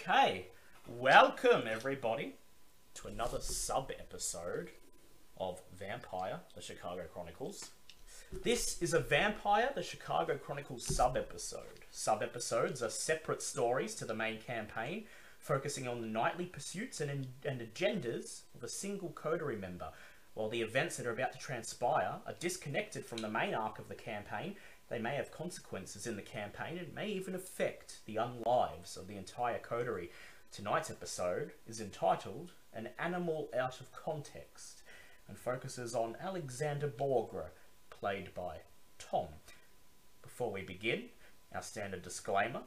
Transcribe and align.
Okay, 0.00 0.46
welcome 0.86 1.62
everybody 1.68 2.34
to 2.94 3.08
another 3.08 3.40
sub 3.40 3.90
episode 3.98 4.70
of 5.36 5.60
Vampire, 5.76 6.38
the 6.54 6.62
Chicago 6.62 7.02
Chronicles. 7.12 7.70
This 8.44 8.80
is 8.80 8.94
a 8.94 9.00
Vampire, 9.00 9.70
the 9.74 9.82
Chicago 9.82 10.36
Chronicles 10.36 10.84
sub 10.84 11.16
episode. 11.16 11.80
Sub 11.90 12.22
episodes 12.22 12.80
are 12.80 12.90
separate 12.90 13.42
stories 13.42 13.96
to 13.96 14.04
the 14.04 14.14
main 14.14 14.40
campaign, 14.40 15.04
focusing 15.40 15.88
on 15.88 16.00
the 16.00 16.06
nightly 16.06 16.46
pursuits 16.46 17.00
and, 17.00 17.26
and 17.44 17.60
agendas 17.60 18.42
of 18.54 18.62
a 18.62 18.68
single 18.68 19.10
coterie 19.10 19.56
member. 19.56 19.88
While 20.34 20.48
the 20.48 20.62
events 20.62 20.96
that 20.96 21.06
are 21.06 21.12
about 21.12 21.32
to 21.32 21.38
transpire 21.38 22.20
are 22.24 22.34
disconnected 22.38 23.04
from 23.04 23.18
the 23.18 23.28
main 23.28 23.52
arc 23.52 23.80
of 23.80 23.88
the 23.88 23.96
campaign, 23.96 24.54
they 24.88 24.98
may 24.98 25.16
have 25.16 25.30
consequences 25.30 26.06
in 26.06 26.16
the 26.16 26.22
campaign 26.22 26.78
and 26.78 26.94
may 26.94 27.08
even 27.08 27.34
affect 27.34 27.98
the 28.06 28.16
unlives 28.16 28.96
of 28.96 29.06
the 29.06 29.16
entire 29.16 29.58
coterie. 29.58 30.10
Tonight's 30.50 30.90
episode 30.90 31.52
is 31.66 31.80
entitled 31.80 32.52
An 32.72 32.88
Animal 32.98 33.50
Out 33.56 33.80
of 33.80 33.92
Context 33.92 34.82
and 35.28 35.36
focuses 35.36 35.94
on 35.94 36.16
Alexander 36.20 36.88
Borgre, 36.88 37.50
played 37.90 38.32
by 38.34 38.58
Tom. 38.98 39.26
Before 40.22 40.50
we 40.50 40.62
begin, 40.62 41.04
our 41.54 41.62
standard 41.62 42.02
disclaimer. 42.02 42.62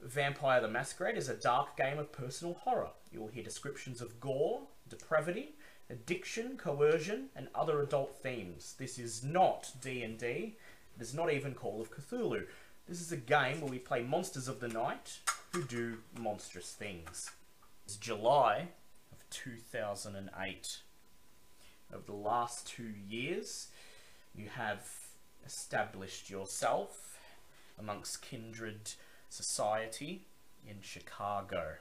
Vampire 0.00 0.60
the 0.60 0.68
Masquerade 0.68 1.16
is 1.16 1.28
a 1.28 1.34
dark 1.34 1.76
game 1.76 1.98
of 1.98 2.12
personal 2.12 2.54
horror. 2.54 2.90
You 3.10 3.20
will 3.20 3.28
hear 3.28 3.42
descriptions 3.42 4.00
of 4.00 4.20
gore, 4.20 4.62
depravity, 4.88 5.56
addiction, 5.90 6.56
coercion, 6.56 7.28
and 7.34 7.48
other 7.54 7.80
adult 7.80 8.16
themes. 8.22 8.74
This 8.78 8.98
is 8.98 9.24
not 9.24 9.72
D&D. 9.80 10.56
Is 10.98 11.14
not 11.14 11.32
even 11.32 11.54
Call 11.54 11.80
of 11.80 11.90
Cthulhu. 11.90 12.46
This 12.88 13.00
is 13.00 13.12
a 13.12 13.16
game 13.16 13.60
where 13.60 13.70
we 13.70 13.78
play 13.78 14.02
monsters 14.02 14.48
of 14.48 14.60
the 14.60 14.68
night 14.68 15.18
who 15.52 15.62
do 15.62 15.98
monstrous 16.18 16.72
things. 16.72 17.30
It's 17.84 17.96
July 17.96 18.68
of 19.12 19.28
2008. 19.30 20.78
Over 21.92 22.02
the 22.04 22.12
last 22.12 22.66
two 22.66 22.92
years, 23.08 23.68
you 24.34 24.48
have 24.48 24.88
established 25.44 26.30
yourself 26.30 27.18
amongst 27.78 28.22
kindred 28.22 28.92
society 29.28 30.22
in 30.66 30.76
Chicago. 30.80 31.74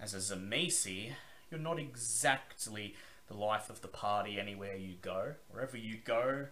As 0.00 0.14
a 0.14 0.18
Tzimisce, 0.18 1.12
you're 1.50 1.60
not 1.60 1.78
exactly 1.78 2.96
the 3.28 3.36
life 3.36 3.70
of 3.70 3.80
the 3.82 3.88
party 3.88 4.38
anywhere 4.38 4.76
you 4.76 4.94
go. 5.00 5.34
Wherever 5.50 5.76
you 5.76 5.98
go, 6.04 6.46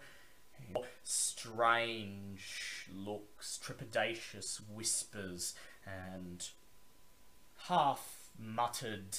strange 1.03 2.89
looks, 2.95 3.59
trepidatious 3.63 4.61
whispers, 4.73 5.55
and 5.87 6.49
half 7.69 8.31
muttered, 8.39 9.19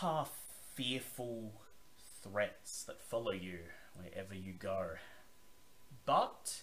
half 0.00 0.30
fearful 0.74 1.52
threats 2.22 2.84
that 2.84 3.02
follow 3.02 3.32
you 3.32 3.58
wherever 3.94 4.34
you 4.34 4.52
go. 4.52 4.92
But 6.06 6.62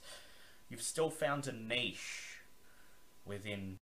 you've 0.70 0.82
still 0.82 1.10
found 1.10 1.48
a 1.48 1.52
niche 1.52 2.38
within 3.26 3.78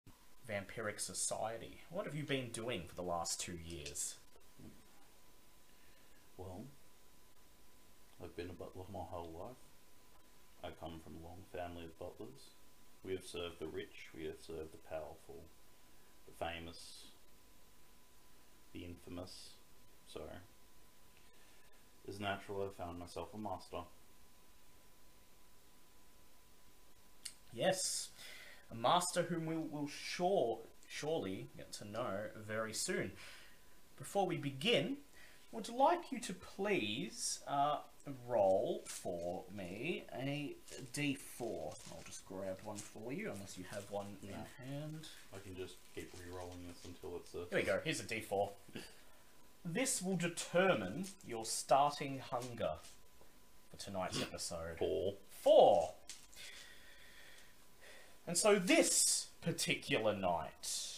vampiric 0.50 1.00
society. 1.00 1.82
What 1.90 2.06
have 2.06 2.16
you 2.16 2.24
been 2.24 2.50
doing 2.50 2.84
for 2.88 2.96
the 2.96 3.04
last 3.04 3.40
two 3.40 3.58
years? 3.64 4.16
Well, 6.38 6.64
I've 8.24 8.36
been 8.36 8.50
a 8.50 8.54
butler 8.54 8.84
my 8.92 9.00
whole 9.00 9.32
life. 9.40 9.65
I 10.66 10.72
come 10.84 11.00
from 11.04 11.14
a 11.18 11.28
long 11.28 11.44
family 11.54 11.84
of 11.84 12.00
butlers. 12.00 12.50
We 13.04 13.14
have 13.14 13.24
served 13.24 13.60
the 13.60 13.68
rich, 13.68 14.10
we 14.16 14.26
have 14.26 14.42
served 14.42 14.74
the 14.74 14.90
powerful, 14.90 15.44
the 16.26 16.34
famous, 16.44 17.04
the 18.74 18.84
infamous. 18.84 19.50
So, 20.12 20.22
as 22.08 22.20
natural, 22.20 22.68
I 22.68 22.82
found 22.82 22.98
myself 22.98 23.30
a 23.34 23.38
master. 23.38 23.82
Yes, 27.54 28.10
a 28.72 28.76
master 28.76 29.24
whom 29.24 29.46
we 29.46 29.56
will 29.56 29.88
sure, 29.88 30.60
surely 30.88 31.48
get 31.56 31.72
to 31.74 31.88
know 31.88 32.30
very 32.36 32.74
soon. 32.74 33.12
Before 33.98 34.26
we 34.26 34.38
begin, 34.38 34.98
would 35.52 35.70
like 35.70 36.12
you 36.12 36.20
to 36.20 36.34
please 36.34 37.40
uh, 37.48 37.78
roll 38.28 38.84
for 38.86 39.44
me 39.56 40.04
a 40.14 40.56
d4. 40.94 41.76
I'll 41.92 42.04
just 42.06 42.26
grab 42.26 42.60
one 42.64 42.78
for 42.78 43.12
you, 43.14 43.32
unless 43.34 43.58
you 43.58 43.64
have 43.72 43.90
one 43.90 44.18
in 44.22 44.30
hand. 44.30 45.08
I 45.34 45.40
can 45.40 45.56
just 45.56 45.76
keep 45.94 46.12
re-rolling 46.14 46.68
this 46.68 46.84
until 46.86 47.18
it's 47.18 47.34
a. 47.34 47.50
Here 47.50 47.60
we 47.60 47.64
go, 47.64 47.80
here's 47.84 48.00
a 48.00 48.04
d4. 48.04 48.50
This 49.64 50.02
will 50.02 50.18
determine 50.18 51.06
your 51.26 51.46
starting 51.46 52.20
hunger 52.20 52.74
for 53.72 53.78
tonight's 53.78 54.22
episode. 54.22 54.78
Four. 54.78 55.16
Four. 55.42 55.94
And 58.28 58.38
so 58.38 58.58
this 58.58 59.28
particular 59.42 60.16
night, 60.16 60.92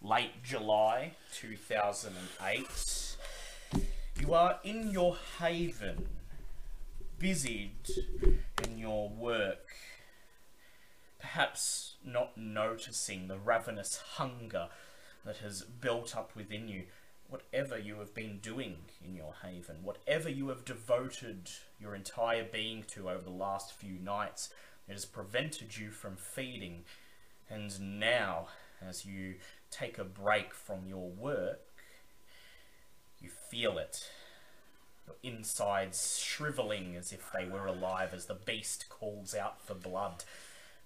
late 0.00 0.42
July 0.42 1.12
2008, 1.34 3.01
you 4.22 4.34
are 4.34 4.60
in 4.62 4.88
your 4.92 5.16
haven, 5.40 6.06
busied 7.18 7.90
in 8.62 8.78
your 8.78 9.08
work, 9.08 9.66
perhaps 11.18 11.96
not 12.04 12.38
noticing 12.38 13.26
the 13.26 13.38
ravenous 13.38 14.00
hunger 14.14 14.68
that 15.24 15.38
has 15.38 15.62
built 15.62 16.16
up 16.16 16.36
within 16.36 16.68
you. 16.68 16.84
Whatever 17.28 17.76
you 17.76 17.96
have 17.96 18.14
been 18.14 18.38
doing 18.38 18.76
in 19.04 19.16
your 19.16 19.34
haven, 19.42 19.78
whatever 19.82 20.28
you 20.28 20.50
have 20.50 20.64
devoted 20.64 21.50
your 21.80 21.96
entire 21.96 22.44
being 22.44 22.84
to 22.92 23.10
over 23.10 23.24
the 23.24 23.30
last 23.30 23.72
few 23.72 23.98
nights, 23.98 24.50
it 24.86 24.92
has 24.92 25.04
prevented 25.04 25.76
you 25.76 25.90
from 25.90 26.14
feeding. 26.14 26.84
And 27.50 27.98
now, 27.98 28.48
as 28.86 29.04
you 29.04 29.34
take 29.72 29.98
a 29.98 30.04
break 30.04 30.54
from 30.54 30.86
your 30.86 31.08
work, 31.08 31.71
you 33.22 33.30
feel 33.30 33.78
it. 33.78 34.08
Your 35.06 35.16
insides 35.22 36.18
shriveling 36.18 36.96
as 36.96 37.12
if 37.12 37.30
they 37.32 37.46
were 37.46 37.66
alive 37.66 38.14
as 38.14 38.26
the 38.26 38.34
beast 38.34 38.88
calls 38.88 39.34
out 39.34 39.64
for 39.64 39.74
blood. 39.74 40.24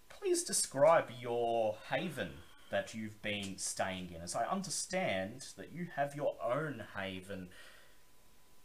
Please 0.08 0.42
describe 0.42 1.06
your 1.20 1.76
haven 1.90 2.30
that 2.70 2.94
you've 2.94 3.22
been 3.22 3.58
staying 3.58 4.10
in, 4.14 4.20
as 4.22 4.34
I 4.34 4.44
understand 4.46 5.46
that 5.56 5.72
you 5.72 5.88
have 5.96 6.16
your 6.16 6.34
own 6.42 6.82
haven 6.96 7.48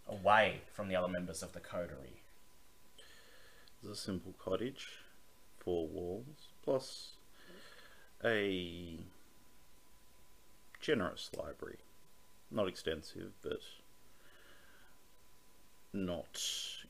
away 0.08 0.62
from 0.74 0.88
the 0.88 0.96
other 0.96 1.08
members 1.08 1.44
of 1.44 1.54
the 1.54 1.60
coterie. 1.60 2.24
It's 3.84 3.92
a 3.92 3.96
simple 3.96 4.34
cottage, 4.44 4.88
four 5.60 5.88
walls, 5.88 6.50
plus 6.64 7.12
a 8.24 9.00
generous 10.80 11.30
library. 11.38 11.80
Not 12.52 12.68
extensive, 12.68 13.32
but 13.42 13.62
not 15.94 16.42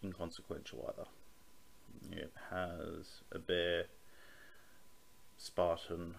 inconsequential 0.04 0.90
either. 0.90 1.08
It 2.12 2.34
has 2.50 3.22
a 3.32 3.38
bare 3.38 3.86
Spartan 5.38 6.16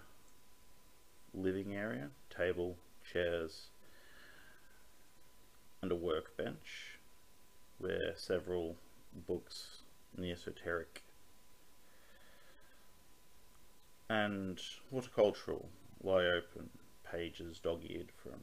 living 1.35 1.75
area, 1.75 2.11
table, 2.31 2.77
chairs, 3.12 3.69
and 5.81 5.91
a 5.91 5.97
workbench 5.97 6.99
where 7.79 8.15
several 8.17 8.77
books 9.27 9.83
in 10.17 10.23
the 10.23 10.31
esoteric 10.31 11.03
and 14.09 14.61
horticultural 14.91 15.69
lie 16.03 16.27
open, 16.27 16.71
pages 17.11 17.59
dog-eared 17.59 18.11
from 18.23 18.41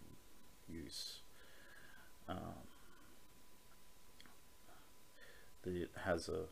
use. 0.72 1.20
Um, 2.28 2.68
it 5.66 5.92
has 6.06 6.30
a 6.30 6.44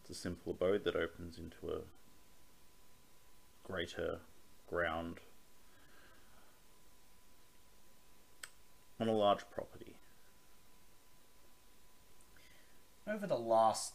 it's 0.00 0.10
a 0.10 0.14
simple 0.14 0.52
abode 0.52 0.84
that 0.84 0.96
opens 0.96 1.38
into 1.38 1.74
a 1.74 1.80
greater 3.66 4.18
ground 4.68 5.18
on 9.00 9.08
a 9.08 9.12
large 9.12 9.48
property. 9.50 9.96
Over 13.08 13.26
the 13.26 13.38
last 13.38 13.94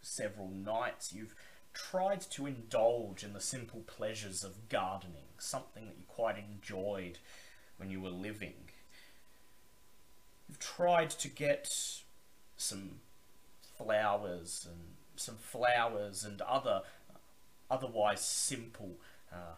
several 0.00 0.48
nights, 0.48 1.12
you've 1.12 1.34
tried 1.72 2.20
to 2.20 2.46
indulge 2.46 3.22
in 3.22 3.32
the 3.32 3.40
simple 3.40 3.80
pleasures 3.86 4.42
of 4.42 4.68
gardening, 4.68 5.27
something 5.38 5.86
that 5.86 5.96
you 5.96 6.04
quite 6.08 6.36
enjoyed 6.38 7.18
when 7.76 7.90
you 7.90 8.00
were 8.00 8.10
living. 8.10 8.54
You've 10.48 10.58
tried 10.58 11.10
to 11.10 11.28
get 11.28 11.72
some 12.56 13.00
flowers 13.76 14.66
and 14.68 14.96
some 15.16 15.36
flowers 15.36 16.24
and 16.24 16.40
other 16.42 16.82
otherwise 17.70 18.20
simple 18.20 18.92
uh, 19.32 19.56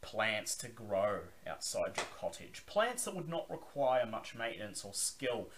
plants 0.00 0.56
to 0.56 0.68
grow 0.68 1.20
outside 1.46 1.92
your 1.96 2.06
cottage. 2.18 2.64
Plants 2.66 3.04
that 3.04 3.14
would 3.14 3.28
not 3.28 3.50
require 3.50 4.04
much 4.04 4.34
maintenance 4.34 4.84
or 4.84 4.92
skill 4.92 5.48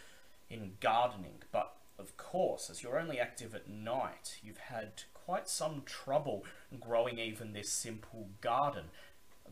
in 0.50 0.72
gardening, 0.80 1.42
but 1.50 1.74
of 1.98 2.16
course, 2.16 2.70
as 2.70 2.82
you're 2.82 2.98
only 2.98 3.18
active 3.18 3.54
at 3.54 3.68
night, 3.68 4.38
you've 4.42 4.58
had 4.58 5.02
quite 5.12 5.48
some 5.48 5.82
trouble 5.84 6.44
growing 6.80 7.18
even 7.18 7.52
this 7.52 7.70
simple 7.70 8.28
garden. 8.40 8.84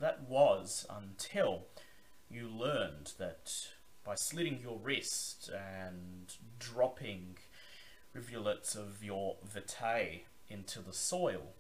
That 0.01 0.29
was 0.29 0.87
until 0.91 1.63
you 2.31 2.49
learned 2.49 3.13
that 3.19 3.53
by 4.05 4.15
slitting 4.15 4.61
your 4.63 4.79
wrist 4.79 5.49
and 5.49 6.35
dropping 6.59 7.39
rivulets 8.13 8.75
of 8.75 9.03
your 9.03 9.37
vitae 9.45 10.23
into 10.49 10.81
the 10.81 10.93
soil, 10.93 11.55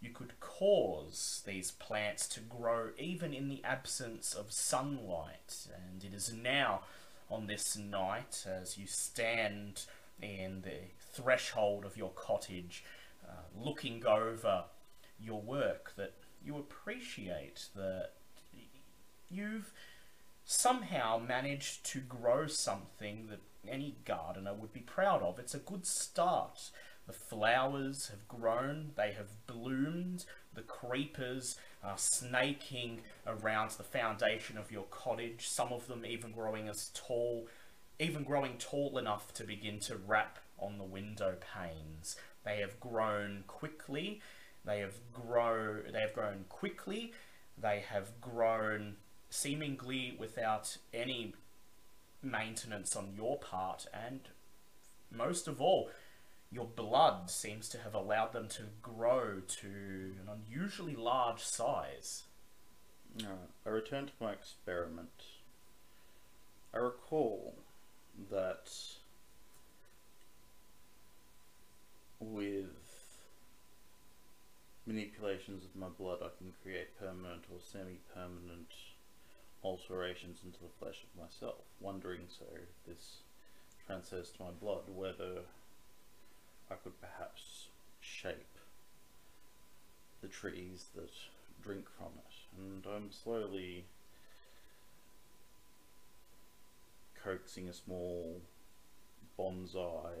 you 0.00 0.10
could 0.10 0.38
cause 0.40 1.42
these 1.46 1.70
plants 1.70 2.28
to 2.28 2.40
grow 2.40 2.90
even 2.98 3.32
in 3.32 3.48
the 3.48 3.62
absence 3.64 4.34
of 4.34 4.52
sunlight. 4.52 5.66
And 5.74 6.04
it 6.04 6.14
is 6.14 6.32
now 6.32 6.82
on 7.30 7.46
this 7.46 7.76
night, 7.76 8.44
as 8.46 8.76
you 8.78 8.86
stand 8.86 9.84
in 10.20 10.62
the 10.62 10.90
threshold 10.98 11.84
of 11.84 11.96
your 11.96 12.10
cottage, 12.10 12.84
uh, 13.26 13.32
looking 13.58 14.04
over 14.06 14.64
your 15.18 15.40
work, 15.40 15.94
that 15.96 16.12
you 16.46 16.56
appreciate 16.56 17.66
that 17.74 18.12
you've 19.28 19.72
somehow 20.44 21.18
managed 21.18 21.84
to 21.84 21.98
grow 21.98 22.46
something 22.46 23.26
that 23.28 23.40
any 23.68 23.96
gardener 24.04 24.54
would 24.54 24.72
be 24.72 24.80
proud 24.80 25.22
of. 25.22 25.40
It's 25.40 25.54
a 25.54 25.58
good 25.58 25.84
start. 25.84 26.70
The 27.08 27.12
flowers 27.12 28.08
have 28.08 28.26
grown, 28.28 28.92
they 28.96 29.12
have 29.12 29.46
bloomed, 29.46 30.24
the 30.54 30.62
creepers 30.62 31.56
are 31.82 31.98
snaking 31.98 33.02
around 33.26 33.70
the 33.72 33.84
foundation 33.84 34.58
of 34.58 34.72
your 34.72 34.84
cottage, 34.84 35.46
some 35.48 35.72
of 35.72 35.86
them 35.86 36.04
even 36.04 36.32
growing 36.32 36.68
as 36.68 36.90
tall, 36.94 37.46
even 38.00 38.24
growing 38.24 38.56
tall 38.58 38.98
enough 38.98 39.32
to 39.34 39.44
begin 39.44 39.78
to 39.80 39.96
wrap 39.96 40.38
on 40.58 40.78
the 40.78 40.84
window 40.84 41.36
panes. 41.54 42.16
They 42.44 42.58
have 42.58 42.80
grown 42.80 43.44
quickly, 43.46 44.20
they 44.66 44.80
have 44.80 44.96
grow 45.12 45.80
they 45.92 46.00
have 46.00 46.12
grown 46.12 46.44
quickly, 46.48 47.12
they 47.56 47.82
have 47.88 48.20
grown 48.20 48.96
seemingly 49.30 50.16
without 50.18 50.76
any 50.92 51.34
maintenance 52.22 52.96
on 52.96 53.12
your 53.16 53.38
part, 53.38 53.86
and 53.94 54.20
most 55.10 55.46
of 55.48 55.60
all, 55.60 55.90
your 56.50 56.66
blood 56.66 57.30
seems 57.30 57.68
to 57.68 57.78
have 57.78 57.94
allowed 57.94 58.32
them 58.32 58.48
to 58.48 58.62
grow 58.82 59.40
to 59.46 59.66
an 59.66 60.28
unusually 60.28 60.94
large 60.94 61.42
size. 61.42 62.24
Alright, 63.22 63.38
I 63.64 63.68
return 63.70 64.06
to 64.06 64.12
my 64.20 64.32
experiment. 64.32 65.24
I 66.74 66.78
recall 66.78 67.54
that 68.30 68.70
with 72.20 72.85
manipulations 74.86 75.64
of 75.64 75.74
my 75.74 75.88
blood, 75.88 76.18
I 76.22 76.30
can 76.38 76.52
create 76.62 76.98
permanent 76.98 77.44
or 77.52 77.58
semi 77.60 77.98
permanent 78.14 78.72
alterations 79.62 80.40
into 80.44 80.58
the 80.60 80.74
flesh 80.78 81.04
of 81.04 81.22
myself. 81.22 81.62
Wondering 81.80 82.22
so 82.28 82.46
this 82.86 83.18
transfers 83.86 84.30
to 84.30 84.44
my 84.44 84.50
blood, 84.50 84.82
whether 84.88 85.42
I 86.70 86.74
could 86.74 87.00
perhaps 87.00 87.68
shape 88.00 88.58
the 90.22 90.28
trees 90.28 90.86
that 90.94 91.10
drink 91.62 91.86
from 91.96 92.12
it. 92.18 92.58
And 92.58 92.84
I'm 92.86 93.10
slowly 93.10 93.84
coaxing 97.22 97.68
a 97.68 97.72
small 97.72 98.40
bonsai 99.38 100.12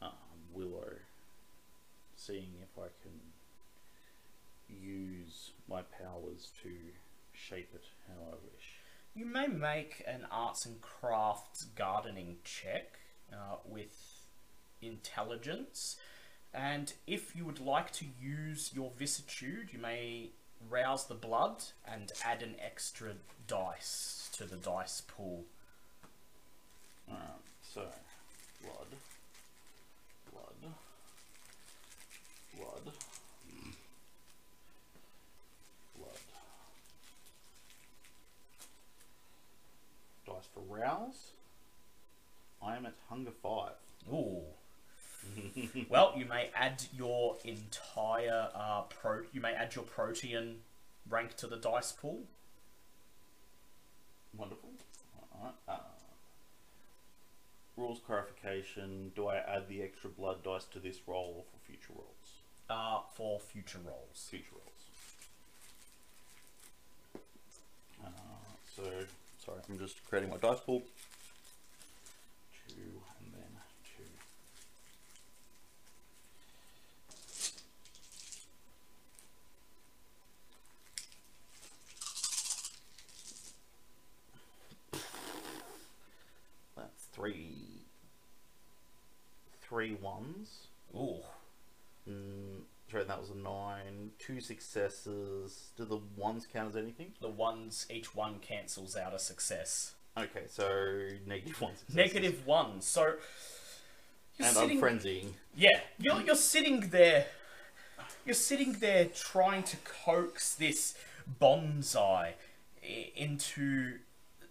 um, 0.00 0.10
willow, 0.52 0.94
seeing 2.28 2.52
if 2.62 2.78
I 2.78 2.88
can 3.02 3.18
use 4.68 5.52
my 5.66 5.80
powers 5.80 6.52
to 6.62 6.68
shape 7.32 7.70
it 7.74 7.84
how 8.06 8.32
I 8.32 8.34
wish. 8.34 8.74
You 9.14 9.24
may 9.24 9.46
make 9.46 10.04
an 10.06 10.26
arts 10.30 10.66
and 10.66 10.80
crafts 10.82 11.64
gardening 11.74 12.36
check 12.44 12.98
uh, 13.32 13.56
with 13.64 14.26
intelligence, 14.82 15.96
and 16.52 16.92
if 17.06 17.34
you 17.34 17.46
would 17.46 17.60
like 17.60 17.92
to 17.92 18.04
use 18.20 18.72
your 18.74 18.92
vicissitude, 18.98 19.70
you 19.72 19.78
may 19.78 20.30
rouse 20.68 21.06
the 21.06 21.14
blood 21.14 21.64
and 21.90 22.12
add 22.24 22.42
an 22.42 22.56
extra 22.62 23.12
dice 23.46 24.28
to 24.34 24.44
the 24.44 24.56
dice 24.56 25.00
pool. 25.00 25.44
Alright, 27.08 27.24
so 27.62 27.80
blood, 28.62 28.88
blood, 28.90 28.98
blood, 32.58 32.92
blood. 35.96 36.18
Dice 40.26 40.48
for 40.52 40.62
rouse. 40.68 41.32
I 42.62 42.76
am 42.76 42.86
at 42.86 42.94
hunger 43.08 43.30
five. 43.42 43.72
Ooh. 44.12 44.42
well, 45.88 46.14
you 46.16 46.24
may 46.24 46.50
add 46.54 46.82
your 46.96 47.36
entire 47.44 48.48
uh, 48.54 48.82
pro. 48.82 49.22
You 49.32 49.40
may 49.40 49.52
add 49.52 49.74
your 49.74 49.84
protean 49.84 50.56
rank 51.08 51.36
to 51.36 51.46
the 51.46 51.56
dice 51.56 51.92
pool. 51.92 52.20
Wonderful. 54.36 54.70
Uh, 55.68 55.72
rules 57.76 58.00
clarification. 58.04 59.12
Do 59.14 59.28
I 59.28 59.36
add 59.36 59.68
the 59.68 59.82
extra 59.82 60.10
blood 60.10 60.42
dice 60.42 60.64
to 60.72 60.78
this 60.80 60.98
roll 61.06 61.34
or 61.38 61.44
for 61.44 61.64
future 61.66 61.92
rolls? 61.94 62.27
For 62.68 63.40
future 63.40 63.78
rolls. 63.84 64.28
Future 64.30 64.44
rolls. 64.52 64.64
Uh, 68.04 68.10
so, 68.76 68.82
sorry, 69.44 69.58
I'm 69.68 69.78
just 69.78 69.96
creating 70.08 70.30
my 70.30 70.36
dice 70.36 70.60
pool. 70.60 70.82
Two 72.68 73.02
and 73.18 73.32
then 73.32 73.56
two. 73.82 74.04
That's 86.76 87.04
three. 87.12 87.82
Three 89.68 89.94
ones. 89.94 90.68
Ooh. 90.94 91.16
Mm, 92.08 92.62
sorry, 92.90 93.04
that 93.04 93.20
was 93.20 93.28
a 93.30 93.36
nine. 93.36 94.12
Two 94.28 94.42
successes. 94.42 95.70
Do 95.78 95.86
the 95.86 96.00
ones 96.14 96.46
count 96.52 96.68
as 96.68 96.76
anything? 96.76 97.12
The 97.22 97.30
ones 97.30 97.86
each 97.88 98.14
one 98.14 98.40
cancels 98.40 98.94
out 98.94 99.14
a 99.14 99.18
success. 99.18 99.94
Okay, 100.18 100.42
so 100.48 101.08
negative 101.26 101.58
one 101.62 101.74
successes. 101.74 101.96
Negative 101.96 102.46
one. 102.46 102.82
So 102.82 103.14
you're 104.36 104.48
And 104.48 104.54
sitting, 104.54 104.84
I'm 104.84 104.84
frenzying. 104.84 105.32
Yeah, 105.56 105.80
you're 105.98 106.20
you're 106.20 106.34
sitting 106.34 106.90
there. 106.90 107.24
You're 108.26 108.34
sitting 108.34 108.74
there 108.74 109.06
trying 109.06 109.62
to 109.62 109.78
coax 110.04 110.54
this 110.54 110.94
bonsai 111.40 112.32
into 113.16 114.00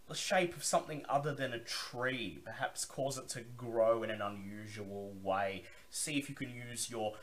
the 0.07 0.15
shape 0.15 0.55
of 0.55 0.63
something 0.63 1.05
other 1.07 1.35
than 1.35 1.53
a 1.53 1.59
tree. 1.59 2.39
Perhaps 2.43 2.83
cause 2.83 3.19
it 3.19 3.29
to 3.29 3.41
grow 3.55 4.01
in 4.01 4.09
an 4.09 4.23
unusual 4.23 5.13
way. 5.21 5.65
See 5.91 6.17
if 6.17 6.29
you 6.29 6.35
can 6.35 6.49
use 6.49 6.89
your 6.89 7.13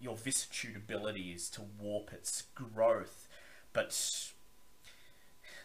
your 0.00 0.16
vicissitude 0.16 0.76
abilities 0.76 1.48
to 1.50 1.62
warp 1.80 2.12
its 2.12 2.44
growth. 2.54 3.28
But 3.72 4.32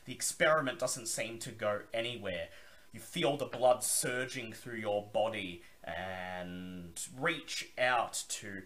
the 0.06 0.14
experiment 0.14 0.80
doesn't 0.80 1.08
seem 1.08 1.40
to 1.40 1.52
go 1.52 1.82
anywhere. 1.94 2.48
You 2.92 3.00
feel 3.00 3.38
the 3.38 3.46
blood 3.46 3.84
surging 3.84 4.52
through 4.52 4.78
your 4.78 5.06
body 5.14 5.62
and 5.84 7.00
reach 7.18 7.72
out 7.78 8.24
to 8.30 8.64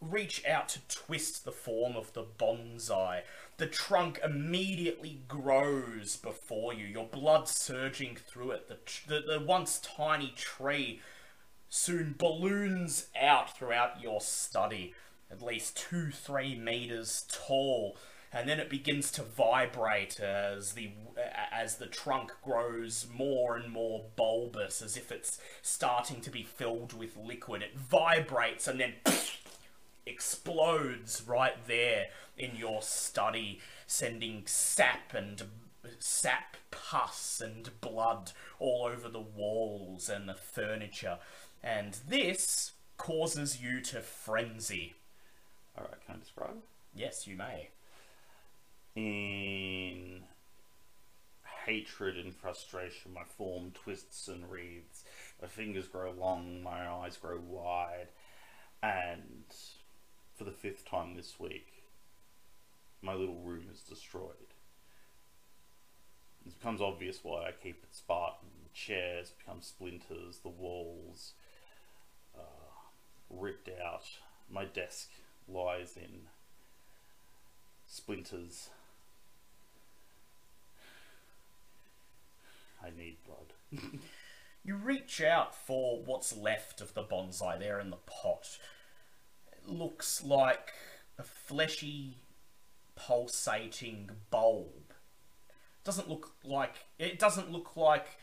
reach 0.00 0.44
out 0.46 0.68
to 0.68 0.80
twist 0.88 1.44
the 1.44 1.52
form 1.52 1.96
of 1.96 2.12
the 2.12 2.24
bonsai. 2.24 3.22
The 3.58 3.66
trunk 3.66 4.20
immediately 4.24 5.20
grows 5.28 6.16
before 6.16 6.74
you, 6.74 6.86
your 6.86 7.06
blood 7.06 7.48
surging 7.48 8.16
through 8.16 8.50
it. 8.50 8.68
The, 8.68 8.78
the, 9.06 9.38
the 9.38 9.44
once 9.44 9.78
tiny 9.78 10.32
tree 10.36 11.00
soon 11.74 12.14
balloons 12.18 13.06
out 13.18 13.56
throughout 13.56 13.98
your 14.02 14.20
study, 14.20 14.92
at 15.30 15.40
least 15.40 15.74
two, 15.74 16.10
three 16.10 16.54
meters 16.54 17.24
tall, 17.32 17.96
and 18.30 18.46
then 18.46 18.60
it 18.60 18.68
begins 18.68 19.10
to 19.10 19.22
vibrate 19.22 20.20
as 20.20 20.72
the 20.72 20.90
as 21.50 21.76
the 21.76 21.86
trunk 21.86 22.30
grows 22.44 23.06
more 23.10 23.56
and 23.56 23.72
more 23.72 24.04
bulbous, 24.16 24.82
as 24.82 24.98
if 24.98 25.10
it's 25.10 25.40
starting 25.62 26.20
to 26.20 26.30
be 26.30 26.42
filled 26.42 26.92
with 26.92 27.16
liquid. 27.16 27.62
It 27.62 27.78
vibrates 27.78 28.68
and 28.68 28.78
then 28.78 28.92
explodes 30.06 31.22
right 31.26 31.56
there 31.66 32.08
in 32.36 32.54
your 32.54 32.82
study, 32.82 33.60
sending 33.86 34.42
sap 34.44 35.14
and 35.14 35.42
sap, 35.98 36.56
pus, 36.70 37.40
and 37.44 37.70
blood 37.80 38.32
all 38.58 38.84
over 38.84 39.08
the 39.08 39.20
walls 39.20 40.08
and 40.08 40.28
the 40.28 40.34
furniture. 40.34 41.18
And 41.62 41.96
this 42.08 42.72
causes 42.96 43.62
you 43.62 43.80
to 43.80 44.00
frenzy. 44.00 44.94
Alright, 45.76 46.04
can 46.06 46.16
I 46.16 46.18
describe? 46.18 46.56
Yes, 46.94 47.26
you 47.26 47.36
may. 47.36 47.68
In 48.94 50.24
hatred 51.66 52.16
and 52.16 52.34
frustration, 52.34 53.14
my 53.14 53.24
form 53.24 53.72
twists 53.72 54.28
and 54.28 54.50
wreathes. 54.50 55.04
My 55.40 55.48
fingers 55.48 55.88
grow 55.88 56.12
long, 56.12 56.62
my 56.62 56.88
eyes 56.88 57.16
grow 57.16 57.38
wide, 57.38 58.08
and 58.82 59.44
for 60.34 60.44
the 60.44 60.50
fifth 60.50 60.88
time 60.88 61.14
this 61.14 61.38
week, 61.38 61.84
my 63.00 63.14
little 63.14 63.40
room 63.40 63.66
is 63.72 63.80
destroyed. 63.80 64.54
It 66.44 66.58
becomes 66.58 66.80
obvious 66.80 67.20
why 67.22 67.46
I 67.46 67.52
keep 67.52 67.82
it 67.82 67.94
Spartan. 67.94 68.48
The 68.64 68.74
chairs 68.74 69.30
become 69.30 69.60
splinters, 69.60 70.38
the 70.42 70.48
walls 70.48 71.34
ripped 73.32 73.68
out. 73.68 74.04
My 74.50 74.64
desk 74.64 75.08
lies 75.48 75.96
in 75.96 76.28
splinters. 77.86 78.70
I 82.84 82.90
need 82.96 83.16
blood. 83.24 83.80
You 84.64 84.76
reach 84.76 85.20
out 85.20 85.54
for 85.56 86.00
what's 86.04 86.36
left 86.36 86.80
of 86.80 86.94
the 86.94 87.02
bonsai 87.02 87.58
there 87.58 87.80
in 87.80 87.90
the 87.90 87.96
pot. 87.96 88.58
It 89.52 89.68
looks 89.68 90.22
like 90.22 90.72
a 91.18 91.24
fleshy, 91.24 92.18
pulsating 92.94 94.10
bulb. 94.30 94.94
Doesn't 95.82 96.08
look 96.08 96.34
like 96.44 96.86
it 96.96 97.18
doesn't 97.18 97.50
look 97.50 97.76
like 97.76 98.18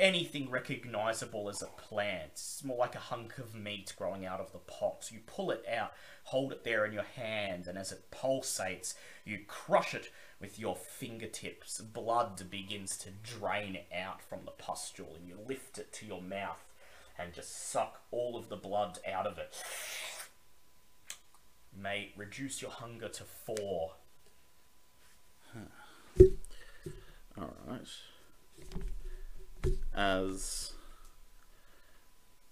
anything 0.00 0.50
recognizable 0.50 1.48
as 1.48 1.62
a 1.62 1.66
plant. 1.66 2.30
It's 2.32 2.64
more 2.64 2.78
like 2.78 2.96
a 2.96 3.00
hunk 3.00 3.38
of 3.38 3.54
meat 3.54 3.92
growing 3.96 4.26
out 4.26 4.40
of 4.40 4.50
the 4.52 4.58
pot. 4.58 5.10
You 5.12 5.20
pull 5.26 5.50
it 5.50 5.64
out, 5.70 5.92
hold 6.24 6.50
it 6.50 6.64
there 6.64 6.84
in 6.84 6.92
your 6.92 7.04
hand, 7.04 7.66
and 7.66 7.78
as 7.78 7.92
it 7.92 8.10
pulsates, 8.10 8.94
you 9.24 9.40
crush 9.46 9.94
it 9.94 10.10
with 10.40 10.58
your 10.58 10.74
fingertips. 10.74 11.80
Blood 11.80 12.50
begins 12.50 12.96
to 12.98 13.10
drain 13.22 13.78
out 13.94 14.22
from 14.22 14.40
the 14.44 14.50
pustule, 14.52 15.14
and 15.16 15.28
you 15.28 15.36
lift 15.46 15.78
it 15.78 15.92
to 15.92 16.06
your 16.06 16.22
mouth 16.22 16.64
and 17.18 17.34
just 17.34 17.70
suck 17.70 18.00
all 18.10 18.36
of 18.36 18.48
the 18.48 18.56
blood 18.56 18.98
out 19.06 19.26
of 19.26 19.36
it. 19.38 19.54
May 21.76 22.12
reduce 22.16 22.62
your 22.62 22.70
hunger 22.70 23.08
to 23.08 23.24
four. 23.24 23.92
Alright. 27.38 27.88
As 29.94 30.72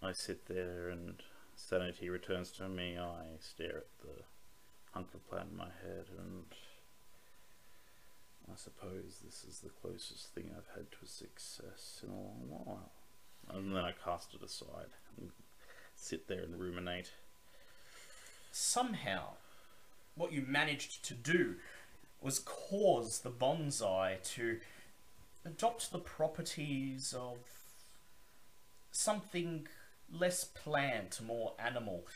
I 0.02 0.12
sit 0.12 0.46
there 0.46 0.88
and 0.88 1.22
sanity 1.56 2.08
returns 2.10 2.50
to 2.52 2.68
me, 2.68 2.98
I 2.98 3.38
stare 3.40 3.78
at 3.78 3.98
the 4.00 4.22
hunk 4.92 5.08
of 5.14 5.28
plant 5.28 5.48
in 5.52 5.56
my 5.56 5.64
head 5.82 6.06
and 6.18 6.44
I 8.50 8.56
suppose 8.56 9.20
this 9.24 9.44
is 9.44 9.60
the 9.60 9.68
closest 9.68 10.34
thing 10.34 10.50
I've 10.50 10.74
had 10.74 10.90
to 10.90 10.98
a 11.04 11.06
success 11.06 12.02
in 12.02 12.10
a 12.10 12.14
long 12.14 12.44
while. 12.48 12.92
And 13.50 13.74
then 13.74 13.84
I 13.84 13.92
cast 14.04 14.34
it 14.34 14.42
aside 14.42 14.92
and 15.18 15.30
sit 15.94 16.28
there 16.28 16.42
and 16.42 16.58
ruminate. 16.58 17.12
somehow 18.52 19.34
what 20.14 20.32
you 20.32 20.42
managed 20.46 21.04
to 21.04 21.14
do 21.14 21.56
was 22.20 22.40
cause 22.40 23.20
the 23.20 23.30
bonsai 23.30 24.20
to 24.34 24.58
adopt 25.48 25.90
the 25.90 25.98
properties 25.98 27.14
of 27.18 27.38
something 28.90 29.66
less 30.12 30.44
plant, 30.44 31.20
more 31.24 31.54
animal. 31.58 32.06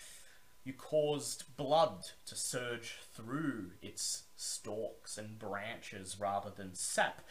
You 0.65 0.75
caused 0.75 1.57
blood 1.57 2.05
to 2.27 2.37
surge 2.37 2.97
through 3.15 3.73
its 3.81 4.25
stalks 4.37 5.19
and 5.19 5.39
branches 5.39 6.19
rather 6.21 6.51
than 6.55 6.75
sap. 6.75 7.23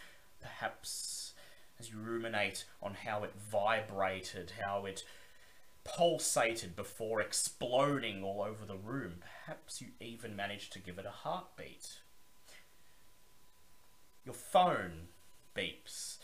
Perhaps 0.41 1.33
as 1.79 1.91
you 1.91 1.97
ruminate 1.99 2.65
on 2.81 2.95
how 3.05 3.23
it 3.23 3.33
vibrated, 3.35 4.53
how 4.63 4.85
it 4.85 5.03
pulsated 5.83 6.75
before 6.75 7.21
exploding 7.21 8.23
all 8.23 8.41
over 8.41 8.65
the 8.65 8.75
room. 8.75 9.15
Perhaps 9.45 9.81
you 9.81 9.87
even 9.99 10.35
managed 10.35 10.73
to 10.73 10.79
give 10.79 10.99
it 10.99 11.05
a 11.05 11.11
heartbeat. 11.11 11.99
Your 14.25 14.35
phone 14.35 15.07
beeps. 15.55 16.17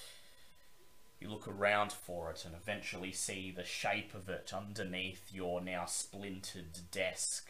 You 1.20 1.30
look 1.30 1.48
around 1.48 1.92
for 1.92 2.30
it 2.32 2.46
and 2.46 2.54
eventually 2.56 3.12
see 3.12 3.52
the 3.52 3.64
shape 3.64 4.14
of 4.14 4.30
it 4.30 4.52
underneath 4.54 5.32
your 5.34 5.62
now 5.62 5.86
splintered 5.86 6.80
desk. 6.92 7.50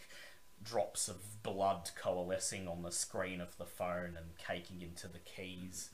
Drops 0.64 1.08
of 1.08 1.44
blood 1.44 1.92
coalescing 1.96 2.68
on 2.68 2.82
the 2.82 2.92
screen 2.92 3.42
of 3.42 3.58
the 3.58 3.66
phone 3.66 4.18
and 4.18 4.38
caking 4.38 4.82
into 4.82 5.08
the 5.08 5.20
keys. 5.20 5.90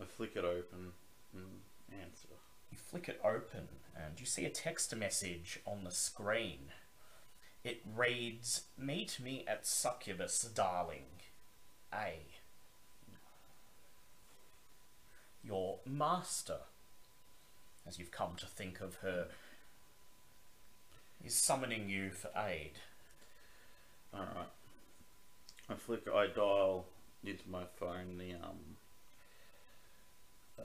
I 0.00 0.04
flick 0.04 0.36
it 0.36 0.44
open 0.44 0.92
and 1.32 2.00
answer. 2.02 2.28
You 2.70 2.78
flick 2.78 3.08
it 3.08 3.20
open 3.24 3.68
and 3.96 4.20
you 4.20 4.26
see 4.26 4.44
a 4.44 4.50
text 4.50 4.94
message 4.94 5.60
on 5.66 5.84
the 5.84 5.90
screen. 5.90 6.72
It 7.64 7.82
reads, 7.96 8.62
Meet 8.76 9.20
me 9.20 9.44
at 9.46 9.66
Succubus, 9.66 10.42
darling. 10.42 11.06
A. 11.94 12.20
Your 15.44 15.78
master, 15.86 16.58
as 17.86 17.98
you've 17.98 18.10
come 18.10 18.36
to 18.36 18.46
think 18.46 18.80
of 18.80 18.96
her, 18.96 19.28
is 21.24 21.34
summoning 21.34 21.88
you 21.88 22.10
for 22.10 22.30
aid. 22.36 22.72
Alright. 24.14 24.48
I 25.68 25.74
flick, 25.74 26.02
I 26.12 26.26
dial 26.26 26.86
into 27.24 27.48
my 27.48 27.64
phone 27.78 28.18
the 28.18 28.34
um, 28.34 28.76
uh, 30.58 30.62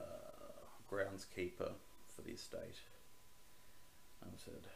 groundskeeper 0.90 1.72
for 2.14 2.22
the 2.24 2.32
estate. 2.32 2.80
I 4.22 4.26
said, 4.36 4.66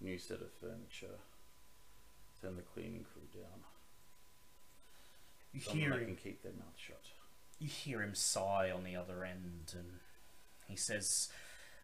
new 0.00 0.18
set 0.18 0.40
of 0.40 0.50
furniture. 0.60 1.18
Send 2.40 2.58
the 2.58 2.62
cleaning 2.62 3.06
crew 3.12 3.22
down. 3.40 3.60
You 5.54 5.60
Someone 5.60 5.80
hear 5.80 5.92
him 5.98 6.06
can 6.06 6.16
keep 6.16 6.42
their 6.42 6.52
mouth 6.52 6.76
shut. 6.76 7.02
You 7.58 7.68
hear 7.68 8.02
him 8.02 8.14
sigh 8.14 8.70
on 8.70 8.84
the 8.84 8.96
other 8.96 9.24
end, 9.24 9.72
and 9.72 10.00
he 10.68 10.76
says, 10.76 11.28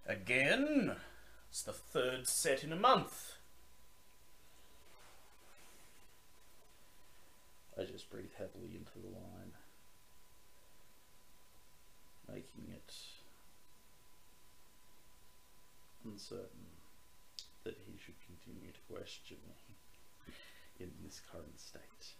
Again? 0.06 0.96
It's 1.50 1.62
the 1.62 1.72
third 1.72 2.26
set 2.26 2.64
in 2.64 2.72
a 2.72 2.76
month. 2.76 3.36
I 7.78 7.84
just 7.84 8.10
breathe 8.10 8.32
heavily 8.36 8.76
into 8.76 8.98
the 9.02 9.08
line, 9.14 9.52
making 12.28 12.72
it 12.72 12.94
uncertain 16.04 16.68
that 17.64 17.76
he 17.86 17.98
should 18.04 18.16
continue 18.26 18.72
to 18.72 18.92
question 18.92 19.36
me 19.46 20.34
in 20.80 20.90
this 21.02 21.20
current 21.30 21.60
state. 21.60 22.14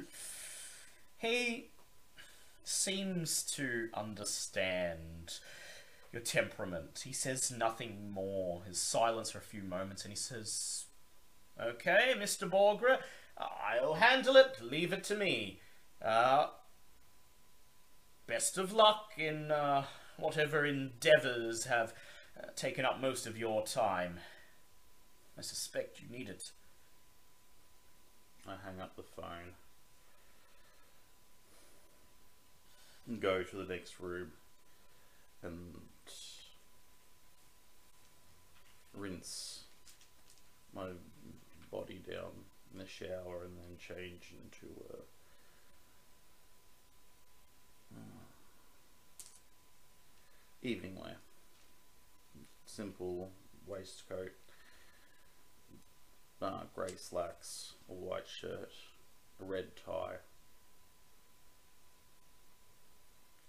He 1.24 1.70
seems 2.84 3.42
to 3.42 3.88
understand 3.94 5.38
your 6.12 6.20
temperament. 6.20 7.00
He 7.02 7.14
says 7.14 7.50
nothing 7.50 8.12
more. 8.12 8.62
His 8.66 8.78
silence 8.78 9.30
for 9.30 9.38
a 9.38 9.40
few 9.42 9.62
moments, 9.62 10.04
and 10.04 10.12
he 10.12 10.16
says, 10.16 10.84
Okay, 11.58 12.12
Mr. 12.14 12.48
Borgre, 12.48 12.98
I'll 13.38 13.94
handle 13.94 14.36
it. 14.36 14.58
Leave 14.60 14.92
it 14.92 15.02
to 15.04 15.16
me. 15.16 15.60
Uh, 16.04 16.48
best 18.26 18.58
of 18.58 18.74
luck 18.74 19.12
in 19.16 19.50
uh, 19.50 19.84
whatever 20.18 20.66
endeavors 20.66 21.64
have 21.64 21.94
uh, 22.38 22.48
taken 22.54 22.84
up 22.84 23.00
most 23.00 23.26
of 23.26 23.38
your 23.38 23.64
time. 23.64 24.20
I 25.38 25.40
suspect 25.40 26.02
you 26.02 26.14
need 26.14 26.28
it. 26.28 26.50
I 28.46 28.56
hang 28.62 28.78
up 28.78 28.94
the 28.94 29.02
phone 29.02 29.54
and 29.54 29.54
go 33.20 33.42
to 33.42 33.56
the 33.56 33.72
next 33.72 34.00
room 34.00 34.32
and 35.42 35.74
rinse 38.94 39.64
my 40.74 40.86
body 41.70 42.00
down 42.08 42.30
in 42.72 42.78
the 42.78 42.86
shower 42.86 43.44
and 43.44 43.56
then 43.58 43.76
change 43.78 44.32
into 44.42 44.72
a 44.90 44.96
uh, 47.94 48.24
evening 50.62 50.96
wear. 51.00 51.16
Simple 52.66 53.30
waistcoat, 53.66 54.32
uh, 56.42 56.62
grey 56.74 56.94
slacks, 56.96 57.74
a 57.88 57.92
white 57.92 58.26
shirt, 58.26 58.72
a 59.40 59.44
red 59.44 59.76
tie, 59.76 60.16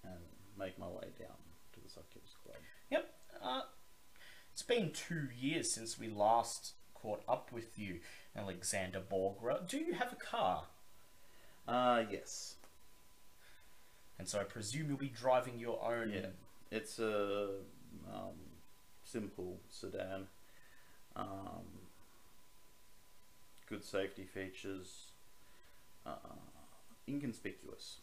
and 0.06 0.20
make 0.58 0.78
my 0.80 0.88
way 0.88 1.08
down 1.20 1.38
to 1.74 1.80
the 1.82 1.90
Succubus 1.90 2.36
Club. 2.44 2.58
Yep. 2.90 3.10
Uh, 3.44 3.62
it's 4.52 4.64
been 4.64 4.92
two 4.92 5.28
years 5.38 5.72
since 5.72 6.00
we 6.00 6.08
last 6.08 6.74
caught 6.94 7.24
up 7.28 7.52
with 7.52 7.78
you, 7.78 8.00
Alexander 8.36 9.02
Borgre. 9.02 9.68
Do 9.68 9.78
you 9.78 9.94
have 9.94 10.14
a 10.14 10.16
car? 10.16 10.64
Uh, 11.68 12.04
yes. 12.10 12.56
And 14.18 14.28
so 14.28 14.40
I 14.40 14.44
presume 14.44 14.88
you'll 14.88 14.98
be 14.98 15.10
driving 15.10 15.60
your 15.60 15.84
own. 15.84 16.12
Yeah. 16.14 16.28
It's 16.72 17.00
a 17.00 17.50
um, 18.12 18.36
simple 19.04 19.60
sedan. 19.70 20.28
Um, 21.16 21.66
good 23.68 23.84
safety 23.84 24.24
features. 24.24 25.12
Uh, 26.06 26.16
inconspicuous 27.08 27.98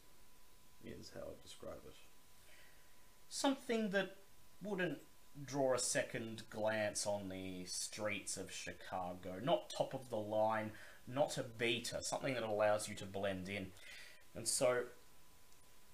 is 0.85 1.11
how 1.15 1.21
I 1.21 1.35
describe 1.43 1.81
it. 1.87 1.95
Something 3.29 3.91
that 3.91 4.17
wouldn't 4.63 4.99
draw 5.45 5.75
a 5.75 5.79
second 5.79 6.43
glance 6.51 7.07
on 7.07 7.29
the 7.29 7.65
streets 7.65 8.37
of 8.37 8.53
Chicago. 8.53 9.41
Not 9.43 9.71
top 9.71 9.95
of 9.95 10.11
the 10.11 10.17
line, 10.17 10.73
not 11.07 11.39
a 11.39 11.43
beta, 11.43 12.03
something 12.03 12.35
that 12.35 12.43
allows 12.43 12.89
you 12.89 12.95
to 12.97 13.07
blend 13.07 13.49
in. 13.49 13.69
And 14.35 14.47
so 14.47 14.85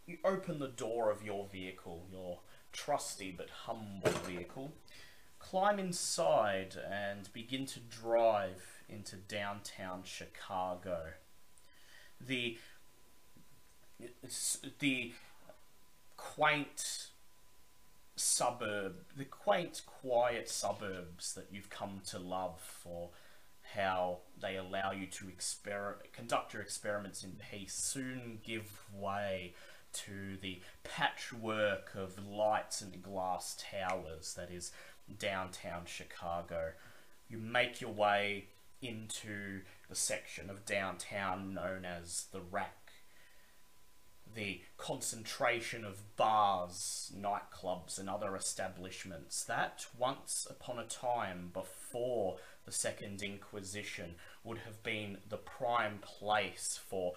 you 0.07 0.18
open 0.24 0.59
the 0.59 0.68
door 0.68 1.11
of 1.11 1.22
your 1.22 1.46
vehicle, 1.46 2.07
your 2.11 2.40
trusty 2.72 3.33
but 3.37 3.51
humble 3.66 4.11
vehicle, 4.27 4.72
climb 5.38 5.79
inside 5.79 6.77
and 6.90 7.33
begin 7.33 7.66
to 7.66 7.81
drive 7.81 8.83
into 8.88 9.16
downtown 9.16 10.03
Chicago. 10.05 11.12
The 12.20 12.59
it's 14.23 14.59
the 14.79 15.13
quaint 16.17 17.09
suburb, 18.17 18.97
the 19.17 19.25
quaint, 19.25 19.83
quiet 19.87 20.49
suburbs 20.49 21.35
that 21.35 21.47
you've 21.51 21.71
come 21.71 22.01
to 22.09 22.19
love 22.19 22.61
for 22.61 23.11
how 23.75 24.19
they 24.41 24.57
allow 24.57 24.93
you 24.93 25.07
to 25.07 25.27
exper- 25.27 25.95
conduct 26.13 26.53
your 26.53 26.63
experiments 26.63 27.23
in 27.23 27.37
peace 27.51 27.75
soon 27.75 28.39
give 28.45 28.81
way 28.95 29.55
to 29.93 30.37
the 30.41 30.61
patchwork 30.85 31.93
of 31.95 32.19
lights 32.27 32.81
and 32.81 33.03
glass 33.03 33.57
towers 33.71 34.35
that 34.35 34.51
is 34.51 34.73
downtown 35.19 35.83
Chicago. 35.87 36.73
You 37.29 37.39
make 37.39 37.81
your 37.81 37.91
way 37.91 38.47
into 38.81 39.61
the 39.89 39.95
section 39.95 40.51
of 40.51 40.65
downtown 40.65 41.55
known 41.55 41.85
as 41.85 42.27
the 42.33 42.41
Rack. 42.41 42.78
The 44.38 44.61
concentration 44.77 45.85
of 45.85 46.14
bars, 46.14 47.11
nightclubs, 47.12 47.98
and 47.98 48.09
other 48.09 48.37
establishments 48.37 49.42
that 49.42 49.87
once 49.98 50.46
upon 50.48 50.79
a 50.79 50.85
time 50.85 51.51
before 51.53 52.37
the 52.64 52.70
Second 52.70 53.20
Inquisition 53.20 54.14
would 54.44 54.59
have 54.59 54.81
been 54.85 55.18
the 55.29 55.38
prime 55.38 55.98
place 56.03 56.79
for 56.88 57.14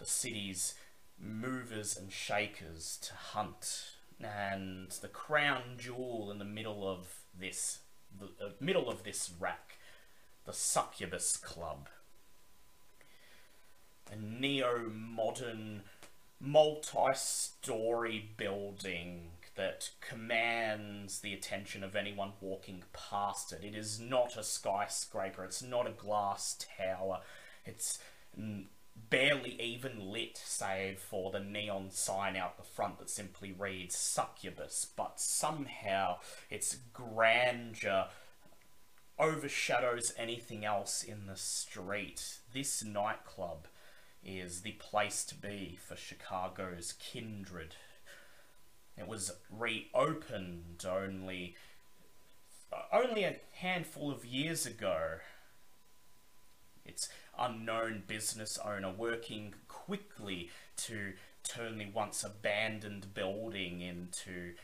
the 0.00 0.04
city's 0.04 0.74
movers 1.16 1.96
and 1.96 2.10
shakers 2.10 2.98
to 3.02 3.14
hunt. 3.14 3.92
And 4.20 4.90
the 4.90 5.06
crown 5.06 5.76
jewel 5.78 6.28
in 6.32 6.40
the 6.40 6.44
middle 6.44 6.88
of 6.88 7.20
this, 7.38 7.82
the 8.18 8.44
uh, 8.44 8.50
middle 8.58 8.90
of 8.90 9.04
this 9.04 9.30
rack, 9.38 9.78
the 10.44 10.52
Succubus 10.52 11.36
Club. 11.36 11.88
A 14.10 14.16
neo-modern, 14.16 15.82
multi-story 16.40 18.30
building 18.36 19.30
that 19.56 19.90
commands 20.00 21.18
the 21.18 21.34
attention 21.34 21.82
of 21.82 21.96
anyone 21.96 22.32
walking 22.40 22.84
past 22.92 23.52
it. 23.52 23.64
It 23.64 23.74
is 23.74 23.98
not 23.98 24.36
a 24.36 24.44
skyscraper, 24.44 25.44
it's 25.44 25.62
not 25.62 25.88
a 25.88 25.90
glass 25.90 26.56
tower, 26.78 27.20
it's 27.64 27.98
barely 29.10 29.60
even 29.60 30.12
lit, 30.12 30.40
save 30.44 31.00
for 31.00 31.32
the 31.32 31.40
neon 31.40 31.90
sign 31.90 32.36
out 32.36 32.56
the 32.56 32.62
front 32.62 32.98
that 32.98 33.10
simply 33.10 33.52
reads 33.52 33.96
Succubus, 33.96 34.86
but 34.96 35.20
somehow 35.20 36.18
its 36.50 36.76
grandeur 36.92 38.06
overshadows 39.18 40.12
anything 40.16 40.64
else 40.64 41.02
in 41.02 41.26
the 41.26 41.36
street. 41.36 42.38
This 42.52 42.84
nightclub 42.84 43.66
is 44.24 44.60
the 44.62 44.72
place 44.72 45.24
to 45.24 45.34
be 45.34 45.78
for 45.80 45.96
Chicago's 45.96 46.94
kindred. 46.98 47.76
It 48.96 49.06
was 49.06 49.32
reopened 49.50 50.84
only 50.88 51.56
only 52.92 53.24
a 53.24 53.36
handful 53.52 54.10
of 54.10 54.24
years 54.24 54.66
ago. 54.66 55.18
Its 56.84 57.08
unknown 57.38 58.02
business 58.06 58.58
owner 58.64 58.90
working 58.90 59.54
quickly 59.68 60.50
to 60.76 61.12
turn 61.42 61.78
the 61.78 61.86
once 61.86 62.24
abandoned 62.24 63.14
building 63.14 63.80
into 63.80 64.54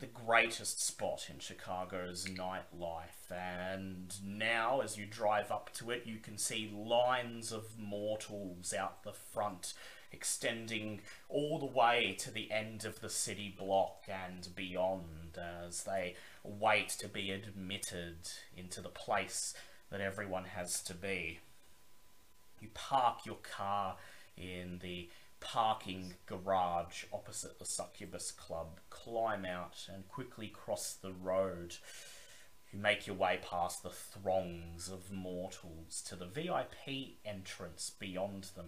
the 0.00 0.06
greatest 0.06 0.84
spot 0.84 1.28
in 1.32 1.40
Chicago's 1.40 2.26
nightlife. 2.26 3.30
And 3.30 4.14
now, 4.24 4.80
as 4.80 4.96
you 4.96 5.06
drive 5.06 5.50
up 5.50 5.72
to 5.74 5.90
it, 5.90 6.02
you 6.06 6.18
can 6.18 6.38
see 6.38 6.72
lines 6.72 7.50
of 7.50 7.78
mortals 7.78 8.72
out 8.72 9.02
the 9.02 9.12
front, 9.12 9.74
extending 10.12 11.00
all 11.28 11.58
the 11.58 11.66
way 11.66 12.16
to 12.20 12.30
the 12.30 12.50
end 12.50 12.84
of 12.84 13.00
the 13.00 13.10
city 13.10 13.54
block 13.58 14.04
and 14.08 14.54
beyond 14.54 15.36
as 15.66 15.82
they 15.82 16.14
wait 16.44 16.90
to 16.90 17.08
be 17.08 17.30
admitted 17.32 18.30
into 18.56 18.80
the 18.80 18.88
place 18.88 19.52
that 19.90 20.00
everyone 20.00 20.44
has 20.44 20.80
to 20.82 20.94
be. 20.94 21.40
You 22.60 22.68
park 22.72 23.26
your 23.26 23.36
car 23.36 23.96
in 24.36 24.78
the 24.80 25.08
parking 25.40 26.14
garage 26.26 27.04
opposite 27.12 27.58
the 27.58 27.64
Succubus 27.64 28.30
Club, 28.30 28.80
climb 28.90 29.44
out 29.44 29.88
and 29.92 30.08
quickly 30.08 30.48
cross 30.48 30.92
the 30.94 31.12
road. 31.12 31.76
You 32.72 32.78
make 32.78 33.06
your 33.06 33.16
way 33.16 33.38
past 33.42 33.82
the 33.82 33.90
throngs 33.90 34.88
of 34.88 35.12
mortals 35.12 36.02
to 36.08 36.16
the 36.16 36.26
VIP 36.26 37.16
entrance 37.24 37.90
beyond 37.98 38.48
them. 38.56 38.66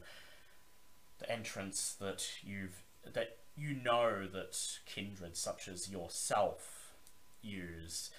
The 1.19 1.31
entrance 1.31 1.95
that 2.01 2.27
you've 2.43 2.83
that 3.05 3.39
you 3.57 3.75
know 3.75 4.27
that 4.33 4.57
kindred 4.87 5.37
such 5.37 5.69
as 5.69 5.91
yourself 5.91 6.95
use. 7.43 8.11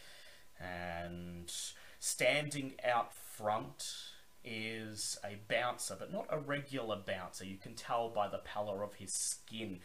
And 0.59 1.51
standing 1.99 2.73
out 2.83 3.13
front 3.13 4.11
is 4.43 5.17
a 5.23 5.38
bouncer, 5.47 5.95
but 5.97 6.12
not 6.12 6.25
a 6.30 6.39
regular 6.39 6.97
bouncer. 6.97 7.45
You 7.45 7.58
can 7.58 7.73
tell 7.73 8.10
by 8.10 8.27
the 8.27 8.39
pallor 8.39 8.84
of 8.84 8.95
his 8.95 9.13
skin, 9.13 9.80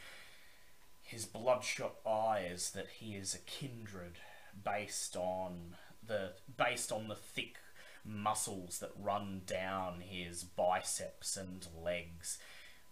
his 1.03 1.25
bloodshot 1.25 1.97
eyes, 2.07 2.71
that 2.75 2.89
he 2.99 3.15
is 3.15 3.35
a 3.35 3.39
kindred 3.39 4.19
based 4.65 5.17
on 5.17 5.77
the 6.07 6.33
based 6.57 6.93
on 6.93 7.09
the 7.09 7.15
thick 7.15 7.57
muscles 8.05 8.79
that 8.79 8.93
run 8.99 9.43
down 9.47 10.01
his 10.01 10.45
biceps 10.45 11.37
and 11.37 11.67
legs. 11.83 12.39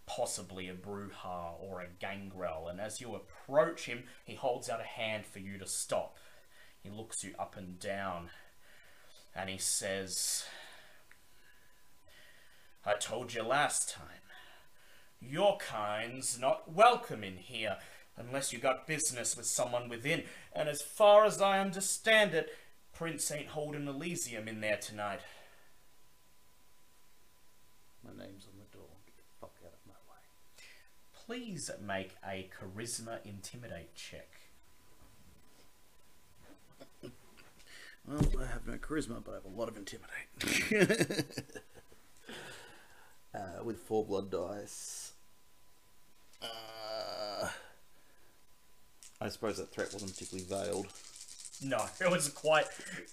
Possibly 0.07 0.69
a 0.69 0.75
Brujah 0.75 1.59
or 1.59 1.81
a 1.81 1.87
Gangrel, 1.99 2.67
and 2.67 2.79
as 2.79 3.01
you 3.01 3.15
approach 3.15 3.87
him, 3.87 4.03
he 4.23 4.35
holds 4.35 4.69
out 4.69 4.79
a 4.79 4.83
hand 4.83 5.25
for 5.25 5.39
you 5.39 5.57
to 5.57 5.65
stop. 5.65 6.17
He 6.83 6.91
looks 6.91 7.23
you 7.23 7.33
up 7.39 7.57
and 7.57 7.79
down, 7.79 8.29
and 9.35 9.49
he 9.49 9.57
says, 9.57 10.45
I 12.85 12.93
told 12.93 13.33
you 13.33 13.43
last 13.43 13.89
time. 13.89 14.03
Your 15.19 15.57
kind's 15.57 16.39
not 16.39 16.71
welcome 16.71 17.23
in 17.23 17.37
here 17.37 17.77
unless 18.15 18.53
you 18.53 18.59
got 18.59 18.85
business 18.85 19.35
with 19.35 19.47
someone 19.47 19.89
within. 19.89 20.23
And 20.53 20.69
as 20.69 20.81
far 20.81 21.25
as 21.25 21.41
I 21.41 21.59
understand 21.59 22.33
it, 22.33 22.49
Prince 22.93 23.31
ain't 23.31 23.47
holding 23.47 23.87
Elysium 23.87 24.47
in 24.47 24.61
there 24.61 24.77
tonight. 24.77 25.21
My 28.03 28.11
name's 28.11 28.45
on 28.45 28.59
the 28.59 28.77
door. 28.77 28.87
Get 29.05 29.17
the 29.17 29.23
fuck 29.41 29.55
out 29.65 29.73
of 29.73 29.87
my 29.87 29.93
way. 30.07 30.21
Please 31.25 31.71
make 31.83 32.15
a 32.23 32.49
charisma 32.55 33.17
intimidate 33.25 33.95
check. 33.95 34.29
Well, 38.07 38.21
I 38.39 38.45
have 38.45 38.67
no 38.67 38.73
charisma, 38.77 39.23
but 39.23 39.31
I 39.31 39.35
have 39.35 39.45
a 39.45 39.59
lot 39.59 39.67
of 39.67 39.77
intimidate. 39.77 41.25
uh, 43.35 43.63
with 43.63 43.77
four 43.79 44.05
blood 44.05 44.31
dice. 44.31 45.13
Uh, 46.41 47.47
I 49.19 49.29
suppose 49.29 49.57
that 49.57 49.71
threat 49.71 49.91
wasn't 49.93 50.13
particularly 50.13 50.47
veiled. 50.47 50.87
No, 51.63 51.85
it 52.01 52.09
was 52.09 52.29
quite, 52.29 52.65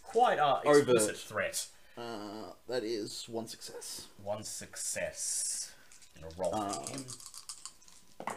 quite 0.02 0.38
uh, 0.38 0.60
Overt. 0.64 0.88
explicit 0.88 1.16
threat. 1.16 1.66
Uh, 1.96 2.52
that 2.68 2.84
is 2.84 3.26
one 3.28 3.46
success. 3.46 4.06
One 4.22 4.42
success. 4.42 5.72
I'm 6.16 6.22
gonna 6.22 6.34
roll 6.38 6.86
him. 6.86 7.04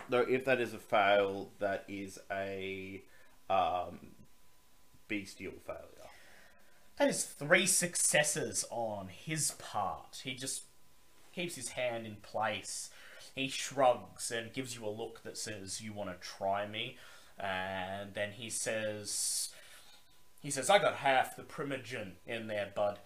Though, 0.10 0.22
if 0.22 0.46
that 0.46 0.60
is 0.60 0.74
a 0.74 0.78
fail, 0.78 1.52
that 1.60 1.86
is 1.88 2.20
a 2.32 3.04
um, 3.50 4.00
bestial 5.08 5.54
failure. 5.66 6.10
That 6.98 7.10
is 7.10 7.24
three 7.24 7.66
successes 7.66 8.66
on 8.72 9.10
his 9.10 9.52
part. 9.52 10.22
He 10.24 10.34
just 10.34 10.64
keeps 11.36 11.56
his 11.56 11.70
hand 11.70 12.06
in 12.06 12.16
place. 12.18 12.90
He 13.36 13.50
shrugs 13.50 14.32
and 14.32 14.54
gives 14.54 14.76
you 14.76 14.86
a 14.86 14.90
look 14.90 15.24
that 15.24 15.38
says, 15.38 15.82
You 15.82 15.94
want 15.94 16.10
to 16.10 16.28
try 16.28 16.66
me? 16.66 16.98
And 17.38 18.14
then 18.14 18.32
he 18.32 18.50
says, 18.50 19.50
He 20.42 20.50
says, 20.50 20.70
I 20.70 20.80
got 20.80 20.96
half 20.96 21.36
the 21.36 21.44
primogen 21.44 22.14
in 22.26 22.48
there, 22.48 22.72
bud. 22.74 23.00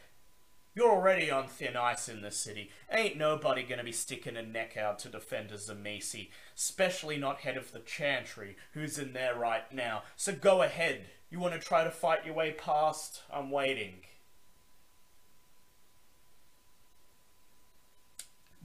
You're 0.76 0.92
already 0.92 1.32
on 1.32 1.48
thin 1.48 1.76
ice 1.76 2.08
in 2.08 2.22
the 2.22 2.32
city. 2.32 2.70
Ain't 2.92 3.18
nobody 3.18 3.64
gonna 3.64 3.84
be 3.84 3.92
sticking 3.92 4.38
a 4.38 4.44
neck 4.44 4.78
out 4.78 5.00
to 5.00 5.10
defend 5.10 5.52
a 5.52 5.56
Tzimisce, 5.56 6.30
especially 6.56 7.18
not 7.18 7.40
head 7.40 7.58
of 7.58 7.72
the 7.72 7.80
Chantry, 7.80 8.56
who's 8.74 9.00
in 9.00 9.14
there 9.14 9.36
right 9.36 9.70
now. 9.74 10.04
So 10.16 10.32
go 10.32 10.62
ahead. 10.62 11.02
You 11.32 11.40
want 11.40 11.54
to 11.56 11.60
try 11.60 11.84
to 11.84 11.92
fight 11.92 12.26
your 12.26 12.36
way 12.36 12.52
past? 12.52 13.24
I'm 13.34 13.50
waiting. 13.50 14.02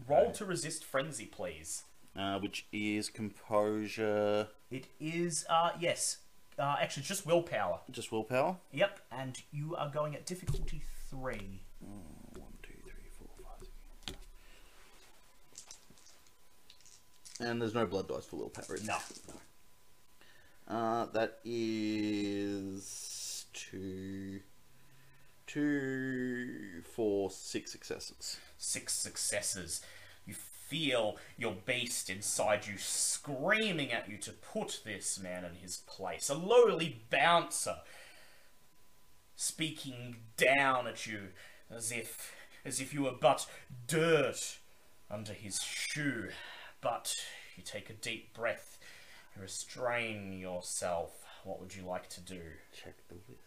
Roll 0.06 0.30
to 0.32 0.44
resist 0.44 0.84
frenzy, 0.84 1.26
please. 1.26 1.84
Uh, 2.16 2.38
which 2.38 2.66
is 2.72 3.08
composure, 3.08 4.48
It 4.70 4.86
is, 5.00 5.44
uh, 5.50 5.70
yes, 5.80 6.18
uh, 6.58 6.76
actually 6.80 7.02
just 7.02 7.26
willpower. 7.26 7.80
just 7.90 8.12
willpower. 8.12 8.58
Yep, 8.72 9.00
and 9.10 9.42
you 9.50 9.74
are 9.74 9.88
going 9.88 10.14
at 10.14 10.24
difficulty 10.24 10.82
three. 11.10 11.62
One, 11.80 12.52
two, 12.62 12.72
three, 12.84 13.10
four, 13.18 13.28
five, 13.42 13.66
six. 14.06 14.18
And 17.40 17.60
there's 17.60 17.74
no 17.74 17.84
blood 17.86 18.06
dice 18.08 18.26
for 18.26 18.36
willpower. 18.36 18.76
is 18.76 18.86
No. 18.86 18.98
Uh, 20.68 21.06
that 21.06 21.38
is 21.44 23.46
two, 23.52 24.40
two, 25.46 26.82
four, 26.94 27.30
six 27.30 27.72
successes. 27.72 28.38
Six 28.58 28.92
successes. 28.92 29.82
You 30.26 30.34
feel 30.34 31.16
your 31.36 31.54
beast 31.66 32.08
inside 32.08 32.66
you 32.66 32.78
screaming 32.78 33.92
at 33.92 34.08
you 34.08 34.16
to 34.18 34.32
put 34.32 34.80
this 34.84 35.20
man 35.20 35.44
in 35.44 35.54
his 35.56 35.78
place. 35.86 36.28
A 36.28 36.34
lowly 36.34 37.02
bouncer 37.10 37.76
speaking 39.36 40.16
down 40.36 40.86
at 40.86 41.06
you 41.06 41.28
as 41.70 41.92
if 41.92 42.34
as 42.64 42.80
if 42.80 42.94
you 42.94 43.02
were 43.02 43.12
but 43.20 43.46
dirt 43.86 44.58
under 45.10 45.32
his 45.32 45.62
shoe. 45.62 46.28
But 46.80 47.14
you 47.56 47.62
take 47.62 47.90
a 47.90 47.94
deep 47.94 48.34
breath, 48.34 48.78
you 49.34 49.42
restrain 49.42 50.32
yourself. 50.32 51.24
What 51.44 51.60
would 51.60 51.74
you 51.74 51.82
like 51.84 52.08
to 52.10 52.20
do? 52.20 52.40
Check 52.72 52.96
the 53.08 53.14
list. 53.28 53.43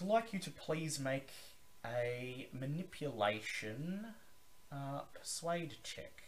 I'd 0.00 0.06
like 0.06 0.32
you 0.32 0.38
to 0.40 0.50
please 0.50 0.98
make 0.98 1.30
a 1.84 2.48
manipulation 2.52 4.06
uh, 4.70 5.00
persuade 5.18 5.76
check. 5.82 6.22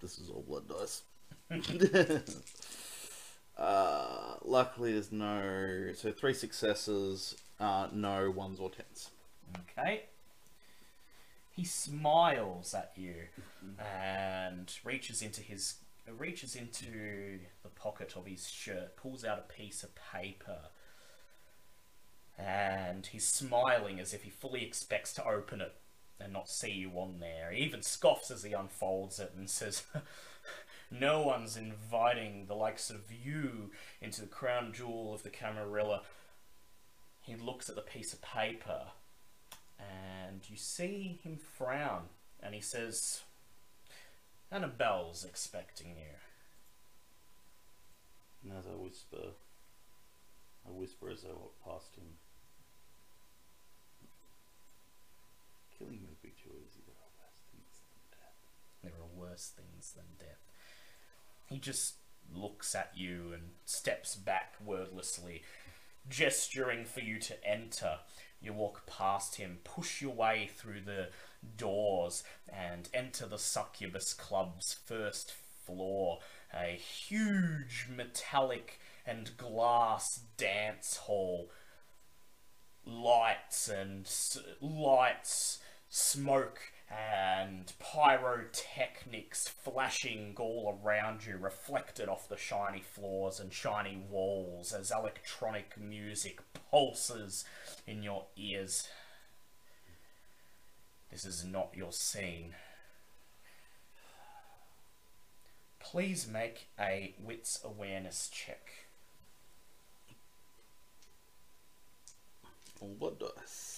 This 0.00 0.18
is 0.18 0.30
all 0.30 0.44
blood 0.46 0.68
dice. 0.68 1.02
uh, 3.58 4.34
luckily, 4.44 4.92
there's 4.92 5.10
no. 5.10 5.90
So 5.94 6.12
three 6.12 6.34
successes, 6.34 7.34
uh, 7.58 7.88
no 7.92 8.30
ones 8.30 8.60
or 8.60 8.70
tens. 8.70 9.10
Okay. 9.78 10.04
He 11.56 11.64
smiles 11.64 12.74
at 12.74 12.92
you 12.94 13.14
and 13.78 14.72
reaches 14.84 15.22
into 15.22 15.40
his 15.40 15.76
reaches 16.14 16.54
into 16.54 17.40
the 17.62 17.68
pocket 17.68 18.14
of 18.16 18.26
his 18.26 18.48
shirt, 18.48 18.96
pulls 18.96 19.24
out 19.24 19.38
a 19.38 19.52
piece 19.52 19.82
of 19.82 19.90
paper, 19.94 20.58
and 22.38 23.06
he's 23.06 23.26
smiling 23.26 23.98
as 23.98 24.12
if 24.12 24.22
he 24.22 24.30
fully 24.30 24.64
expects 24.64 25.12
to 25.14 25.26
open 25.26 25.60
it 25.60 25.74
and 26.20 26.32
not 26.32 26.48
see 26.48 26.70
you 26.70 26.90
on 26.92 27.20
there. 27.20 27.50
He 27.50 27.62
even 27.64 27.82
scoffs 27.82 28.30
as 28.30 28.42
he 28.42 28.52
unfolds 28.52 29.18
it 29.18 29.32
and 29.36 29.48
says, 29.48 29.84
No 30.90 31.22
one's 31.22 31.56
inviting 31.56 32.46
the 32.46 32.54
likes 32.54 32.90
of 32.90 33.10
you 33.10 33.72
into 34.00 34.20
the 34.20 34.26
crown 34.26 34.72
jewel 34.72 35.12
of 35.12 35.22
the 35.22 35.30
Camarilla. 35.30 36.02
He 37.20 37.34
looks 37.34 37.68
at 37.68 37.74
the 37.74 37.82
piece 37.82 38.12
of 38.12 38.22
paper 38.22 38.82
and 39.78 40.48
you 40.48 40.56
see 40.56 41.20
him 41.22 41.38
frown 41.38 42.04
and 42.40 42.54
he 42.54 42.60
says, 42.60 43.22
Annabelle's 44.50 45.24
expecting 45.24 45.88
you. 45.88 46.16
And 48.44 48.58
as 48.58 48.66
I 48.66 48.76
whisper, 48.76 49.34
I 50.66 50.70
whisper 50.70 51.10
as 51.10 51.24
I 51.24 51.32
walk 51.32 51.54
past 51.64 51.96
him. 51.96 52.04
Killing 55.78 56.00
would 56.08 56.22
be 56.22 56.34
too 56.42 56.50
easy. 56.54 56.80
There 56.86 56.94
are 56.94 57.10
worse 57.18 57.42
things 57.52 57.80
than 57.82 58.18
death. 58.18 58.38
There 58.82 58.92
are 58.92 59.30
worse 59.30 59.52
things 59.56 59.92
than 59.94 60.04
death. 60.18 60.40
He 61.46 61.58
just 61.58 61.96
looks 62.32 62.74
at 62.74 62.92
you 62.94 63.32
and 63.32 63.50
steps 63.64 64.14
back 64.14 64.54
wordlessly, 64.64 65.42
gesturing 66.08 66.84
for 66.84 67.00
you 67.00 67.18
to 67.20 67.44
enter. 67.44 67.98
You 68.40 68.52
walk 68.52 68.86
past 68.86 69.36
him, 69.36 69.58
push 69.64 70.00
your 70.00 70.14
way 70.14 70.50
through 70.54 70.82
the 70.82 71.08
doors, 71.56 72.22
and 72.48 72.88
enter 72.92 73.26
the 73.26 73.38
Succubus 73.38 74.12
Club's 74.12 74.74
first 74.84 75.32
floor. 75.64 76.20
A 76.54 76.78
huge 76.78 77.88
metallic 77.94 78.78
and 79.04 79.36
glass 79.36 80.20
dance 80.36 80.96
hall. 80.96 81.50
Lights 82.84 83.68
and 83.68 84.08
lights, 84.60 85.58
smoke, 85.88 86.60
and 86.90 87.72
pyrotechnics 87.78 89.48
flashing 89.48 90.34
all 90.38 90.78
around 90.84 91.26
you, 91.26 91.36
reflected 91.36 92.08
off 92.08 92.28
the 92.28 92.36
shiny 92.36 92.80
floors 92.80 93.40
and 93.40 93.52
shiny 93.52 94.02
walls 94.08 94.72
as 94.72 94.92
electronic 94.92 95.76
music 95.78 96.40
pulses 96.70 97.44
in 97.86 98.02
your 98.02 98.26
ears. 98.36 98.88
This 101.10 101.24
is 101.24 101.44
not 101.44 101.70
your 101.74 101.92
scene. 101.92 102.54
Please 105.80 106.28
make 106.28 106.68
a 106.80 107.14
wits 107.18 107.60
awareness 107.64 108.28
check. 108.32 108.70
Blood 112.80 113.20
dice. 113.20 113.75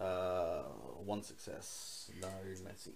Uh, 0.00 0.62
one 1.04 1.22
success, 1.22 2.10
no 2.20 2.28
messy. 2.64 2.92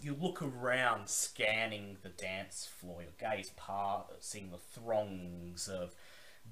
You 0.00 0.16
look 0.20 0.42
around, 0.42 1.08
scanning 1.08 1.96
the 2.02 2.08
dance 2.08 2.66
floor, 2.66 3.02
your 3.02 3.12
gaze 3.18 3.52
passing 3.56 4.50
the 4.50 4.58
throngs 4.58 5.68
of 5.68 5.94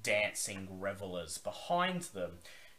dancing 0.03 0.67
revelers. 0.79 1.37
Behind 1.37 2.01
them, 2.01 2.31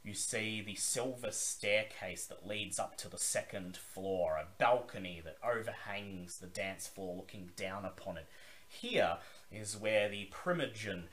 you 0.02 0.14
see 0.14 0.62
the 0.62 0.74
silver 0.74 1.30
staircase 1.30 2.26
that 2.26 2.46
leads 2.46 2.78
up 2.78 2.96
to 2.98 3.08
the 3.08 3.18
second 3.18 3.76
floor, 3.76 4.36
a 4.36 4.46
balcony 4.58 5.22
that 5.24 5.38
overhangs 5.44 6.38
the 6.38 6.46
dance 6.46 6.88
floor, 6.88 7.16
looking 7.16 7.50
down 7.56 7.84
upon 7.84 8.16
it. 8.16 8.26
Here 8.68 9.18
is 9.50 9.76
where 9.76 10.08
the 10.08 10.30
Primogen 10.32 11.04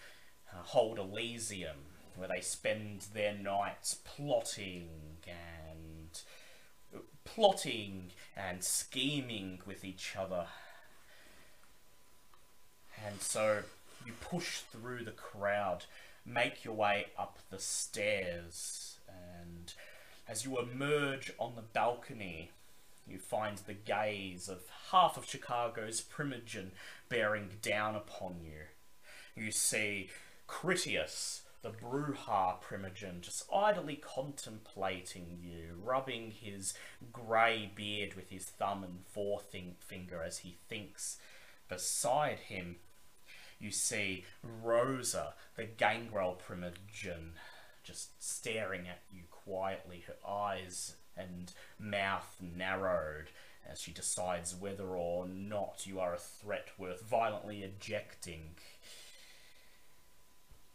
uh, 0.52 0.64
hold 0.64 0.98
Elysium, 0.98 1.78
where 2.20 2.28
they 2.28 2.42
spend 2.42 3.08
their 3.14 3.34
nights 3.34 3.96
plotting 4.04 4.90
and 5.26 6.22
plotting 7.24 8.12
and 8.36 8.64
scheming 8.64 9.60
with 9.66 9.86
each 9.86 10.16
other. 10.18 10.48
And 13.06 13.22
so 13.22 13.62
you 14.06 14.14
push 14.20 14.60
through 14.60 15.06
the 15.06 15.12
crowd, 15.12 15.86
make 16.26 16.66
your 16.66 16.74
way 16.74 17.08
up 17.18 17.40
the 17.50 17.60
stairs, 17.60 18.98
and 19.08 19.74
as 20.28 20.46
you 20.46 20.60
emerge 20.60 21.32
on 21.40 21.56
the 21.56 21.62
balcony, 21.62 22.52
you 23.08 23.18
find 23.18 23.58
the 23.58 23.74
gaze 23.74 24.48
of 24.48 24.62
half 24.92 25.18
of 25.18 25.26
Chicago's 25.26 26.02
Primogen 26.02 26.72
bearing 27.10 27.50
down 27.62 27.96
upon 27.96 28.36
you. 28.44 28.66
You 29.36 29.52
see 29.52 30.10
Critias, 30.46 31.42
the 31.62 31.70
Brujah 31.70 32.62
Primogen, 32.62 33.22
just 33.22 33.44
idly 33.54 33.96
contemplating 33.96 35.40
you, 35.42 35.76
rubbing 35.84 36.32
his 36.32 36.74
grey 37.12 37.72
beard 37.76 38.14
with 38.14 38.30
his 38.30 38.46
thumb 38.46 38.84
and 38.84 39.00
forefinger 39.08 40.24
as 40.24 40.40
he 40.40 40.58
thinks. 40.70 41.18
Beside 41.68 42.40
him, 42.40 42.78
you 43.60 43.72
see 43.72 44.24
Rosa, 44.42 45.34
the 45.56 45.66
Gangrel 45.66 46.40
Primogen, 46.48 47.32
just 47.84 48.24
staring 48.24 48.88
at 48.88 49.02
you 49.12 49.24
quietly, 49.30 50.06
her 50.08 50.16
eyes 50.28 50.96
and 51.18 51.52
mouth 51.78 52.38
narrowed 52.40 53.32
as 53.70 53.82
she 53.82 53.92
decides 53.92 54.56
whether 54.56 54.88
or 54.88 55.28
not 55.28 55.86
you 55.86 56.00
are 56.00 56.14
a 56.14 56.20
threat 56.20 56.70
worth 56.78 57.02
violently 57.02 57.64
ejecting. 57.64 58.52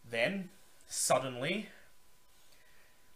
Then, 0.09 0.51
suddenly, 0.95 1.69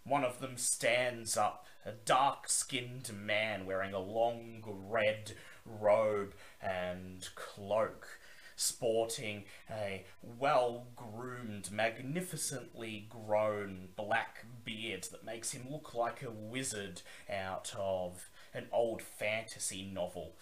one 0.04 0.24
of 0.24 0.40
them 0.40 0.56
stands 0.56 1.36
up, 1.36 1.66
a 1.86 1.92
dark 1.92 2.48
skinned 2.48 3.10
man 3.14 3.66
wearing 3.66 3.94
a 3.94 4.00
long 4.00 4.62
red 4.66 5.32
robe 5.64 6.34
and 6.60 7.28
cloak, 7.36 8.18
sporting 8.56 9.44
a 9.70 10.04
well 10.22 10.88
groomed, 10.96 11.70
magnificently 11.70 13.06
grown 13.08 13.90
black 13.96 14.44
beard 14.64 15.04
that 15.12 15.24
makes 15.24 15.52
him 15.52 15.66
look 15.70 15.94
like 15.94 16.22
a 16.22 16.30
wizard 16.30 17.02
out 17.30 17.72
of 17.78 18.28
an 18.52 18.66
old 18.72 19.02
fantasy 19.02 19.84
novel. 19.84 20.34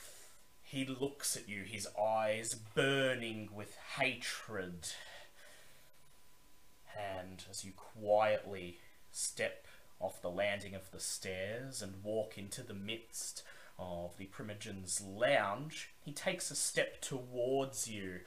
He 0.62 0.86
looks 0.86 1.36
at 1.36 1.48
you, 1.48 1.64
his 1.64 1.86
eyes 2.00 2.54
burning 2.54 3.50
with 3.54 3.76
hatred. 3.98 4.88
And 6.96 7.44
as 7.50 7.64
you 7.64 7.72
quietly 7.72 8.78
step 9.10 9.66
off 10.00 10.20
the 10.20 10.30
landing 10.30 10.74
of 10.74 10.90
the 10.90 11.00
stairs 11.00 11.82
and 11.82 12.02
walk 12.02 12.36
into 12.36 12.62
the 12.62 12.74
midst 12.74 13.42
of 13.78 14.16
the 14.16 14.26
Primogen's 14.26 15.00
lounge, 15.00 15.90
he 16.00 16.12
takes 16.12 16.50
a 16.50 16.56
step 16.56 17.00
towards 17.00 17.88
you, 17.88 18.20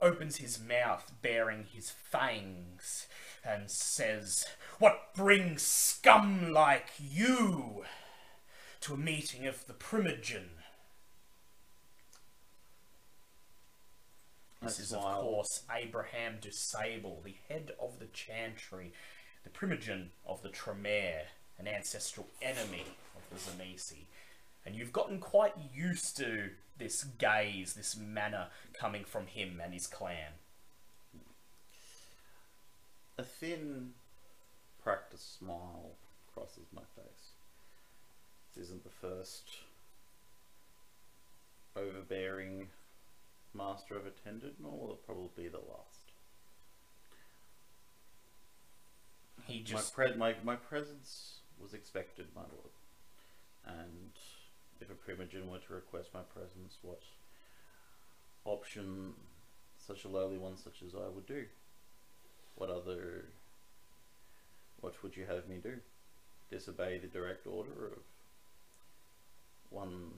opens 0.00 0.36
his 0.36 0.60
mouth 0.60 1.12
baring 1.22 1.64
his 1.72 1.90
fangs, 1.90 3.06
and 3.44 3.70
says, 3.70 4.46
What 4.78 5.14
brings 5.14 5.62
scum 5.62 6.52
like 6.52 6.90
you 6.98 7.84
to 8.80 8.94
a 8.94 8.98
meeting 8.98 9.46
of 9.46 9.66
the 9.66 9.74
Primogen? 9.74 10.57
This 14.62 14.80
I 14.80 14.82
is, 14.82 14.92
of 14.92 15.02
course, 15.02 15.62
Abraham 15.74 16.38
de 16.40 16.50
Sable, 16.52 17.22
the 17.24 17.36
head 17.48 17.72
of 17.80 17.98
the 17.98 18.06
Chantry, 18.06 18.92
the 19.44 19.50
primogen 19.50 20.08
of 20.26 20.42
the 20.42 20.48
Tremere, 20.48 21.22
an 21.58 21.68
ancestral 21.68 22.26
enemy 22.42 22.84
of 23.16 23.22
the 23.30 23.36
Tzimisce. 23.36 24.06
And 24.66 24.74
you've 24.74 24.92
gotten 24.92 25.20
quite 25.20 25.54
used 25.72 26.16
to 26.18 26.50
this 26.76 27.04
gaze, 27.04 27.74
this 27.74 27.96
manner 27.96 28.48
coming 28.72 29.04
from 29.04 29.26
him 29.26 29.60
and 29.62 29.72
his 29.72 29.86
clan. 29.86 30.32
A 33.16 33.22
thin, 33.22 33.90
practiced 34.82 35.38
smile 35.38 35.92
crosses 36.34 36.66
my 36.72 36.82
face. 36.94 37.32
This 38.54 38.66
isn't 38.66 38.84
the 38.84 38.90
first 38.90 39.48
overbearing 41.76 42.68
master 43.58 43.96
I've 43.96 44.06
attended, 44.06 44.54
nor 44.62 44.72
will 44.72 44.92
it 44.92 45.04
probably 45.04 45.30
be 45.36 45.48
the 45.48 45.58
last. 45.58 46.12
He 49.46 49.58
My, 49.58 49.64
just 49.64 49.94
pre- 49.94 50.14
my, 50.14 50.34
my 50.44 50.56
presence 50.56 51.40
was 51.60 51.74
expected, 51.74 52.26
my 52.34 52.42
lord. 52.42 52.74
And 53.66 54.12
if 54.80 54.88
a 54.90 54.94
primogen 54.94 55.50
were 55.50 55.58
to 55.58 55.74
request 55.74 56.10
my 56.14 56.22
presence, 56.22 56.78
what 56.82 57.02
option 58.44 59.12
such 59.76 60.04
a 60.04 60.08
lowly 60.08 60.38
one 60.38 60.56
such 60.56 60.82
as 60.86 60.94
I 60.94 61.08
would 61.08 61.26
do? 61.26 61.44
What 62.54 62.70
other. 62.70 63.26
What 64.80 65.02
would 65.02 65.16
you 65.16 65.26
have 65.26 65.48
me 65.48 65.56
do? 65.62 65.74
Disobey 66.50 66.98
the 66.98 67.08
direct 67.08 67.46
order 67.46 67.92
of 67.92 68.02
one 69.70 70.12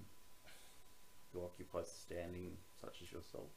who 1.33 1.41
occupies 1.43 1.87
a 1.87 2.15
standing 2.15 2.57
such 2.81 3.03
as 3.03 3.13
yourself? 3.13 3.49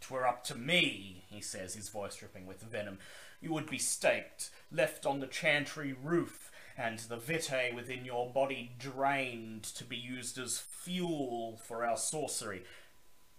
Twere 0.00 0.26
up 0.26 0.44
to 0.44 0.54
me, 0.54 1.24
he 1.30 1.40
says, 1.40 1.74
his 1.74 1.88
voice 1.88 2.16
dripping 2.16 2.46
with 2.46 2.60
venom. 2.62 2.98
You 3.40 3.52
would 3.54 3.70
be 3.70 3.78
staked, 3.78 4.50
left 4.70 5.06
on 5.06 5.20
the 5.20 5.26
chantry 5.26 5.94
roof, 5.94 6.50
and 6.76 6.98
the 6.98 7.16
vitae 7.16 7.72
within 7.74 8.04
your 8.04 8.28
body 8.28 8.72
drained 8.78 9.62
to 9.62 9.84
be 9.84 9.96
used 9.96 10.38
as 10.38 10.58
fuel 10.58 11.58
for 11.62 11.86
our 11.86 11.96
sorcery. 11.96 12.64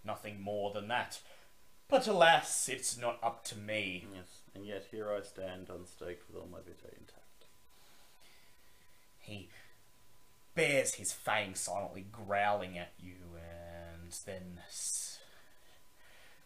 Nothing 0.04 0.40
more 0.40 0.72
than 0.72 0.88
that. 0.88 1.20
But 1.88 2.08
alas, 2.08 2.68
it's 2.68 2.98
not 2.98 3.18
up 3.22 3.44
to 3.44 3.56
me. 3.56 4.06
Yes, 4.12 4.40
and 4.54 4.66
yet 4.66 4.86
here 4.90 5.12
I 5.12 5.22
stand 5.22 5.68
unstaked 5.68 6.28
with 6.28 6.36
all 6.36 6.48
my 6.50 6.58
vitae 6.58 6.96
intact. 6.98 7.44
He 9.20 9.50
bares 10.56 10.94
his 10.94 11.12
fangs 11.12 11.60
silently, 11.60 12.06
growling 12.10 12.76
at 12.76 12.92
you, 12.98 13.14
then 14.24 14.60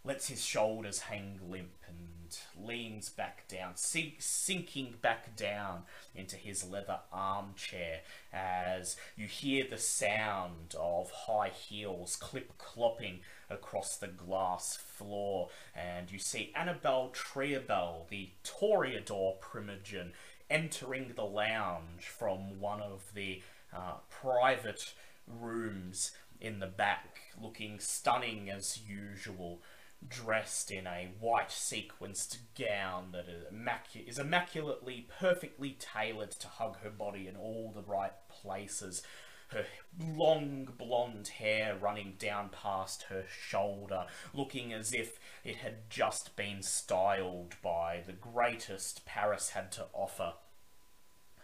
lets 0.05 0.29
his 0.29 0.42
shoulders 0.42 1.01
hang 1.01 1.38
limp 1.49 1.73
and 1.87 2.66
leans 2.66 3.11
back 3.11 3.46
down, 3.49 3.73
sink, 3.75 4.14
sinking 4.18 4.94
back 5.03 5.37
down 5.37 5.83
into 6.14 6.37
his 6.37 6.68
leather 6.68 6.99
armchair 7.12 8.01
as 8.33 8.96
you 9.16 9.27
hear 9.27 9.66
the 9.68 9.77
sound 9.77 10.75
of 10.79 11.11
high 11.11 11.51
heels 11.51 12.16
clip 12.16 12.57
clopping 12.57 13.18
across 13.51 13.96
the 13.96 14.07
glass 14.07 14.77
floor, 14.77 15.49
and 15.75 16.11
you 16.11 16.18
see 16.18 16.53
Annabelle 16.55 17.12
Triabell, 17.12 18.09
the 18.09 18.31
Toreador 18.44 19.38
primogen, 19.40 20.12
entering 20.49 21.12
the 21.14 21.25
lounge 21.25 22.07
from 22.07 22.61
one 22.61 22.81
of 22.81 23.03
the 23.14 23.42
uh, 23.75 23.94
private 24.09 24.94
rooms 25.27 26.12
in 26.40 26.59
the 26.59 26.66
back, 26.66 27.20
looking 27.40 27.79
stunning 27.79 28.48
as 28.50 28.81
usual, 28.87 29.62
dressed 30.07 30.70
in 30.70 30.87
a 30.87 31.11
white 31.20 31.50
sequenced 31.50 32.38
gown 32.59 33.12
that 33.12 33.29
is, 33.29 33.44
immacu- 33.53 34.09
is 34.09 34.18
immaculately, 34.18 35.07
perfectly 35.18 35.76
tailored 35.79 36.31
to 36.31 36.48
hug 36.48 36.79
her 36.83 36.90
body 36.90 37.29
in 37.29 37.37
all 37.37 37.70
the 37.74 37.83
right 37.83 38.14
places. 38.29 39.03
Her 39.48 39.66
long 39.98 40.68
blonde 40.79 41.29
hair 41.29 41.76
running 41.76 42.14
down 42.18 42.50
past 42.50 43.05
her 43.05 43.24
shoulder, 43.29 44.07
looking 44.33 44.72
as 44.72 44.92
if 44.94 45.18
it 45.44 45.57
had 45.57 45.90
just 45.90 46.37
been 46.37 46.62
styled 46.62 47.57
by 47.61 48.03
the 48.07 48.12
greatest 48.12 49.05
Paris 49.05 49.50
had 49.50 49.72
to 49.72 49.87
offer. 49.92 50.35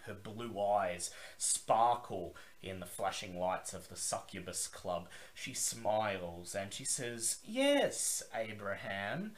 Her 0.06 0.14
blue 0.14 0.60
eyes 0.60 1.10
sparkle 1.38 2.34
in 2.62 2.80
the 2.80 2.86
flashing 2.86 3.38
lights 3.38 3.72
of 3.72 3.88
the 3.88 3.96
succubus 3.96 4.66
club. 4.66 5.08
She 5.34 5.54
smiles 5.54 6.54
and 6.54 6.72
she 6.72 6.84
says, 6.84 7.38
Yes, 7.44 8.22
Abraham, 8.34 9.32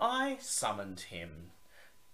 I 0.00 0.38
summoned 0.40 1.00
him 1.00 1.52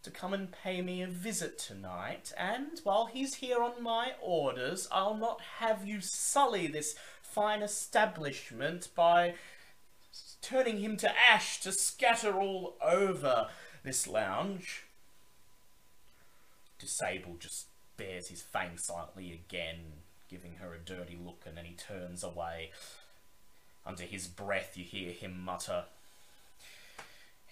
to 0.03 0.11
come 0.11 0.33
and 0.33 0.53
pay 0.53 0.81
me 0.81 1.03
a 1.03 1.07
visit 1.07 1.59
tonight, 1.59 2.33
and 2.37 2.81
while 2.85 3.07
he's 3.07 3.37
here 3.37 3.63
on 3.63 3.83
my 3.83 4.13
orders, 4.23 4.89
I'll 4.93 5.17
not 5.17 5.41
have 5.59 5.87
you 5.87 6.01
sully 6.01 6.67
this 6.67 6.95
fine 7.21 7.63
establishment 7.63 8.89
by 8.95 9.35
turning 10.41 10.79
him 10.81 10.97
to 10.99 11.13
ash 11.19 11.61
to 11.61 11.73
scatter 11.73 12.41
all 12.41 12.77
over 12.83 13.49
this 13.83 14.07
lounge. 14.07 14.85
Disable 16.79 17.37
just 17.39 17.68
bares 17.99 18.29
his 18.29 18.41
fangs 18.41 18.85
silently 18.85 19.33
again, 19.33 19.79
giving 20.31 20.55
her 20.55 20.73
a 20.73 20.79
dirty 20.79 21.19
look, 21.23 21.43
and 21.47 21.57
then 21.57 21.67
he 21.67 21.75
turns 21.75 22.25
away. 22.25 22.71
Under 23.85 24.05
his 24.05 24.27
breath, 24.27 24.77
you 24.77 24.85
hear 24.85 25.13
him 25.13 25.39
mutter, 25.45 25.85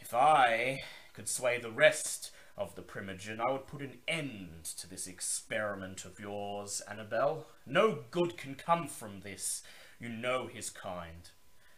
If 0.00 0.14
I 0.14 0.82
could 1.12 1.28
sway 1.28 1.58
the 1.58 1.70
rest 1.70 2.30
of 2.56 2.74
the 2.74 2.82
Primogen, 2.82 3.40
I 3.40 3.50
would 3.50 3.66
put 3.66 3.80
an 3.82 3.98
end 4.06 4.64
to 4.78 4.88
this 4.88 5.06
experiment 5.06 6.04
of 6.04 6.20
yours, 6.20 6.80
Annabelle. 6.88 7.46
No 7.66 8.04
good 8.10 8.36
can 8.36 8.54
come 8.54 8.86
from 8.86 9.20
this. 9.20 9.62
You 9.98 10.08
know 10.08 10.46
his 10.46 10.70
kind. 10.70 11.30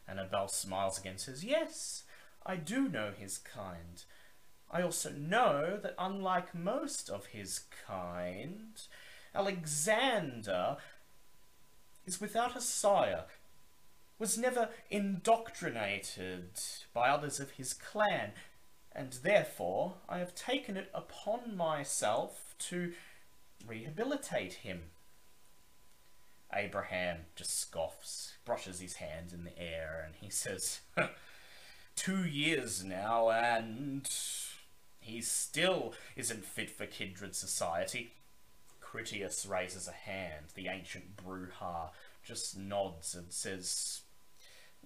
Annabelle 0.06 0.48
smiles 0.48 0.98
again 0.98 1.12
and 1.12 1.20
says, 1.20 1.44
Yes, 1.44 2.04
I 2.44 2.56
do 2.56 2.88
know 2.88 3.12
his 3.16 3.38
kind. 3.38 4.04
I 4.70 4.82
also 4.82 5.10
know 5.10 5.78
that 5.82 5.94
unlike 5.98 6.54
most 6.54 7.08
of 7.08 7.26
his 7.26 7.62
kind, 7.86 8.80
Alexander 9.34 10.76
is 12.06 12.20
without 12.20 12.56
a 12.56 12.60
sire, 12.60 13.24
was 14.18 14.36
never 14.36 14.68
indoctrinated 14.90 16.50
by 16.92 17.08
others 17.08 17.40
of 17.40 17.52
his 17.52 17.72
clan, 17.72 18.32
and 18.92 19.12
therefore 19.22 19.94
I 20.08 20.18
have 20.18 20.34
taken 20.34 20.76
it 20.76 20.90
upon 20.92 21.56
myself 21.56 22.54
to 22.60 22.92
rehabilitate 23.66 24.54
him. 24.54 24.90
Abraham 26.52 27.18
just 27.36 27.58
scoffs, 27.58 28.34
brushes 28.44 28.80
his 28.80 28.94
hands 28.94 29.32
in 29.32 29.44
the 29.44 29.58
air, 29.58 30.02
and 30.04 30.14
he 30.20 30.30
says, 30.30 30.80
two 31.96 32.24
years 32.24 32.82
now, 32.82 33.30
and 33.30 34.08
he 35.08 35.20
still 35.20 35.94
isn't 36.16 36.44
fit 36.44 36.70
for 36.70 36.86
kindred 36.86 37.34
society. 37.34 38.12
Critias 38.80 39.46
raises 39.46 39.88
a 39.88 39.92
hand. 39.92 40.46
The 40.54 40.68
ancient 40.68 41.16
Brujah 41.16 41.90
just 42.22 42.56
nods 42.56 43.14
and 43.14 43.32
says, 43.32 44.02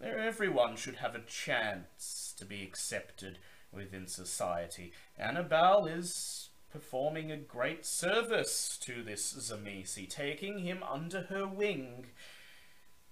Everyone 0.02 0.76
should 0.76 0.96
have 0.96 1.14
a 1.14 1.20
chance 1.20 2.34
to 2.38 2.44
be 2.44 2.62
accepted 2.62 3.38
within 3.72 4.06
society. 4.06 4.92
Annabelle 5.18 5.86
is 5.86 6.50
performing 6.72 7.30
a 7.30 7.36
great 7.36 7.84
service 7.84 8.78
to 8.82 9.02
this 9.02 9.34
Tzimisce, 9.34 10.08
taking 10.08 10.60
him 10.60 10.82
under 10.82 11.22
her 11.22 11.46
wing, 11.46 12.06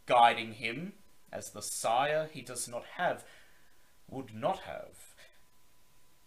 guiding 0.07 0.55
him 0.55 0.95
as 1.33 1.51
the 1.51 1.63
sire 1.63 2.29
he 2.33 2.41
does 2.41 2.67
not 2.69 2.85
have, 2.97 3.25
would 4.09 4.35
not 4.35 4.61
have, 4.61 5.10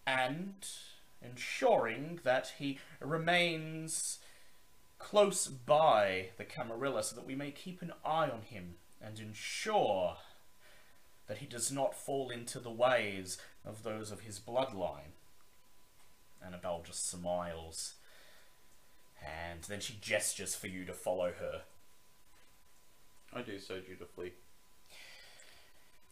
and 0.06 0.68
ensuring 1.22 2.20
that 2.24 2.54
he 2.58 2.80
remains 3.00 4.20
close 5.00 5.48
by 5.48 6.30
the 6.38 6.44
Camarilla 6.44 7.04
so 7.04 7.16
that 7.16 7.26
we 7.26 7.36
may 7.36 7.52
keep 7.52 7.82
an 7.82 7.94
eye 8.06 8.30
on 8.30 8.42
him 8.44 8.76
and 9.02 9.20
ensure 9.20 10.18
that 11.28 11.38
he 11.38 11.46
does 11.46 11.72
not 11.72 11.96
fall 11.96 12.30
into 12.30 12.60
the 12.60 12.72
ways 12.72 13.38
of 13.66 13.84
those 13.84 14.12
of 14.12 14.22
his 14.22 14.40
bloodline. 14.40 15.14
Annabelle 16.46 16.84
just 16.86 17.10
smiles, 17.10 17.96
and 19.22 19.64
then 19.64 19.80
she 19.80 19.98
gestures 20.02 20.56
for 20.56 20.68
you 20.68 20.84
to 20.86 20.94
follow 20.94 21.32
her. 21.32 21.62
I 23.34 23.42
do 23.42 23.58
so 23.60 23.80
dutifully. 23.80 24.34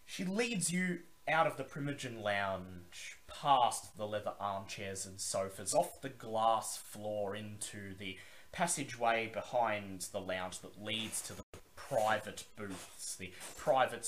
She 0.05 0.25
leads 0.25 0.71
you 0.71 0.99
out 1.31 1.47
of 1.47 1.57
the 1.57 1.63
Primogen 1.63 2.21
Lounge, 2.21 3.17
past 3.27 3.97
the 3.97 4.05
leather 4.05 4.33
armchairs 4.39 5.05
and 5.05 5.19
sofas, 5.19 5.73
off 5.73 6.01
the 6.01 6.09
glass 6.09 6.77
floor 6.77 7.35
into 7.35 7.95
the 7.97 8.17
passageway 8.51 9.29
behind 9.31 10.07
the 10.11 10.19
lounge 10.19 10.59
that 10.59 10.83
leads 10.83 11.21
to 11.21 11.33
the 11.33 11.43
private 11.75 12.43
booths, 12.57 13.15
the 13.15 13.31
private 13.57 14.07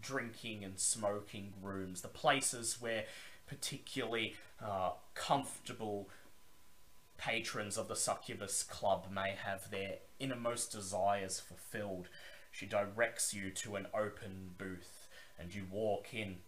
drinking 0.00 0.64
and 0.64 0.78
smoking 0.78 1.52
rooms, 1.62 2.00
the 2.00 2.08
places 2.08 2.80
where 2.80 3.04
particularly 3.46 4.34
uh, 4.64 4.92
comfortable 5.14 6.08
patrons 7.18 7.76
of 7.76 7.88
the 7.88 7.96
Succubus 7.96 8.62
Club 8.62 9.06
may 9.12 9.34
have 9.44 9.70
their 9.70 9.96
innermost 10.18 10.72
desires 10.72 11.40
fulfilled. 11.40 12.08
She 12.50 12.66
directs 12.66 13.34
you 13.34 13.50
to 13.50 13.76
an 13.76 13.86
open 13.94 14.50
booth, 14.56 15.08
and 15.38 15.54
you 15.54 15.64
walk 15.70 16.14
in. 16.14 16.38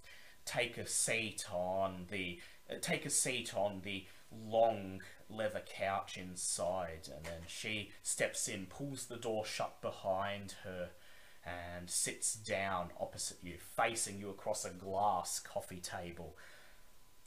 Take 0.47 0.79
a 0.79 0.87
seat 0.87 1.45
on 1.53 2.07
the 2.11 2.41
uh, 2.71 2.77
take 2.81 3.05
a 3.05 3.11
seat 3.11 3.55
on 3.55 3.83
the 3.85 4.07
long 4.33 5.03
leather 5.29 5.63
couch 5.67 6.17
inside, 6.17 7.09
and 7.15 7.25
then 7.25 7.43
she 7.47 7.91
steps 8.03 8.49
in, 8.49 8.67
pulls 8.67 9.07
the 9.07 9.17
door 9.17 9.45
shut 9.45 9.81
behind 9.83 10.55
her, 10.65 10.91
and 11.45 11.91
sits 11.91 12.35
down 12.35 12.91
opposite 13.01 13.39
you, 13.43 13.57
facing 13.59 14.19
you 14.19 14.31
across 14.31 14.65
a 14.65 14.71
glass 14.71 15.39
coffee 15.39 15.81
table. 15.81 16.37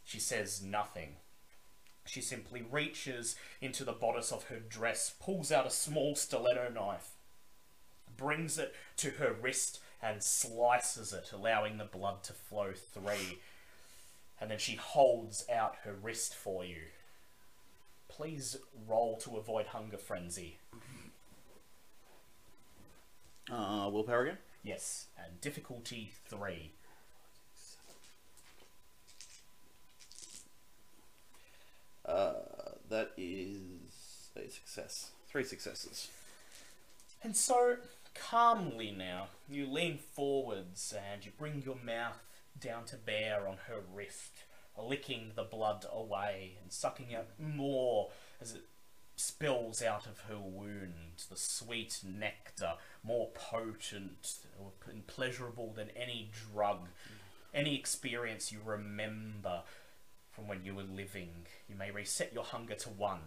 She 0.03 0.19
says 0.19 0.61
nothing. 0.61 1.17
She 2.05 2.21
simply 2.21 2.63
reaches 2.69 3.35
into 3.61 3.83
the 3.83 3.91
bodice 3.91 4.31
of 4.31 4.45
her 4.45 4.59
dress, 4.59 5.13
pulls 5.19 5.51
out 5.51 5.67
a 5.67 5.71
small 5.71 6.15
stiletto 6.15 6.69
knife, 6.73 7.11
brings 8.17 8.57
it 8.57 8.73
to 8.97 9.11
her 9.11 9.31
wrist, 9.31 9.79
and 10.01 10.23
slices 10.23 11.13
it, 11.13 11.31
allowing 11.33 11.77
the 11.77 11.85
blood 11.85 12.23
to 12.23 12.33
flow 12.33 12.71
through. 12.73 13.37
And 14.39 14.49
then 14.49 14.59
she 14.59 14.75
holds 14.75 15.45
out 15.53 15.77
her 15.83 15.93
wrist 15.93 16.33
for 16.33 16.63
you. 16.63 16.83
Please 18.07 18.57
roll 18.87 19.17
to 19.17 19.37
avoid 19.37 19.67
hunger 19.67 19.97
frenzy. 19.97 20.57
Uh, 23.51 23.89
willpower 23.91 24.21
again? 24.23 24.37
Yes, 24.63 25.07
and 25.17 25.41
difficulty 25.41 26.13
three. 26.27 26.71
Uh, 32.05 32.33
that 32.89 33.11
is 33.17 33.59
a 34.35 34.49
success. 34.49 35.11
Three 35.29 35.43
successes. 35.43 36.09
And 37.23 37.35
so, 37.35 37.77
calmly 38.13 38.91
now, 38.91 39.27
you 39.49 39.67
lean 39.67 39.97
forwards 39.97 40.93
and 41.11 41.25
you 41.25 41.31
bring 41.37 41.61
your 41.65 41.77
mouth 41.83 42.21
down 42.59 42.85
to 42.85 42.95
bear 42.95 43.47
on 43.47 43.57
her 43.67 43.81
wrist, 43.93 44.43
licking 44.77 45.31
the 45.35 45.43
blood 45.43 45.85
away 45.91 46.57
and 46.61 46.71
sucking 46.71 47.15
out 47.15 47.27
more 47.39 48.09
as 48.41 48.53
it 48.53 48.63
spills 49.15 49.81
out 49.81 50.05
of 50.05 50.21
her 50.29 50.39
wound, 50.39 51.23
the 51.29 51.35
sweet 51.35 51.99
nectar, 52.05 52.73
more 53.03 53.29
potent 53.33 54.37
and 54.89 55.05
pleasurable 55.07 55.73
than 55.73 55.89
any 55.95 56.31
drug, 56.53 56.87
any 57.53 57.75
experience 57.75 58.51
you 58.51 58.59
remember 58.63 59.63
from 60.31 60.47
when 60.47 60.63
you 60.63 60.73
were 60.73 60.83
living. 60.83 61.45
You 61.67 61.75
may 61.75 61.91
reset 61.91 62.33
your 62.33 62.45
hunger 62.45 62.75
to 62.75 62.89
one. 62.89 63.21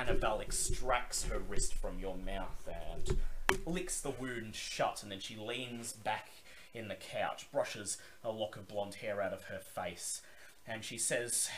Annabelle 0.00 0.40
extracts 0.40 1.24
her 1.24 1.38
wrist 1.38 1.74
from 1.74 1.98
your 1.98 2.16
mouth 2.16 2.66
and 2.66 3.18
licks 3.66 4.00
the 4.00 4.08
wound 4.08 4.54
shut, 4.54 5.02
and 5.02 5.12
then 5.12 5.20
she 5.20 5.36
leans 5.36 5.92
back 5.92 6.30
in 6.72 6.88
the 6.88 6.94
couch, 6.94 7.48
brushes 7.52 7.98
a 8.24 8.30
lock 8.30 8.56
of 8.56 8.66
blonde 8.66 8.94
hair 8.94 9.20
out 9.20 9.34
of 9.34 9.44
her 9.44 9.58
face, 9.58 10.22
and 10.66 10.82
she 10.84 10.96
says, 10.96 11.50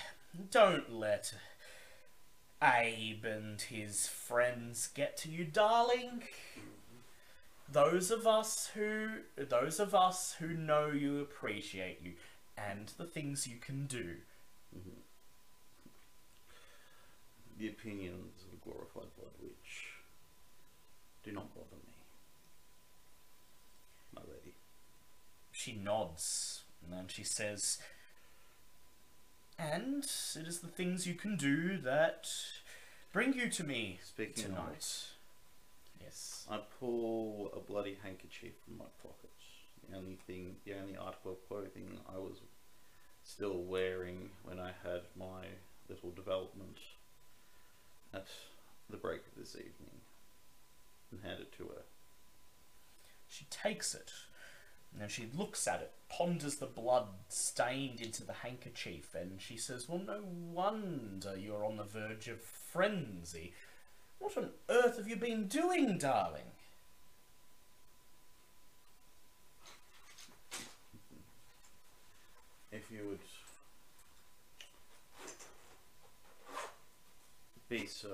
Don't 0.51 0.93
let 0.93 1.35
Abe 2.61 3.25
and 3.25 3.61
his 3.61 4.09
friends 4.09 4.89
get 4.89 5.17
to 5.19 5.29
you, 5.29 5.45
darling. 5.45 6.25
Those 7.71 8.11
of 8.11 8.27
us 8.27 8.71
who 8.75 9.19
those 9.37 9.79
of 9.79 9.95
us 9.95 10.35
who 10.41 10.49
know 10.49 10.89
you 10.89 11.21
appreciate 11.21 12.01
you 12.03 12.15
and 12.59 12.93
the 12.99 13.05
things 13.07 13.47
you 13.47 13.59
can 13.59 13.87
do. 13.87 14.17
Mm-hmm. 14.77 15.02
The 17.59 17.69
opinions 17.69 18.45
of 18.47 18.59
a 18.59 18.65
glorified 18.65 19.15
blood 19.17 19.33
witch 19.41 19.93
do 21.25 21.33
not 21.33 21.55
bother 21.55 21.77
me. 21.77 21.93
My 24.15 24.23
lady. 24.23 24.55
She 25.53 25.73
nods 25.75 26.63
and 26.83 26.93
then 26.93 27.09
she 27.09 27.25
says, 27.25 27.79
And 29.59 30.05
it 30.05 30.47
is 30.49 30.61
the 30.61 30.69
things 30.69 31.07
you 31.07 31.15
can 31.15 31.37
do 31.37 31.79
that 31.79 32.29
bring 33.13 33.35
you 33.35 33.49
to 33.49 33.65
me 33.65 34.01
Speaking 34.03 34.45
tonight. 34.45 34.87
Yes. 36.01 36.47
I 36.51 36.59
pull 36.81 37.53
a 37.57 37.61
bloody 37.61 37.99
handkerchief 38.03 38.53
from 38.65 38.79
my 38.79 38.87
pocket. 39.03 39.31
The 39.89 39.97
only 39.97 40.19
thing, 40.27 40.57
the 40.65 40.75
only 40.75 40.97
article 40.97 41.33
of 41.33 41.49
clothing 41.49 41.99
I 42.13 42.19
was 42.19 42.39
still 43.25 43.63
wearing 43.63 44.31
when 44.43 44.59
I 44.59 44.73
had 44.83 45.03
my 45.17 45.47
little 45.89 46.11
development 46.11 46.79
at 48.15 48.27
the 48.91 48.97
break 48.97 49.21
of 49.21 49.39
this 49.39 49.55
evening, 49.55 50.01
and 51.11 51.21
hand 51.23 51.41
it 51.41 51.53
to 51.59 51.65
her. 51.65 51.83
She 53.29 53.47
takes 53.51 53.95
it, 53.95 54.13
and 54.93 55.01
then 55.01 55.09
she 55.09 55.29
looks 55.35 55.67
at 55.67 55.81
it, 55.81 55.93
ponders 56.09 56.57
the 56.57 56.67
blood 56.67 57.07
stained 57.29 58.01
into 58.01 58.25
the 58.25 58.35
handkerchief, 58.35 59.15
and 59.15 59.41
she 59.41 59.57
says, 59.57 59.89
Well, 59.89 60.03
no 60.05 60.21
wonder 60.23 61.37
you're 61.37 61.65
on 61.65 61.79
the 61.79 61.85
verge 61.85 62.29
of 62.29 62.41
frenzy. 62.43 63.55
What 64.19 64.37
on 64.37 64.51
earth 64.69 64.99
have 64.99 65.09
you 65.09 65.17
been 65.17 65.49
doing, 65.49 65.99
darling? 65.99 66.43
If 72.71 72.91
you 72.91 73.07
would 73.09 73.19
be 77.73 77.87
so 77.87 78.09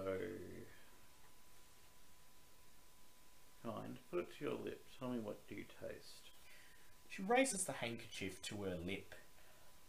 kind, 3.65 3.99
put 4.09 4.21
it 4.21 4.29
to 4.39 4.45
your 4.45 4.55
lips. 4.55 4.93
Tell 4.99 5.09
me 5.09 5.19
what 5.19 5.49
do 5.49 5.57
you 5.57 5.65
taste. 5.81 6.31
She 7.09 7.23
raises 7.23 7.65
the 7.65 7.73
handkerchief 7.73 8.41
to 8.43 8.63
her 8.63 8.77
lip. 8.87 9.17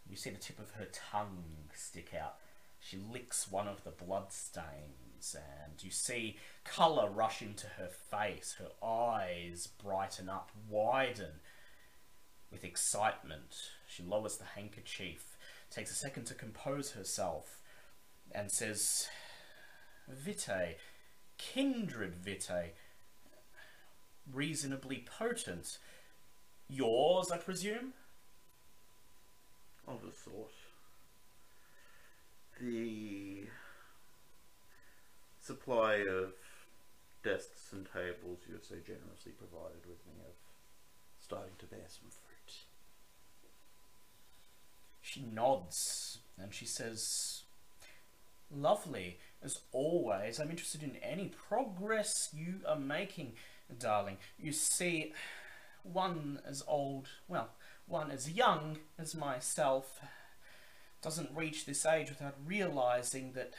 You 0.10 0.16
see 0.16 0.32
the 0.32 0.38
tip 0.38 0.58
of 0.58 0.72
her 0.72 0.88
tongue 0.92 1.44
stick 1.76 2.16
out. 2.20 2.38
She 2.80 2.98
licks 2.98 3.52
one 3.52 3.68
of 3.68 3.84
the 3.84 3.92
blood 3.92 4.32
stains, 4.32 5.36
and 5.36 5.84
you 5.84 5.92
see 5.92 6.38
colour 6.64 7.08
rush 7.08 7.44
into 7.44 7.68
her 7.78 7.90
face. 7.90 8.56
Her 8.58 8.72
eyes 8.84 9.68
brighten 9.68 10.30
up, 10.30 10.50
widen 10.68 11.42
with 12.52 12.64
excitement. 12.64 13.56
She 13.88 14.02
lowers 14.02 14.38
the 14.38 14.46
handkerchief, 14.46 15.38
takes 15.70 15.92
a 15.92 15.96
second 15.96 16.24
to 16.26 16.34
compose 16.34 16.92
herself, 16.92 17.60
and 18.32 18.50
says, 18.50 19.08
Vitae, 20.10 20.76
kindred 21.38 22.16
vitae, 22.16 22.72
reasonably 24.32 25.06
potent. 25.18 25.78
Yours, 26.68 27.32
I 27.32 27.38
presume? 27.38 27.94
Of 29.88 30.02
a 30.04 30.14
sort. 30.14 30.52
The 32.60 33.46
supply 35.42 35.96
of 35.96 36.34
desks 37.24 37.72
and 37.72 37.88
tables 37.92 38.40
you 38.48 38.54
have 38.54 38.64
so 38.64 38.76
generously 38.76 39.32
provided 39.32 39.86
with 39.88 40.06
me 40.06 40.14
have 40.24 40.36
starting 41.20 41.54
to 41.60 41.66
bear 41.66 41.86
some 41.88 42.10
fruit. 42.10 42.56
She 45.02 45.22
nods 45.22 46.20
and 46.38 46.54
she 46.54 46.66
says, 46.66 47.44
Lovely. 48.52 49.20
As 49.42 49.60
always, 49.72 50.40
I'm 50.40 50.50
interested 50.50 50.84
in 50.84 50.98
any 50.98 51.32
progress 51.48 52.30
you 52.34 52.56
are 52.68 52.80
making, 52.80 53.34
darling. 53.78 54.18
You 54.38 54.52
see, 54.52 55.14
one 55.84 56.42
as 56.46 56.64
old, 56.68 57.08
well, 57.28 57.50
one 57.88 58.12
as 58.12 58.30
young 58.30 58.80
as 58.98 59.16
myself 59.16 60.02
doesn't 61.02 61.36
reach 61.36 61.66
this 61.66 61.86
age 61.86 62.10
without 62.10 62.36
realizing 62.46 63.32
that 63.34 63.54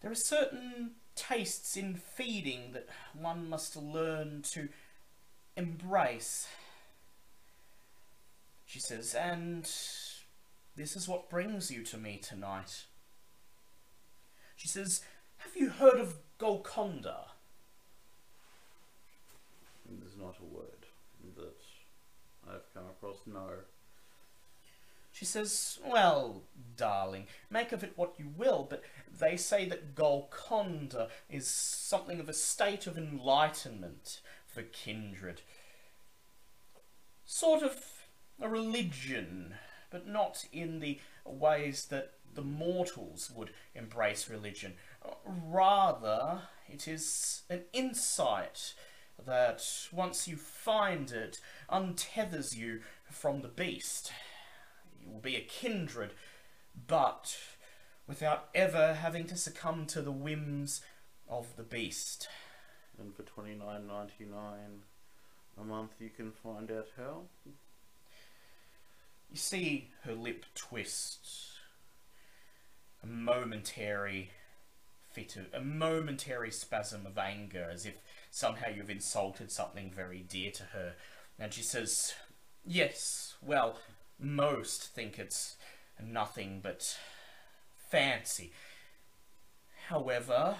there 0.00 0.10
are 0.10 0.14
certain 0.14 0.92
tastes 1.14 1.76
in 1.76 1.94
feeding 1.94 2.72
that 2.72 2.88
one 3.12 3.48
must 3.48 3.76
learn 3.76 4.42
to 4.52 4.70
embrace. 5.56 6.48
She 8.64 8.80
says, 8.80 9.14
and 9.14 9.64
this 10.76 10.96
is 10.96 11.06
what 11.06 11.28
brings 11.28 11.70
you 11.70 11.84
to 11.84 11.98
me 11.98 12.16
tonight. 12.16 12.84
She 14.60 14.68
says, 14.68 15.00
have 15.38 15.56
you 15.56 15.70
heard 15.70 15.98
of 15.98 16.16
Golconda? 16.36 17.28
There's 19.88 20.18
not 20.18 20.36
a 20.38 20.54
word 20.54 20.84
that 21.36 21.56
I've 22.46 22.74
come 22.74 22.84
across. 22.90 23.16
No. 23.26 23.48
She 25.12 25.24
says, 25.24 25.78
Well, 25.82 26.42
darling, 26.76 27.26
make 27.48 27.72
of 27.72 27.82
it 27.82 27.94
what 27.96 28.12
you 28.18 28.26
will, 28.36 28.66
but 28.68 28.84
they 29.18 29.38
say 29.38 29.66
that 29.66 29.94
Golconda 29.94 31.08
is 31.30 31.48
something 31.48 32.20
of 32.20 32.28
a 32.28 32.34
state 32.34 32.86
of 32.86 32.98
enlightenment 32.98 34.20
for 34.46 34.60
kindred. 34.60 35.40
Sort 37.24 37.62
of 37.62 37.82
a 38.42 38.48
religion, 38.48 39.54
but 39.90 40.06
not 40.06 40.44
in 40.52 40.80
the 40.80 41.00
ways 41.24 41.86
that 41.86 42.12
the 42.34 42.42
mortals 42.42 43.30
would 43.34 43.50
embrace 43.74 44.28
religion. 44.28 44.74
Rather, 45.24 46.42
it 46.68 46.86
is 46.86 47.42
an 47.50 47.62
insight 47.72 48.74
that, 49.26 49.62
once 49.92 50.26
you 50.26 50.36
find 50.36 51.10
it, 51.10 51.40
untethers 51.70 52.56
you 52.56 52.80
from 53.10 53.42
the 53.42 53.48
beast. 53.48 54.12
You 55.02 55.10
will 55.10 55.20
be 55.20 55.36
a 55.36 55.40
kindred, 55.40 56.12
but 56.86 57.36
without 58.06 58.48
ever 58.54 58.94
having 58.94 59.26
to 59.26 59.36
succumb 59.36 59.86
to 59.86 60.02
the 60.02 60.12
whims 60.12 60.80
of 61.28 61.56
the 61.56 61.62
beast. 61.62 62.28
And 62.98 63.14
for 63.14 63.22
twenty 63.22 63.54
nine 63.54 63.86
ninety 63.86 64.24
nine 64.24 64.82
a 65.60 65.64
month, 65.64 65.92
you 65.98 66.10
can 66.10 66.32
find 66.32 66.70
out 66.70 66.88
how. 66.96 67.22
You 69.30 69.36
see 69.36 69.90
her 70.04 70.14
lip 70.14 70.44
twist. 70.54 71.49
A 73.02 73.06
momentary 73.06 74.30
fit 75.10 75.36
of, 75.36 75.46
a 75.52 75.60
momentary 75.60 76.50
spasm 76.50 77.06
of 77.06 77.18
anger, 77.18 77.68
as 77.72 77.86
if 77.86 77.94
somehow 78.30 78.68
you've 78.68 78.90
insulted 78.90 79.50
something 79.50 79.90
very 79.90 80.20
dear 80.20 80.50
to 80.52 80.62
her. 80.64 80.94
And 81.38 81.52
she 81.52 81.62
says, 81.62 82.14
Yes, 82.64 83.34
well, 83.42 83.78
most 84.18 84.84
think 84.94 85.18
it's 85.18 85.56
nothing 86.02 86.60
but 86.62 86.98
fancy. 87.90 88.52
However, 89.88 90.56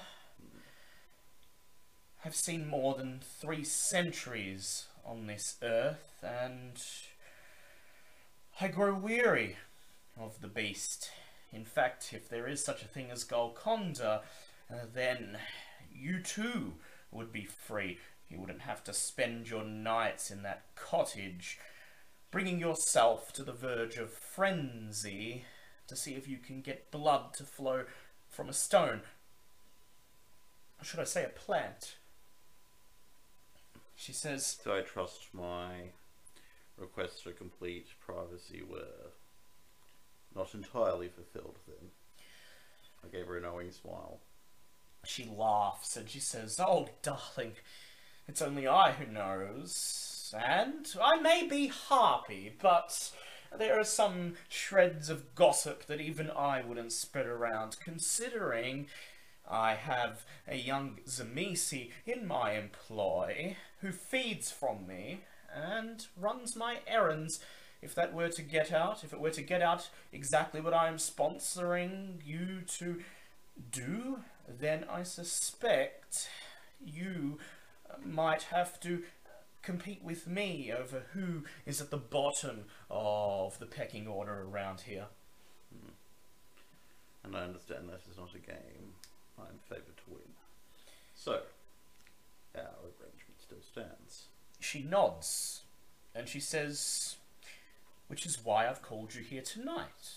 I've 2.24 2.34
seen 2.34 2.66
more 2.66 2.94
than 2.94 3.20
three 3.22 3.64
centuries 3.64 4.86
on 5.04 5.26
this 5.26 5.56
earth, 5.62 6.22
and 6.22 6.82
I 8.60 8.68
grow 8.68 8.94
weary 8.94 9.56
of 10.18 10.40
the 10.40 10.48
beast. 10.48 11.10
In 11.52 11.64
fact, 11.64 12.12
if 12.12 12.28
there 12.28 12.46
is 12.46 12.64
such 12.64 12.82
a 12.82 12.88
thing 12.88 13.10
as 13.10 13.24
Golconda, 13.24 14.22
uh, 14.70 14.74
then 14.92 15.38
you 15.92 16.20
too 16.20 16.74
would 17.10 17.32
be 17.32 17.44
free. 17.44 17.98
You 18.28 18.38
wouldn't 18.38 18.62
have 18.62 18.84
to 18.84 18.92
spend 18.92 19.50
your 19.50 19.64
nights 19.64 20.30
in 20.30 20.42
that 20.42 20.62
cottage, 20.76 21.58
bringing 22.30 22.60
yourself 22.60 23.32
to 23.32 23.42
the 23.42 23.52
verge 23.52 23.96
of 23.96 24.12
frenzy 24.12 25.44
to 25.88 25.96
see 25.96 26.14
if 26.14 26.28
you 26.28 26.38
can 26.38 26.60
get 26.60 26.92
blood 26.92 27.34
to 27.34 27.44
flow 27.44 27.84
from 28.28 28.48
a 28.48 28.52
stone. 28.52 29.00
Or 30.80 30.84
should 30.84 31.00
I 31.00 31.04
say 31.04 31.24
a 31.24 31.28
plant? 31.28 31.96
She 33.96 34.12
says, 34.12 34.58
So 34.62 34.74
I 34.74 34.82
trust 34.82 35.28
my 35.32 35.90
requests 36.78 37.22
for 37.22 37.32
complete 37.32 37.88
privacy 38.00 38.62
were 38.62 39.10
not 40.34 40.54
entirely 40.54 41.08
fulfilled 41.08 41.58
then. 41.66 41.90
I 43.04 43.08
gave 43.08 43.26
her 43.26 43.38
a 43.38 43.40
knowing 43.40 43.72
smile. 43.72 44.20
She 45.04 45.24
laughs 45.24 45.96
and 45.96 46.08
she 46.08 46.20
says, 46.20 46.60
Oh, 46.60 46.88
darling, 47.02 47.52
it's 48.28 48.42
only 48.42 48.66
I 48.68 48.92
who 48.92 49.10
knows. 49.10 50.34
And 50.36 50.86
I 51.02 51.16
may 51.20 51.46
be 51.46 51.68
harpy, 51.68 52.52
but 52.60 53.10
there 53.58 53.78
are 53.78 53.84
some 53.84 54.34
shreds 54.48 55.08
of 55.08 55.34
gossip 55.34 55.86
that 55.86 56.00
even 56.00 56.30
I 56.30 56.62
wouldn't 56.62 56.92
spread 56.92 57.26
around, 57.26 57.78
considering 57.82 58.86
I 59.48 59.74
have 59.74 60.24
a 60.46 60.56
young 60.56 60.98
Tzimisce 61.06 61.90
in 62.06 62.26
my 62.26 62.52
employ 62.52 63.56
who 63.80 63.90
feeds 63.90 64.52
from 64.52 64.86
me 64.86 65.24
and 65.52 66.06
runs 66.16 66.54
my 66.54 66.78
errands. 66.86 67.40
If 67.82 67.94
that 67.94 68.12
were 68.12 68.28
to 68.28 68.42
get 68.42 68.72
out, 68.72 69.04
if 69.04 69.12
it 69.12 69.20
were 69.20 69.30
to 69.30 69.42
get 69.42 69.62
out 69.62 69.88
exactly 70.12 70.60
what 70.60 70.74
I 70.74 70.88
am 70.88 70.96
sponsoring 70.96 72.24
you 72.24 72.62
to 72.78 73.00
do, 73.70 74.20
then 74.48 74.84
I 74.90 75.02
suspect 75.02 76.28
you 76.84 77.38
uh, 77.88 77.94
might 78.04 78.44
have 78.44 78.80
to 78.80 79.02
compete 79.62 80.02
with 80.02 80.26
me 80.26 80.72
over 80.72 81.04
who 81.12 81.44
is 81.66 81.80
at 81.80 81.90
the 81.90 81.96
bottom 81.96 82.64
of 82.90 83.58
the 83.58 83.66
pecking 83.66 84.06
order 84.06 84.42
around 84.42 84.82
here. 84.82 85.06
Hmm. 85.72 85.90
And 87.24 87.36
I 87.36 87.44
understand 87.44 87.88
that 87.88 88.02
is 88.10 88.16
not 88.16 88.34
a 88.34 88.38
game 88.38 88.94
I'm 89.38 89.58
favoured 89.68 89.96
to 89.96 90.10
win. 90.10 90.20
So, 91.14 91.42
our 92.54 92.62
arrangement 92.82 93.40
still 93.40 93.62
stands. 93.62 94.26
She 94.58 94.82
nods 94.82 95.62
and 96.14 96.28
she 96.28 96.40
says, 96.40 97.16
Which 98.10 98.26
is 98.26 98.44
why 98.44 98.68
I've 98.68 98.82
called 98.82 99.14
you 99.14 99.22
here 99.22 99.40
tonight. 99.40 100.14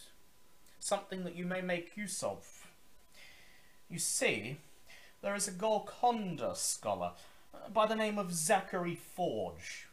Something 0.80 1.24
that 1.26 1.36
you 1.36 1.46
may 1.46 1.62
make 1.62 1.96
use 1.96 2.24
of. 2.24 2.68
You 3.88 4.00
see, 4.00 4.58
there 5.22 5.36
is 5.36 5.48
a 5.48 5.52
Golconda 5.52 6.56
scholar 6.56 7.12
uh, 7.54 7.70
by 7.70 7.86
the 7.86 7.96
name 7.96 8.18
of 8.18 8.34
Zachary 8.34 8.96
Forge. 8.96 9.86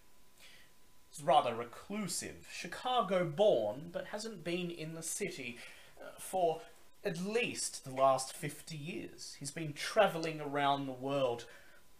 He's 1.10 1.22
rather 1.22 1.54
reclusive, 1.54 2.48
Chicago 2.50 3.26
born, 3.26 3.90
but 3.92 4.06
hasn't 4.06 4.44
been 4.44 4.70
in 4.70 4.94
the 4.94 5.02
city 5.02 5.58
uh, 6.00 6.18
for 6.18 6.62
at 7.04 7.20
least 7.22 7.84
the 7.84 7.92
last 7.92 8.32
50 8.32 8.78
years. 8.78 9.36
He's 9.38 9.50
been 9.50 9.74
travelling 9.74 10.40
around 10.40 10.86
the 10.86 10.92
world, 10.92 11.44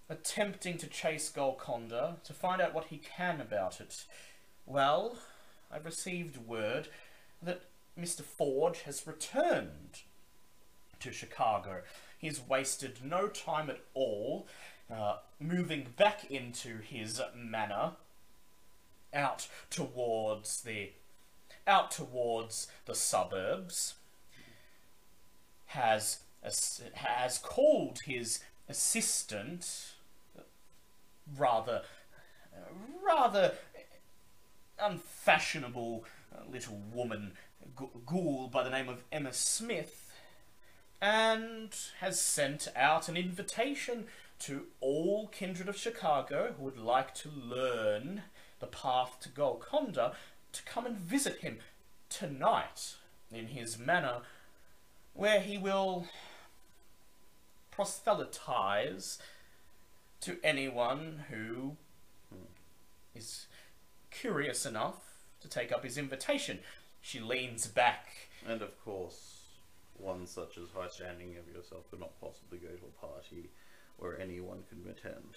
attempting 0.09 0.79
to 0.79 0.87
chase 0.87 1.29
Golconda, 1.29 2.17
to 2.25 2.33
find 2.33 2.63
out 2.63 2.73
what 2.73 2.87
he 2.87 2.97
can 2.97 3.39
about 3.39 3.83
it. 3.83 4.07
Well, 4.65 5.19
I've 5.73 5.85
received 5.85 6.37
word 6.37 6.89
that 7.43 7.63
Mr. 7.99 8.23
Forge 8.23 8.83
has 8.83 9.07
returned 9.07 10.03
to 11.01 11.13
Chicago. 11.13 11.83
He's 12.19 12.41
wasted 12.41 12.99
no 13.05 13.29
time 13.29 13.71
at 13.71 13.81
all 13.95 14.47
uh, 14.91 15.17
moving 15.39 15.87
back 15.97 16.31
into 16.31 16.79
his 16.79 17.21
manor 17.37 17.93
out 19.13 19.49
towards 19.71 20.63
the 20.63 20.91
out 21.67 21.91
towards 21.91 22.69
the 22.87 22.95
suburbs 22.95 23.95
has 25.67 26.21
has 26.95 27.39
called 27.39 27.99
his 28.05 28.41
assistant 28.69 29.93
rather 31.37 31.83
rather 33.05 33.53
unfashionable 34.83 36.05
uh, 36.35 36.51
little 36.51 36.81
woman 36.93 37.33
ghoul 38.07 38.49
by 38.49 38.63
the 38.63 38.71
name 38.71 38.89
of 38.89 39.03
Emma 39.13 39.33
Smith 39.33 40.13
and 41.01 41.75
has 42.01 42.21
sent 42.21 42.69
out 42.77 43.09
an 43.09 43.17
invitation 43.17 44.07
to 44.39 44.67
all 44.81 45.29
kindred 45.29 45.69
of 45.69 45.77
Chicago 45.77 46.55
who 46.57 46.65
would 46.65 46.79
like 46.79 47.15
to 47.15 47.31
learn 47.31 48.23
the 48.59 48.67
path 48.67 49.19
to 49.21 49.29
Golconda 49.29 50.15
to 50.53 50.63
come 50.65 50.87
and 50.87 50.97
visit 50.97 51.39
him 51.39 51.59
tonight 52.09 52.97
in 53.33 53.49
his 53.49 53.79
manor, 53.79 54.23
where 55.15 55.41
he 55.41 55.57
will 55.57 56.07
proselytize 57.71 59.19
to 60.21 60.39
anyone 60.43 61.25
who 61.31 61.77
is 63.15 63.47
curious 64.11 64.67
enough 64.67 64.97
to 65.41 65.49
take 65.49 65.73
up 65.73 65.85
his 65.85 65.99
invitation. 65.99 66.61
She 67.01 67.21
leans 67.21 67.67
back. 67.67 68.09
And 68.47 68.63
of 68.63 68.83
course, 68.85 69.41
one 69.95 70.27
such 70.27 70.59
as 70.59 70.69
high 70.75 70.89
standing 70.89 71.37
of 71.37 71.55
yourself 71.55 71.91
could 71.91 72.01
not 72.01 72.21
possibly 72.21 72.59
go 72.59 72.69
to 72.69 72.87
a 72.87 73.07
party 73.07 73.51
where 73.97 74.21
anyone 74.21 74.63
can 74.69 74.91
attend. 74.91 75.37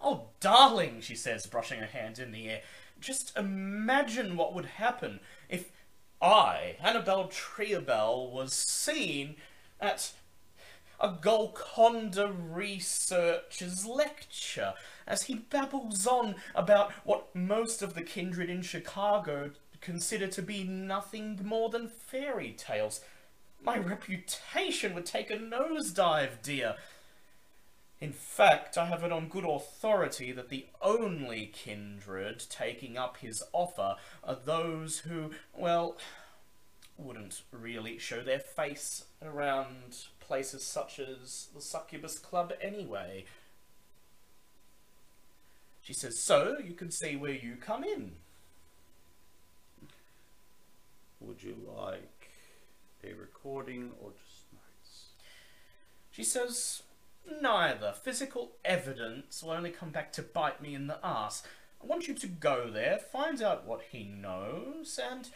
Oh, 0.00 0.28
darling, 0.40 1.00
she 1.00 1.16
says, 1.16 1.46
brushing 1.46 1.80
her 1.80 1.86
hands 1.86 2.18
in 2.18 2.30
the 2.30 2.48
air. 2.48 2.60
Just 3.00 3.36
imagine 3.36 4.36
what 4.36 4.54
would 4.54 4.66
happen 4.66 5.20
if 5.48 5.70
I, 6.20 6.76
Annabelle 6.80 7.28
Triabell, 7.28 8.30
was 8.30 8.52
seen 8.52 9.36
at 9.80 10.12
a 11.00 11.16
Golconda 11.20 12.32
researcher's 12.32 13.86
lecture 13.86 14.74
as 15.08 15.24
he 15.24 15.34
babbles 15.34 16.06
on 16.06 16.36
about 16.54 16.92
what 17.04 17.34
most 17.34 17.82
of 17.82 17.94
the 17.94 18.02
kindred 18.02 18.48
in 18.48 18.62
Chicago 18.62 19.50
consider 19.80 20.28
to 20.28 20.42
be 20.42 20.62
nothing 20.62 21.40
more 21.42 21.70
than 21.70 21.88
fairy 21.88 22.54
tales. 22.56 23.00
My 23.60 23.78
reputation 23.78 24.94
would 24.94 25.06
take 25.06 25.30
a 25.30 25.36
nosedive, 25.36 26.42
dear. 26.42 26.76
In 28.00 28.12
fact, 28.12 28.78
I 28.78 28.86
have 28.86 29.02
it 29.02 29.10
on 29.10 29.28
good 29.28 29.44
authority 29.44 30.30
that 30.30 30.50
the 30.50 30.66
only 30.80 31.46
kindred 31.52 32.44
taking 32.48 32.96
up 32.96 33.16
his 33.16 33.42
offer 33.52 33.96
are 34.22 34.36
those 34.44 35.00
who, 35.00 35.32
well, 35.56 35.96
wouldn't 36.96 37.42
really 37.50 37.98
show 37.98 38.22
their 38.22 38.38
face 38.38 39.04
around 39.22 40.06
places 40.20 40.62
such 40.62 41.00
as 41.00 41.48
the 41.54 41.60
Succubus 41.60 42.18
Club 42.18 42.52
anyway. 42.60 43.24
She 45.88 45.94
says, 45.94 46.18
so 46.18 46.58
you 46.62 46.74
can 46.74 46.90
see 46.90 47.16
where 47.16 47.32
you 47.32 47.56
come 47.56 47.82
in. 47.82 48.12
Would 51.18 51.42
you 51.42 51.56
like 51.66 52.28
a 53.02 53.14
recording 53.14 53.92
or 53.98 54.10
just 54.10 54.52
notes? 54.52 55.06
She 56.10 56.22
says, 56.22 56.82
neither. 57.40 57.94
Physical 57.94 58.50
evidence 58.66 59.42
will 59.42 59.52
only 59.52 59.70
come 59.70 59.88
back 59.88 60.12
to 60.12 60.22
bite 60.22 60.60
me 60.60 60.74
in 60.74 60.88
the 60.88 60.98
ass. 61.02 61.42
I 61.82 61.86
want 61.86 62.06
you 62.06 62.12
to 62.12 62.26
go 62.26 62.68
there, 62.70 62.98
find 62.98 63.40
out 63.40 63.66
what 63.66 63.80
he 63.90 64.04
knows, 64.04 65.00
and 65.02 65.30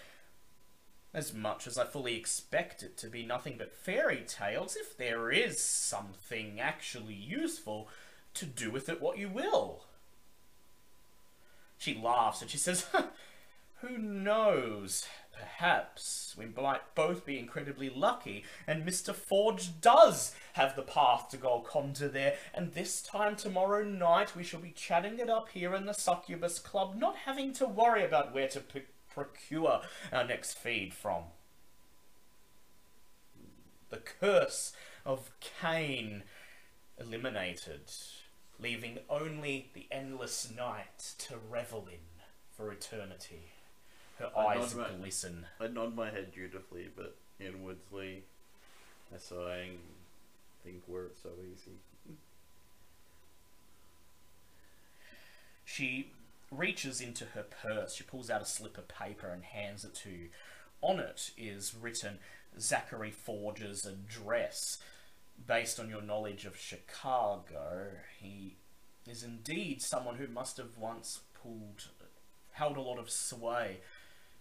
as 1.14 1.32
much 1.32 1.66
as 1.66 1.78
I 1.78 1.86
fully 1.86 2.14
expect 2.14 2.82
it 2.82 2.98
to 2.98 3.07
be 3.07 3.24
nothing 3.24 3.55
but 3.57 3.72
fairy 3.72 4.22
tales, 4.28 4.76
if 4.76 4.98
there 4.98 5.30
is 5.30 5.62
something 5.62 6.61
actually 6.61 7.14
useful, 7.14 7.88
to 8.34 8.44
do 8.44 8.70
with 8.70 8.90
it 8.90 9.00
what 9.00 9.16
you 9.16 9.30
will. 9.30 9.84
She 11.82 12.00
laughs 12.00 12.40
and 12.40 12.48
she 12.48 12.58
says, 12.58 12.86
Who 13.80 13.98
knows? 13.98 15.08
Perhaps 15.36 16.36
we 16.38 16.46
might 16.46 16.94
both 16.94 17.26
be 17.26 17.40
incredibly 17.40 17.90
lucky, 17.90 18.44
and 18.68 18.86
Mr. 18.86 19.12
Forge 19.12 19.80
does 19.80 20.32
have 20.52 20.76
the 20.76 20.82
path 20.82 21.30
to 21.30 21.36
Golconda 21.36 22.08
there, 22.08 22.36
and 22.54 22.72
this 22.72 23.02
time 23.02 23.34
tomorrow 23.34 23.82
night 23.82 24.36
we 24.36 24.44
shall 24.44 24.60
be 24.60 24.70
chatting 24.70 25.18
it 25.18 25.28
up 25.28 25.48
here 25.48 25.74
in 25.74 25.86
the 25.86 25.92
Succubus 25.92 26.60
Club, 26.60 26.94
not 26.94 27.16
having 27.16 27.52
to 27.54 27.66
worry 27.66 28.04
about 28.04 28.32
where 28.32 28.46
to 28.46 28.62
procure 29.12 29.80
our 30.12 30.24
next 30.24 30.56
feed 30.58 30.94
from. 30.94 31.24
The 33.90 33.96
curse 33.96 34.72
of 35.04 35.32
Cain 35.40 36.22
eliminated, 36.96 37.90
leaving 38.62 38.98
only 39.10 39.70
the 39.74 39.86
endless 39.90 40.50
night 40.54 41.14
to 41.18 41.34
revel 41.50 41.88
in 41.90 41.98
for 42.56 42.70
eternity. 42.72 43.50
Her 44.18 44.30
I 44.36 44.58
eyes 44.58 44.74
nod 44.74 44.90
my- 44.92 44.96
glisten. 44.98 45.46
I 45.60 45.66
nod 45.66 45.94
my 45.96 46.10
head 46.10 46.32
dutifully, 46.32 46.88
but 46.94 47.16
inwardly, 47.40 48.24
I 49.12 49.18
sighing, 49.18 49.78
think 50.62 50.82
were 50.86 51.06
it 51.06 51.18
so 51.22 51.30
easy. 51.40 51.72
She 55.64 56.10
reaches 56.50 57.00
into 57.00 57.24
her 57.26 57.42
purse. 57.42 57.94
She 57.94 58.04
pulls 58.04 58.30
out 58.30 58.42
a 58.42 58.46
slip 58.46 58.76
of 58.76 58.88
paper 58.88 59.28
and 59.28 59.42
hands 59.42 59.84
it 59.84 59.94
to 59.96 60.10
you. 60.10 60.28
On 60.82 61.00
it 61.00 61.30
is 61.38 61.74
written 61.74 62.18
Zachary 62.58 63.10
Forge's 63.10 63.86
address. 63.86 64.78
Based 65.46 65.80
on 65.80 65.90
your 65.90 66.02
knowledge 66.02 66.44
of 66.44 66.56
Chicago, 66.56 67.88
he 68.20 68.56
is 69.06 69.22
indeed 69.22 69.82
someone 69.82 70.16
who 70.16 70.28
must 70.28 70.56
have 70.56 70.78
once 70.78 71.20
pulled, 71.34 71.88
held 72.52 72.76
a 72.76 72.80
lot 72.80 72.98
of 72.98 73.10
sway, 73.10 73.78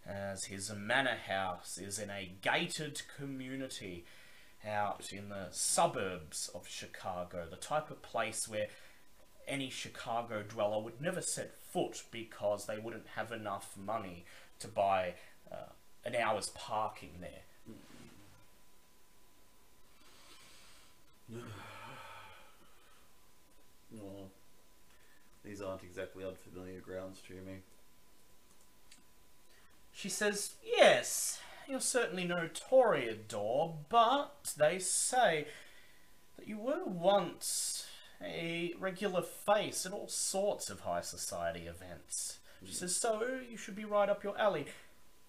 as 0.06 0.46
his 0.46 0.72
manor 0.74 1.18
house 1.28 1.78
is 1.78 2.00
in 2.00 2.10
a 2.10 2.32
gated 2.42 3.02
community 3.18 4.06
out 4.66 5.12
in 5.12 5.30
the 5.30 5.48
suburbs 5.52 6.50
of 6.54 6.68
Chicago, 6.68 7.48
the 7.50 7.56
type 7.56 7.90
of 7.90 8.02
place 8.02 8.48
where 8.48 8.68
any 9.48 9.70
Chicago 9.70 10.44
dweller 10.44 10.82
would 10.82 11.02
never 11.02 11.22
set 11.22 11.56
foot 11.64 12.04
because 12.12 12.66
they 12.66 12.78
wouldn't 12.78 13.08
have 13.16 13.32
enough 13.32 13.76
money 13.76 14.26
to 14.60 14.68
buy 14.68 15.16
uh, 15.52 15.72
an 16.06 16.16
hour's 16.16 16.50
parking 16.50 17.18
there. 17.20 17.44
Well, 23.94 24.30
these 25.44 25.62
aren't 25.62 25.84
exactly 25.84 26.24
unfamiliar 26.24 26.80
grounds 26.80 27.22
to 27.28 27.34
me. 27.34 27.58
She 29.92 30.08
says, 30.08 30.52
Yes, 30.64 31.42
you're 31.68 31.82
certainly 31.82 32.24
no 32.24 32.48
Toreador, 32.48 33.74
but 33.90 34.54
they 34.58 34.80
say 34.80 35.48
that 36.38 36.48
you 36.48 36.58
were 36.58 36.86
once 36.86 37.86
a 38.24 38.74
regular 38.80 39.22
face 39.22 39.86
at 39.86 39.94
all 39.94 40.08
sorts 40.08 40.70
of 40.70 40.82
high 40.82 41.02
society 41.02 41.68
events. 41.68 42.40
She 42.62 42.68
hmm. 42.68 42.74
says, 42.74 42.96
So 42.96 43.40
you 43.50 43.58
should 43.58 43.76
be 43.76 43.86
right 43.86 44.10
up 44.10 44.24
your 44.24 44.38
alley. 44.38 44.68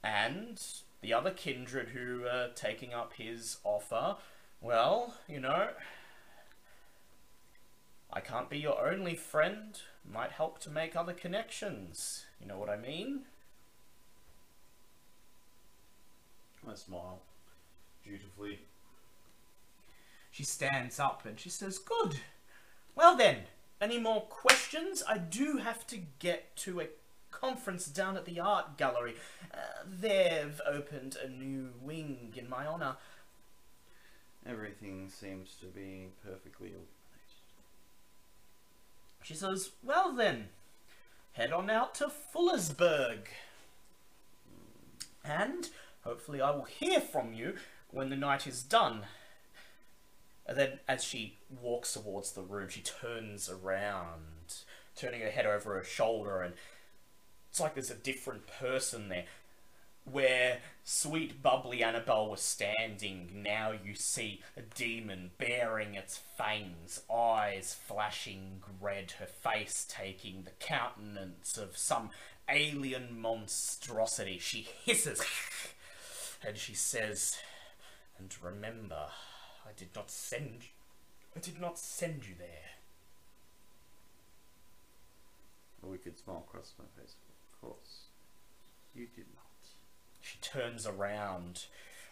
And 0.04 0.60
the 1.00 1.14
other 1.14 1.30
kindred 1.30 1.88
who 1.90 2.26
are 2.26 2.48
taking 2.54 2.92
up 2.92 3.14
his 3.14 3.58
offer, 3.64 4.16
well, 4.62 5.14
you 5.28 5.40
know, 5.40 5.68
I 8.12 8.20
can't 8.20 8.48
be 8.48 8.58
your 8.58 8.86
only 8.86 9.14
friend. 9.14 9.78
Might 10.10 10.32
help 10.32 10.60
to 10.60 10.70
make 10.70 10.96
other 10.96 11.12
connections. 11.12 12.26
You 12.40 12.46
know 12.46 12.58
what 12.58 12.68
I 12.68 12.76
mean? 12.76 13.22
I 16.68 16.74
smile 16.74 17.20
dutifully. 18.04 18.60
She 20.30 20.44
stands 20.44 20.98
up 20.98 21.26
and 21.26 21.38
she 21.38 21.50
says, 21.50 21.78
Good. 21.78 22.20
Well 22.94 23.16
then, 23.16 23.38
any 23.80 23.98
more 23.98 24.22
questions? 24.22 25.02
I 25.08 25.18
do 25.18 25.58
have 25.58 25.86
to 25.88 25.98
get 26.18 26.54
to 26.56 26.80
a 26.80 26.86
conference 27.30 27.86
down 27.86 28.16
at 28.16 28.24
the 28.24 28.38
art 28.38 28.76
gallery. 28.76 29.14
Uh, 29.52 29.56
they've 29.86 30.60
opened 30.66 31.16
a 31.22 31.28
new 31.28 31.70
wing 31.80 32.32
in 32.36 32.48
my 32.48 32.66
honour. 32.66 32.96
Everything 34.46 35.08
seems 35.08 35.54
to 35.60 35.66
be 35.66 36.08
perfectly 36.24 36.68
organized. 36.68 36.88
She 39.22 39.34
says, 39.34 39.70
Well 39.82 40.12
then, 40.12 40.48
head 41.32 41.52
on 41.52 41.70
out 41.70 41.94
to 41.96 42.10
Fullersburg. 42.34 43.28
And 45.24 45.68
hopefully 46.02 46.40
I 46.40 46.50
will 46.50 46.64
hear 46.64 47.00
from 47.00 47.32
you 47.32 47.54
when 47.90 48.10
the 48.10 48.16
night 48.16 48.46
is 48.46 48.62
done. 48.62 49.02
And 50.44 50.58
then, 50.58 50.80
as 50.88 51.04
she 51.04 51.38
walks 51.62 51.92
towards 51.92 52.32
the 52.32 52.42
room, 52.42 52.68
she 52.68 52.80
turns 52.80 53.48
around, 53.48 54.56
turning 54.96 55.20
her 55.20 55.30
head 55.30 55.46
over 55.46 55.74
her 55.74 55.84
shoulder, 55.84 56.42
and 56.42 56.54
it's 57.48 57.60
like 57.60 57.74
there's 57.74 57.90
a 57.90 57.94
different 57.94 58.48
person 58.48 59.08
there. 59.08 59.26
Where 60.04 60.58
sweet, 60.84 61.42
bubbly 61.42 61.82
Annabelle 61.82 62.28
was 62.28 62.40
standing, 62.42 63.42
now 63.42 63.70
you 63.72 63.94
see 63.94 64.42
a 64.56 64.62
demon 64.62 65.30
bearing 65.38 65.94
its 65.94 66.18
fangs, 66.36 67.02
eyes 67.12 67.74
flashing 67.86 68.62
red, 68.80 69.12
her 69.12 69.26
face 69.26 69.86
taking 69.88 70.42
the 70.42 70.50
countenance 70.58 71.56
of 71.56 71.76
some 71.76 72.10
alien 72.48 73.20
monstrosity. 73.20 74.38
She 74.38 74.68
hisses 74.84 75.22
and 76.46 76.56
she 76.58 76.74
says, 76.74 77.38
"And 78.18 78.34
remember, 78.42 79.06
I 79.64 79.70
did 79.76 79.94
not 79.94 80.10
send. 80.10 80.62
you. 80.62 80.68
I 81.36 81.40
did 81.40 81.60
not 81.60 81.78
send 81.78 82.26
you 82.26 82.34
there." 82.36 82.72
A 85.84 85.86
wicked 85.86 86.18
smile 86.18 86.44
crossed 86.50 86.78
my 86.78 86.84
face. 87.00 87.14
Of 87.52 87.60
course. 87.60 88.06
You 88.94 89.06
did 89.06 89.26
not. 89.34 89.51
She 90.22 90.38
turns 90.38 90.86
around, 90.86 91.66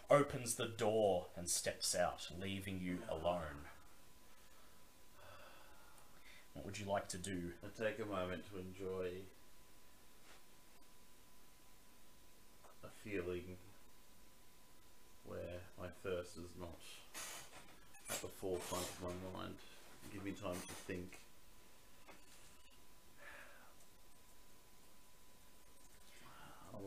opens 0.09 0.55
the 0.55 0.67
door, 0.67 1.27
and 1.35 1.49
steps 1.49 1.95
out, 1.95 2.27
leaving 2.39 2.81
you 2.81 2.99
alone. 3.09 3.67
What 6.53 6.65
would 6.65 6.79
you 6.79 6.85
like 6.85 7.07
to 7.09 7.17
do? 7.17 7.53
I 7.63 7.81
take 7.81 7.99
a 7.99 8.05
moment 8.05 8.43
to 8.51 8.59
enjoy 8.59 9.07
a 12.83 12.87
feeling 13.03 13.55
where 15.25 15.61
my 15.79 15.87
thirst 16.03 16.37
is 16.37 16.51
not 16.59 16.77
at 18.09 18.21
the 18.21 18.27
forefront 18.27 18.83
of 18.83 19.01
my 19.01 19.39
mind. 19.39 19.55
Give 20.13 20.25
me 20.25 20.31
time 20.31 20.55
to 20.55 20.73
think. 20.85 21.19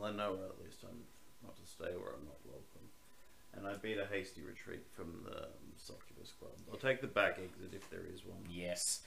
I 0.05 0.11
know 0.11 0.35
at 0.35 0.62
least 0.62 0.85
I'm 0.85 1.01
not 1.45 1.57
to 1.57 1.66
stay 1.66 1.97
where 1.97 2.12
I'm 2.12 2.26
not 2.26 2.40
welcome. 2.45 2.88
And 3.57 3.66
I 3.66 3.76
beat 3.76 3.99
a 3.99 4.07
hasty 4.07 4.42
retreat 4.42 4.82
from 4.92 5.22
the 5.24 5.45
um, 5.45 5.72
Succubus 5.76 6.32
Club. 6.38 6.53
I'll 6.70 6.78
take 6.78 7.01
the 7.01 7.07
back 7.07 7.38
exit 7.38 7.72
if 7.72 7.88
there 7.88 8.03
is 8.12 8.24
one. 8.24 8.42
Yes. 8.51 9.03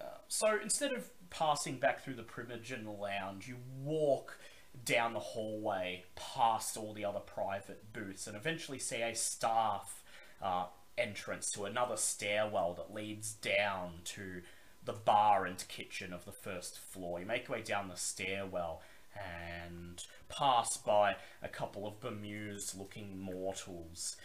Uh, 0.00 0.04
so 0.28 0.58
instead 0.60 0.92
of 0.92 1.08
passing 1.30 1.76
back 1.76 2.02
through 2.02 2.14
the 2.14 2.22
Primogen 2.24 2.98
Lounge, 2.98 3.46
you 3.46 3.56
walk 3.82 4.38
down 4.84 5.12
the 5.12 5.20
hallway 5.20 6.04
past 6.16 6.76
all 6.76 6.94
the 6.94 7.04
other 7.04 7.20
private 7.20 7.92
booths 7.92 8.26
and 8.26 8.36
eventually 8.36 8.78
see 8.78 9.02
a 9.02 9.14
staff 9.14 10.02
uh, 10.40 10.64
entrance 10.98 11.50
to 11.50 11.64
another 11.64 11.96
stairwell 11.96 12.74
that 12.74 12.92
leads 12.92 13.34
down 13.34 14.00
to 14.04 14.42
the 14.84 14.92
bar 14.92 15.46
and 15.46 15.64
kitchen 15.68 16.12
of 16.12 16.24
the 16.24 16.32
first 16.32 16.78
floor. 16.78 17.20
You 17.20 17.26
make 17.26 17.48
your 17.48 17.58
way 17.58 17.62
down 17.62 17.88
the 17.88 17.96
stairwell 17.96 18.82
and 19.16 20.04
pass 20.28 20.76
by 20.76 21.16
a 21.42 21.48
couple 21.48 21.86
of 21.86 22.00
bemused 22.00 22.78
looking 22.78 23.18
mortals 23.20 24.16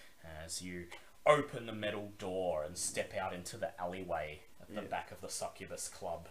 as 0.45 0.61
you 0.61 0.85
open 1.25 1.65
the 1.65 1.73
metal 1.73 2.11
door 2.17 2.63
and 2.63 2.77
step 2.77 3.13
out 3.19 3.33
into 3.33 3.57
the 3.57 3.79
alleyway 3.79 4.39
at 4.61 4.67
the 4.73 4.81
Yeah. 4.81 4.87
back 4.87 5.11
of 5.11 5.19
the 5.21 5.29
Succubus 5.29 5.89
Club. 5.89 6.27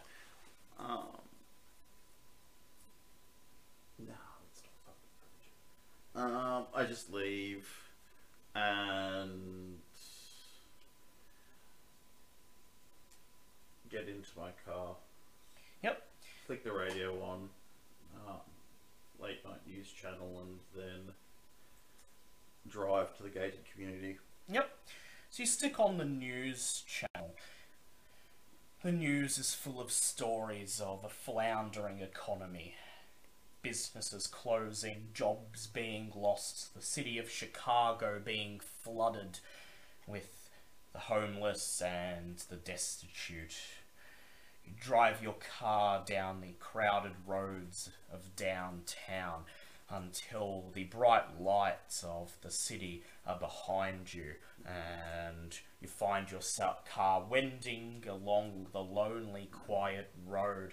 Um. 0.78 1.20
No, 3.98 4.14
let's 4.42 4.62
not. 6.14 6.22
Um, 6.24 6.66
I 6.74 6.84
just 6.84 7.12
leave 7.12 7.66
and 8.54 9.78
get 13.90 14.08
into 14.08 14.28
my 14.36 14.50
car. 14.66 14.96
Yep. 15.82 16.02
Click 16.46 16.64
the 16.64 16.72
radio 16.72 17.22
on. 17.22 17.48
Late 19.26 19.44
night 19.44 19.66
news 19.66 19.90
channel, 19.90 20.40
and 20.40 20.60
then 20.76 21.14
drive 22.68 23.16
to 23.16 23.24
the 23.24 23.28
gated 23.28 23.64
community. 23.72 24.18
Yep. 24.48 24.70
So 25.30 25.42
you 25.42 25.46
stick 25.48 25.80
on 25.80 25.98
the 25.98 26.04
news 26.04 26.84
channel. 26.86 27.34
The 28.84 28.92
news 28.92 29.36
is 29.36 29.52
full 29.52 29.80
of 29.80 29.90
stories 29.90 30.80
of 30.80 31.04
a 31.04 31.08
floundering 31.08 31.98
economy. 31.98 32.76
Businesses 33.62 34.28
closing, 34.28 35.08
jobs 35.12 35.66
being 35.66 36.12
lost, 36.14 36.72
the 36.76 36.80
city 36.80 37.18
of 37.18 37.28
Chicago 37.28 38.20
being 38.24 38.60
flooded 38.60 39.40
with 40.06 40.50
the 40.92 41.00
homeless 41.00 41.82
and 41.82 42.44
the 42.48 42.54
destitute. 42.54 43.56
Drive 44.80 45.22
your 45.22 45.36
car 45.58 46.02
down 46.06 46.40
the 46.40 46.54
crowded 46.60 47.12
roads 47.26 47.90
of 48.12 48.36
downtown 48.36 49.44
until 49.88 50.64
the 50.74 50.84
bright 50.84 51.40
lights 51.40 52.04
of 52.04 52.36
the 52.42 52.50
city 52.50 53.02
are 53.26 53.38
behind 53.38 54.12
you 54.12 54.32
and 54.64 55.58
you 55.80 55.88
find 55.88 56.30
your 56.30 56.40
car 56.92 57.24
wending 57.28 58.04
along 58.08 58.66
the 58.72 58.82
lonely, 58.82 59.48
quiet 59.52 60.10
road 60.26 60.72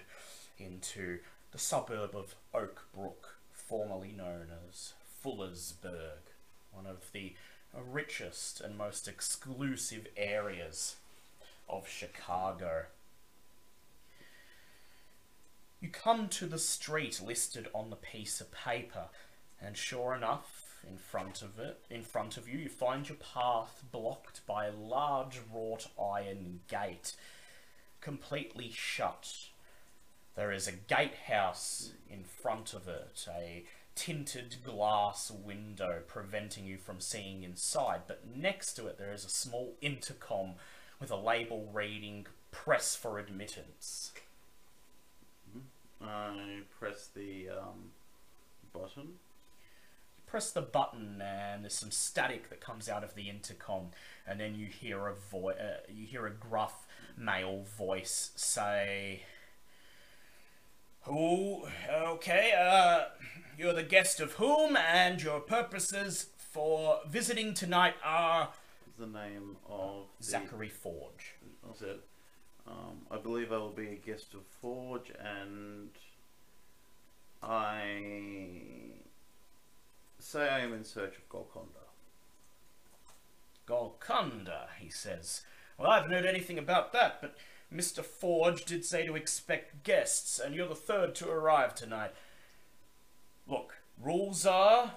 into 0.57 1.19
the 1.51 1.57
suburb 1.57 2.15
of 2.15 2.35
Oak 2.53 2.87
Brook, 2.95 3.37
formerly 3.51 4.11
known 4.11 4.47
as 4.69 4.93
Fullersburg, 5.23 6.31
one 6.71 6.87
of 6.87 7.11
the 7.11 7.33
richest 7.91 8.61
and 8.61 8.77
most 8.77 9.07
exclusive 9.07 10.07
areas 10.17 10.95
of 11.69 11.87
Chicago. 11.87 12.85
You 15.83 15.89
come 15.89 16.29
to 16.29 16.45
the 16.45 16.59
street 16.59 17.19
listed 17.21 17.67
on 17.75 17.89
the 17.89 17.97
piece 17.97 18.39
of 18.39 18.53
paper, 18.53 19.09
and 19.61 19.75
sure 19.75 20.15
enough, 20.15 20.77
in 20.89 20.97
front 20.97 21.41
of 21.41 21.59
it, 21.59 21.81
in 21.89 22.03
front 22.03 22.37
of 22.37 22.47
you, 22.47 22.57
you 22.57 22.69
find 22.69 23.09
your 23.09 23.17
path 23.17 23.83
blocked 23.91 24.47
by 24.47 24.67
a 24.67 24.71
large 24.71 25.41
wrought 25.53 25.87
iron 26.01 26.61
gate, 26.69 27.17
completely 27.99 28.71
shut. 28.73 29.49
There 30.35 30.53
is 30.53 30.69
a 30.69 30.71
gatehouse 30.71 31.91
in 32.09 32.23
front 32.23 32.73
of 32.73 32.87
it, 32.87 33.27
a 33.29 33.65
tinted 33.93 34.63
glass 34.63 35.31
window 35.31 35.99
preventing 36.07 36.65
you 36.65 36.77
from 36.77 37.01
seeing 37.01 37.43
inside, 37.43 38.03
but 38.07 38.25
next 38.33 38.75
to 38.75 38.87
it 38.87 38.97
there 38.97 39.11
is 39.11 39.25
a 39.25 39.29
small 39.29 39.75
intercom 39.81 40.53
with 41.01 41.11
a 41.11 41.17
label 41.17 41.69
reading 41.73 42.25
Press 42.51 42.95
for 42.95 43.19
Admittance. 43.19 44.13
I 46.03 46.59
press 46.79 47.09
the 47.15 47.49
um, 47.49 47.91
button. 48.73 49.03
You 50.17 50.23
press 50.27 50.51
the 50.51 50.61
button 50.61 51.21
and 51.21 51.63
there's 51.63 51.75
some 51.75 51.91
static 51.91 52.49
that 52.49 52.59
comes 52.59 52.89
out 52.89 53.03
of 53.03 53.15
the 53.15 53.29
intercom 53.29 53.87
and 54.27 54.39
then 54.39 54.55
you 54.55 54.67
hear 54.67 55.07
a 55.07 55.13
vo- 55.31 55.49
uh, 55.49 55.77
you 55.93 56.05
hear 56.07 56.25
a 56.25 56.31
gruff 56.31 56.87
male 57.17 57.63
voice 57.77 58.31
say 58.35 59.21
who 61.01 61.63
okay 61.95 62.51
uh 62.59 63.03
you're 63.57 63.73
the 63.73 63.83
guest 63.83 64.19
of 64.19 64.33
whom 64.33 64.75
and 64.75 65.21
your 65.21 65.39
purposes 65.39 66.27
for 66.37 66.99
visiting 67.07 67.53
tonight 67.53 67.93
are 68.03 68.49
the 68.97 69.05
name 69.05 69.57
of 69.69 70.05
the 70.19 70.25
Zachary 70.25 70.69
Forge 70.69 71.35
I 71.69 71.75
said, 71.75 71.99
um, 72.67 73.05
I 73.11 73.17
believe 73.17 73.51
I 73.51 73.57
will 73.57 73.69
be 73.69 73.89
a 73.89 73.95
guest 73.95 74.33
of 74.33 74.41
Forge, 74.61 75.11
and 75.19 75.89
I 77.41 78.01
say 80.19 80.49
I 80.49 80.59
am 80.59 80.73
in 80.73 80.83
search 80.83 81.17
of 81.17 81.27
Golconda. 81.29 81.69
Golconda, 83.65 84.67
he 84.79 84.89
says. 84.89 85.41
Well, 85.77 85.89
I 85.89 85.97
haven't 85.97 86.11
heard 86.11 86.25
anything 86.25 86.57
about 86.57 86.93
that, 86.93 87.19
but 87.21 87.35
Mr. 87.73 88.03
Forge 88.03 88.65
did 88.65 88.85
say 88.85 89.05
to 89.05 89.15
expect 89.15 89.83
guests, 89.83 90.39
and 90.39 90.55
you're 90.55 90.67
the 90.67 90.75
third 90.75 91.15
to 91.15 91.29
arrive 91.29 91.75
tonight. 91.75 92.11
Look, 93.47 93.75
rules 94.01 94.45
are 94.45 94.93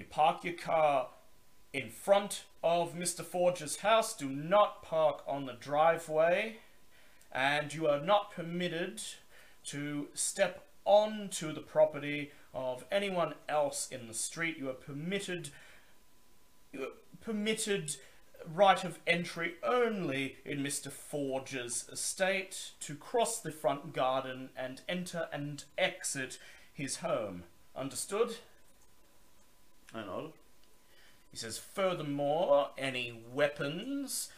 you 0.00 0.06
park 0.06 0.44
your 0.44 0.54
car 0.54 1.08
in 1.74 1.90
front 1.90 2.44
of 2.62 2.94
Mr. 2.94 3.24
Forge's 3.24 3.76
house, 3.78 4.14
do 4.14 4.28
not 4.28 4.82
park 4.82 5.22
on 5.26 5.46
the 5.46 5.54
driveway, 5.54 6.58
and 7.32 7.72
you 7.72 7.86
are 7.86 8.00
not 8.00 8.32
permitted 8.32 9.00
to 9.64 10.08
step 10.14 10.66
onto 10.84 11.52
the 11.52 11.60
property 11.60 12.32
of 12.52 12.84
anyone 12.90 13.34
else 13.48 13.88
in 13.90 14.08
the 14.08 14.14
street. 14.14 14.58
You 14.58 14.68
are 14.70 14.74
permitted 14.74 15.50
you 16.72 16.82
are 16.82 16.86
permitted 17.20 17.96
right 18.46 18.84
of 18.84 18.98
entry 19.06 19.54
only 19.62 20.36
in 20.44 20.62
Mr. 20.62 20.90
Forge's 20.90 21.86
estate 21.92 22.72
to 22.80 22.94
cross 22.94 23.40
the 23.40 23.52
front 23.52 23.92
garden 23.92 24.50
and 24.56 24.82
enter 24.88 25.28
and 25.32 25.64
exit 25.76 26.38
his 26.72 26.96
home. 26.96 27.44
Understood? 27.76 28.36
I 29.94 30.04
nodded. 30.04 30.32
He 31.30 31.36
says, 31.36 31.58
furthermore, 31.58 32.70
any 32.76 33.22
weapons 33.32 34.30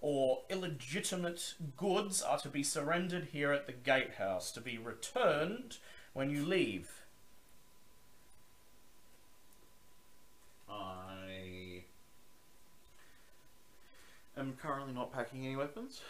or 0.00 0.42
illegitimate 0.48 1.54
goods 1.76 2.22
are 2.22 2.38
to 2.38 2.48
be 2.48 2.62
surrendered 2.62 3.28
here 3.32 3.52
at 3.52 3.66
the 3.66 3.72
gatehouse 3.72 4.50
to 4.52 4.60
be 4.60 4.78
returned 4.78 5.76
when 6.14 6.30
you 6.30 6.44
leave. 6.44 7.02
I 10.70 11.82
am 14.36 14.56
currently 14.60 14.94
not 14.94 15.12
packing 15.12 15.44
any 15.44 15.56
weapons. 15.56 16.00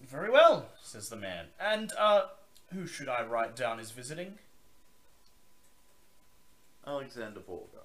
Very 0.00 0.30
well, 0.30 0.68
says 0.82 1.10
the 1.10 1.16
man. 1.16 1.46
And, 1.60 1.92
uh, 1.98 2.28
who 2.72 2.86
should 2.86 3.08
I 3.08 3.24
write 3.24 3.56
down 3.56 3.78
as 3.78 3.90
visiting? 3.90 4.38
Alexander 6.86 7.40
Borgre. 7.40 7.80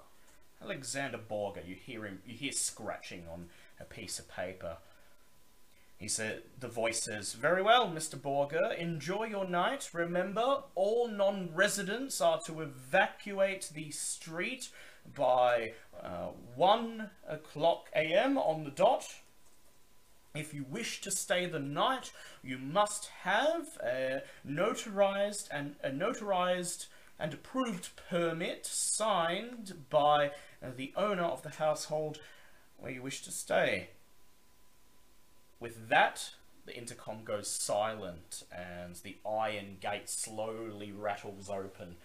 Alexander 0.62 1.18
Borgre, 1.18 1.62
you 1.66 1.74
hear 1.74 2.04
him, 2.04 2.20
you 2.26 2.34
hear 2.34 2.52
scratching 2.52 3.24
on 3.30 3.46
a 3.78 3.84
piece 3.84 4.18
of 4.18 4.28
paper. 4.28 4.78
He 5.98 6.08
said, 6.08 6.42
the 6.60 6.68
voice 6.68 7.02
says, 7.02 7.32
Very 7.32 7.62
well, 7.62 7.88
Mr. 7.88 8.20
Borgre, 8.20 8.72
enjoy 8.78 9.24
your 9.24 9.48
night. 9.48 9.90
Remember, 9.94 10.64
all 10.74 11.08
non-residents 11.08 12.20
are 12.20 12.40
to 12.42 12.60
evacuate 12.60 13.70
the 13.74 13.90
street 13.90 14.68
by 15.14 15.72
uh, 16.02 16.28
1 16.54 17.10
o'clock 17.28 17.88
a.m. 17.94 18.36
on 18.36 18.64
the 18.64 18.70
dot. 18.70 19.06
If 20.34 20.52
you 20.52 20.66
wish 20.68 21.00
to 21.00 21.10
stay 21.10 21.46
the 21.46 21.58
night, 21.58 22.12
you 22.42 22.58
must 22.58 23.06
have 23.22 23.78
a 23.82 24.22
notarized 24.46 25.48
and 25.50 25.76
a 25.82 25.90
notarized 25.90 26.88
and 27.18 27.32
approved 27.32 27.90
permit 28.08 28.66
signed 28.66 29.84
by 29.90 30.32
the 30.76 30.92
owner 30.96 31.24
of 31.24 31.42
the 31.42 31.50
household 31.50 32.18
where 32.76 32.92
you 32.92 33.02
wish 33.02 33.22
to 33.22 33.30
stay. 33.30 33.88
With 35.58 35.88
that, 35.88 36.32
the 36.66 36.76
intercom 36.76 37.24
goes 37.24 37.48
silent 37.48 38.44
and 38.52 38.96
the 38.96 39.16
iron 39.26 39.78
gate 39.80 40.10
slowly 40.10 40.92
rattles 40.92 41.48
open, 41.48 41.96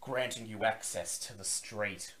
granting 0.00 0.46
you 0.46 0.64
access 0.64 1.18
to 1.20 1.36
the 1.36 1.44
street. 1.44 2.14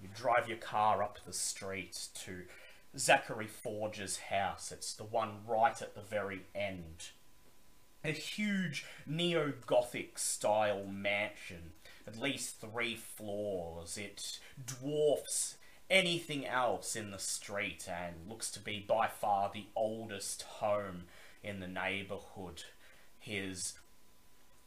You 0.00 0.08
drive 0.14 0.48
your 0.48 0.58
car 0.58 1.02
up 1.02 1.18
the 1.26 1.32
street 1.32 2.08
to 2.24 2.44
Zachary 2.96 3.46
Forge's 3.46 4.18
house. 4.18 4.72
It's 4.72 4.94
the 4.94 5.04
one 5.04 5.40
right 5.46 5.80
at 5.80 5.94
the 5.94 6.00
very 6.00 6.42
end. 6.54 7.10
A 8.04 8.10
huge 8.10 8.84
neo 9.06 9.52
Gothic 9.64 10.18
style 10.18 10.84
mansion, 10.86 11.72
at 12.06 12.18
least 12.18 12.60
three 12.60 12.96
floors. 12.96 13.96
It 13.96 14.40
dwarfs 14.64 15.56
anything 15.88 16.44
else 16.44 16.96
in 16.96 17.12
the 17.12 17.18
street 17.18 17.88
and 17.88 18.28
looks 18.28 18.50
to 18.52 18.60
be 18.60 18.80
by 18.80 19.06
far 19.06 19.52
the 19.52 19.66
oldest 19.76 20.42
home 20.42 21.04
in 21.44 21.60
the 21.60 21.68
neighbourhood. 21.68 22.64
His 23.20 23.74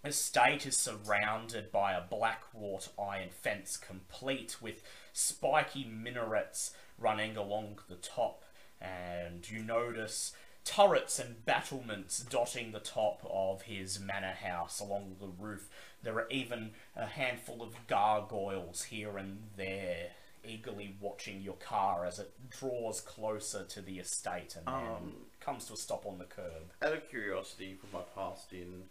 estate 0.05 0.65
is 0.65 0.77
surrounded 0.77 1.73
by 1.73 1.93
a 1.93 2.01
black 2.01 2.43
wrought 2.53 2.87
iron 2.97 3.29
fence 3.31 3.75
complete 3.75 4.61
with 4.61 4.81
spiky 5.11 5.83
minarets 5.83 6.73
running 6.97 7.35
along 7.35 7.79
the 7.89 7.95
top 7.95 8.45
and 8.79 9.49
you 9.49 9.63
notice 9.63 10.31
turrets 10.65 11.19
and 11.19 11.45
battlements 11.45 12.19
dotting 12.19 12.71
the 12.71 12.79
top 12.79 13.25
of 13.29 13.61
his 13.63 13.99
manor 13.99 14.33
house 14.33 14.79
along 14.79 15.15
the 15.19 15.27
roof. 15.27 15.69
There 16.03 16.15
are 16.15 16.27
even 16.29 16.71
a 16.95 17.05
handful 17.05 17.61
of 17.61 17.87
gargoyles 17.87 18.83
here 18.83 19.17
and 19.17 19.37
there 19.55 20.09
eagerly 20.43 20.95
watching 20.99 21.41
your 21.41 21.55
car 21.55 22.05
as 22.05 22.19
it 22.19 22.31
draws 22.49 23.01
closer 23.01 23.63
to 23.63 23.81
the 23.81 23.99
estate 23.99 24.55
and 24.55 24.67
then 24.67 24.73
Um, 24.73 25.13
comes 25.39 25.65
to 25.65 25.73
a 25.73 25.77
stop 25.77 26.05
on 26.05 26.17
the 26.17 26.25
curb. 26.25 26.71
Out 26.81 26.93
of 26.93 27.09
curiosity, 27.09 27.75
from 27.75 27.91
my 27.91 28.01
past 28.13 28.51
in 28.51 28.89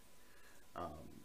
um, 0.75 1.23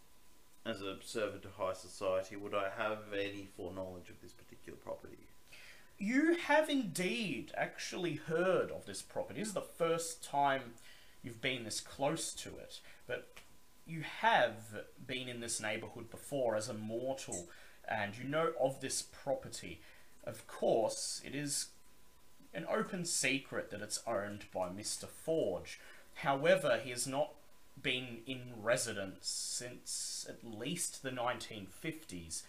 as 0.66 0.82
a 0.82 0.98
servant 1.02 1.42
to 1.44 1.50
high 1.50 1.74
society, 1.74 2.36
would 2.36 2.54
I 2.54 2.70
have 2.70 3.12
any 3.14 3.48
foreknowledge 3.56 4.10
of 4.10 4.22
this 4.22 4.34
particular 4.34 4.78
property? 4.78 4.99
You 6.02 6.36
have 6.36 6.70
indeed 6.70 7.52
actually 7.56 8.16
heard 8.16 8.72
of 8.72 8.86
this 8.86 9.02
property. 9.02 9.42
This 9.42 9.50
is 9.50 9.54
the 9.54 9.62
first 9.62 10.24
time 10.24 10.62
you've 11.22 11.42
been 11.42 11.66
this 11.66 11.82
close 11.82 12.34
to 12.36 12.50
it, 12.50 12.80
but 13.06 13.28
you 13.86 14.04
have 14.22 14.86
been 15.06 15.28
in 15.28 15.42
this 15.42 15.60
neighborhood 15.60 16.10
before 16.10 16.56
as 16.56 16.70
a 16.70 16.74
mortal, 16.74 17.50
and 17.86 18.18
you 18.18 18.24
know 18.24 18.54
of 18.62 18.80
this 18.80 19.02
property. 19.02 19.82
Of 20.24 20.48
course, 20.48 21.22
it 21.26 21.36
is 21.36 21.68
an 22.54 22.66
open 22.72 23.04
secret 23.04 23.70
that 23.72 23.82
it's 23.82 24.00
owned 24.08 24.46
by 24.54 24.70
Mr. 24.70 25.06
Forge. 25.06 25.82
However, 26.16 26.80
he 26.82 26.92
has 26.92 27.08
not 27.08 27.34
been 27.82 28.20
in 28.26 28.54
residence 28.62 29.28
since 29.28 30.26
at 30.30 30.50
least 30.50 31.04
the 31.04 31.12
1950s. 31.12 32.44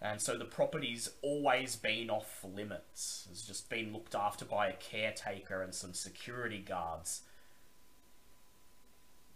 And 0.00 0.20
so 0.20 0.36
the 0.36 0.44
property's 0.44 1.08
always 1.22 1.74
been 1.74 2.10
off 2.10 2.44
limits. 2.44 3.26
It's 3.30 3.46
just 3.46 3.70
been 3.70 3.92
looked 3.92 4.14
after 4.14 4.44
by 4.44 4.68
a 4.68 4.74
caretaker 4.74 5.62
and 5.62 5.74
some 5.74 5.94
security 5.94 6.58
guards. 6.58 7.22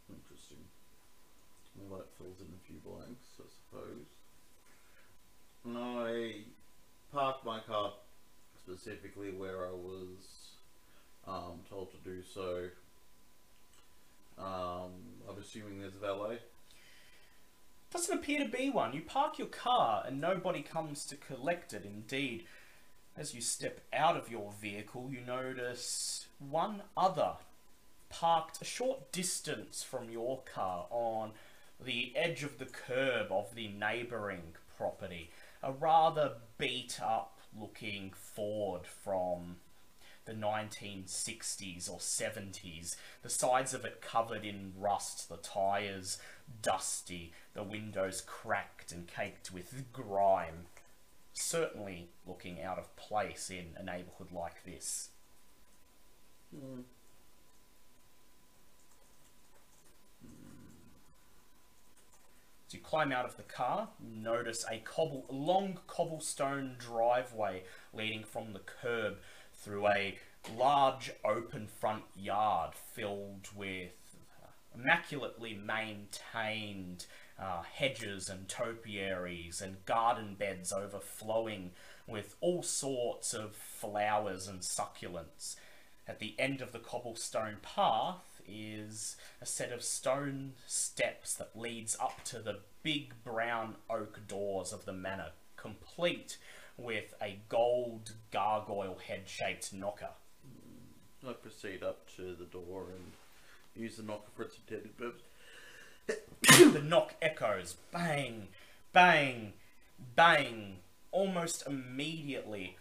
Interesting. 0.09 0.59
Well, 1.77 1.99
that 1.99 2.09
fills 2.19 2.41
in 2.41 2.47
a 2.47 2.67
few 2.67 2.77
blanks, 2.85 3.27
I 3.39 3.49
suppose. 3.49 4.07
I 5.67 6.45
parked 7.13 7.45
my 7.45 7.61
car 7.61 7.93
specifically 8.63 9.33
where 9.33 9.67
I 9.67 9.73
was 9.73 10.51
um, 11.27 11.61
told 11.69 11.91
to 11.93 11.99
do 12.05 12.23
so. 12.23 12.69
Um, 14.39 14.93
I'm 15.29 15.39
assuming 15.41 15.81
there's 15.81 15.95
a 15.95 15.99
valet. 15.99 16.39
Doesn't 17.91 18.19
appear 18.19 18.39
to 18.39 18.49
be 18.49 18.71
one. 18.71 18.93
You 18.93 19.03
park 19.03 19.39
your 19.39 19.49
car 19.49 20.05
and 20.07 20.21
nobody 20.21 20.63
comes 20.63 21.05
to 21.07 21.17
collect 21.17 21.73
it. 21.73 21.85
Indeed, 21.85 22.45
as 23.17 23.35
you 23.35 23.41
step 23.41 23.81
out 23.93 24.17
of 24.17 24.31
your 24.31 24.53
vehicle, 24.61 25.09
you 25.11 25.21
notice 25.21 26.27
one 26.39 26.83
other 26.97 27.33
parked 28.09 28.63
a 28.63 28.65
short 28.65 29.11
distance 29.13 29.83
from 29.83 30.11
your 30.11 30.41
car 30.43 30.87
on 30.91 31.33
the 31.85 32.13
edge 32.17 32.43
of 32.45 32.59
the 32.59 32.67
curb 32.67 33.33
of 33.33 33.55
the 33.55 33.69
neighbouring 33.69 34.55
property. 34.77 35.31
A 35.63 35.73
rather 35.73 36.35
beat 36.59 37.01
up 37.03 37.39
looking 37.59 38.13
Ford 38.15 38.87
from 38.87 39.57
the 40.27 40.33
1960s 40.33 41.91
or 41.91 41.99
70s. 41.99 42.95
The 43.23 43.31
sides 43.31 43.75
of 43.75 43.85
it 43.85 44.01
covered 44.01 44.45
in 44.45 44.75
rust, 44.79 45.29
the 45.29 45.39
tyres 45.39 46.19
dusty, 46.63 47.33
the 47.55 47.63
windows 47.63 48.23
cracked 48.27 48.93
and 48.93 49.07
caked 49.07 49.53
with 49.53 49.93
grime. 49.93 50.67
Certainly 51.33 52.09
looking 52.27 52.63
out 52.63 52.79
of 52.79 52.95
place 52.97 53.51
in 53.51 53.77
a 53.77 53.83
neighbourhood 53.83 54.33
like 54.33 54.65
this. 54.65 55.11
Hmm. 56.51 56.81
As 62.71 62.75
you 62.75 62.81
climb 62.81 63.11
out 63.11 63.25
of 63.25 63.37
the 63.37 63.43
car, 63.43 63.89
notice 64.01 64.65
a 64.71 64.79
cobble, 64.79 65.25
long 65.29 65.81
cobblestone 65.89 66.77
driveway 66.79 67.65
leading 67.93 68.23
from 68.23 68.53
the 68.53 68.61
curb 68.61 69.17
through 69.53 69.89
a 69.89 70.19
large 70.57 71.11
open 71.25 71.67
front 71.67 72.05
yard 72.17 72.75
filled 72.75 73.49
with 73.57 73.91
immaculately 74.75 75.55
maintained 75.55 77.07
uh, 77.39 77.63
hedges 77.63 78.29
and 78.29 78.49
topiaries 78.49 79.61
and 79.61 79.85
garden 79.87 80.37
beds 80.39 80.73
overflowing 80.73 81.73
with 82.07 82.37
all 82.41 82.63
sorts 82.63 83.33
of 83.33 83.55
flowers 83.55 84.47
and 84.47 84.61
succulents. 84.61 85.57
At 86.07 86.19
the 86.19 86.35
end 86.39 86.61
of 86.61 86.73
the 86.73 86.79
cobblestone 86.79 87.59
path 87.63 88.43
is 88.47 89.17
a 89.41 89.47
set 89.47 89.73
of 89.73 89.83
stone 89.83 90.53
steps 90.67 91.35
that 91.35 91.57
leads 91.57 91.97
up 92.01 92.25
to 92.25 92.41
the 92.41 92.61
big 92.83 93.15
brown 93.23 93.77
oak 93.89 94.27
doors 94.27 94.73
of 94.73 94.85
the 94.85 94.93
manor, 94.93 95.31
complete 95.57 96.37
with 96.77 97.15
a 97.23 97.39
gold 97.49 98.13
gargoyle 98.33 98.99
head-shaped 99.07 99.73
knocker. 99.73 100.11
I 101.27 101.33
proceed 101.35 101.83
up 101.83 102.09
to 102.17 102.35
the 102.35 102.47
door 102.47 102.87
and 102.95 103.13
use 103.75 103.97
the 103.97 104.03
knocker 104.03 104.31
for 104.35 104.43
its 104.43 104.57
intended 104.57 104.97
purpose. 104.97 105.23
the 106.73 106.83
knock 106.83 107.15
echoes 107.23 107.77
bang, 107.93 108.49
bang, 108.93 109.53
bang. 110.15 110.79
Almost 111.13 111.67
immediately, 111.67 112.77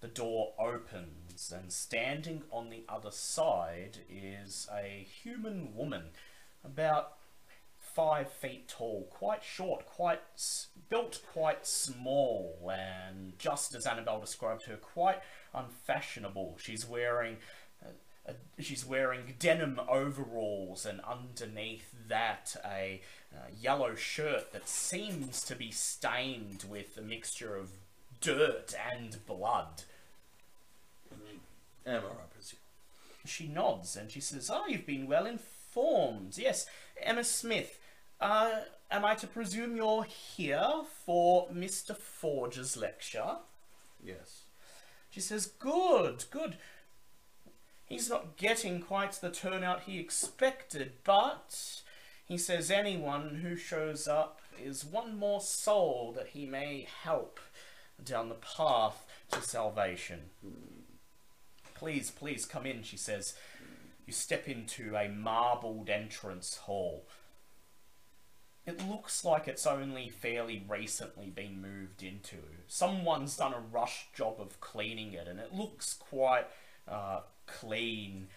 the 0.00 0.08
door 0.08 0.52
opens, 0.58 1.52
and 1.54 1.72
standing 1.72 2.42
on 2.52 2.70
the 2.70 2.84
other 2.88 3.10
side 3.10 3.98
is 4.08 4.68
a 4.72 5.06
human 5.22 5.74
woman, 5.74 6.10
about 6.64 7.14
five 7.94 8.30
feet 8.30 8.68
tall, 8.68 9.08
quite 9.10 9.42
short, 9.42 9.86
quite 9.86 10.20
built 10.88 11.20
quite 11.32 11.66
small, 11.66 12.70
and 12.72 13.38
just 13.38 13.74
as 13.74 13.86
Annabelle 13.86 14.20
described 14.20 14.64
her, 14.64 14.76
quite 14.76 15.20
unfashionable. 15.54 16.56
She's 16.60 16.86
wearing 16.86 17.36
she's 18.58 18.84
wearing 18.84 19.34
denim 19.38 19.80
overalls, 19.88 20.86
and 20.86 21.00
underneath 21.00 21.94
that, 22.08 22.56
a 22.64 23.00
uh, 23.34 23.48
yellow 23.60 23.94
shirt 23.94 24.52
that 24.52 24.68
seems 24.68 25.42
to 25.44 25.54
be 25.54 25.70
stained 25.70 26.64
with 26.68 26.96
a 26.96 27.02
mixture 27.02 27.56
of 27.56 27.70
dirt 28.20 28.74
and 28.94 29.24
blood. 29.26 29.82
Am 31.86 32.00
I 32.00 32.06
right, 32.06 32.30
presume? 32.32 32.60
She 33.26 33.46
nods 33.46 33.96
and 33.96 34.10
she 34.10 34.20
says, 34.20 34.50
"Oh, 34.52 34.66
you've 34.66 34.86
been 34.86 35.06
well 35.06 35.26
informed. 35.26 36.38
Yes, 36.38 36.66
Emma 37.00 37.24
Smith. 37.24 37.78
Uh, 38.20 38.60
am 38.90 39.04
I 39.04 39.14
to 39.16 39.26
presume 39.26 39.76
you're 39.76 40.04
here 40.04 40.82
for 41.04 41.48
Mr. 41.48 41.96
Forge's 41.96 42.76
lecture? 42.76 43.36
Yes. 44.02 44.44
She 45.10 45.20
says, 45.20 45.46
Good, 45.46 46.24
good. 46.30 46.56
He's 47.86 48.08
not 48.08 48.36
getting 48.36 48.80
quite 48.80 49.12
the 49.12 49.30
turnout 49.30 49.82
he 49.82 49.98
expected, 49.98 50.92
but 51.04 51.82
he 52.24 52.38
says 52.38 52.70
anyone 52.70 53.40
who 53.42 53.56
shows 53.56 54.08
up 54.08 54.40
is 54.62 54.84
one 54.84 55.18
more 55.18 55.40
soul 55.40 56.12
that 56.16 56.28
he 56.28 56.46
may 56.46 56.86
help 57.02 57.40
down 58.02 58.28
the 58.28 58.34
path 58.34 59.04
to 59.30 59.42
salvation. 59.42 60.30
Please, 61.74 62.10
please 62.10 62.46
come 62.46 62.66
in, 62.66 62.82
she 62.82 62.96
says. 62.96 63.34
You 64.06 64.12
step 64.12 64.48
into 64.48 64.96
a 64.96 65.08
marbled 65.08 65.90
entrance 65.90 66.56
hall. 66.56 67.06
It 68.66 68.86
looks 68.88 69.24
like 69.24 69.46
it's 69.46 69.66
only 69.66 70.08
fairly 70.08 70.64
recently 70.66 71.26
been 71.26 71.60
moved 71.60 72.02
into. 72.02 72.36
Someone's 72.66 73.36
done 73.36 73.52
a 73.52 73.60
rush 73.60 74.06
job 74.14 74.40
of 74.40 74.60
cleaning 74.60 75.12
it, 75.12 75.28
and 75.28 75.38
it 75.38 75.52
looks 75.52 75.92
quite 75.92 76.46
uh, 76.88 77.20
clean. 77.46 78.28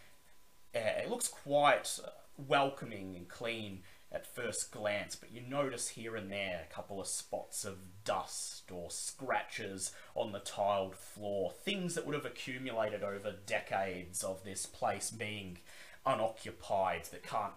Uh, 0.76 1.02
it 1.04 1.10
looks 1.10 1.28
quite 1.28 2.00
welcoming 2.38 3.16
and 3.16 3.28
clean 3.28 3.82
at 4.12 4.26
first 4.26 4.72
glance, 4.72 5.16
but 5.16 5.32
you 5.32 5.42
notice 5.42 5.90
here 5.90 6.16
and 6.16 6.32
there 6.32 6.66
a 6.70 6.74
couple 6.74 7.02
of 7.02 7.08
spots 7.08 7.66
of 7.66 7.78
dust 8.06 8.72
or 8.72 8.90
scratches 8.90 9.92
on 10.16 10.32
the 10.32 10.40
tiled 10.40 10.96
floor, 10.96 11.52
things 11.52 11.94
that 11.96 12.06
would 12.06 12.16
have 12.16 12.26
accumulated 12.26 13.04
over 13.04 13.34
decades 13.46 14.24
of 14.24 14.44
this 14.44 14.66
place 14.66 15.10
being 15.10 15.58
unoccupied 16.06 17.04
that 17.12 17.22
can't 17.22 17.54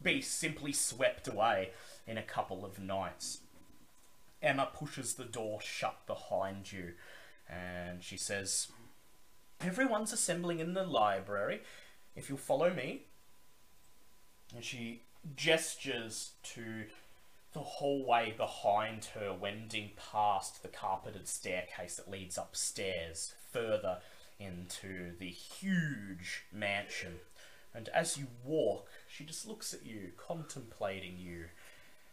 be 0.00 0.20
simply 0.20 0.72
swept 0.72 1.26
away 1.26 1.70
in 2.06 2.16
a 2.16 2.22
couple 2.22 2.64
of 2.64 2.78
nights. 2.78 3.38
Emma 4.40 4.68
pushes 4.72 5.14
the 5.14 5.24
door 5.24 5.60
shut 5.60 6.06
behind 6.06 6.72
you 6.72 6.92
and 7.48 8.02
she 8.02 8.16
says, 8.16 8.68
Everyone's 9.64 10.12
assembling 10.12 10.58
in 10.58 10.74
the 10.74 10.84
library. 10.84 11.62
If 12.16 12.28
you'll 12.28 12.38
follow 12.38 12.72
me. 12.72 13.02
And 14.54 14.64
she 14.64 15.02
gestures 15.36 16.32
to 16.42 16.84
the 17.52 17.60
hallway 17.60 18.34
behind 18.36 19.06
her, 19.14 19.32
wending 19.32 19.90
past 19.96 20.62
the 20.62 20.68
carpeted 20.68 21.28
staircase 21.28 21.96
that 21.96 22.10
leads 22.10 22.38
upstairs, 22.38 23.34
further 23.50 23.98
into 24.38 25.16
the 25.18 25.28
huge 25.28 26.44
mansion. 26.52 27.20
And 27.74 27.88
as 27.90 28.18
you 28.18 28.26
walk, 28.44 28.88
she 29.08 29.24
just 29.24 29.46
looks 29.46 29.72
at 29.72 29.86
you, 29.86 30.12
contemplating 30.16 31.18
you, 31.18 31.46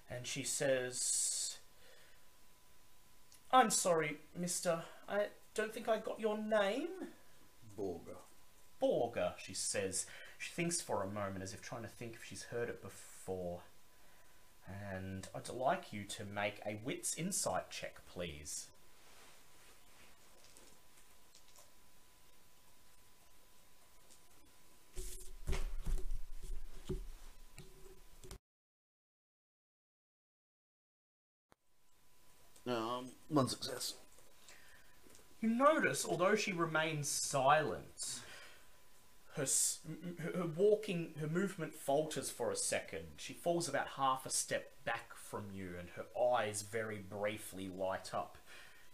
and 0.10 0.26
she 0.26 0.44
says, 0.44 1.58
I'm 3.52 3.70
sorry, 3.70 4.18
mister. 4.36 4.84
I 5.08 5.28
don't 5.56 5.74
think 5.74 5.90
I 5.90 5.98
got 5.98 6.20
your 6.20 6.38
name. 6.38 6.88
Borgre. 7.80 8.18
Borgre, 8.82 9.34
she 9.38 9.54
says. 9.54 10.06
She 10.38 10.52
thinks 10.52 10.82
for 10.82 11.02
a 11.02 11.08
moment 11.08 11.44
as 11.44 11.54
if 11.54 11.62
trying 11.62 11.84
to 11.84 11.88
think 11.88 12.16
if 12.16 12.26
she's 12.26 12.44
heard 12.44 12.68
it 12.68 12.82
before. 12.82 13.62
And 14.68 15.28
I'd 15.34 15.48
like 15.50 15.94
you 15.94 16.04
to 16.04 16.26
make 16.26 16.60
a 16.66 16.78
wits 16.84 17.16
insight 17.18 17.70
check, 17.72 18.06
please. 18.06 18.68
Um, 32.68 33.08
one 33.30 33.48
success. 33.48 33.94
You 35.42 35.50
notice, 35.50 36.06
although 36.06 36.36
she 36.36 36.52
remains 36.52 37.08
silent, 37.08 38.20
her, 39.36 39.44
s- 39.44 39.80
m- 39.88 40.18
m- 40.20 40.34
her 40.34 40.46
walking, 40.46 41.14
her 41.22 41.28
movement 41.28 41.74
falters 41.74 42.30
for 42.30 42.52
a 42.52 42.56
second. 42.56 43.06
She 43.18 43.34
falls 43.34 43.70
about 43.70 43.88
half 43.96 44.26
a 44.26 44.30
step 44.30 44.72
back 44.84 45.14
from 45.16 45.46
you, 45.54 45.76
and 45.80 45.90
her 45.92 46.06
eyes 46.22 46.62
very 46.64 46.98
briefly 46.98 47.70
light 47.70 48.14
up 48.14 48.38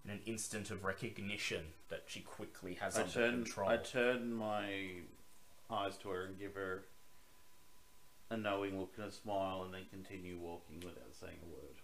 in 0.03 0.11
an 0.11 0.19
instant 0.27 0.69
of 0.69 0.83
recognition 0.83 1.63
that 1.89 2.03
she 2.05 2.19
quickly 2.19 2.75
has 2.75 2.95
I 2.95 3.01
under 3.01 3.11
turn, 3.13 3.33
control. 3.43 3.69
I 3.69 3.77
turn 3.77 4.33
my 4.33 4.87
eyes 5.71 5.97
to 5.97 6.09
her 6.09 6.25
and 6.25 6.37
give 6.37 6.53
her 6.53 6.83
a 8.29 8.37
knowing 8.37 8.79
look 8.79 8.93
and 8.97 9.07
a 9.07 9.11
smile, 9.11 9.63
and 9.63 9.73
then 9.73 9.85
continue 9.89 10.37
walking 10.37 10.77
without 10.81 11.13
saying 11.19 11.37
a 11.41 11.47
word. 11.47 11.77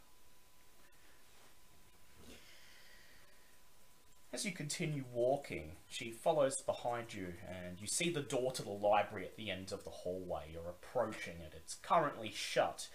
As 4.34 4.45
you 4.45 4.53
continue 4.53 5.03
walking, 5.13 5.73
she 5.89 6.09
follows 6.09 6.61
behind 6.61 7.13
you, 7.13 7.34
and 7.49 7.82
you 7.82 7.88
see 7.88 8.09
the 8.09 8.21
door 8.21 8.53
to 8.53 8.63
the 8.63 8.69
library 8.69 9.25
at 9.25 9.36
the 9.36 9.51
end 9.51 9.73
of 9.73 9.84
the 9.84 9.89
hallway. 9.89 10.43
You're 10.53 10.69
approaching 10.69 11.36
it. 11.41 11.53
It's 11.53 11.75
currently 11.75 12.32
shut. 12.34 12.88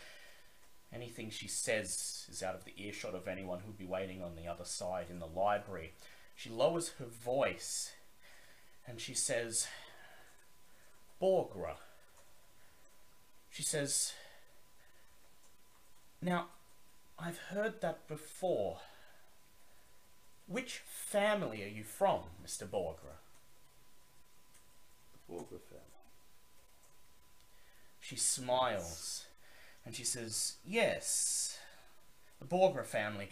Anything 0.95 1.29
she 1.29 1.47
says 1.47 2.27
is 2.31 2.43
out 2.43 2.55
of 2.55 2.65
the 2.65 2.73
earshot 2.79 3.15
of 3.15 3.29
anyone 3.29 3.61
who'd 3.61 3.77
be 3.77 3.85
waiting 3.85 4.23
on 4.23 4.35
the 4.35 4.47
other 4.47 4.65
side 4.65 5.07
in 5.11 5.19
the 5.19 5.27
library. 5.27 5.93
She 6.35 6.49
lowers 6.49 6.95
her 6.99 7.05
voice, 7.05 7.93
and 8.87 8.99
she 8.99 9.13
says, 9.13 9.69
Borgre. 11.21 11.77
She 13.51 13.63
says, 13.63 14.15
Now, 16.23 16.47
I've 17.19 17.39
heard 17.51 17.83
that 17.83 18.09
before. 18.09 18.79
Which 20.47 20.83
family 20.87 21.63
are 21.65 21.69
you 21.69 21.83
from, 21.83 22.21
Mr. 22.45 22.69
Borgre? 22.69 23.19
The 25.13 25.33
Borgre 25.33 25.59
family. 25.59 25.83
She 27.99 28.17
smiles 28.17 29.25
and 29.85 29.95
she 29.95 30.05
says, 30.05 30.55
Yes, 30.65 31.59
the 32.39 32.45
Borgre 32.45 32.85
family. 32.85 33.29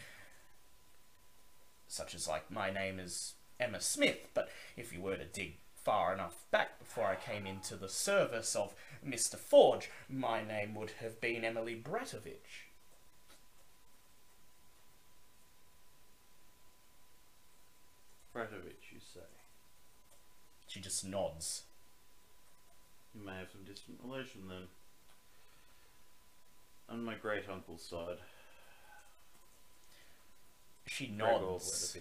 Such 1.87 2.15
as, 2.15 2.27
like, 2.27 2.51
my 2.51 2.71
name 2.71 2.99
is 2.99 3.35
Emma 3.61 3.81
Smith, 3.81 4.29
but 4.35 4.49
if 4.77 4.93
you 4.93 5.01
were 5.01 5.17
to 5.17 5.25
dig 5.25 5.59
far 5.77 6.13
enough 6.13 6.45
back 6.51 6.79
before 6.81 7.07
I 7.07 7.15
came 7.15 7.47
into 7.47 7.77
the 7.77 7.89
service 7.89 8.57
of 8.57 8.75
Mr. 9.07 9.37
Forge, 9.37 9.91
my 10.09 10.43
name 10.43 10.75
would 10.75 10.93
have 11.01 11.21
been 11.21 11.45
Emily 11.45 11.77
Bratovich. 11.77 12.73
Bratovich, 18.35 18.93
you 18.93 19.01
say. 19.01 19.21
She 20.67 20.81
just 20.81 21.07
nods. 21.07 21.63
You 23.15 23.25
may 23.25 23.37
have 23.39 23.51
some 23.53 23.65
distant 23.65 23.99
relation 24.03 24.49
then. 24.49 24.69
On 26.89 27.05
my 27.05 27.15
great 27.15 27.49
uncle's 27.49 27.85
side, 27.85 28.19
She 30.87 31.09
nods. 31.09 31.97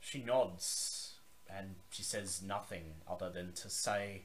She 0.00 0.22
nods 0.22 1.14
and 1.48 1.76
she 1.90 2.02
says 2.02 2.42
nothing 2.42 2.94
other 3.08 3.30
than 3.30 3.52
to 3.52 3.70
say, 3.70 4.22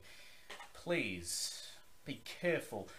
Please 0.74 1.70
be 2.05 2.22
careful 2.41 2.89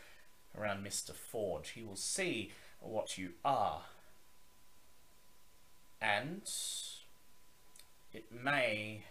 around 0.58 0.84
Mr. 0.84 1.12
Forge. 1.12 1.70
He 1.70 1.82
will 1.82 1.96
see 1.96 2.52
what 2.80 3.18
you 3.18 3.30
are. 3.44 3.82
And 6.00 6.42
it 8.12 8.32
may 8.32 9.02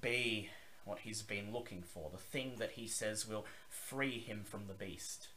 be 0.00 0.50
what 0.84 1.00
he's 1.00 1.22
been 1.22 1.52
looking 1.52 1.82
for, 1.82 2.10
the 2.10 2.18
thing 2.18 2.54
that 2.58 2.72
he 2.72 2.86
says 2.86 3.26
will 3.26 3.46
free 3.68 4.18
him 4.18 4.42
from 4.44 4.66
the 4.66 4.74
beast. 4.74 5.28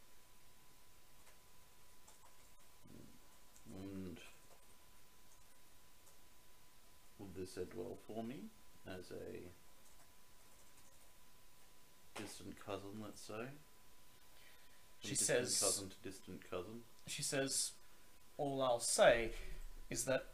And 3.74 4.20
would 7.20 7.36
this 7.36 7.58
end 7.58 7.68
well 7.76 7.98
for 8.08 8.24
me 8.24 8.50
as 8.88 9.12
a 9.12 9.42
distant 12.22 12.56
cousin, 12.66 13.02
let's 13.02 13.22
say? 13.22 13.48
She 15.00 15.16
says- 15.16 15.60
cousin 15.60 15.90
to 15.90 15.96
distant 16.04 16.50
cousin. 16.50 16.84
she 17.06 17.24
says, 17.24 17.72
All 18.38 18.62
I'll 18.62 18.80
say 18.80 19.32
is 19.90 20.06
that 20.06 20.26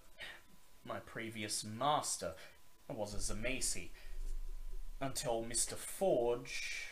my 0.86 0.99
previous 0.99 1.63
master 1.63 2.34
was 2.89 3.13
a 3.13 3.17
Tzimisce 3.17 3.89
until 4.99 5.43
Mr. 5.43 5.73
Forge, 5.73 6.88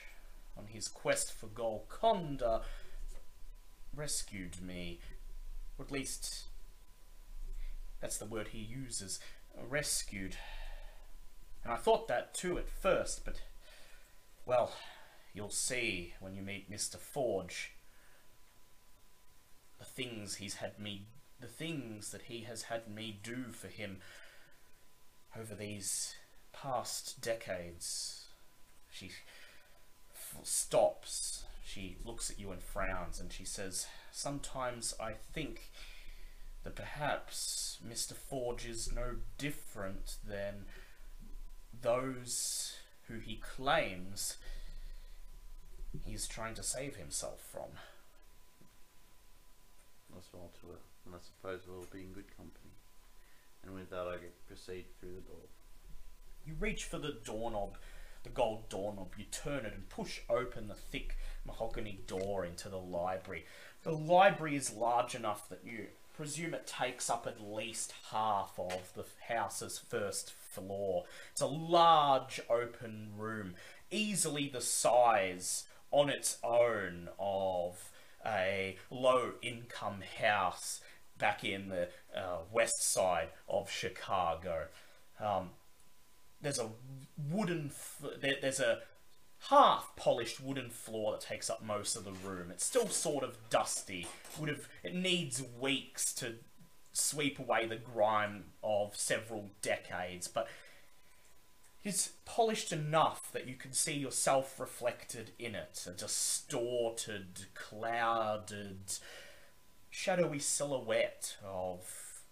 on 0.57 0.67
his 0.67 0.87
quest 0.87 1.31
for 1.33 1.47
Golconda, 1.47 2.61
rescued 3.95 4.61
me. 4.61 4.99
Or 5.77 5.85
at 5.85 5.91
least, 5.91 6.45
that's 7.99 8.17
the 8.17 8.25
word 8.25 8.49
he 8.49 8.59
uses 8.59 9.19
rescued. 9.69 10.35
And 11.63 11.71
I 11.71 11.77
thought 11.77 12.07
that 12.07 12.33
too 12.33 12.57
at 12.57 12.69
first, 12.69 13.23
but, 13.23 13.41
well, 14.45 14.73
you'll 15.33 15.49
see 15.49 16.13
when 16.19 16.33
you 16.33 16.41
meet 16.41 16.71
Mr. 16.71 16.97
Forge. 16.97 17.73
the 19.79 19.85
things 19.85 20.35
he's 20.35 20.55
had 20.55 20.77
me, 20.79 21.07
the 21.41 21.47
things 21.47 22.11
that 22.11 22.23
he 22.23 22.41
has 22.41 22.63
had 22.63 22.87
me 22.87 23.19
do 23.23 23.51
for 23.51 23.67
him 23.67 23.99
over 25.37 25.55
these 25.55 26.15
past 26.53 27.19
decades. 27.21 28.27
She 28.89 29.11
stops. 30.43 31.43
She 31.65 31.97
looks 32.03 32.29
at 32.29 32.39
you 32.39 32.51
and 32.51 32.61
frowns, 32.61 33.19
and 33.19 33.31
she 33.31 33.45
says, 33.45 33.87
"Sometimes 34.11 34.93
I 34.99 35.13
think 35.13 35.71
that 36.63 36.75
perhaps 36.75 37.79
Mr. 37.83 38.13
Forge 38.13 38.65
is 38.65 38.91
no 38.91 39.17
different 39.37 40.17
than 40.23 40.67
those 41.73 42.77
who 43.07 43.19
he 43.19 43.37
claims 43.37 44.37
he's 46.05 46.27
trying 46.27 46.55
to 46.55 46.63
save 46.63 46.97
himself 46.97 47.41
from." 47.41 47.79
I 50.15 50.21
smile 50.21 50.51
to 50.61 50.67
her, 50.67 50.79
and 51.05 51.15
I 51.15 51.19
suppose 51.19 51.61
we'll 51.67 51.85
be 51.91 52.01
in 52.01 52.13
good 52.13 52.35
company. 52.35 52.71
And 53.63 53.75
with 53.75 53.89
that, 53.89 54.07
I 54.07 54.17
proceed 54.47 54.85
through 54.99 55.15
the 55.15 55.21
door. 55.21 55.47
You 56.45 56.55
reach 56.59 56.85
for 56.85 56.97
the 56.97 57.17
doorknob, 57.23 57.77
the 58.23 58.29
gold 58.29 58.69
doorknob. 58.69 59.13
You 59.17 59.25
turn 59.25 59.65
it 59.65 59.73
and 59.73 59.89
push 59.89 60.21
open 60.29 60.67
the 60.67 60.75
thick 60.75 61.17
mahogany 61.45 62.01
door 62.07 62.45
into 62.45 62.69
the 62.69 62.79
library. 62.79 63.45
The 63.83 63.91
library 63.91 64.55
is 64.55 64.73
large 64.73 65.15
enough 65.15 65.49
that 65.49 65.61
you 65.63 65.87
presume 66.15 66.53
it 66.53 66.67
takes 66.67 67.09
up 67.09 67.25
at 67.25 67.41
least 67.41 67.93
half 68.11 68.59
of 68.59 68.93
the 68.95 69.05
house's 69.27 69.79
first 69.79 70.31
floor. 70.31 71.05
It's 71.31 71.41
a 71.41 71.47
large 71.47 72.41
open 72.49 73.11
room, 73.17 73.55
easily 73.89 74.47
the 74.47 74.61
size 74.61 75.65
on 75.91 76.09
its 76.09 76.37
own 76.43 77.09
of 77.19 77.91
a 78.25 78.77
low 78.89 79.31
income 79.41 80.03
house 80.19 80.81
back 81.21 81.45
in 81.45 81.69
the 81.69 81.87
uh, 82.13 82.39
west 82.51 82.91
side 82.91 83.29
of 83.47 83.71
Chicago. 83.71 84.65
Um, 85.19 85.51
there's 86.41 86.59
a 86.59 86.69
wooden 87.29 87.71
there, 88.19 88.35
there's 88.41 88.59
a 88.59 88.79
half 89.49 89.95
polished 89.95 90.41
wooden 90.41 90.69
floor 90.69 91.13
that 91.13 91.21
takes 91.21 91.49
up 91.49 91.63
most 91.63 91.95
of 91.95 92.03
the 92.03 92.11
room. 92.11 92.51
It's 92.51 92.65
still 92.65 92.87
sort 92.87 93.23
of 93.23 93.37
dusty. 93.49 94.07
Would 94.39 94.49
have 94.49 94.67
it 94.83 94.95
needs 94.95 95.41
weeks 95.59 96.11
to 96.15 96.35
sweep 96.91 97.39
away 97.39 97.67
the 97.67 97.77
grime 97.77 98.45
of 98.63 98.97
several 98.97 99.51
decades, 99.61 100.27
but 100.27 100.47
it's 101.83 102.09
polished 102.25 102.71
enough 102.71 103.31
that 103.31 103.47
you 103.47 103.55
can 103.55 103.73
see 103.73 103.93
yourself 103.93 104.59
reflected 104.59 105.31
in 105.39 105.55
it. 105.55 105.85
A 105.87 105.91
distorted, 105.91 107.45
clouded, 107.55 108.93
shadowy 109.91 110.39
silhouette 110.39 111.37
of 111.45 112.23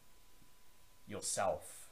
yourself. 1.08 1.90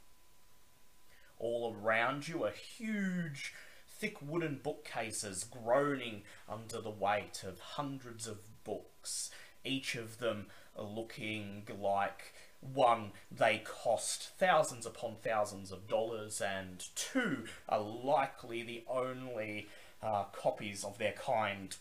All 1.38 1.76
around 1.76 2.28
you 2.28 2.44
are 2.46 2.52
huge, 2.52 3.54
thick 3.88 4.18
wooden 4.22 4.60
bookcases 4.64 5.44
groaning 5.44 6.24
under 6.50 6.82
the 6.82 6.90
weight 6.90 7.44
of 7.44 7.60
hundreds 7.60 8.26
of 8.26 8.40
books, 8.64 9.30
each 9.64 9.96
of 9.96 10.18
them 10.18 10.48
looking 10.76 11.68
like 11.80 12.34
one, 12.60 13.12
they 13.32 13.62
cost 13.64 14.32
thousands 14.40 14.86
upon 14.86 15.18
thousands 15.22 15.72
of 15.72 15.88
dollars, 15.88 16.42
and 16.42 16.84
two, 16.96 17.46
are 17.70 17.80
likely 17.80 18.64
the 18.64 18.84
only 18.88 19.68
uh, 20.02 20.24
copies 20.34 20.84
of 20.84 20.98
their 20.98 21.12
kind, 21.14 21.76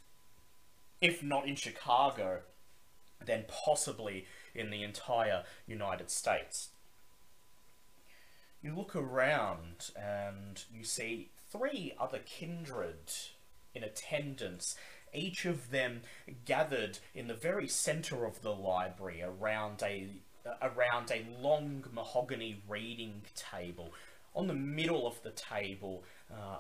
if 1.01 1.23
not 1.23 1.47
in 1.47 1.57
Chicago, 1.57 2.41
then 3.25 3.45
possibly 3.49 4.27
in 4.55 4.71
the 4.71 4.83
entire 4.83 5.45
United 5.67 6.11
States. 6.11 6.71
You 8.63 8.75
look 8.75 8.97
around 8.97 9.91
and 9.97 10.63
you 10.73 10.83
see 10.85 11.31
three 11.51 11.95
other 11.99 12.21
kindred 12.25 13.13
in 13.75 13.85
attendance, 13.85 14.77
each 15.13 15.45
of 15.45 15.71
them 15.71 16.03
gathered 16.45 16.99
in 17.15 17.29
the 17.29 17.35
very 17.35 17.69
center 17.69 18.25
of 18.25 18.43
the 18.43 18.55
library 18.55 19.23
around 19.23 19.83
a 19.83 20.09
around 20.63 21.11
a 21.11 21.27
long 21.41 21.85
mahogany 21.93 22.63
reading 22.69 23.23
table. 23.35 23.93
On 24.35 24.47
the 24.47 24.55
middle 24.55 25.07
of 25.07 25.23
the 25.23 25.31
table, 25.31 26.05
uh, 26.33 26.59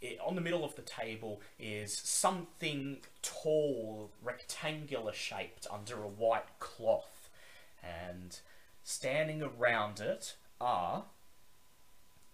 it, 0.00 0.18
on 0.24 0.34
the 0.34 0.40
middle 0.40 0.64
of 0.64 0.76
the 0.76 0.82
table 0.82 1.40
is 1.58 1.92
something 1.92 2.98
tall, 3.22 4.10
rectangular 4.22 5.12
shaped 5.12 5.66
under 5.70 6.02
a 6.02 6.08
white 6.08 6.58
cloth, 6.58 7.30
and 7.82 8.40
standing 8.82 9.42
around 9.42 10.00
it 10.00 10.36
are 10.60 11.04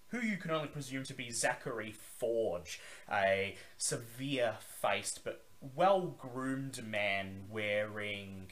who 0.08 0.20
you 0.20 0.36
can 0.36 0.50
only 0.52 0.68
presume 0.68 1.02
to 1.04 1.14
be 1.14 1.30
Zachary 1.30 1.92
Forge, 1.92 2.80
a 3.10 3.56
severe 3.78 4.56
faced 4.60 5.24
but 5.24 5.42
well 5.74 6.14
groomed 6.18 6.86
man 6.86 7.44
wearing 7.50 8.46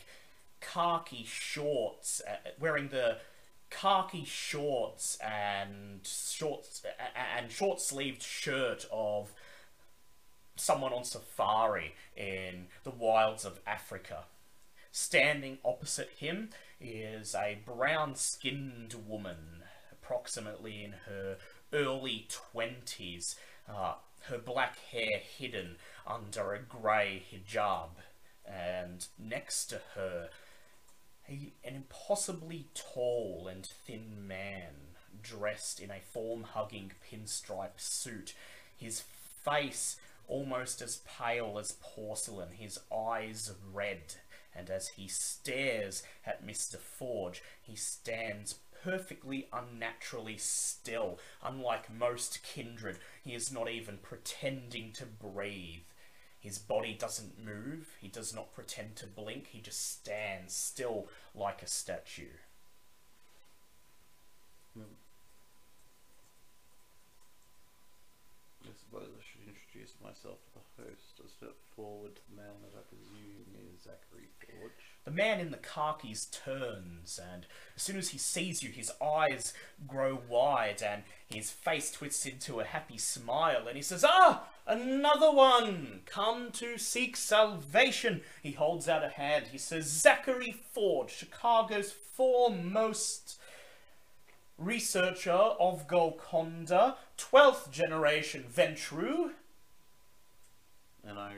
khaki 0.61 1.25
shorts, 1.25 2.21
uh, 2.29 2.51
wearing 2.59 2.89
the 2.89 3.19
khaki 3.81 4.25
shorts 4.25 5.19
and 5.21 6.01
shorts 6.05 6.83
and 7.37 7.51
short 7.51 7.81
sleeved 7.81 8.23
shirt 8.23 8.87
of 8.93 9.33
someone 10.57 10.93
on 10.93 11.05
safari 11.05 11.95
in 12.17 12.67
the 12.85 12.91
wilds 12.91 13.45
of 13.45 13.61
Africa. 13.67 14.25
Standing 14.91 15.59
opposite 15.65 16.11
him 16.19 16.51
is 16.81 17.35
a 17.35 17.59
brown 17.65 18.15
skinned 18.15 18.95
woman, 19.07 19.63
approximately 19.91 20.85
in 20.85 20.93
her 21.07 21.39
early 21.73 22.29
20s, 22.55 23.37
uh, 23.69 23.95
her 24.29 24.39
black 24.39 24.79
hair 24.91 25.19
hidden 25.19 25.77
under 26.07 26.53
a 26.53 26.61
grey 26.61 27.23
hijab. 27.33 27.89
And 28.45 29.07
next 29.19 29.67
to 29.67 29.81
her, 29.95 30.29
a, 31.33 31.53
an 31.69 31.75
impossibly 31.75 32.67
tall 32.75 33.49
and 33.51 33.67
thin 33.67 34.27
man 34.27 34.73
dressed 35.23 35.81
in 35.81 35.91
a 35.91 36.01
form 36.13 36.43
hugging 36.43 36.93
pinstripe 37.11 37.81
suit, 37.81 38.35
his 38.77 39.03
face 39.45 39.97
almost 40.29 40.83
as 40.83 41.03
pale 41.19 41.59
as 41.59 41.77
porcelain, 41.81 42.51
his 42.53 42.79
eyes 42.95 43.53
red, 43.73 44.15
and 44.55 44.71
as 44.71 44.89
he 44.89 45.09
stares 45.09 46.03
at 46.27 46.47
Mr. 46.47 46.77
Forge, 46.77 47.43
he 47.61 47.77
stands 47.77 48.57
perfectly 48.83 49.49
unnaturally 49.53 50.37
still. 50.39 51.19
Unlike 51.43 51.93
most 51.93 52.43
kindred, 52.43 52.99
he 53.23 53.35
is 53.35 53.53
not 53.53 53.71
even 53.71 53.99
pretending 53.99 54.93
to 54.93 55.07
breathe. 55.07 55.83
His 56.43 56.59
body 56.59 56.95
doesn't 56.99 57.39
move, 57.39 57.95
he 58.01 58.09
does 58.09 58.35
not 58.35 58.53
pretend 58.53 58.97
to 58.97 59.07
blink, 59.07 59.51
he 59.53 59.61
just 59.61 59.93
stands 59.93 60.53
still 60.53 61.07
like 61.37 61.63
a 61.63 61.69
statue. 61.69 62.35
I 64.77 64.83
suppose 68.75 69.07
I 69.07 69.23
should 69.23 69.47
introduce 69.47 69.95
myself 70.03 70.43
to 70.43 70.51
the 70.59 70.67
host. 70.83 71.23
I 71.23 71.31
step 71.31 71.55
forward 71.77 72.17
to 72.17 72.23
the 72.27 72.35
man 72.43 72.59
that 72.67 72.75
I 72.75 72.83
presume 72.91 73.55
is 73.63 73.87
Zachary 73.87 74.27
Forge. 74.43 74.82
The 75.05 75.11
man 75.11 75.41
in 75.41 75.51
the 75.51 75.57
khakis 75.57 76.27
turns, 76.27 77.19
and 77.33 77.47
as 77.75 77.83
soon 77.83 77.97
as 77.97 78.11
he 78.11 78.19
sees 78.19 78.63
you, 78.63 78.71
his 78.71 78.93
eyes 79.03 79.53
grow 79.87 80.21
wide 80.29 80.81
and 80.81 81.03
his 81.29 81.51
face 81.51 81.91
twists 81.91 82.25
into 82.25 82.61
a 82.61 82.65
happy 82.65 82.99
smile, 82.99 83.67
and 83.67 83.77
he 83.77 83.83
says, 83.83 84.05
Ah, 84.07 84.45
another 84.65 85.33
one! 85.33 86.03
Come 86.07 86.53
to 86.53 86.79
seek 86.79 87.17
salvation. 87.17 88.21
He 88.43 88.53
holds 88.53 88.89
out 88.89 89.05
a 89.05 89.09
hand. 89.09 89.47
He 89.51 89.59
says, 89.59 89.87
Zachary 89.87 90.53
Forge, 90.53 91.11
Chicago's 91.11 91.91
foremost 91.91 93.41
researcher 94.57 95.33
of 95.33 95.89
Golconda, 95.89 96.97
12th 97.19 97.73
generation 97.73 98.45
Ventrue, 98.49 99.33
And 101.05 101.19
I 101.19 101.33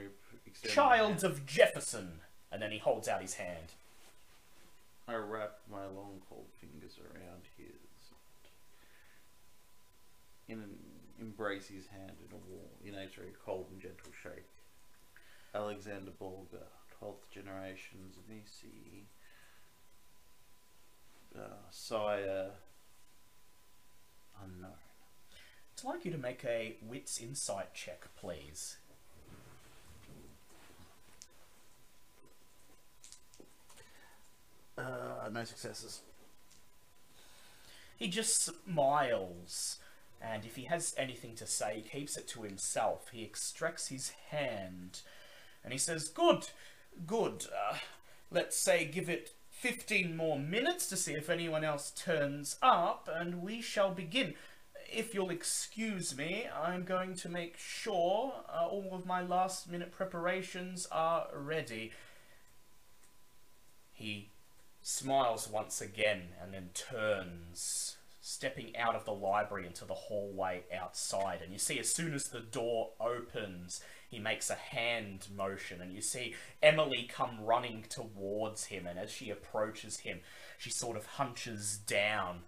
child 0.62 1.24
of 1.24 1.46
Jefferson. 1.46 2.20
And 2.54 2.62
then 2.62 2.70
he 2.70 2.78
holds 2.78 3.08
out 3.08 3.20
his 3.20 3.34
hand. 3.34 3.74
I 5.08 5.16
wrap 5.16 5.58
my 5.68 5.86
long 5.86 6.22
cold 6.30 6.46
fingers 6.60 7.00
around 7.00 7.42
his 7.58 7.74
in 10.46 10.58
an 10.60 10.76
embrace 11.20 11.66
his 11.66 11.88
hand 11.88 12.12
in 12.24 12.32
a 12.32 12.40
warm, 12.48 12.68
in 12.84 12.94
a 12.94 13.08
very 13.08 13.32
cold 13.44 13.66
and 13.72 13.80
gentle 13.80 14.12
shake. 14.22 14.46
Alexander 15.52 16.12
Borgre, 16.12 16.68
twelfth 16.96 17.28
generation 17.28 17.98
Tzimisce, 18.12 19.02
uh, 21.36 21.70
sire 21.72 22.50
unknown. 24.40 24.70
I'd 25.76 25.84
like 25.84 26.04
you 26.04 26.12
to 26.12 26.18
make 26.18 26.44
a 26.44 26.76
wits 26.86 27.20
insight 27.20 27.74
check, 27.74 28.06
please. 28.16 28.76
Uh, 34.76 35.28
no 35.32 35.44
successes. 35.44 36.00
He 37.96 38.08
just 38.08 38.42
smiles, 38.42 39.78
and 40.20 40.44
if 40.44 40.56
he 40.56 40.64
has 40.64 40.94
anything 40.98 41.36
to 41.36 41.46
say, 41.46 41.76
he 41.76 41.98
keeps 42.00 42.16
it 42.16 42.26
to 42.28 42.42
himself. 42.42 43.10
He 43.12 43.22
extracts 43.22 43.88
his 43.88 44.10
hand, 44.30 45.02
and 45.62 45.72
he 45.72 45.78
says, 45.78 46.08
Good, 46.08 46.48
good. 47.06 47.46
Uh, 47.46 47.76
let's 48.30 48.56
say 48.56 48.84
give 48.84 49.08
it 49.08 49.30
15 49.50 50.16
more 50.16 50.38
minutes 50.38 50.88
to 50.88 50.96
see 50.96 51.12
if 51.12 51.30
anyone 51.30 51.64
else 51.64 51.92
turns 51.92 52.56
up, 52.60 53.08
and 53.12 53.42
we 53.42 53.62
shall 53.62 53.92
begin. 53.92 54.34
If 54.92 55.14
you'll 55.14 55.30
excuse 55.30 56.16
me, 56.16 56.46
I'm 56.54 56.84
going 56.84 57.14
to 57.14 57.28
make 57.28 57.56
sure 57.56 58.34
uh, 58.52 58.66
all 58.66 58.90
of 58.92 59.06
my 59.06 59.22
last 59.22 59.70
minute 59.70 59.92
preparations 59.92 60.86
are 60.92 61.28
ready. 61.32 61.92
He 63.92 64.30
smiles 64.84 65.48
once 65.50 65.80
again 65.80 66.20
and 66.40 66.52
then 66.52 66.68
turns, 66.74 67.96
stepping 68.20 68.76
out 68.76 68.94
of 68.94 69.06
the 69.06 69.14
library 69.14 69.66
into 69.66 69.86
the 69.86 69.94
hallway 69.94 70.62
outside. 70.78 71.40
And 71.42 71.52
you 71.52 71.58
see, 71.58 71.78
as 71.80 71.92
soon 71.92 72.12
as 72.12 72.24
the 72.24 72.40
door 72.40 72.90
opens, 73.00 73.80
he 74.10 74.18
makes 74.18 74.50
a 74.50 74.54
hand 74.54 75.28
motion, 75.34 75.80
and 75.80 75.90
you 75.90 76.02
see 76.02 76.34
Emily 76.62 77.08
come 77.10 77.44
running 77.44 77.86
towards 77.88 78.66
him. 78.66 78.86
And 78.86 78.98
as 78.98 79.10
she 79.10 79.30
approaches 79.30 80.00
him, 80.00 80.20
she 80.58 80.70
sort 80.70 80.98
of 80.98 81.06
hunches 81.06 81.78
down. 81.78 82.40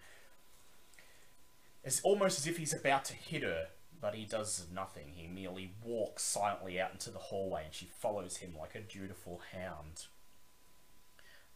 It's 1.83 2.03
almost 2.03 2.39
as 2.39 2.47
if 2.47 2.59
he's 2.59 2.75
about 2.75 3.07
to 3.07 3.15
hit 3.15 3.43
her, 3.43 3.69
but 3.99 4.15
he 4.15 4.27
does 4.27 4.67
nothing. 4.73 5.13
He 5.15 5.27
merely 5.27 5.73
walks 5.83 6.23
silently 6.23 6.79
out 6.79 6.93
into 6.93 7.11
the 7.11 7.19
hallway, 7.19 7.65
and 7.65 7.75
she 7.75 7.87
follows 7.87 8.37
him 8.39 8.55
like 8.59 8.75
a 8.75 8.81
dutiful 8.81 9.41
hound. 9.55 10.05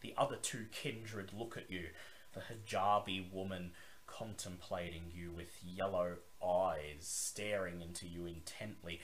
The 0.01 0.13
other 0.17 0.35
two 0.35 0.65
kindred 0.71 1.31
look 1.37 1.57
at 1.57 1.71
you, 1.71 1.87
the 2.33 2.41
hijabi 2.41 3.31
woman 3.31 3.71
contemplating 4.07 5.11
you 5.13 5.31
with 5.31 5.63
yellow 5.63 6.17
eyes, 6.45 7.01
staring 7.01 7.81
into 7.81 8.07
you 8.07 8.25
intently. 8.25 8.99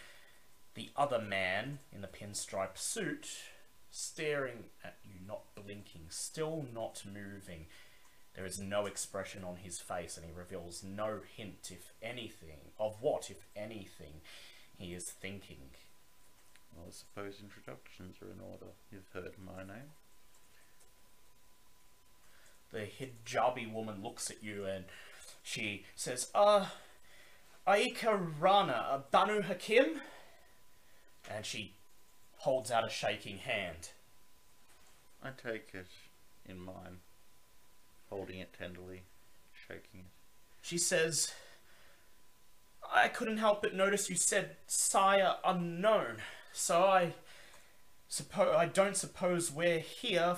The 0.74 0.90
other 0.96 1.20
man 1.20 1.80
in 1.92 2.02
the 2.02 2.08
pinstripe 2.08 2.78
suit, 2.78 3.28
staring 3.90 4.66
at 4.84 4.98
you, 5.04 5.16
not 5.26 5.56
blinking, 5.56 6.08
still 6.10 6.66
not 6.74 7.04
moving. 7.06 7.68
There 8.36 8.46
is 8.46 8.60
no 8.60 8.86
expression 8.86 9.44
on 9.44 9.58
his 9.58 9.80
face, 9.80 10.18
and 10.18 10.26
he 10.26 10.32
reveals 10.32 10.84
no 10.84 11.22
hint, 11.36 11.72
if 11.72 11.92
anything, 12.02 12.72
of 12.80 12.98
what, 13.02 13.32
if 13.32 13.48
anything, 13.56 14.22
he 14.78 14.94
is 14.94 15.06
thinking. 15.10 15.72
Well, 16.76 16.86
I 16.88 16.92
suppose 16.92 17.40
introductions 17.42 18.18
are 18.22 18.32
in 18.32 18.40
order. 18.40 18.74
You've 18.92 19.10
heard 19.14 19.34
my 19.44 19.64
name. 19.64 19.90
The 22.72 22.88
hijabi 22.88 23.72
woman 23.72 24.04
looks 24.04 24.30
at 24.30 24.44
you 24.44 24.66
and 24.66 24.86
she 25.44 25.86
says, 25.96 26.30
Uh, 26.36 26.66
Aika 27.68 28.34
Rana, 28.40 29.04
Banu 29.12 29.42
Haqim? 29.42 30.00
And 31.30 31.46
she 31.46 31.74
holds 32.38 32.72
out 32.72 32.86
a 32.86 32.90
shaking 32.90 33.38
hand. 33.40 33.90
I 35.24 35.30
take 35.30 35.70
it 35.74 35.88
in 36.48 36.60
mine, 36.60 37.00
holding 38.10 38.40
it 38.40 38.56
tenderly, 38.58 39.04
shaking 39.68 40.02
it. 40.02 40.06
She 40.62 40.78
says, 40.78 41.34
I 42.94 43.08
couldn't 43.08 43.38
help 43.38 43.62
but 43.62 43.74
notice 43.74 44.10
you 44.10 44.16
said 44.16 44.58
sire 44.68 45.36
unknown, 45.44 46.18
so 46.54 46.84
I 46.84 47.14
suppose 48.08 48.56
I 48.56 48.66
don't 48.66 48.96
suppose 48.96 49.52
we're 49.52 49.80
here 49.80 50.38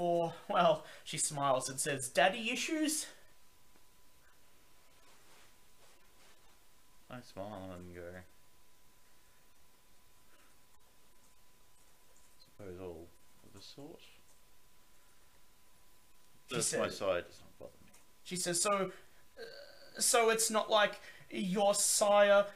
for 0.00 0.32
well. 0.48 0.82
She 1.04 1.18
smiles 1.18 1.68
and 1.68 1.78
says, 1.78 2.08
"Daddy 2.08 2.50
issues." 2.50 3.06
I 7.10 7.20
smile 7.20 7.72
and 7.76 7.94
go. 7.94 8.00
Suppose 12.38 12.80
all 12.80 13.08
of 13.44 13.52
the 13.52 13.60
sort. 13.60 14.00
She 16.48 16.54
Just 16.54 16.78
my 16.78 16.88
side 16.88 17.24
does 17.26 17.40
not 17.42 17.58
bother 17.58 17.72
me. 17.84 17.90
She 18.24 18.36
says, 18.36 18.62
"So, 18.62 18.92
uh, 19.38 20.00
so 20.00 20.30
it's 20.30 20.50
not 20.50 20.70
like 20.70 20.98
your 21.30 21.74
sire, 21.74 22.46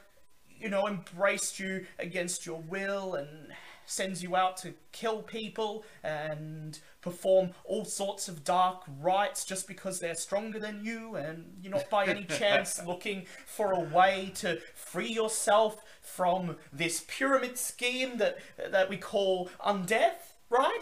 you 0.49 0.69
know, 0.69 0.87
embraced 0.87 1.59
you 1.59 1.85
against 1.99 2.47
your 2.47 2.61
will 2.61 3.13
and 3.13 3.53
sends 3.85 4.23
you 4.23 4.35
out 4.35 4.57
to 4.57 4.73
kill 4.91 5.21
people 5.21 5.83
and 6.03 6.79
perform 7.01 7.51
all 7.63 7.85
sorts 7.85 8.27
of 8.27 8.43
dark 8.43 8.83
rites 8.99 9.45
just 9.45 9.67
because 9.67 9.99
they're 9.99 10.15
stronger 10.15 10.59
than 10.59 10.83
you, 10.83 11.15
and 11.15 11.57
you're 11.61 11.73
not 11.73 11.89
by 11.89 12.05
any 12.05 12.23
chance 12.39 12.83
looking 12.85 13.25
for 13.45 13.71
a 13.71 13.79
way 13.79 14.31
to 14.35 14.59
free 14.73 15.11
yourself 15.11 15.83
from 16.01 16.57
this 16.71 17.03
pyramid 17.07 17.57
scheme 17.57 18.17
that 18.17 18.37
that 18.71 18.89
we 18.89 18.97
call 18.97 19.49
undeath, 19.65 20.33
right?" 20.49 20.81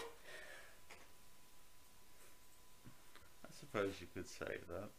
I 3.44 3.50
suppose 3.58 3.94
you 4.00 4.06
could 4.14 4.28
say 4.28 4.58
that. 4.68 4.90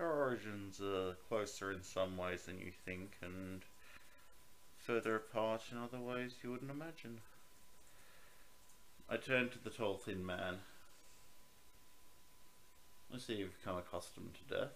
Our 0.00 0.12
origins 0.12 0.80
are 0.80 1.14
closer 1.28 1.70
in 1.70 1.82
some 1.82 2.16
ways 2.16 2.46
than 2.46 2.58
you 2.58 2.72
think, 2.84 3.12
and 3.22 3.62
further 4.82 5.16
apart 5.16 5.62
in 5.70 5.78
other 5.78 6.00
ways 6.00 6.34
you 6.42 6.50
wouldn't 6.50 6.70
imagine. 6.70 7.20
I 9.08 9.16
turn 9.16 9.50
to 9.50 9.58
the 9.58 9.70
tall, 9.70 9.98
thin 9.98 10.24
man. 10.24 10.56
I 13.14 13.18
see 13.18 13.34
you've 13.34 13.58
become 13.58 13.76
accustomed 13.76 14.34
to 14.34 14.54
death. 14.54 14.72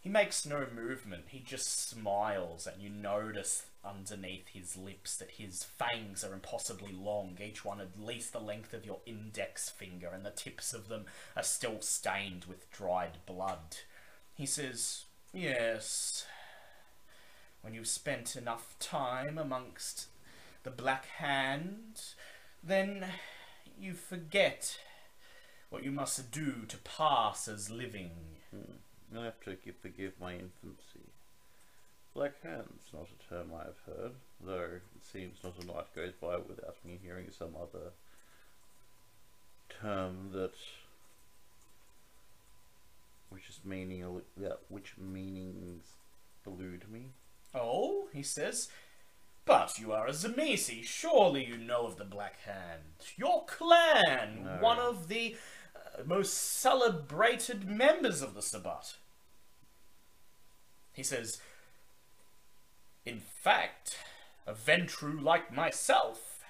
He 0.00 0.08
makes 0.08 0.46
no 0.46 0.66
movement. 0.72 1.24
He 1.28 1.40
just 1.40 1.88
smiles, 1.88 2.66
and 2.66 2.80
you 2.80 2.88
notice 2.88 3.66
underneath 3.84 4.48
his 4.48 4.76
lips 4.76 5.16
that 5.16 5.32
his 5.32 5.64
fangs 5.64 6.22
are 6.22 6.32
impossibly 6.32 6.92
long, 6.92 7.38
each 7.44 7.64
one 7.64 7.80
at 7.80 8.00
least 8.00 8.32
the 8.32 8.40
length 8.40 8.72
of 8.72 8.86
your 8.86 9.00
index 9.04 9.68
finger, 9.68 10.08
and 10.12 10.24
the 10.24 10.30
tips 10.30 10.72
of 10.72 10.88
them 10.88 11.06
are 11.36 11.42
still 11.42 11.80
stained 11.80 12.44
with 12.44 12.70
dried 12.70 13.18
blood. 13.26 13.78
He 14.34 14.46
says, 14.46 15.06
Yes, 15.32 16.24
when 17.66 17.74
you've 17.74 17.88
spent 17.88 18.36
enough 18.36 18.76
time 18.78 19.36
amongst 19.36 20.06
the 20.62 20.70
Black 20.70 21.06
Hand, 21.06 22.00
then 22.62 23.04
you 23.76 23.92
forget 23.92 24.78
what 25.68 25.82
you 25.82 25.90
must 25.90 26.30
do 26.30 26.62
to 26.68 26.76
pass 26.76 27.48
as 27.48 27.68
living. 27.68 28.12
Hmm. 28.52 28.74
You'll 29.12 29.24
have 29.24 29.40
to 29.40 29.56
gi- 29.56 29.72
forgive 29.82 30.12
my 30.20 30.34
infancy. 30.34 31.10
Black 32.14 32.40
hand's 32.40 32.92
not 32.94 33.08
a 33.08 33.28
term 33.28 33.48
I 33.52 33.64
have 33.64 33.80
heard, 33.84 34.12
though 34.40 34.76
it 34.76 35.04
seems 35.12 35.38
not 35.42 35.60
a 35.60 35.66
night 35.66 35.92
goes 35.92 36.12
by 36.20 36.36
without 36.36 36.76
me 36.84 37.00
hearing 37.02 37.32
some 37.36 37.56
other 37.60 37.90
term 39.82 40.30
that 40.34 40.54
which 43.30 43.48
is 43.48 43.58
meaning 43.64 44.22
that 44.36 44.60
which 44.68 44.94
meanings 44.96 45.82
elude 46.46 46.88
me. 46.88 47.10
Oh, 47.56 48.08
he 48.12 48.22
says, 48.22 48.68
but 49.44 49.78
you 49.78 49.92
are 49.92 50.06
a 50.06 50.10
Tzimisce. 50.10 50.84
Surely 50.84 51.44
you 51.46 51.56
know 51.56 51.86
of 51.86 51.96
the 51.96 52.04
Black 52.04 52.40
Hand. 52.42 52.82
Your 53.16 53.44
clan, 53.46 54.44
No. 54.44 54.58
one 54.60 54.78
of 54.78 55.08
the 55.08 55.36
uh, 55.74 56.02
most 56.04 56.34
celebrated 56.34 57.68
members 57.68 58.22
of 58.22 58.34
the 58.34 58.42
Sabbat. 58.42 58.96
He 60.92 61.02
says, 61.02 61.40
in 63.04 63.20
fact, 63.20 63.96
a 64.46 64.52
Ventrue 64.54 65.20
like 65.22 65.52
myself 65.54 66.44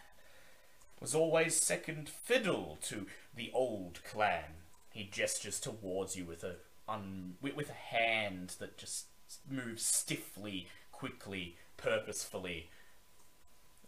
was 1.00 1.14
always 1.14 1.54
second 1.56 2.08
fiddle 2.08 2.78
to 2.82 3.06
the 3.34 3.50
old 3.52 4.00
clan. 4.04 4.44
He 4.90 5.04
gestures 5.04 5.60
towards 5.60 6.16
you 6.16 6.24
with 6.24 6.42
a 6.42 6.56
un- 6.88 7.34
with 7.42 7.68
a 7.68 7.94
hand 7.96 8.54
that 8.60 8.78
just 8.78 9.06
moves 9.50 9.84
stiffly, 9.84 10.68
quickly, 10.96 11.56
purposefully. 11.76 12.70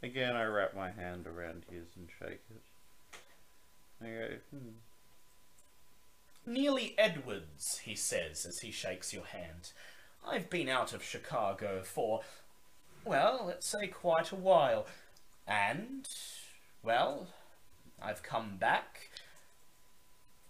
Again, 0.03 0.37
I 0.37 0.45
wrap 0.45 0.77
my 0.77 0.91
hand 0.91 1.27
around 1.27 1.65
his 1.71 1.87
and 1.97 2.09
shake 2.19 2.43
it. 2.51 3.19
I 4.03 4.07
go, 4.07 4.29
hmm. 4.51 4.69
Nearly 6.53 6.95
Edwards, 6.99 7.81
he 7.85 7.95
says 7.95 8.45
as 8.45 8.61
he 8.61 8.71
shakes 8.71 9.15
your 9.15 9.25
hand. 9.25 9.73
I've 10.27 10.51
been 10.51 10.69
out 10.69 10.93
of 10.93 11.03
Chicago 11.03 11.83
for, 11.83 12.21
well, 13.05 13.45
let's 13.47 13.67
say 13.67 13.87
quite 13.87 14.31
a 14.31 14.37
while. 14.37 14.87
And, 15.47 16.07
well, 16.83 17.29
I've 18.03 18.23
come 18.23 18.57
back. 18.59 19.08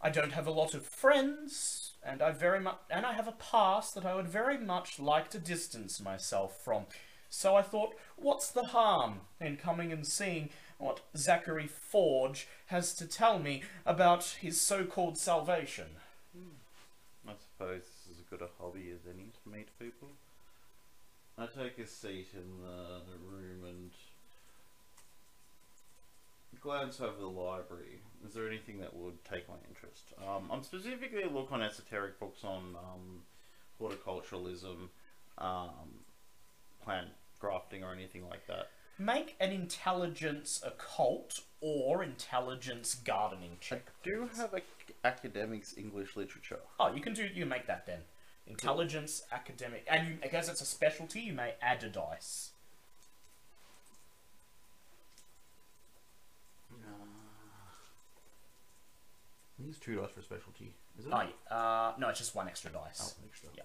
I 0.00 0.10
don't 0.10 0.32
have 0.32 0.46
a 0.46 0.52
lot 0.52 0.74
of 0.74 0.86
friends, 0.86 1.92
and 2.04 2.22
I 2.22 2.30
very 2.30 2.60
much 2.60 2.78
and 2.90 3.04
I 3.04 3.12
have 3.14 3.26
a 3.26 3.32
past 3.32 3.94
that 3.94 4.06
I 4.06 4.14
would 4.14 4.28
very 4.28 4.58
much 4.58 4.98
like 5.00 5.28
to 5.30 5.38
distance 5.38 6.00
myself 6.00 6.60
from. 6.62 6.86
So 7.30 7.56
I 7.56 7.62
thought, 7.62 7.94
what's 8.16 8.50
the 8.50 8.66
harm 8.66 9.20
in 9.40 9.56
coming 9.56 9.92
and 9.92 10.06
seeing 10.06 10.50
what 10.78 11.00
Zachary 11.16 11.66
Forge 11.66 12.46
has 12.66 12.94
to 12.94 13.06
tell 13.06 13.38
me 13.38 13.62
about 13.84 14.36
his 14.40 14.60
so-called 14.60 15.18
salvation? 15.18 15.88
Hmm. 16.32 17.28
I 17.28 17.32
suppose 17.32 17.82
this 17.82 18.16
is 18.16 18.20
as 18.20 18.24
good 18.30 18.40
a 18.40 18.48
hobby 18.58 18.90
as 18.94 19.00
any 19.06 19.24
to 19.24 19.50
meet 19.50 19.68
people. 19.78 20.08
I 21.36 21.46
take 21.46 21.78
a 21.78 21.86
seat 21.86 22.28
in 22.32 22.62
the 22.62 23.00
room 23.30 23.64
and 23.64 23.90
glance 26.60 27.00
over 27.00 27.18
the 27.18 27.26
library. 27.26 28.00
Is 28.26 28.34
there 28.34 28.48
anything 28.48 28.80
that 28.80 28.94
would 28.94 29.24
take 29.24 29.48
my 29.48 29.54
interest? 29.68 30.12
Um, 30.18 30.50
I'm 30.50 30.62
specifically 30.62 31.24
look 31.32 31.52
on 31.52 31.62
esoteric 31.62 32.18
books 32.18 32.44
on 32.44 32.76
um, 32.76 33.22
horticulturalism, 33.80 34.88
um, 35.38 36.02
plant 36.82 37.08
grafting, 37.38 37.84
or 37.84 37.92
anything 37.92 38.28
like 38.28 38.46
that. 38.48 38.68
Make 38.98 39.36
an 39.38 39.52
intelligence 39.52 40.60
occult 40.66 41.40
or 41.60 42.02
intelligence 42.02 42.96
gardening 42.96 43.52
I 43.52 43.56
check. 43.60 43.86
do 44.02 44.28
have 44.36 44.52
a 44.54 44.62
academics 45.04 45.76
English 45.78 46.16
literature. 46.16 46.58
Oh, 46.80 46.92
you 46.92 47.00
can 47.00 47.14
do. 47.14 47.26
You 47.32 47.46
make 47.46 47.66
that 47.68 47.86
then. 47.86 48.00
Intelligence, 48.48 49.22
academic, 49.30 49.86
and 49.88 50.08
you, 50.08 50.18
I 50.24 50.28
guess 50.28 50.48
it's 50.48 50.60
a 50.62 50.64
specialty. 50.64 51.20
You 51.20 51.34
may 51.34 51.54
add 51.62 51.84
a 51.84 51.88
dice. 51.88 52.50
It's 59.66 59.78
two 59.78 59.96
dice 59.96 60.10
for 60.14 60.22
specialty. 60.22 60.74
Is 60.98 61.06
it? 61.06 61.12
Oh, 61.12 61.22
yeah. 61.22 61.56
uh, 61.56 61.92
no, 61.98 62.08
it's 62.08 62.18
just 62.18 62.34
one 62.34 62.46
extra 62.46 62.70
dice. 62.70 63.14
Oh, 63.18 63.24
extra. 63.28 63.48
Yeah. 63.56 63.64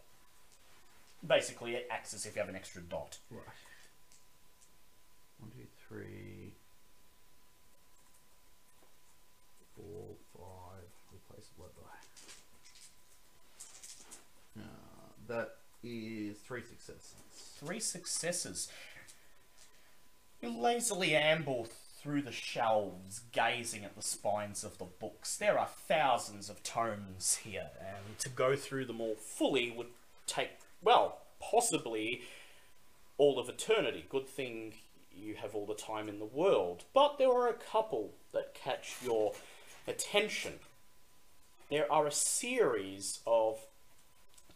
Basically, 1.26 1.76
it 1.76 1.88
acts 1.92 2.14
as 2.14 2.26
if 2.26 2.36
you 2.36 2.40
have 2.42 2.50
an 2.50 2.56
extra 2.56 2.82
dot. 2.82 3.18
Right. 3.30 3.42
One, 5.40 5.52
two, 5.52 5.68
three, 5.88 6.54
four, 9.76 10.16
five. 10.36 10.90
Replace 11.14 11.48
the 11.48 11.56
blood 11.58 11.72
die. 14.56 14.62
Uh, 14.62 15.12
that 15.28 15.50
is 15.84 16.38
three 16.38 16.64
successes. 16.64 17.16
Three 17.60 17.80
successes. 17.80 18.68
You 20.42 20.50
lazily 20.58 21.16
amble 21.16 21.68
through 22.04 22.22
the 22.22 22.32
shelves, 22.34 23.22
gazing 23.32 23.86
at 23.86 23.96
the 23.96 24.02
spines 24.02 24.66
of 24.66 24.78
the 24.78 24.84
books. 24.84 25.38
There 25.38 25.58
are 25.58 25.70
thousands 25.88 26.50
of 26.50 26.62
tomes 26.62 27.40
here, 27.44 27.70
and 27.80 28.20
to 28.20 28.28
go 28.28 28.58
through 28.58 28.86
them 28.86 29.00
all 29.00 29.16
fully 29.16 29.72
would 29.72 29.88
take, 30.28 30.50
well, 30.84 31.20
possibly 31.40 32.22
all 33.18 33.40
of 33.40 33.48
eternity. 33.48 34.06
Good 34.10 34.28
thing 34.28 34.74
you 35.16 35.36
have 35.36 35.56
all 35.56 35.66
the 35.66 35.76
time 35.76 36.10
in 36.10 36.20
the 36.20 36.26
world. 36.26 36.84
But 36.94 37.18
there 37.18 37.32
are 37.32 37.48
a 37.48 37.54
couple 37.54 38.12
that 38.34 38.54
catch 38.54 38.96
your 39.02 39.34
attention. 39.88 40.54
There 41.70 41.90
are 41.90 42.06
a 42.06 42.12
series 42.12 43.20
of 43.26 43.60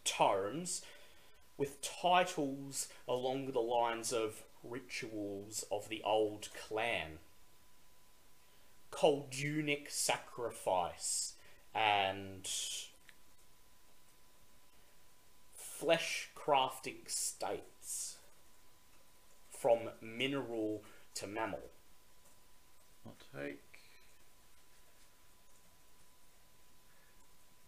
tomes 0.04 0.82
with 1.56 1.80
titles 1.80 2.88
along 3.08 3.52
the 3.52 3.60
lines 3.60 4.12
of 4.12 4.42
rituals 4.62 5.64
of 5.70 5.88
the 5.88 6.02
old 6.04 6.48
clan, 6.54 7.18
Koldunic 8.90 9.90
sacrifice, 9.90 11.34
and 11.74 12.48
flesh 15.54 16.30
crafting 16.34 17.08
states 17.08 18.16
from 19.50 19.90
mineral 20.00 20.82
to 21.14 21.26
mammal. 21.26 21.70
I'll 23.06 23.14
take 23.40 23.62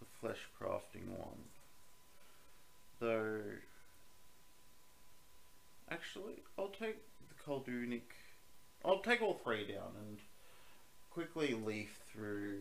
the 0.01 0.07
flesh 0.21 0.49
crafting 0.61 1.09
one. 1.09 1.45
Though, 2.99 3.41
actually, 5.91 6.43
I'll 6.59 6.69
take 6.69 6.99
the 7.29 7.35
Koldunic. 7.45 8.03
I'll 8.85 9.01
take 9.01 9.23
all 9.23 9.35
three 9.35 9.67
down 9.67 9.93
and 9.99 10.19
quickly 11.21 11.55
leaf 11.55 12.01
through, 12.11 12.57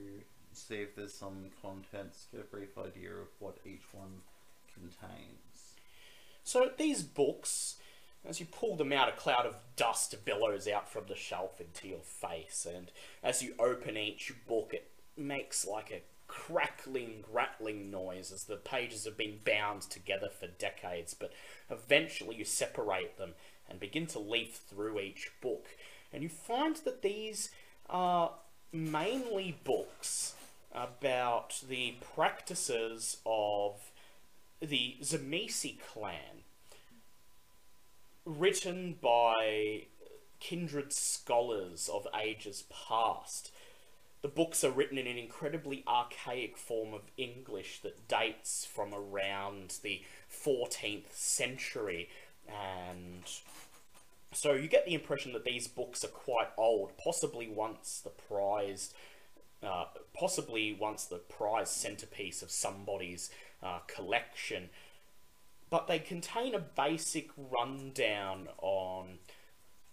see 0.52 0.76
if 0.76 0.94
there's 0.94 1.14
some 1.14 1.46
contents, 1.62 2.28
get 2.30 2.42
a 2.42 2.44
brief 2.44 2.78
idea 2.78 3.12
of 3.12 3.28
what 3.40 3.58
each 3.66 3.86
one 3.94 4.22
contains. 4.74 5.76
So 6.44 6.70
these 6.78 7.02
books, 7.02 7.78
as 8.28 8.42
you 8.42 8.46
pull 8.46 8.76
them 8.76 8.92
out, 8.92 9.08
a 9.08 9.14
cloud 9.14 9.46
of 9.46 9.56
dust 9.78 10.26
billows 10.26 10.68
out 10.68 10.90
from 10.90 11.06
the 11.08 11.16
shelf 11.16 11.62
into 11.62 11.88
your 11.88 12.02
face, 12.02 12.68
and 12.70 12.92
as 13.24 13.42
you 13.42 13.54
open 13.60 13.96
each 13.96 14.34
book, 14.46 14.74
it 14.74 14.92
makes 15.16 15.66
like 15.66 15.92
a 15.92 16.02
crackling, 16.28 17.24
rattling 17.32 17.90
noise 17.90 18.30
as 18.30 18.44
the 18.44 18.58
pages 18.58 19.06
have 19.06 19.18
been 19.18 19.40
bound 19.46 19.84
together 19.84 20.28
for 20.28 20.48
decades. 20.48 21.14
But 21.14 21.32
eventually, 21.70 22.36
you 22.36 22.44
separate 22.44 23.18
them 23.18 23.36
and 23.70 23.80
begin 23.80 24.06
to 24.08 24.20
leaf 24.20 24.60
through 24.70 25.00
each 25.00 25.32
book, 25.40 25.66
and 26.12 26.24
you 26.24 26.30
find 26.30 26.76
that 26.76 27.02
these 27.02 27.52
are 27.90 28.34
mainly 28.72 29.58
books 29.64 30.36
about 30.74 31.62
the 31.68 31.96
practices 32.16 33.18
of 33.26 33.92
the 34.62 34.98
Tzimisce 35.02 35.80
clan, 35.80 36.44
written 38.26 38.96
by 39.02 39.86
kindred 40.40 40.94
scholars 40.94 41.90
of 41.92 42.08
ages 42.20 42.66
past. 42.70 43.52
The 44.22 44.28
books 44.28 44.64
are 44.64 44.72
written 44.72 44.98
in 44.98 45.08
an 45.08 45.18
incredibly 45.18 45.84
archaic 45.88 46.58
form 46.58 46.94
of 46.94 47.10
English 47.18 47.80
that 47.84 48.08
dates 48.08 48.66
from 48.66 48.94
around 48.94 49.80
the 49.82 50.02
14th 50.30 51.12
century, 51.12 52.10
and 52.48 53.24
so 54.32 54.54
you 54.54 54.68
get 54.68 54.86
the 54.86 54.94
impression 54.94 55.34
that 55.34 55.46
these 55.46 55.68
books 55.68 56.04
are 56.04 56.10
quite 56.10 56.50
old, 56.58 56.98
possibly 56.98 57.48
once 57.48 58.02
the 58.04 58.12
prized, 58.12 58.94
uh, 59.64 59.86
possibly 60.14 60.74
once 60.74 61.06
the 61.06 61.18
prized 61.18 61.74
centerpiece 61.74 62.42
of 62.42 62.52
somebody's 62.52 63.30
uh, 63.64 63.80
collection. 63.88 64.70
But 65.70 65.88
they 65.88 66.00
contain 66.00 66.54
a 66.56 66.60
basic 66.60 67.30
rundown 67.38 68.50
on 68.62 69.20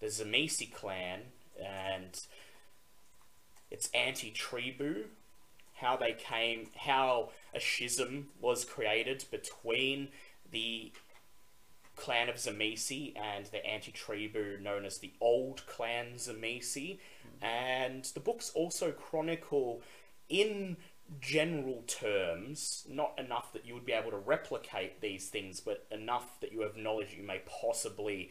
the 0.00 0.06
Tzimisce 0.06 0.72
clan 0.72 1.20
and 1.62 2.20
its 3.70 3.90
anti-tribu, 3.94 5.04
how 5.74 5.96
they 5.96 6.12
came, 6.12 6.68
how 6.76 7.30
a 7.54 7.60
schism 7.60 8.28
was 8.40 8.64
created 8.64 9.24
between 9.30 10.08
the 10.50 10.92
clan 11.96 12.28
of 12.28 12.36
Tzimisce 12.36 13.14
and 13.16 13.46
the 13.46 13.64
anti-tribu 13.66 14.60
known 14.60 14.84
as 14.84 14.98
the 14.98 15.12
Old 15.20 15.66
Clan 15.66 16.14
Tzimisce. 16.16 16.98
And 17.42 18.04
the 18.04 18.20
books 18.20 18.52
also 18.54 18.92
chronicle 18.92 19.82
in 20.28 20.76
general 21.20 21.84
terms, 21.86 22.84
not 22.88 23.18
enough 23.18 23.52
that 23.52 23.64
you 23.64 23.74
would 23.74 23.86
be 23.86 23.92
able 23.92 24.10
to 24.10 24.18
replicate 24.18 25.00
these 25.00 25.28
things, 25.28 25.60
but 25.60 25.86
enough 25.90 26.40
that 26.40 26.52
you 26.52 26.62
have 26.62 26.76
knowledge 26.76 27.14
you 27.16 27.22
may 27.22 27.40
possibly 27.46 28.30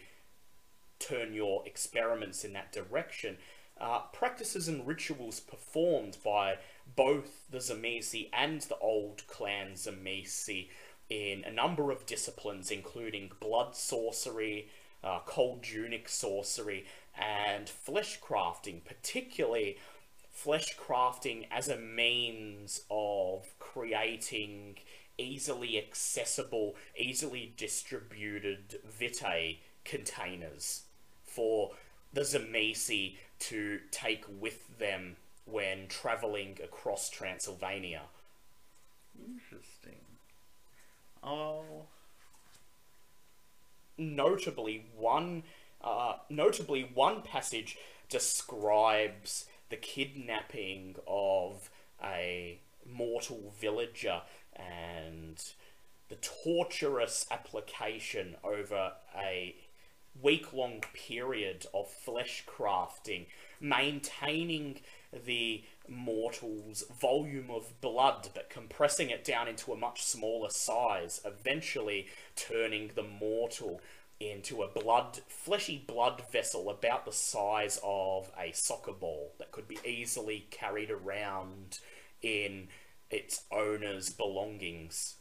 turn 1.00 1.34
your 1.34 1.64
experiments 1.66 2.44
in 2.44 2.54
that 2.54 2.72
direction. 2.72 3.38
Uh, 3.80 4.00
practices 4.14 4.68
and 4.68 4.88
rituals 4.88 5.40
performed 5.40 6.18
by 6.24 6.56
both 6.96 7.50
the 7.50 7.58
Tzimisce 7.58 8.30
and 8.32 8.62
the 8.62 8.78
old 8.78 9.26
clan 9.28 9.74
Tzimisce 9.74 10.70
in 11.10 11.44
a 11.44 11.52
number 11.52 11.92
of 11.92 12.06
disciplines, 12.06 12.72
including 12.72 13.32
blood 13.40 13.76
sorcery, 13.76 14.70
uh, 15.04 15.20
Koldunic 15.28 16.10
sorcery, 16.10 16.86
and 17.18 17.70
flesh 17.70 18.20
crafting, 18.20 18.84
particularly 18.84 19.78
flesh 20.32 20.76
crafting 20.78 21.48
as 21.52 21.70
a 21.70 21.78
means 21.78 22.82
of 22.90 23.48
creating 23.60 24.78
easily 25.18 25.78
accessible, 25.78 26.76
easily 26.98 27.54
distributed 27.56 28.80
vitae 28.84 29.60
containers 29.86 30.84
for 31.24 31.72
the 32.14 32.22
Tzimisce 32.22 33.16
to 33.40 33.80
take 33.92 34.26
with 34.40 34.78
them 34.78 35.16
when 35.46 35.88
traveling 35.88 36.58
across 36.64 37.10
Transylvania. 37.10 38.02
Interesting. 39.18 40.05
Oh, 41.26 41.88
notably 43.98 44.86
one 44.96 45.44
uh, 45.82 46.18
notably 46.30 46.90
one 46.94 47.22
passage 47.22 47.78
describes 48.10 49.46
the 49.70 49.76
kidnapping 49.76 50.96
of 51.08 51.70
a 52.04 52.60
mortal 52.86 53.54
villager 53.60 54.22
and 54.56 55.44
the 56.10 56.16
torturous 56.16 57.26
application 57.32 58.36
over 58.44 58.94
a 59.18 59.56
week 60.22 60.54
long 60.54 60.82
period 60.94 61.66
of 61.74 61.90
flesh 61.90 62.44
crafting, 62.48 63.26
maintaining 63.60 64.80
the 65.26 65.64
mortal's 65.90 66.84
volume 67.00 67.50
of 67.50 67.80
blood 67.82 68.30
but 68.34 68.50
compressing 68.50 69.10
it 69.10 69.24
down 69.24 69.48
into 69.48 69.72
a 69.72 69.78
much 69.78 70.04
smaller 70.04 70.50
size, 70.50 71.22
eventually 71.26 72.08
turning 72.36 72.92
the 72.96 73.04
mortal 73.04 73.82
into 74.20 74.64
a 74.64 74.68
blood 74.68 75.20
fleshy 75.28 75.84
blood 75.86 76.24
vessel 76.32 76.70
about 76.70 77.06
the 77.06 77.12
size 77.12 77.80
of 77.84 78.32
a 78.40 78.52
soccer 78.54 78.94
ball 78.94 79.34
that 79.40 79.52
could 79.52 79.68
be 79.68 79.78
easily 79.86 80.48
carried 80.52 80.90
around 80.90 81.80
in 82.22 82.70
its 83.12 83.44
owner's 83.52 84.10
belongings 84.10 85.16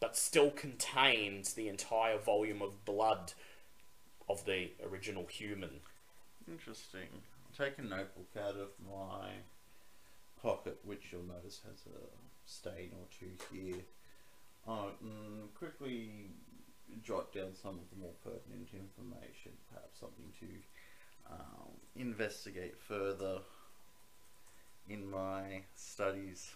but 0.00 0.16
still 0.16 0.50
contains 0.50 1.54
the 1.54 1.68
entire 1.68 2.18
volume 2.18 2.62
of 2.62 2.84
blood 2.84 3.32
of 4.28 4.44
the 4.44 4.70
original 4.84 5.26
human. 5.26 5.80
Interesting. 6.46 7.08
Take 7.56 7.78
a 7.78 7.82
notebook 7.82 8.28
out 8.38 8.56
of 8.56 8.68
my 8.86 9.30
pocket, 10.42 10.78
which 10.84 11.12
you'll 11.12 11.22
notice 11.22 11.60
has 11.68 11.84
a 11.86 11.98
stain 12.46 12.90
or 12.92 13.06
two 13.18 13.30
here. 13.52 13.82
Uh, 14.66 14.90
mm, 15.04 15.54
quickly 15.54 16.30
jot 17.02 17.32
down 17.32 17.54
some 17.54 17.78
of 17.78 17.88
the 17.90 17.96
more 18.00 18.12
pertinent 18.22 18.68
information, 18.72 19.52
perhaps 19.72 20.00
something 20.00 20.32
to 20.40 20.46
um, 21.30 21.70
investigate 21.96 22.76
further 22.78 23.38
in 24.88 25.10
my 25.10 25.62
studies. 25.74 26.54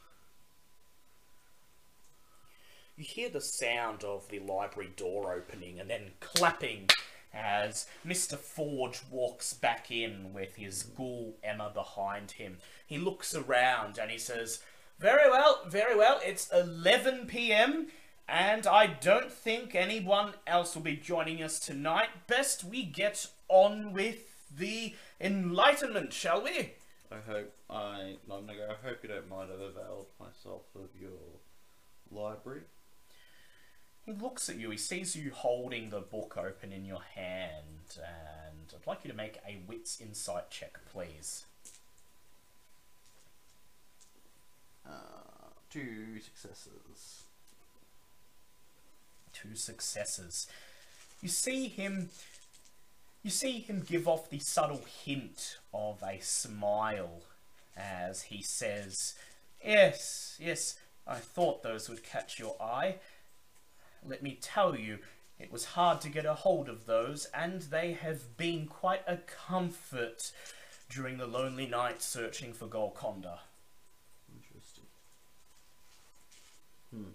You 2.97 3.05
hear 3.05 3.31
the 3.31 3.41
sound 3.41 4.05
of 4.05 4.29
the 4.29 4.41
library 4.41 4.91
door 4.97 5.33
opening 5.35 5.81
and 5.81 5.89
then 5.89 6.13
clapping 6.21 6.89
as 7.35 7.87
Mr. 8.07 8.37
Forge 8.37 9.03
walks 9.11 9.53
back 9.55 9.91
in 9.91 10.33
with 10.33 10.57
his 10.57 10.83
ghoul 10.83 11.37
Emma 11.43 11.71
behind 11.73 12.33
him. 12.33 12.59
He 12.87 12.99
looks 12.99 13.35
around 13.35 13.99
and 13.99 14.11
he 14.11 14.19
says, 14.19 14.61
Very 14.99 15.31
well, 15.31 15.61
very 15.67 15.97
well, 15.97 16.21
it's 16.25 16.51
11 16.53 17.27
pm 17.27 17.89
and 18.29 18.67
I 18.67 18.87
don't 18.87 19.31
think 19.31 19.75
anyone 19.75 20.35
else 20.47 20.75
will 20.75 20.83
be 20.83 20.97
joining 20.97 21.43
us 21.43 21.59
tonight. 21.59 22.27
Best 22.27 22.65
we 22.65 22.85
get 22.85 23.27
on 23.49 23.93
with 23.93 24.49
the 24.57 24.95
Enlightenment, 25.21 26.13
shall 26.13 26.43
we? 26.43 26.73
I 27.11 27.17
hope 27.27 27.55
I, 27.69 28.17
I 28.31 28.75
hope 28.83 28.99
you 29.03 29.09
don't 29.09 29.29
mind 29.29 29.51
I've 29.53 29.61
availed 29.61 30.07
myself 30.19 30.63
of 30.75 30.89
your 30.99 31.11
library. 32.11 32.63
He 34.05 34.12
looks 34.12 34.49
at 34.49 34.57
you, 34.57 34.70
he 34.70 34.77
sees 34.77 35.15
you 35.15 35.31
holding 35.33 35.91
the 35.91 36.01
book 36.01 36.37
open 36.37 36.73
in 36.73 36.85
your 36.85 37.03
hand, 37.15 37.99
and 37.99 38.74
I'd 38.74 38.87
like 38.87 39.05
you 39.05 39.11
to 39.11 39.16
make 39.16 39.39
a 39.47 39.61
wits 39.66 40.01
insight 40.01 40.51
check, 40.51 40.79
please. 40.93 41.45
Uh, 44.85 44.91
two 45.70 46.19
successes. 46.20 47.23
Two 49.33 49.55
successes. 49.55 50.49
You 51.20 51.29
see 51.29 51.69
him 51.69 52.11
you 53.23 53.31
see 53.31 53.61
him 53.61 53.85
give 53.89 54.09
off 54.09 54.31
the 54.31 54.41
subtle 54.41 54.83
hint 55.05 55.59
of 55.73 56.03
a 56.03 56.19
smile 56.20 57.23
as 57.77 58.23
he 58.23 58.43
says, 58.43 59.15
Yes, 59.65 60.37
yes, 60.41 60.77
I 61.07 61.16
thought 61.16 61.62
those 61.62 61.89
would 61.89 62.03
catch 62.03 62.39
your 62.41 62.57
eye. 62.61 62.97
Let 64.07 64.23
me 64.23 64.39
tell 64.41 64.77
you, 64.77 64.99
it 65.39 65.53
was 65.53 65.65
hard 65.65 66.01
to 66.03 66.09
get 66.09 66.27
a 66.27 66.35
hold 66.35 66.69
of 66.69 66.87
those, 66.87 67.27
and 67.35 67.62
they 67.62 67.93
have 67.93 68.37
been 68.37 68.66
quite 68.66 69.03
a 69.07 69.19
comfort 69.19 70.33
during 70.89 71.19
the 71.19 71.27
lonely 71.27 71.66
nights 71.66 72.05
searching 72.05 72.53
for 72.53 72.66
Golconda. 72.66 73.41
Interesting. 74.35 74.85
Hmm. 76.91 77.12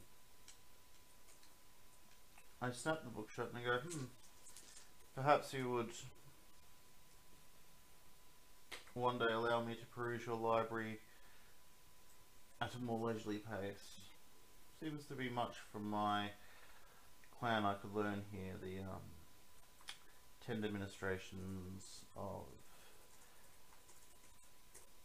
I 2.61 2.71
snap 2.71 3.03
the 3.03 3.09
book 3.09 3.29
shut 3.29 3.51
and 3.53 3.59
I 3.59 3.65
go, 3.65 3.77
hmm. 3.77 4.05
Perhaps 5.15 5.53
you 5.53 5.69
would 5.71 5.89
one 8.93 9.17
day 9.19 9.31
allow 9.31 9.63
me 9.63 9.75
to 9.75 9.85
peruse 9.87 10.25
your 10.25 10.37
library 10.37 10.99
at 12.61 12.73
a 12.73 12.79
more 12.79 13.07
leisurely 13.07 13.37
pace. 13.37 14.01
Seems 14.79 15.05
to 15.05 15.13
be 15.13 15.29
much 15.29 15.55
from 15.71 15.89
my 15.89 16.29
clan 17.39 17.65
I 17.65 17.73
could 17.73 17.93
learn 17.93 18.23
here. 18.31 18.53
The 18.61 18.79
um, 18.79 19.01
ten 20.45 20.63
administrations 20.63 22.01
of 22.15 22.45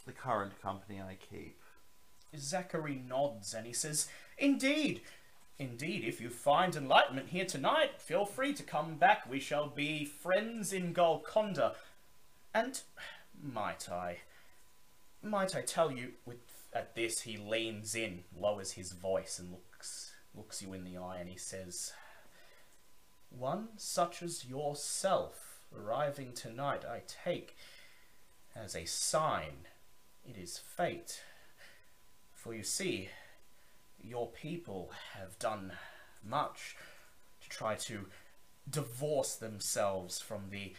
the 0.07 0.13
current 0.13 0.61
company 0.61 1.01
I 1.01 1.17
keep. 1.31 1.59
Zachary 2.37 3.01
nods 3.07 3.55
and 3.55 3.67
he 3.67 3.73
says, 3.73 4.09
Indeed, 4.39 5.03
indeed, 5.59 6.05
if 6.05 6.21
you 6.21 6.31
find 6.31 6.75
enlightenment 6.75 7.29
here 7.29 7.45
tonight, 7.45 8.01
feel 8.01 8.25
free 8.25 8.55
to 8.55 8.63
come 8.63 8.97
back. 8.97 9.29
We 9.31 9.39
shall 9.39 9.69
be 9.69 10.05
friends 10.05 10.73
in 10.73 10.93
Golconda. 10.93 11.75
And 12.55 12.81
might 13.43 13.89
I, 13.91 14.19
might 15.23 15.55
I 15.55 15.63
tell 15.63 15.91
you, 15.91 16.13
with 16.25 16.39
at 16.73 16.95
this 16.95 17.23
he 17.23 17.37
leans 17.37 17.95
in, 17.95 18.25
lowers 18.39 18.73
his 18.73 18.93
voice, 18.93 19.39
and 19.39 19.51
looks 19.51 20.13
looks 20.35 20.63
you 20.63 20.73
in 20.73 20.85
the 20.85 20.97
eye, 20.97 21.19
and 21.21 21.29
he 21.29 21.37
says, 21.37 21.93
"One 23.39 23.79
such 23.79 24.23
as 24.23 24.45
yourself 24.45 25.65
arriving 25.75 26.33
tonight, 26.35 26.85
I 26.85 27.03
take 27.07 27.57
as 28.55 28.77
a 28.77 28.85
sign. 28.85 29.67
It 30.25 30.37
is 30.37 30.59
fate." 30.59 31.23
For 32.33 32.55
you 32.55 32.63
see, 32.63 33.11
your 33.99 34.31
people 34.31 34.93
have 35.15 35.39
done 35.39 35.79
much 36.23 36.77
to 37.41 37.49
try 37.49 37.75
to 37.77 38.11
divorce 38.69 39.35
themselves 39.37 40.21
from 40.21 40.51
the 40.51 40.77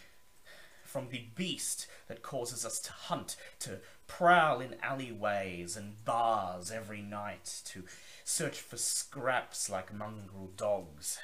from 0.83 1.09
the 1.09 1.29
beast 1.35 1.87
that 2.07 2.21
causes 2.21 2.63
us 2.63 2.79
to 2.79 2.91
hunt, 2.91 3.35
to 3.57 3.81
prowl 4.05 4.61
in 4.61 4.79
alleyways 4.81 5.75
and 5.75 6.05
bars 6.05 6.69
every 6.69 7.01
night, 7.01 7.61
to 7.65 7.87
search 8.23 8.59
for 8.59 8.77
scraps 8.77 9.69
like 9.69 9.91
mongrel 9.91 10.51
dogs. 10.55 11.17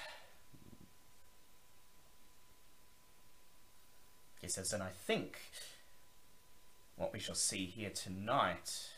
He 4.41 4.47
says, 4.47 4.73
and 4.73 4.81
I 4.81 4.89
think 4.89 5.37
what 6.95 7.13
we 7.13 7.19
shall 7.19 7.35
see 7.35 7.65
here 7.65 7.89
tonight 7.89 8.89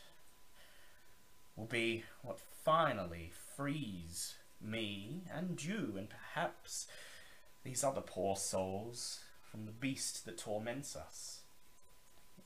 will 1.56 1.66
be 1.66 2.04
what 2.22 2.40
finally 2.64 3.30
frees 3.56 4.34
me 4.60 5.22
and 5.32 5.62
you 5.62 5.94
and 5.96 6.08
perhaps 6.08 6.86
these 7.64 7.84
other 7.84 8.00
poor 8.00 8.36
souls 8.36 9.20
from 9.50 9.66
the 9.66 9.72
beast 9.72 10.24
that 10.24 10.38
torments 10.38 10.96
us. 10.96 11.40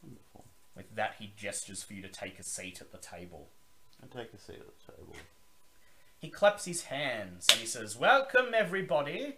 Wonderful. 0.02 0.44
With 0.74 0.94
that, 0.96 1.16
he 1.18 1.32
gestures 1.36 1.82
for 1.82 1.94
you 1.94 2.02
to 2.02 2.08
take 2.08 2.38
a 2.38 2.42
seat 2.42 2.80
at 2.80 2.92
the 2.92 2.98
table. 2.98 3.48
And 4.02 4.10
take 4.10 4.32
a 4.34 4.38
seat 4.38 4.60
at 4.60 4.86
the 4.86 4.92
table. 4.92 5.16
He 6.18 6.28
claps 6.28 6.64
his 6.64 6.84
hands 6.84 7.46
and 7.50 7.60
he 7.60 7.66
says, 7.66 7.96
Welcome, 7.96 8.46
everybody. 8.54 9.36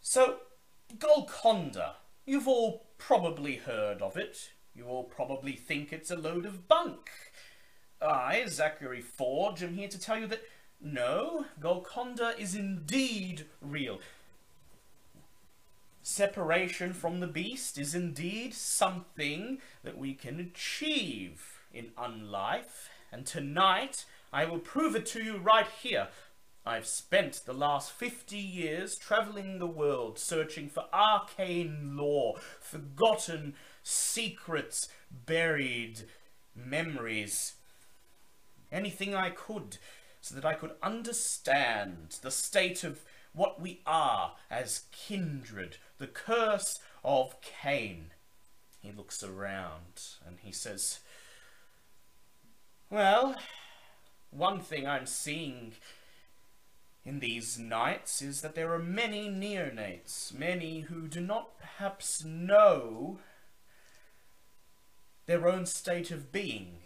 So, 0.00 0.36
Golconda, 0.98 1.96
you've 2.28 2.46
all 2.46 2.84
probably 2.98 3.56
heard 3.56 4.02
of 4.02 4.16
it. 4.16 4.50
You 4.74 4.84
all 4.84 5.04
probably 5.04 5.52
think 5.52 5.92
it's 5.92 6.10
a 6.10 6.16
load 6.16 6.44
of 6.44 6.68
bunk. 6.68 7.10
I, 8.02 8.44
Zachary 8.46 9.00
Forge, 9.00 9.62
am 9.62 9.74
here 9.74 9.88
to 9.88 9.98
tell 9.98 10.18
you 10.18 10.26
that 10.28 10.42
no, 10.80 11.46
Golconda 11.58 12.34
is 12.38 12.54
indeed 12.54 13.46
real. 13.60 13.98
Separation 16.02 16.92
from 16.92 17.20
the 17.20 17.26
beast 17.26 17.78
is 17.78 17.94
indeed 17.94 18.54
something 18.54 19.58
that 19.82 19.98
we 19.98 20.14
can 20.14 20.38
achieve 20.38 21.60
in 21.72 21.90
unlife, 21.98 22.88
and 23.10 23.26
tonight 23.26 24.04
I 24.32 24.44
will 24.44 24.58
prove 24.58 24.94
it 24.94 25.06
to 25.06 25.22
you 25.22 25.38
right 25.38 25.66
here. 25.82 26.08
I've 26.68 26.86
spent 26.86 27.40
the 27.46 27.54
last 27.54 27.92
50 27.92 28.36
years 28.36 28.94
traveling 28.94 29.58
the 29.58 29.66
world 29.66 30.18
searching 30.18 30.68
for 30.68 30.84
arcane 30.92 31.96
lore, 31.96 32.34
forgotten 32.60 33.54
secrets, 33.82 34.86
buried 35.10 36.02
memories, 36.54 37.54
anything 38.70 39.14
I 39.14 39.30
could, 39.30 39.78
so 40.20 40.34
that 40.34 40.44
I 40.44 40.52
could 40.52 40.72
understand 40.82 42.18
the 42.20 42.30
state 42.30 42.84
of 42.84 43.00
what 43.32 43.58
we 43.58 43.80
are 43.86 44.34
as 44.50 44.82
kindred, 44.92 45.78
the 45.96 46.06
curse 46.06 46.80
of 47.02 47.40
Cain. 47.40 48.10
He 48.82 48.92
looks 48.92 49.22
around 49.22 50.02
and 50.26 50.36
he 50.42 50.52
says, 50.52 50.98
Well, 52.90 53.36
one 54.30 54.60
thing 54.60 54.86
I'm 54.86 55.06
seeing 55.06 55.72
in 57.08 57.20
these 57.20 57.58
nights 57.58 58.20
is 58.20 58.42
that 58.42 58.54
there 58.54 58.74
are 58.74 58.78
many 58.78 59.30
neonates, 59.30 60.32
many 60.32 60.80
who 60.80 61.08
do 61.08 61.20
not 61.20 61.58
perhaps 61.58 62.22
know 62.22 63.18
their 65.24 65.48
own 65.48 65.64
state 65.64 66.10
of 66.10 66.30
being. 66.30 66.80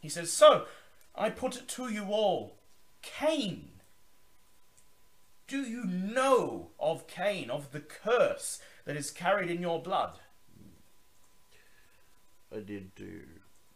He 0.00 0.08
says, 0.08 0.32
So, 0.32 0.66
I 1.14 1.30
put 1.30 1.56
it 1.56 1.68
to 1.68 1.88
you 1.88 2.06
all, 2.06 2.56
Cain. 3.00 3.68
Do 5.46 5.62
you 5.62 5.84
know 5.84 6.70
of 6.80 7.06
Cain, 7.06 7.48
of 7.48 7.70
the 7.70 7.80
curse 7.80 8.60
that 8.84 8.96
is 8.96 9.12
carried 9.12 9.50
in 9.50 9.62
your 9.62 9.80
blood? 9.80 10.18
I 12.52 12.58
did 12.58 12.96
do 12.96 13.22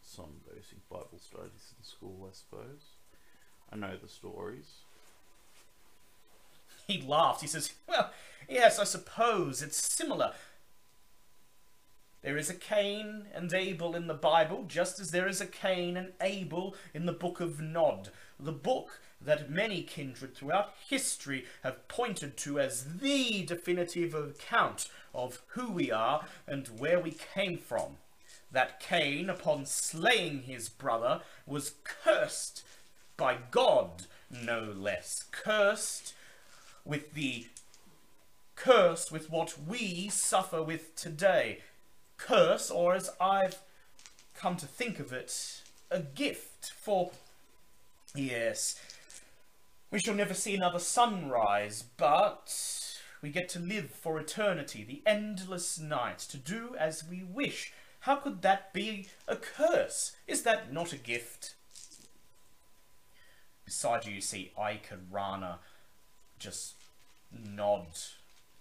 some 0.03 0.41
basic 0.53 0.89
Bible 0.89 1.21
studies 1.21 1.75
in 1.79 1.85
school, 1.85 2.29
I 2.29 2.35
suppose. 2.35 2.97
I 3.73 3.77
know 3.77 3.97
the 3.97 4.09
stories. 4.09 4.86
He 6.89 7.03
laughed. 7.03 7.41
He 7.41 7.49
says, 7.49 7.73
Well, 7.89 8.13
yes, 8.49 8.79
I 8.79 8.85
suppose 8.85 9.61
it's 9.61 9.77
similar. 9.77 10.33
There 12.23 12.37
is 12.37 12.51
a 12.51 12.55
Cain 12.55 13.27
and 13.35 13.53
Abel 13.53 13.95
in 13.95 14.07
the 14.07 14.15
Bible, 14.15 14.65
just 14.67 14.99
as 14.99 15.11
there 15.11 15.29
is 15.29 15.41
a 15.41 15.47
Cain 15.47 15.97
and 15.97 16.13
Abel 16.21 16.75
in 16.93 17.07
the 17.07 17.13
book 17.13 17.41
of 17.41 17.61
Nod, 17.61 18.11
the 18.39 18.53
book 18.53 19.01
that 19.21 19.51
many 19.51 19.83
kindred 19.83 20.35
throughout 20.35 20.75
history 20.89 21.45
have 21.63 21.87
pointed 21.89 22.37
to 22.39 22.59
as 22.59 22.99
the 22.99 23.45
definitive 23.45 24.15
account 24.15 24.89
of 25.15 25.43
who 25.49 25.71
we 25.71 25.91
are 25.91 26.27
and 26.47 26.67
where 26.79 26.99
we 26.99 27.13
came 27.35 27.59
from. 27.59 27.99
That 28.51 28.81
Cain, 28.81 29.31
upon 29.31 29.67
slaying 29.67 30.43
his 30.43 30.69
brother, 30.69 31.21
was 31.47 31.75
cursed 31.85 32.65
by 33.17 33.39
God, 33.51 34.07
no 34.31 34.73
less. 34.77 35.25
Cursed 35.31 36.15
with 36.87 37.15
the 37.15 37.47
curse 38.55 39.13
with 39.13 39.31
what 39.31 39.55
we 39.67 40.09
suffer 40.09 40.63
with 40.63 40.97
today. 40.97 41.61
Curse, 42.17 42.71
or 42.71 42.95
as 42.95 43.11
I've 43.21 43.59
come 44.35 44.57
to 44.57 44.67
think 44.67 44.99
of 44.99 45.13
it, 45.13 45.63
a 45.91 46.01
gift 46.01 46.73
for. 46.73 47.11
Yes, 48.15 48.81
we 49.91 49.99
shall 49.99 50.15
never 50.15 50.33
see 50.33 50.55
another 50.55 50.79
sunrise, 50.79 51.85
but 51.97 52.99
we 53.21 53.29
get 53.29 53.49
to 53.51 53.59
live 53.59 53.91
for 53.91 54.19
eternity, 54.19 54.85
the 54.85 55.03
endless 55.07 55.79
night, 55.79 56.19
to 56.21 56.39
do 56.39 56.75
as 56.79 57.05
we 57.09 57.23
wish. 57.23 57.73
How 58.01 58.17
could 58.17 58.41
that 58.43 58.73
be 58.73 59.09
a 59.29 59.37
curse? 59.37 60.17
Is 60.27 60.43
that 60.43 60.73
not 60.73 60.93
a 60.93 60.97
gift? 60.97 61.55
Beside 63.65 64.07
you, 64.07 64.15
you 64.15 64.21
see 64.21 64.53
Ike 64.57 64.89
and 64.93 65.09
Rana 65.11 65.59
just 66.39 66.75
nod 67.33 67.87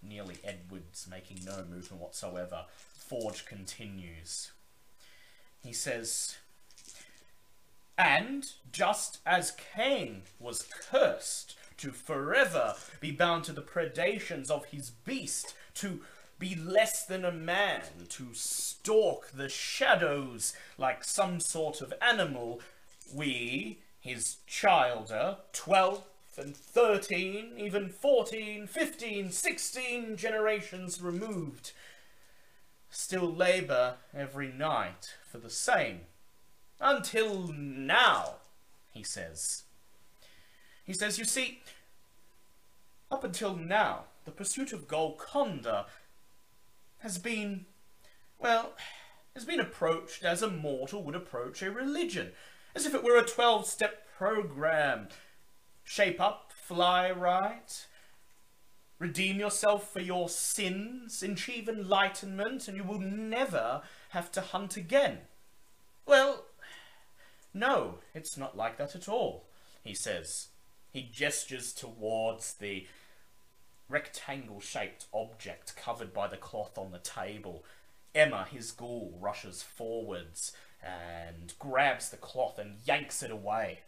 nearly 0.02 0.38
Edwards, 0.44 1.08
making 1.10 1.40
no 1.46 1.64
movement 1.70 2.02
whatsoever. 2.02 2.66
Forge 2.98 3.46
continues. 3.46 4.52
He 5.64 5.74
says, 5.74 6.38
And 7.98 8.52
just 8.72 9.20
as 9.26 9.56
Cain 9.76 10.24
was 10.40 10.68
cursed 10.90 11.56
to 11.78 11.92
forever 11.92 12.76
be 13.00 13.12
bound 13.12 13.44
to 13.46 13.52
the 13.52 13.62
predations 13.62 14.50
of 14.50 14.66
his 14.66 14.90
beast, 14.90 15.54
to 15.76 16.02
be 16.38 16.56
less 16.56 17.06
than 17.06 17.24
a 17.24 17.32
man, 17.32 17.82
to 18.10 18.34
stalk 18.34 19.32
the 19.32 19.50
shadows 19.50 20.54
like 20.78 21.04
some 21.04 21.40
sort 21.40 21.82
of 21.82 21.94
animal, 22.02 22.62
we, 23.14 23.80
his 24.00 24.38
childer, 24.48 25.38
twelfth 25.54 26.08
and 26.38 26.56
thirteen, 26.56 27.54
even 27.58 27.90
fourteen, 27.90 28.68
fifteen, 28.68 29.32
sixteen 29.32 30.18
generations 30.18 31.02
removed, 31.02 31.72
still 32.90 33.32
labour 33.32 33.96
every 34.14 34.52
night 34.52 35.16
for 35.30 35.38
the 35.38 35.50
same. 35.50 36.02
Until 36.80 37.48
now, 37.48 38.36
he 38.92 39.04
says. 39.04 39.64
He 40.86 40.94
says, 40.94 41.18
you 41.18 41.26
see, 41.26 41.62
up 43.10 43.24
until 43.24 43.56
now, 43.56 44.06
the 44.26 44.32
pursuit 44.32 44.72
of 44.72 44.88
Golconda 44.88 45.86
has 47.00 47.18
been, 47.18 47.66
well, 48.40 48.74
has 49.34 49.46
been 49.46 49.60
approached 49.60 50.24
as 50.24 50.42
a 50.42 50.50
mortal 50.50 51.04
would 51.04 51.16
approach 51.16 51.62
a 51.62 51.72
religion, 51.72 52.32
as 52.76 52.86
if 52.86 52.94
it 52.94 53.04
were 53.04 53.18
a 53.18 53.26
12 53.26 53.66
step 53.68 54.08
program. 54.18 55.08
Shape 55.86 56.20
up, 56.20 56.52
fly 56.52 57.12
right, 57.12 57.86
redeem 59.00 59.40
yourself 59.40 59.94
for 59.94 60.02
your 60.02 60.28
sins, 60.28 61.22
achieve 61.22 61.70
enlightenment, 61.70 62.68
and 62.68 62.76
you 62.76 62.84
will 62.84 63.00
never 63.00 63.84
have 64.10 64.32
to 64.34 64.42
hunt 64.42 64.76
again. 64.76 65.20
Well, 66.08 66.46
no, 67.54 68.00
it's 68.14 68.36
not 68.36 68.58
like 68.58 68.78
that 68.78 68.96
at 68.96 69.08
all, 69.08 69.46
he 69.84 69.94
says. 69.94 70.48
He 70.92 71.04
gestures 71.04 71.72
towards 71.72 72.54
the 72.56 72.88
rectangle 73.88 74.60
shaped 74.60 75.06
object 75.14 75.76
covered 75.76 76.14
by 76.14 76.28
the 76.28 76.36
cloth 76.38 76.78
on 76.78 76.92
the 76.92 77.00
table. 77.00 77.64
Emma, 78.16 78.48
his 78.50 78.72
ghoul, 78.72 79.16
rushes 79.22 79.62
forwards 79.62 80.52
and 80.82 81.54
grabs 81.60 82.10
the 82.10 82.18
cloth 82.18 82.58
and 82.58 82.78
yanks 82.86 83.22
it 83.22 83.30
away. 83.30 83.82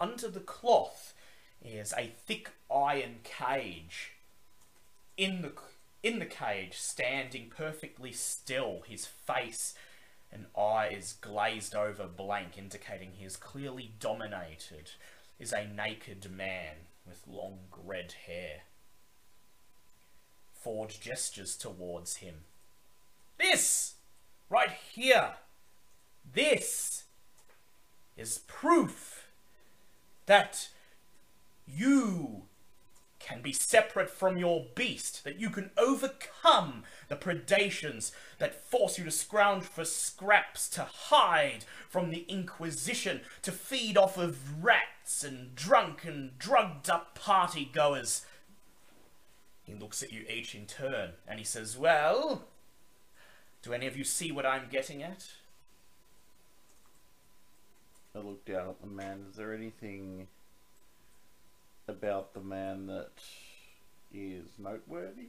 Under 0.00 0.28
the 0.28 0.40
cloth 0.40 1.14
is 1.64 1.94
a 1.96 2.12
thick 2.26 2.50
iron 2.70 3.20
cage. 3.24 4.12
In 5.16 5.42
the 5.42 5.52
in 6.02 6.18
the 6.18 6.26
cage, 6.26 6.74
standing 6.74 7.50
perfectly 7.50 8.12
still, 8.12 8.82
his 8.86 9.06
face 9.06 9.74
and 10.30 10.46
eyes 10.56 11.16
glazed 11.20 11.74
over 11.74 12.06
blank, 12.06 12.58
indicating 12.58 13.12
he 13.16 13.24
is 13.24 13.36
clearly 13.36 13.92
dominated, 13.98 14.92
is 15.40 15.52
a 15.52 15.66
naked 15.66 16.30
man 16.30 16.74
with 17.06 17.26
long 17.26 17.58
red 17.84 18.14
hair. 18.26 18.62
Forge 20.52 21.00
gestures 21.00 21.56
towards 21.56 22.16
him. 22.16 22.34
This! 23.38 23.94
Right 24.48 24.72
here! 24.92 25.34
This 26.30 27.04
is 28.16 28.40
proof 28.46 29.15
that 30.26 30.68
you 31.66 32.42
can 33.18 33.42
be 33.42 33.52
separate 33.52 34.10
from 34.10 34.36
your 34.36 34.66
beast, 34.74 35.24
that 35.24 35.40
you 35.40 35.50
can 35.50 35.70
overcome 35.76 36.84
the 37.08 37.16
predations 37.16 38.12
that 38.38 38.54
force 38.54 38.98
you 38.98 39.04
to 39.04 39.10
scrounge 39.10 39.64
for 39.64 39.84
scraps, 39.84 40.68
to 40.68 40.84
hide 40.84 41.64
from 41.88 42.10
the 42.10 42.24
Inquisition, 42.28 43.22
to 43.42 43.50
feed 43.50 43.96
off 43.96 44.16
of 44.16 44.62
rats 44.62 45.24
and 45.24 45.54
drunken, 45.56 46.32
drugged 46.38 46.88
up 46.88 47.18
party 47.18 47.68
goers. 47.72 48.24
He 49.64 49.74
looks 49.74 50.02
at 50.02 50.12
you 50.12 50.24
each 50.30 50.54
in 50.54 50.66
turn 50.66 51.12
and 51.26 51.40
he 51.40 51.44
says, 51.44 51.76
Well, 51.76 52.44
do 53.62 53.72
any 53.72 53.88
of 53.88 53.96
you 53.96 54.04
see 54.04 54.30
what 54.30 54.46
I'm 54.46 54.68
getting 54.70 55.02
at? 55.02 55.26
I 58.16 58.20
look 58.20 58.44
down 58.44 58.68
at 58.70 58.80
the 58.80 58.86
man. 58.86 59.26
Is 59.28 59.36
there 59.36 59.52
anything 59.52 60.28
about 61.86 62.34
the 62.34 62.40
man 62.40 62.86
that 62.86 63.12
is 64.12 64.46
noteworthy? 64.58 65.28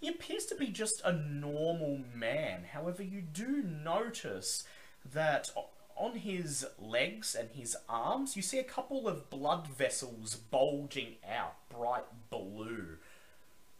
He 0.00 0.08
appears 0.08 0.44
to 0.46 0.54
be 0.54 0.66
just 0.66 1.00
a 1.04 1.12
normal 1.12 2.00
man. 2.14 2.64
However, 2.72 3.02
you 3.02 3.22
do 3.22 3.62
notice 3.62 4.64
that 5.12 5.50
on 5.96 6.16
his 6.16 6.66
legs 6.78 7.34
and 7.34 7.48
his 7.50 7.76
arms, 7.88 8.36
you 8.36 8.42
see 8.42 8.58
a 8.58 8.64
couple 8.64 9.08
of 9.08 9.30
blood 9.30 9.66
vessels 9.66 10.34
bulging 10.36 11.14
out, 11.26 11.54
bright 11.70 12.04
blue. 12.28 12.98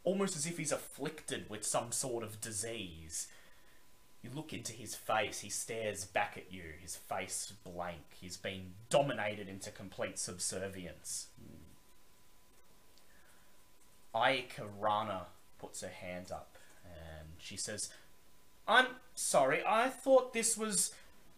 Almost 0.05 0.37
as 0.37 0.47
if 0.47 0.57
he's 0.57 0.73
afflicted 0.73 1.51
with 1.51 1.67
some 1.67 1.93
sort 1.93 2.25
of 2.25 2.41
disease. 2.41 3.27
You 4.23 4.31
look 4.35 4.53
into 4.53 4.73
his 4.73 4.95
face, 4.95 5.41
he 5.41 5.49
stares 5.51 6.05
back 6.05 6.37
at 6.37 6.53
you, 6.53 6.63
his 6.81 6.97
face 6.97 7.53
blank. 7.65 8.03
He's 8.21 8.37
been 8.37 8.73
dominated 8.91 9.49
into 9.49 9.71
complete 9.71 10.19
subservience. 10.19 11.29
Aika 14.15 14.67
Rana 14.81 15.27
puts 15.59 15.83
her 15.83 15.89
hand 15.89 16.33
up 16.33 16.57
and 16.85 17.29
she 17.39 17.57
says, 17.57 17.91
I'm 18.67 18.87
sorry, 19.15 19.63
I 19.67 19.89
thought 19.89 20.33
this 20.33 20.57
was 20.57 20.93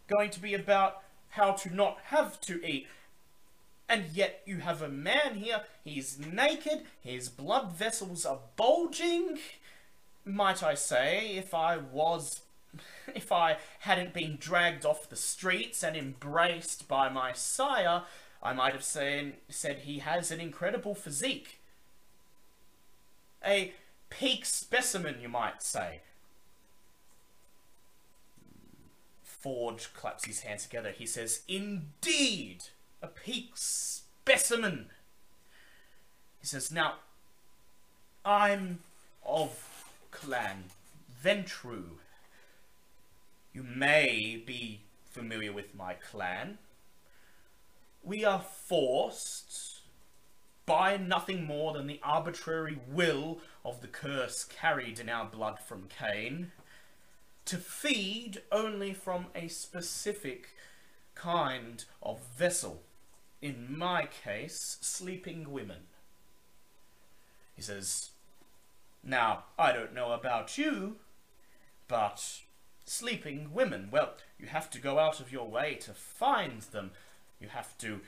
going 0.07 0.31
to 0.31 0.39
be 0.39 0.53
about 0.53 1.03
how 1.29 1.51
to 1.51 1.73
not 1.73 1.99
have 2.05 2.41
to 2.41 2.65
eat. 2.65 2.87
And 3.87 4.05
yet 4.13 4.41
you 4.45 4.57
have 4.57 4.81
a 4.81 4.89
man 4.89 5.35
here, 5.35 5.61
he's 5.83 6.19
naked, 6.19 6.83
his 7.01 7.29
blood 7.29 7.71
vessels 7.71 8.25
are 8.25 8.39
bulging. 8.55 9.37
Might 10.25 10.63
I 10.63 10.75
say, 10.75 11.35
if 11.37 11.53
I 11.53 11.77
was. 11.77 12.41
If 13.15 13.31
I 13.31 13.57
hadn't 13.79 14.13
been 14.13 14.37
dragged 14.39 14.85
off 14.85 15.09
the 15.09 15.15
streets 15.15 15.83
and 15.83 15.95
embraced 15.97 16.87
by 16.87 17.09
my 17.09 17.33
sire, 17.33 18.03
I 18.41 18.53
might 18.53 18.73
have 18.73 18.83
said, 18.83 19.33
said 19.49 19.79
he 19.79 19.99
has 19.99 20.31
an 20.31 20.39
incredible 20.39 20.95
physique. 20.95 21.59
A 23.45 23.73
peak 24.09 24.45
specimen, 24.45 25.21
you 25.21 25.29
might 25.29 25.63
say. 25.63 26.01
Forge 29.23 29.93
claps 29.93 30.25
his 30.25 30.41
hands 30.41 30.63
together. 30.63 30.91
He 30.91 31.05
says, 31.05 31.41
Indeed, 31.47 32.65
a 33.01 33.07
peak 33.07 33.51
specimen. 33.55 34.87
He 36.39 36.47
says, 36.47 36.71
Now, 36.71 36.95
I'm 38.25 38.79
of 39.25 39.95
Clan 40.11 40.65
Ventrue. 41.23 41.99
You 43.59 43.65
may 43.75 44.41
be 44.45 44.83
familiar 45.03 45.51
with 45.51 45.75
my 45.75 45.95
clan. 45.95 46.59
We 48.01 48.23
are 48.23 48.39
forced 48.39 49.81
by 50.65 50.95
nothing 50.95 51.43
more 51.43 51.73
than 51.73 51.85
the 51.85 51.99
arbitrary 52.01 52.79
will 52.87 53.41
of 53.65 53.81
the 53.81 53.89
curse 53.89 54.45
carried 54.45 54.97
in 54.97 55.09
our 55.09 55.25
blood 55.25 55.59
from 55.59 55.89
Cain 55.89 56.53
to 57.43 57.57
feed 57.57 58.43
only 58.49 58.93
from 58.93 59.25
a 59.35 59.49
specific 59.49 60.51
kind 61.13 61.83
of 62.01 62.21
vessel. 62.37 62.83
In 63.41 63.77
my 63.77 64.07
case, 64.23 64.77
sleeping 64.79 65.51
women. 65.51 65.81
He 67.57 67.61
says, 67.61 68.11
Now, 69.03 69.43
I 69.57 69.73
don't 69.73 69.93
know 69.93 70.13
about 70.13 70.57
you, 70.57 70.95
but 71.89 72.39
sleeping 72.89 73.53
women, 73.53 73.89
well, 73.91 74.13
you 74.39 74.47
have 74.47 74.69
to 74.71 74.79
go 74.79 74.99
out 74.99 75.19
of 75.19 75.31
your 75.31 75.47
way 75.47 75.75
to 75.81 75.93
find 75.93 76.61
them. 76.61 76.91
You 77.39 77.49
have 77.49 77.77
to 77.79 78.01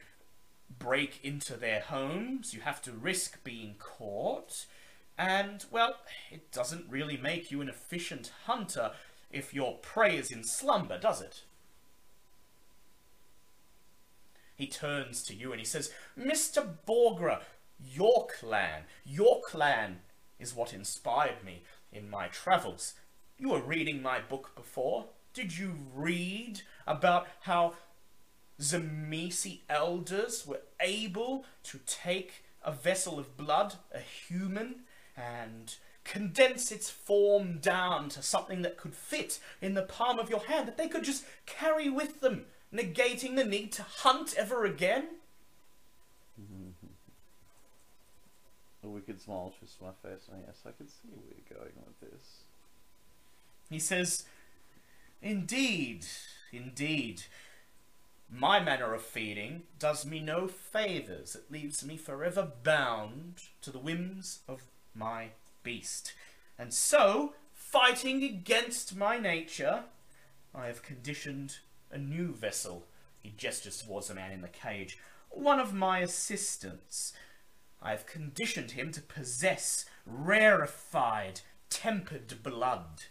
break 0.80 1.20
into 1.24 1.56
their 1.56 1.82
homes. 1.82 2.54
You 2.54 2.62
have 2.62 2.82
to 2.84 2.92
risk 2.92 3.44
being 3.44 3.76
caught. 3.78 4.66
And, 5.18 5.66
well, 5.70 5.98
it 6.32 6.52
doesn't 6.52 6.90
really 6.90 7.18
make 7.18 7.52
you 7.52 7.62
an 7.62 7.70
efficient 7.70 8.32
hunter 8.46 8.92
if 9.32 9.54
your 9.54 9.78
prey 9.78 10.18
is 10.18 10.32
in 10.32 10.44
slumber, 10.44 10.98
does 10.98 11.22
it? 11.22 11.44
He 14.56 14.68
turns 14.68 15.24
to 15.24 15.36
you 15.36 15.52
and 15.52 15.60
he 15.60 15.66
says, 15.66 15.92
Mr. 16.18 16.68
Borgre, 16.86 17.42
your 17.80 18.28
clan, 18.28 18.84
your 19.06 19.42
clan 19.42 20.00
is 20.40 20.56
what 20.56 20.74
inspired 20.74 21.44
me 21.44 21.64
in 21.92 22.10
my 22.10 22.28
travels. 22.28 22.94
You 23.42 23.50
were 23.50 23.60
reading 23.60 24.04
my 24.04 24.20
book 24.20 24.52
before. 24.56 25.06
Did 25.34 25.58
you 25.58 25.74
read 25.96 26.62
about 26.86 27.28
how 27.42 27.74
Tzimisce 28.60 29.62
elders 29.68 30.46
were 30.46 30.62
able 30.80 31.44
to 31.64 31.80
take 31.88 32.44
a 32.64 32.72
vessel 32.72 33.18
of 33.18 33.36
blood, 33.38 33.78
a 33.92 33.98
human, 34.00 34.82
and 35.18 35.74
condense 36.04 36.72
its 36.72 36.92
form 36.92 37.58
down 37.58 38.10
to 38.10 38.22
something 38.22 38.62
that 38.62 38.78
could 38.78 38.94
fit 38.94 39.40
in 39.60 39.74
the 39.74 39.82
palm 39.82 40.20
of 40.20 40.30
your 40.30 40.42
hand, 40.42 40.68
that 40.68 40.78
they 40.78 40.88
could 40.88 41.04
just 41.04 41.26
carry 41.48 41.90
with 41.90 42.22
them, 42.22 42.46
negating 42.72 43.36
the 43.36 43.44
need 43.44 43.72
to 43.72 43.82
hunt 43.82 44.36
ever 44.38 44.66
again? 44.66 45.08
A 48.84 48.88
wicked 48.88 49.20
smile 49.20 49.52
twists 49.58 49.78
my 49.82 49.94
face, 50.08 50.28
and 50.32 50.44
yes, 50.46 50.58
I 50.66 50.72
can 50.72 50.88
see 50.88 51.10
where 51.10 51.26
you're 51.36 51.58
going 51.58 51.74
with 51.86 52.12
this. 52.12 52.44
He 53.72 53.80
says, 53.80 54.26
Indeed, 55.22 56.06
indeed. 56.52 57.24
My 58.30 58.60
manner 58.60 58.94
of 58.94 59.02
feeding 59.02 59.64
does 59.80 60.06
me 60.06 60.20
no 60.20 60.48
favours. 60.48 61.36
It 61.36 61.50
leaves 61.50 61.84
me 61.84 61.96
forever 61.96 62.52
bound 62.64 63.44
to 63.62 63.72
the 63.72 63.80
whims 63.80 64.40
of 64.48 64.64
my 64.94 65.30
beast. 65.64 66.14
And 66.60 66.74
so, 66.74 67.34
fighting 67.54 68.24
against 68.24 68.96
my 68.96 69.18
nature, 69.18 69.86
I 70.54 70.68
have 70.68 70.84
conditioned 70.84 71.60
a 71.90 71.98
new 71.98 72.34
vessel. 72.34 72.88
He 73.22 73.34
gestures 73.38 73.82
towards 73.82 74.10
the 74.10 74.16
man 74.16 74.34
in 74.34 74.42
the 74.42 74.50
cage. 74.50 74.98
One 75.30 75.62
of 75.62 75.74
my 75.74 76.00
assistants. 76.00 77.14
I 77.82 77.92
have 77.92 78.06
conditioned 78.06 78.72
him 78.72 78.92
to 78.92 79.02
possess 79.02 79.86
rarefied, 80.06 81.40
tempered 81.70 82.44
blood 82.44 83.04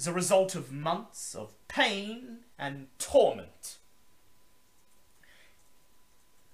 as 0.00 0.06
a 0.06 0.12
result 0.14 0.54
of 0.54 0.72
months 0.72 1.34
of 1.34 1.52
pain 1.68 2.38
and 2.58 2.86
torment. 2.98 3.76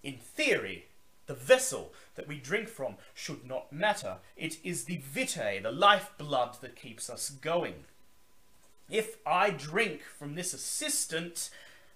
In 0.03 0.19
theory, 0.19 0.87
the 1.27 1.35
vessel 1.35 1.93
that 2.17 2.27
we 2.27 2.41
drink 2.41 2.67
from 2.67 2.97
should 3.15 3.47
not 3.47 3.73
matter. 3.73 4.17
It 4.37 4.57
is 4.65 4.87
the 4.87 4.97
vitae, 4.97 5.61
the 5.63 5.71
lifeblood, 5.71 6.61
that 6.61 6.75
keeps 6.75 7.09
us 7.09 7.31
going. 7.31 7.85
If 8.91 9.19
I 9.25 9.51
drink 9.51 10.01
from 10.03 10.35
this 10.35 10.53
assistant, 10.53 11.51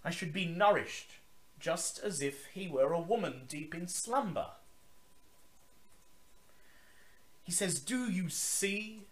I 0.04 0.10
should 0.10 0.32
be 0.32 0.46
nourished, 0.46 1.14
just 1.58 1.98
as 1.98 2.22
if 2.22 2.46
he 2.54 2.68
were 2.68 2.92
a 2.92 3.00
woman 3.00 3.42
deep 3.48 3.74
in 3.74 3.88
slumber. 3.88 4.50
He 7.42 7.50
says, 7.50 7.80
Do 7.80 8.08
you 8.08 8.28
see? 8.28 9.06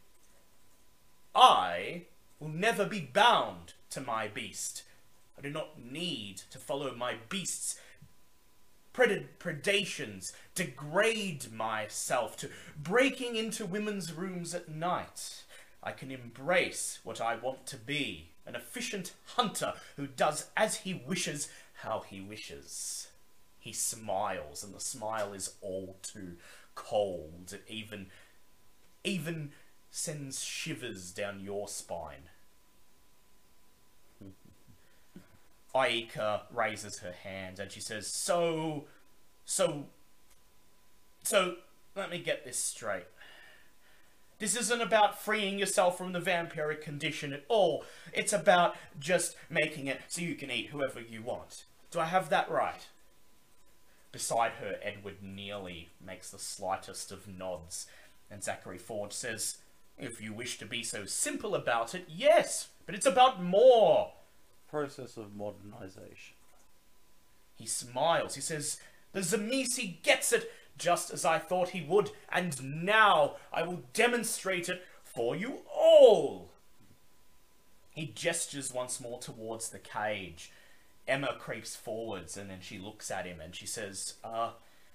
I 1.34 2.04
will 2.38 2.48
never 2.48 2.84
be 2.84 3.00
bound 3.00 3.74
to 3.90 4.00
my 4.00 4.28
beast. 4.28 4.82
I 5.36 5.40
do 5.40 5.50
not 5.50 5.80
need 5.80 6.42
to 6.50 6.58
follow 6.58 6.94
my 6.94 7.16
beast's 7.28 7.78
pred- 8.92 9.26
predations, 9.38 10.32
degrade 10.54 11.52
myself 11.52 12.36
to 12.38 12.50
breaking 12.76 13.36
into 13.36 13.64
women's 13.64 14.12
rooms 14.12 14.54
at 14.54 14.68
night. 14.68 15.44
I 15.82 15.92
can 15.92 16.10
embrace 16.10 16.98
what 17.04 17.20
I 17.20 17.36
want 17.36 17.66
to 17.66 17.76
be, 17.76 18.30
an 18.44 18.56
efficient 18.56 19.12
hunter 19.36 19.74
who 19.96 20.06
does 20.06 20.46
as 20.56 20.78
he 20.78 20.94
wishes, 20.94 21.48
how 21.82 22.00
he 22.00 22.20
wishes. 22.20 23.08
He 23.60 23.72
smiles, 23.72 24.64
and 24.64 24.74
the 24.74 24.80
smile 24.80 25.32
is 25.32 25.54
all 25.60 25.96
too 26.02 26.36
cold. 26.74 27.58
Even, 27.68 28.06
even 29.04 29.52
sends 29.90 30.42
shivers 30.42 31.10
down 31.10 31.40
your 31.40 31.68
spine. 31.68 32.28
Aika 35.74 36.42
raises 36.52 37.00
her 37.00 37.12
hand 37.12 37.58
and 37.58 37.70
she 37.70 37.80
says, 37.80 38.06
So, 38.06 38.84
so, 39.44 39.86
so, 41.22 41.56
let 41.96 42.10
me 42.10 42.18
get 42.18 42.44
this 42.44 42.58
straight. 42.58 43.06
This 44.38 44.56
isn't 44.56 44.80
about 44.80 45.20
freeing 45.20 45.58
yourself 45.58 45.98
from 45.98 46.12
the 46.12 46.20
vampiric 46.20 46.80
condition 46.80 47.32
at 47.32 47.44
all. 47.48 47.84
It's 48.12 48.32
about 48.32 48.76
just 49.00 49.34
making 49.50 49.88
it 49.88 50.00
so 50.06 50.22
you 50.22 50.36
can 50.36 50.50
eat 50.50 50.68
whoever 50.68 51.00
you 51.00 51.22
want. 51.22 51.64
Do 51.90 51.98
I 51.98 52.04
have 52.04 52.30
that 52.30 52.48
right? 52.48 52.86
Beside 54.12 54.52
her, 54.52 54.76
Edward 54.80 55.22
Nearly 55.22 55.88
makes 56.04 56.30
the 56.30 56.38
slightest 56.38 57.10
of 57.10 57.26
nods, 57.26 57.86
and 58.30 58.42
Zachary 58.42 58.78
Forge 58.78 59.12
says, 59.12 59.58
If 59.98 60.20
you 60.20 60.32
wish 60.32 60.58
to 60.58 60.66
be 60.66 60.82
so 60.82 61.04
simple 61.04 61.54
about 61.54 61.94
it, 61.94 62.04
yes, 62.08 62.68
but 62.86 62.94
it's 62.94 63.06
about 63.06 63.42
more. 63.42 64.12
Process 64.70 65.16
of 65.16 65.34
modernization. 65.34 66.36
He 67.56 67.66
smiles. 67.66 68.34
He 68.36 68.40
says, 68.40 68.78
The 69.12 69.20
Tzimisce 69.20 70.02
gets 70.02 70.32
it 70.32 70.50
just 70.76 71.10
as 71.10 71.24
I 71.24 71.38
thought 71.38 71.70
he 71.70 71.82
would, 71.82 72.10
and 72.30 72.84
now 72.84 73.34
I 73.52 73.62
will 73.62 73.82
demonstrate 73.92 74.68
it 74.68 74.84
for 75.02 75.34
you 75.34 75.62
all. 75.74 76.52
He 77.90 78.06
gestures 78.06 78.72
once 78.72 79.00
more 79.00 79.18
towards 79.18 79.70
the 79.70 79.80
cage. 79.80 80.52
Emma 81.08 81.34
creeps 81.36 81.74
forwards 81.74 82.36
and 82.36 82.48
then 82.48 82.60
she 82.60 82.78
looks 82.78 83.10
at 83.10 83.26
him 83.26 83.40
and 83.40 83.56
she 83.56 83.66
says, 83.66 84.14
Uh, 84.22 84.50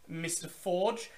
Mr. 0.10 0.48
Forge, 0.48 1.10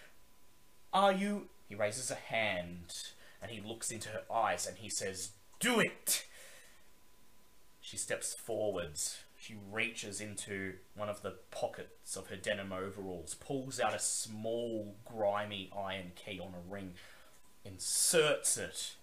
are 0.91 1.11
you. 1.11 1.49
He 1.67 1.75
raises 1.75 2.09
a 2.09 2.15
hand 2.15 3.11
and 3.45 3.53
he 3.53 3.61
looks 3.61 3.91
into 3.91 4.09
her 4.09 4.23
eyes 4.33 4.65
and 4.65 4.79
he 4.79 4.89
says, 4.89 5.29
Do 5.59 5.79
it! 5.79 6.25
She 7.79 7.95
steps 7.95 8.33
forwards. 8.33 9.19
She 9.37 9.55
reaches 9.71 10.19
into 10.19 10.77
one 10.95 11.09
of 11.09 11.21
the 11.21 11.35
pockets 11.51 12.15
of 12.15 12.29
her 12.29 12.37
denim 12.37 12.73
overalls, 12.73 13.35
pulls 13.35 13.79
out 13.79 13.93
a 13.93 13.99
small, 13.99 14.95
grimy 15.05 15.69
iron 15.77 16.13
key 16.15 16.39
on 16.39 16.55
a 16.55 16.71
ring, 16.71 16.93
inserts 17.63 18.57
it 18.57 18.95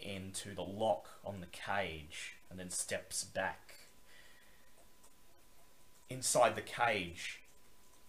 into 0.00 0.54
the 0.54 0.62
lock 0.62 1.08
on 1.24 1.40
the 1.40 1.46
cage, 1.46 2.36
and 2.48 2.60
then 2.60 2.70
steps 2.70 3.24
back. 3.24 3.74
Inside 6.08 6.54
the 6.54 6.62
cage, 6.62 7.40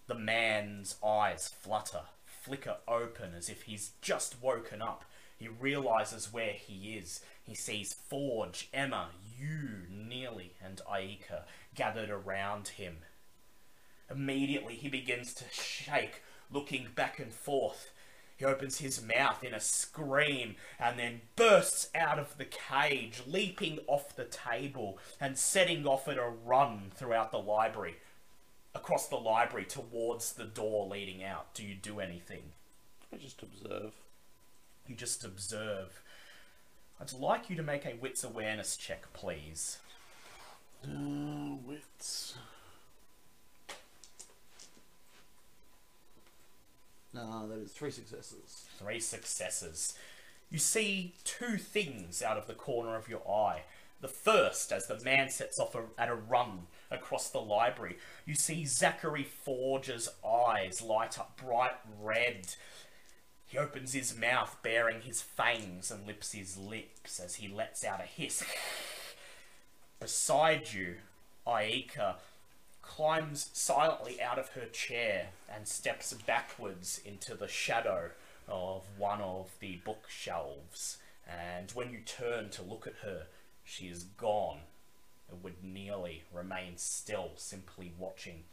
the 0.06 0.14
man's 0.14 0.98
eyes 1.04 1.48
flutter, 1.48 2.04
flicker 2.24 2.78
open 2.88 3.34
as 3.36 3.50
if 3.50 3.64
he's 3.64 3.94
just 4.04 4.36
woken 4.44 4.84
up. 4.84 5.06
He 5.42 5.48
realizes 5.48 6.32
where 6.32 6.54
he 6.54 6.94
is. 6.94 7.22
He 7.42 7.56
sees 7.56 7.94
Forge, 7.94 8.70
Emma, 8.72 9.10
you, 9.40 9.88
Neely, 9.90 10.54
and 10.64 10.80
Aika 10.88 11.46
gathered 11.74 12.12
around 12.12 12.68
him. 12.68 12.98
Immediately 14.08 14.76
he 14.76 14.88
begins 14.88 15.34
to 15.34 15.46
shake, 15.52 16.22
looking 16.52 16.90
back 16.94 17.18
and 17.18 17.34
forth. 17.34 17.90
He 18.38 18.46
opens 18.46 18.78
his 18.78 19.04
mouth 19.04 19.44
in 19.44 19.56
a 19.56 19.60
scream 19.60 20.58
and 20.80 21.00
then 21.00 21.22
bursts 21.36 21.90
out 21.96 22.20
of 22.20 22.38
the 22.38 22.46
cage, 22.46 23.24
leaping 23.26 23.80
off 23.88 24.16
the 24.16 24.26
table 24.26 25.00
and 25.20 25.40
setting 25.40 25.88
off 25.88 26.08
at 26.08 26.20
a 26.20 26.30
run 26.46 26.92
throughout 26.94 27.32
the 27.32 27.40
library. 27.40 27.96
Across 28.76 29.08
the 29.08 29.16
library 29.16 29.66
towards 29.66 30.34
the 30.34 30.46
door 30.46 30.88
leading 30.88 31.24
out. 31.24 31.56
Do 31.56 31.64
you 31.64 31.74
do 31.74 32.00
anything? 32.00 32.44
I 33.12 33.18
just 33.18 33.42
observe. 33.42 33.94
You 34.88 34.96
just 34.96 35.24
observe. 35.24 36.02
I'd 37.00 37.14
like 37.14 37.50
you 37.50 37.56
to 37.56 37.64
make 37.64 37.86
a 37.86 37.96
wits 38.00 38.24
awareness 38.24 38.76
check, 38.78 39.12
please. 39.14 39.78
Uh, 40.84 41.56
wits. 41.66 42.36
No, 47.14 47.48
that 47.48 47.60
is 47.60 47.72
three 47.72 47.92
successes. 47.92 48.66
Three 48.78 49.00
successes. 49.00 49.96
You 50.50 50.60
see 50.60 51.16
two 51.24 51.58
things 51.58 52.22
out 52.22 52.38
of 52.38 52.48
the 52.48 52.54
corner 52.54 52.96
of 52.96 53.10
your 53.10 53.28
eye. 53.30 53.64
The 54.02 54.08
first, 54.08 54.72
as 54.72 54.88
the 54.88 55.00
man 55.00 55.30
sets 55.30 55.60
off 55.60 55.76
a, 55.76 55.84
at 55.98 56.10
a 56.10 56.16
run 56.16 56.68
across 56.90 57.30
the 57.30 57.40
library, 57.40 57.98
you 58.26 58.34
see 58.34 58.66
Zachary 58.66 59.24
Forge's 59.24 60.10
eyes 60.28 60.82
light 60.82 61.20
up 61.20 61.40
bright 61.44 61.78
red. 62.02 62.56
He 63.52 63.58
opens 63.58 63.92
his 63.92 64.18
mouth, 64.18 64.56
baring 64.64 65.02
his 65.02 65.22
fangs, 65.22 65.92
and 65.92 66.08
lips 66.08 66.32
his 66.32 66.56
lips 66.56 67.20
as 67.20 67.36
he 67.36 67.50
lets 67.50 67.84
out 67.84 68.00
a 68.00 68.04
hiss. 68.04 68.46
Beside 70.00 70.72
you, 70.72 70.96
Aika 71.46 72.16
climbs 72.82 73.50
silently 73.52 74.22
out 74.22 74.40
of 74.40 74.50
her 74.52 74.68
chair 74.68 75.32
and 75.54 75.68
steps 75.68 76.14
backwards 76.14 77.02
into 77.04 77.36
the 77.36 77.50
shadow 77.50 78.12
of 78.48 78.84
one 78.98 79.20
of 79.20 79.50
the 79.60 79.82
bookshelves. 79.84 81.00
And 81.28 81.72
when 81.72 81.92
you 81.92 82.00
turn 82.00 82.52
to 82.52 82.62
look 82.62 82.88
at 82.88 83.04
her, 83.04 83.24
she 83.66 83.88
is 83.88 84.04
gone 84.04 84.60
and 85.30 85.44
would 85.44 85.62
nearly 85.62 86.24
remain 86.34 86.78
still, 86.78 87.32
simply 87.36 87.92
watching. 88.00 88.46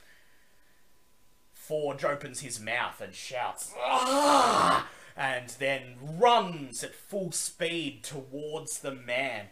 Forge 1.69 2.03
opens 2.03 2.40
his 2.40 2.59
mouth 2.59 2.99
and 3.03 3.15
shouts, 3.15 3.74
"Ah!" 3.78 4.89
and 5.15 5.51
then 5.59 5.99
runs 6.01 6.82
at 6.82 6.95
full 6.95 7.31
speed 7.31 8.03
towards 8.03 8.78
the 8.78 8.95
man. 8.95 9.49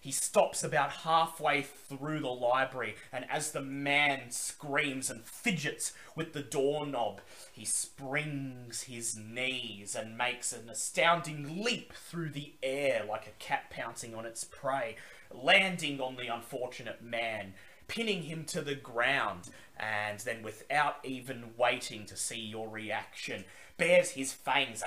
He 0.00 0.12
stops 0.12 0.62
about 0.62 0.92
halfway 0.92 1.62
through 1.62 2.20
the 2.20 2.28
library, 2.28 2.94
and 3.10 3.28
as 3.28 3.50
the 3.50 3.62
man 3.62 4.30
screams 4.30 5.10
and 5.10 5.24
fidgets 5.24 5.92
with 6.14 6.34
the 6.34 6.42
doorknob, 6.42 7.20
he 7.50 7.64
springs 7.64 8.82
his 8.82 9.16
knees 9.16 9.96
and 9.96 10.16
makes 10.16 10.52
an 10.52 10.68
astounding 10.68 11.64
leap 11.64 11.92
through 11.92 12.30
the 12.30 12.52
air 12.62 13.04
like 13.04 13.26
a 13.26 13.42
cat 13.44 13.70
pouncing 13.70 14.14
on 14.14 14.24
its 14.24 14.44
prey, 14.44 14.94
landing 15.32 16.00
on 16.00 16.14
the 16.14 16.32
unfortunate 16.32 17.02
man, 17.02 17.54
pinning 17.88 18.22
him 18.22 18.44
to 18.44 18.60
the 18.60 18.74
ground, 18.74 19.50
and 19.78 20.20
then 20.20 20.42
without 20.42 20.96
even 21.04 21.50
waiting 21.56 22.06
to 22.06 22.16
see 22.16 22.40
your 22.40 22.68
reaction, 22.68 23.44
bares 23.76 24.10
his 24.10 24.32
fangs 24.32 24.82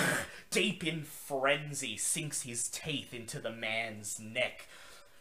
deep 0.50 0.84
in 0.84 1.02
frenzy, 1.02 1.96
sinks 1.96 2.42
his 2.42 2.68
teeth 2.68 3.14
into 3.14 3.40
the 3.40 3.50
man's 3.50 4.20
neck. 4.20 4.66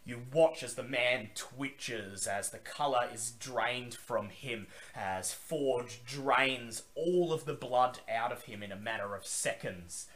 You 0.06 0.24
watch 0.34 0.64
as 0.64 0.74
the 0.74 0.84
man 0.84 1.30
twitches, 1.34 2.28
as 2.28 2.50
the 2.50 2.58
colour 2.58 3.08
is 3.14 3.32
drained 3.32 3.94
from 3.94 4.30
him, 4.30 4.68
as 4.94 5.34
Forge 5.34 6.04
drains 6.06 6.84
all 6.96 7.32
of 7.32 7.46
the 7.46 7.54
blood 7.54 8.00
out 8.10 8.34
of 8.34 8.44
him 8.44 8.62
in 8.62 8.72
a 8.72 8.78
matter 8.78 9.16
of 9.16 9.26
seconds. 9.26 10.08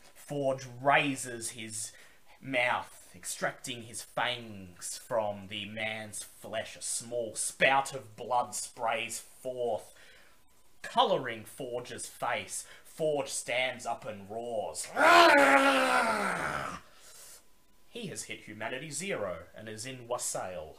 Forge 0.00 0.66
raises 0.82 1.50
his 1.50 1.92
mouth, 2.40 2.99
extracting 3.14 3.82
his 3.82 4.02
fangs 4.02 4.98
from 4.98 5.48
the 5.48 5.66
man's 5.66 6.22
flesh. 6.22 6.76
A 6.76 6.82
small 6.82 7.34
spout 7.34 7.94
of 7.94 8.16
blood 8.16 8.54
sprays 8.54 9.18
forth, 9.18 9.94
colouring 10.82 11.44
Forge's 11.44 12.06
face. 12.06 12.64
Forge 12.84 13.28
stands 13.28 13.86
up 13.86 14.06
and 14.06 14.28
roars. 14.30 14.88
He 17.90 18.06
has 18.06 18.24
hit 18.24 18.42
humanity 18.42 18.90
zero 18.90 19.38
and 19.56 19.68
is 19.68 19.84
in 19.84 20.06
Wassail. 20.06 20.76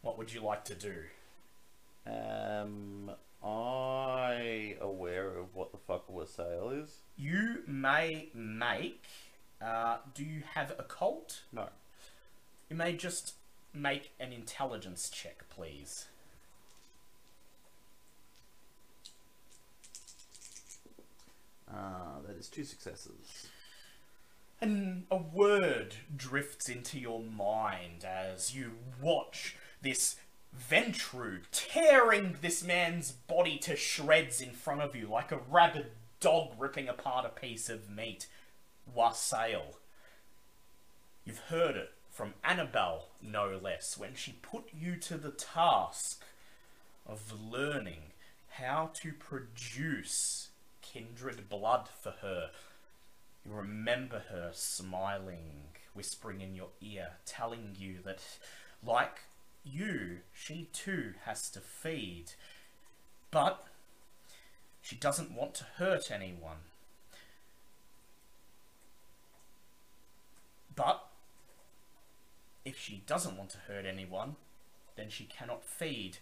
What 0.00 0.16
would 0.16 0.32
you 0.32 0.40
like 0.40 0.64
to 0.64 0.74
do? 0.74 0.94
Um, 2.06 3.10
I 3.42 4.76
aware 4.80 5.38
of 5.38 5.54
what 5.54 5.72
the 5.72 5.78
fuck 5.78 6.04
a 6.08 6.12
wassail 6.12 6.70
is? 6.70 6.98
You 7.16 7.62
may 7.66 8.28
make. 8.34 9.04
Uh, 9.60 9.98
do 10.14 10.24
you 10.24 10.42
have 10.54 10.72
occult? 10.78 11.42
No. 11.52 11.68
You 12.68 12.76
may 12.76 12.92
just 12.94 13.34
make 13.72 14.10
an 14.18 14.32
intelligence 14.32 15.08
check, 15.08 15.44
please. 15.48 16.06
Uh, 21.72 22.20
that 22.26 22.36
is 22.36 22.48
two 22.48 22.64
successes. 22.64 23.48
And 24.60 25.04
a 25.10 25.16
word 25.16 25.94
drifts 26.16 26.68
into 26.68 26.98
your 26.98 27.20
mind 27.20 28.04
as 28.04 28.54
you 28.54 28.72
watch 29.00 29.56
this 29.82 30.16
Ventrue 30.56 31.42
tearing 31.52 32.36
this 32.40 32.64
man's 32.64 33.12
body 33.12 33.58
to 33.58 33.76
shreds 33.76 34.40
in 34.40 34.50
front 34.50 34.80
of 34.80 34.96
you 34.96 35.06
like 35.06 35.30
a 35.30 35.40
rabid 35.50 35.86
dog 36.20 36.52
ripping 36.58 36.88
apart 36.88 37.24
a 37.24 37.28
piece 37.28 37.68
of 37.68 37.90
meat. 37.90 38.26
Wassail. 38.94 39.76
You've 41.24 41.38
heard 41.38 41.76
it 41.76 41.92
from 42.10 42.34
Annabelle, 42.42 43.08
no 43.22 43.58
less, 43.62 43.96
when 43.98 44.14
she 44.14 44.32
put 44.32 44.64
you 44.72 44.96
to 44.96 45.16
the 45.16 45.30
task 45.30 46.24
of 47.06 47.32
learning 47.40 48.12
how 48.50 48.90
to 48.94 49.12
produce 49.12 50.48
kindred 50.82 51.48
blood 51.48 51.88
for 52.02 52.14
her. 52.22 52.50
You 53.44 53.52
remember 53.52 54.24
her 54.30 54.50
smiling, 54.52 55.68
whispering 55.94 56.40
in 56.40 56.54
your 56.54 56.70
ear, 56.80 57.12
telling 57.24 57.76
you 57.78 57.98
that, 58.04 58.20
like 58.84 59.20
you, 59.72 60.18
she 60.32 60.68
too 60.72 61.14
has 61.24 61.50
to 61.50 61.60
feed. 61.60 62.32
But 63.30 63.64
she 64.80 64.96
doesn't 64.96 65.32
want 65.32 65.54
to 65.54 65.64
hurt 65.76 66.10
anyone. 66.10 66.58
But 70.74 71.04
if 72.64 72.78
she 72.78 73.02
doesn't 73.06 73.36
want 73.36 73.50
to 73.50 73.58
hurt 73.58 73.84
anyone, 73.84 74.36
then 74.96 75.08
she 75.10 75.24
cannot 75.24 75.64
feed. 75.64 76.18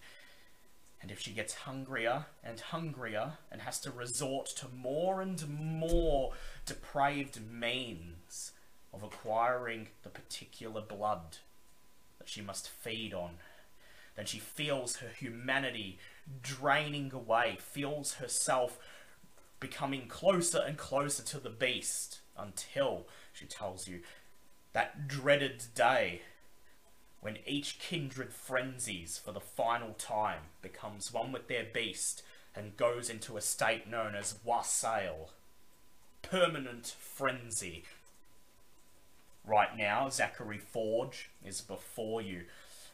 And 1.01 1.11
if 1.11 1.19
she 1.19 1.31
gets 1.31 1.53
hungrier 1.53 2.25
and 2.43 2.59
hungrier 2.59 3.33
and 3.51 3.61
has 3.61 3.79
to 3.81 3.91
resort 3.91 4.47
to 4.57 4.67
more 4.75 5.21
and 5.21 5.47
more 5.47 6.33
depraved 6.65 7.39
means 7.41 8.51
of 8.93 9.03
acquiring 9.03 9.89
the 10.03 10.09
particular 10.09 10.81
blood 10.81 11.37
that 12.27 12.31
she 12.31 12.41
must 12.41 12.67
feed 12.67 13.13
on, 13.13 13.35
then 14.17 14.25
she 14.25 14.37
feels 14.37 14.97
her 14.97 15.07
humanity 15.07 15.97
draining 16.41 17.13
away, 17.13 17.57
feels 17.59 18.15
herself 18.15 18.77
becoming 19.61 20.07
closer 20.07 20.59
and 20.59 20.77
closer 20.77 21.23
to 21.23 21.39
the 21.39 21.49
beast 21.49 22.19
until, 22.37 23.07
she 23.31 23.45
tells 23.45 23.87
you, 23.87 24.01
that 24.73 25.07
dreaded 25.07 25.63
day 25.73 26.21
when 27.21 27.37
each 27.47 27.79
kindred 27.79 28.33
frenzies 28.33 29.17
for 29.17 29.31
the 29.31 29.39
final 29.39 29.93
time, 29.93 30.41
becomes 30.61 31.13
one 31.13 31.31
with 31.31 31.47
their 31.47 31.65
beast, 31.73 32.23
and 32.53 32.77
goes 32.77 33.09
into 33.09 33.37
a 33.37 33.41
state 33.41 33.89
known 33.89 34.15
as 34.15 34.39
wassail. 34.43 35.29
Permanent 36.21 36.93
frenzy. 36.99 37.83
Right 39.47 39.77
now, 39.77 40.09
Zachary 40.09 40.57
Forge 40.57 41.29
is 41.43 41.61
before 41.61 42.21
you. 42.21 42.43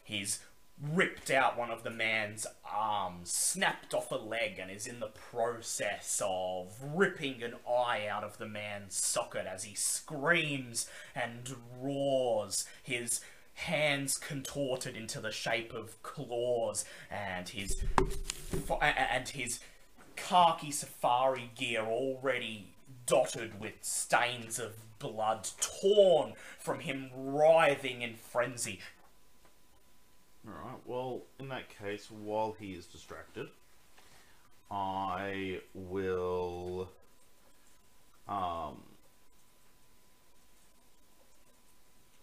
He's 0.04 0.38
ripped 0.80 1.30
out 1.30 1.58
one 1.58 1.70
of 1.70 1.82
the 1.82 1.90
man's 1.90 2.46
arms, 2.64 3.32
snapped 3.32 3.92
off 3.92 4.12
a 4.12 4.16
leg, 4.16 4.60
and 4.60 4.70
is 4.70 4.86
in 4.86 5.00
the 5.00 5.08
process 5.08 6.22
of 6.24 6.76
ripping 6.94 7.42
an 7.42 7.54
eye 7.68 8.06
out 8.08 8.22
of 8.22 8.38
the 8.38 8.46
man's 8.46 8.94
socket 8.94 9.46
as 9.46 9.64
he 9.64 9.74
screams 9.74 10.86
and 11.14 11.56
roars, 11.80 12.66
his 12.82 13.20
hands 13.54 14.16
contorted 14.16 14.96
into 14.96 15.20
the 15.20 15.32
shape 15.32 15.72
of 15.72 16.00
claws, 16.04 16.84
and 17.10 17.48
his 17.48 17.82
and 18.80 19.28
his 19.28 19.58
khaki 20.14 20.70
safari 20.70 21.50
gear 21.56 21.82
already 21.82 22.73
dotted 23.06 23.60
with 23.60 23.74
stains 23.82 24.58
of 24.58 24.72
blood 24.98 25.48
torn 25.60 26.32
from 26.58 26.80
him 26.80 27.10
writhing 27.14 28.02
in 28.02 28.14
frenzy 28.14 28.80
Alright, 30.46 30.80
well, 30.84 31.22
in 31.38 31.48
that 31.48 31.70
case, 31.78 32.10
while 32.10 32.54
he 32.60 32.72
is 32.74 32.84
distracted, 32.84 33.48
I 34.70 35.60
will. 35.72 36.90
Um. 38.28 38.82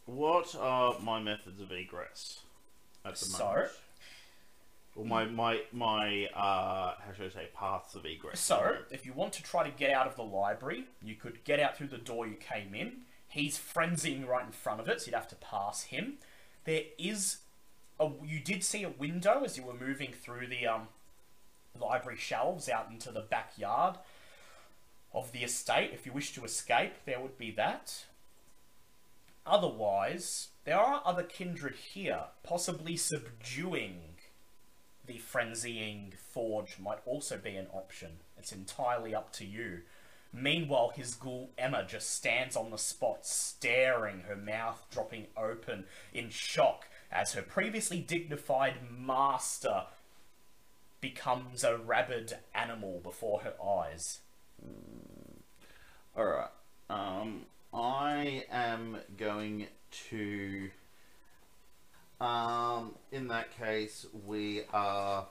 What 0.05 0.53
are 0.55 0.99
my 0.99 1.19
methods 1.19 1.61
of 1.61 1.71
egress 1.71 2.41
at 3.05 3.15
the 3.15 3.25
So- 3.25 3.43
moment? 3.43 3.71
Or 4.95 5.05
my, 5.05 5.25
my, 5.25 5.61
my, 5.71 6.27
uh, 6.35 6.95
how 6.99 7.13
should 7.15 7.27
I 7.27 7.29
say, 7.29 7.49
paths 7.55 7.95
of 7.95 8.05
egress. 8.05 8.41
So, 8.41 8.77
if 8.91 9.05
you 9.05 9.13
want 9.13 9.31
to 9.33 9.43
try 9.43 9.63
to 9.63 9.75
get 9.75 9.91
out 9.91 10.05
of 10.05 10.17
the 10.17 10.23
library, 10.23 10.85
you 11.01 11.15
could 11.15 11.43
get 11.45 11.61
out 11.61 11.77
through 11.77 11.87
the 11.87 11.97
door 11.97 12.27
you 12.27 12.35
came 12.35 12.75
in. 12.75 13.03
He's 13.27 13.57
frenzying 13.57 14.27
right 14.27 14.45
in 14.45 14.51
front 14.51 14.81
of 14.81 14.89
it, 14.89 14.99
so 14.99 15.05
you'd 15.05 15.15
have 15.15 15.29
to 15.29 15.35
pass 15.35 15.83
him. 15.83 16.15
There 16.65 16.83
is 16.99 17.37
a. 17.99 18.09
You 18.25 18.41
did 18.41 18.63
see 18.63 18.83
a 18.83 18.89
window 18.89 19.43
as 19.45 19.57
you 19.57 19.63
were 19.63 19.73
moving 19.73 20.11
through 20.11 20.47
the 20.47 20.67
um, 20.67 20.89
library 21.79 22.17
shelves 22.17 22.67
out 22.67 22.89
into 22.91 23.11
the 23.11 23.21
backyard 23.21 23.95
of 25.13 25.31
the 25.31 25.39
estate. 25.39 25.91
If 25.93 26.05
you 26.05 26.11
wish 26.11 26.33
to 26.33 26.43
escape, 26.43 26.93
there 27.05 27.21
would 27.21 27.37
be 27.37 27.51
that. 27.51 28.03
Otherwise, 29.45 30.49
there 30.65 30.77
are 30.77 31.01
other 31.05 31.23
kindred 31.23 31.75
here, 31.75 32.25
possibly 32.43 32.95
subduing 32.95 34.10
the 35.11 35.19
frenzying 35.19 36.13
forge 36.13 36.77
might 36.79 36.99
also 37.05 37.37
be 37.37 37.55
an 37.55 37.67
option. 37.73 38.11
It's 38.37 38.51
entirely 38.51 39.13
up 39.13 39.33
to 39.33 39.45
you. 39.45 39.81
Meanwhile, 40.33 40.93
his 40.95 41.15
ghoul 41.15 41.49
Emma 41.57 41.85
just 41.85 42.11
stands 42.11 42.55
on 42.55 42.71
the 42.71 42.77
spot, 42.77 43.25
staring, 43.25 44.21
her 44.21 44.35
mouth 44.35 44.85
dropping 44.89 45.27
open 45.35 45.85
in 46.13 46.29
shock 46.29 46.87
as 47.11 47.33
her 47.33 47.41
previously 47.41 47.99
dignified 47.99 48.75
master 48.89 49.83
becomes 51.01 51.65
a 51.65 51.75
rabid 51.77 52.37
animal 52.55 53.01
before 53.03 53.41
her 53.41 53.53
eyes. 53.61 54.19
Alright. 56.17 56.51
Um, 56.89 57.41
I 57.73 58.45
am 58.49 58.97
going 59.17 59.67
to. 60.09 60.69
Um, 62.21 62.93
in 63.11 63.27
that 63.29 63.57
case, 63.57 64.05
we 64.27 64.61
are 64.71 65.25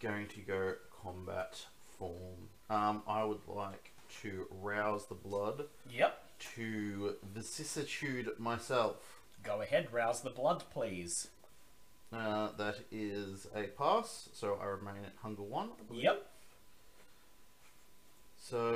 going 0.00 0.26
to 0.28 0.40
go 0.40 0.74
combat 1.02 1.64
form. 1.98 2.48
Um, 2.68 3.02
I 3.06 3.22
would 3.22 3.46
like 3.46 3.92
to 4.22 4.46
rouse 4.60 5.06
the 5.06 5.14
blood 5.14 5.64
Yep, 5.88 6.18
to 6.56 7.14
vicissitude 7.32 8.30
myself. 8.38 9.20
go 9.44 9.60
ahead, 9.62 9.92
rouse 9.92 10.20
the 10.22 10.30
blood, 10.30 10.64
please. 10.72 11.28
Uh, 12.12 12.48
that 12.58 12.80
is 12.90 13.46
a 13.54 13.62
pass, 13.68 14.28
so 14.32 14.58
I 14.60 14.66
remain 14.66 15.04
at 15.04 15.12
hunger 15.22 15.42
one. 15.42 15.70
Yep, 15.92 16.26
So 18.36 18.74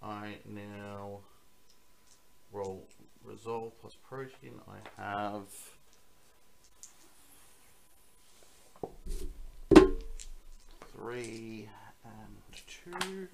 I 0.00 0.36
now 0.48 1.18
roll 2.52 2.86
resolve 3.24 3.72
plus 3.80 3.96
Protean. 4.08 4.60
I 4.68 5.02
have 5.02 5.42
three 10.92 11.68
and 12.04 12.36
two. 12.66 13.28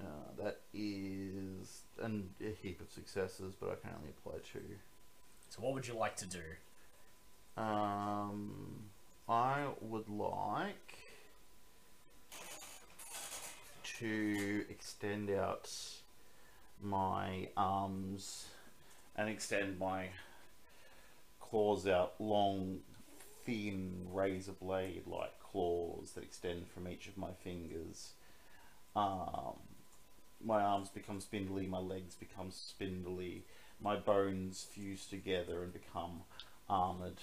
Uh, 0.00 0.04
that 0.42 0.60
is 0.74 1.82
and 2.02 2.28
a 2.40 2.50
heap 2.60 2.80
of 2.80 2.90
successes, 2.90 3.54
but 3.58 3.70
I 3.70 3.74
can 3.76 3.96
only 3.96 4.10
apply 4.10 4.38
two. 4.52 4.76
so 5.48 5.62
what 5.62 5.74
would 5.74 5.86
you 5.86 5.94
like 5.94 6.16
to 6.16 6.26
do? 6.26 6.40
Um, 7.56 8.84
I 9.28 9.66
would 9.80 10.08
like 10.08 10.98
to 14.02 14.64
extend 14.68 15.30
out 15.30 15.70
my 16.82 17.48
arms 17.56 18.46
and 19.14 19.28
extend 19.28 19.78
my 19.78 20.08
claws 21.40 21.86
out 21.86 22.14
long, 22.18 22.80
thin, 23.44 24.08
razor 24.12 24.54
blade 24.60 25.04
like 25.06 25.38
claws 25.40 26.10
that 26.16 26.24
extend 26.24 26.66
from 26.66 26.88
each 26.88 27.06
of 27.06 27.16
my 27.16 27.30
fingers. 27.44 28.14
Um, 28.96 29.54
my 30.44 30.60
arms 30.60 30.88
become 30.88 31.20
spindly, 31.20 31.68
my 31.68 31.78
legs 31.78 32.16
become 32.16 32.50
spindly, 32.50 33.44
my 33.80 33.94
bones 33.94 34.66
fuse 34.74 35.06
together 35.06 35.62
and 35.62 35.72
become 35.72 36.22
armored 36.68 37.18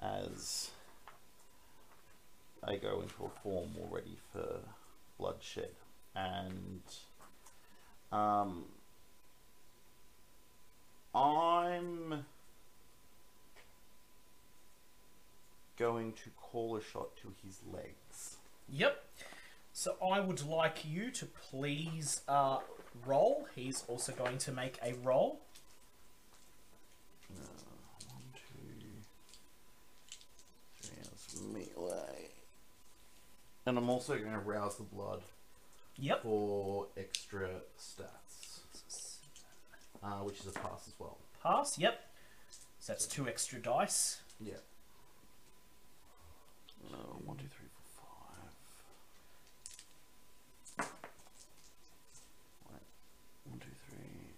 as 0.00 0.70
I 2.64 2.76
go 2.76 3.02
into 3.02 3.24
a 3.26 3.40
form 3.42 3.72
already 3.78 4.16
for 4.32 4.60
bloodshed. 5.18 5.68
And 6.14 6.82
um, 8.12 8.64
I'm 11.14 12.24
going 15.78 16.12
to 16.12 16.30
call 16.36 16.76
a 16.76 16.82
shot 16.82 17.16
to 17.16 17.32
his 17.44 17.60
legs. 17.72 18.36
Yep. 18.68 19.04
So 19.72 19.96
I 20.04 20.20
would 20.20 20.46
like 20.46 20.84
you 20.84 21.10
to 21.12 21.26
please 21.26 22.20
uh, 22.28 22.58
roll. 23.06 23.46
He's 23.54 23.84
also 23.88 24.12
going 24.12 24.38
to 24.38 24.52
make 24.52 24.78
a 24.82 24.94
roll. 25.02 25.40
Uh, 27.30 27.46
one, 28.10 28.22
two, 28.34 28.92
three, 30.82 30.96
that's 31.02 31.40
melee. 31.40 32.28
And 33.64 33.78
I'm 33.78 33.88
also 33.88 34.18
going 34.18 34.32
to 34.32 34.38
rouse 34.38 34.76
the 34.76 34.82
blood 34.82 35.22
Yep. 35.98 36.22
for 36.22 36.86
extra 36.96 37.48
stats, 37.78 38.60
uh, 40.02 40.18
which 40.20 40.40
is 40.40 40.46
a 40.46 40.52
pass 40.52 40.88
as 40.88 40.94
well. 40.98 41.18
Pass. 41.42 41.78
Yep. 41.78 42.00
So 42.80 42.92
that's 42.92 43.06
two 43.06 43.28
extra 43.28 43.60
dice. 43.60 44.20
Yeah. 44.40 44.54
Uh, 46.92 46.96
one, 47.24 47.36
two, 47.36 47.44
three, 47.56 47.68
four, 47.94 48.04
five. 50.76 50.88
Wait. 52.70 52.82
One, 53.48 53.60
two, 53.60 53.66
three, 53.88 54.34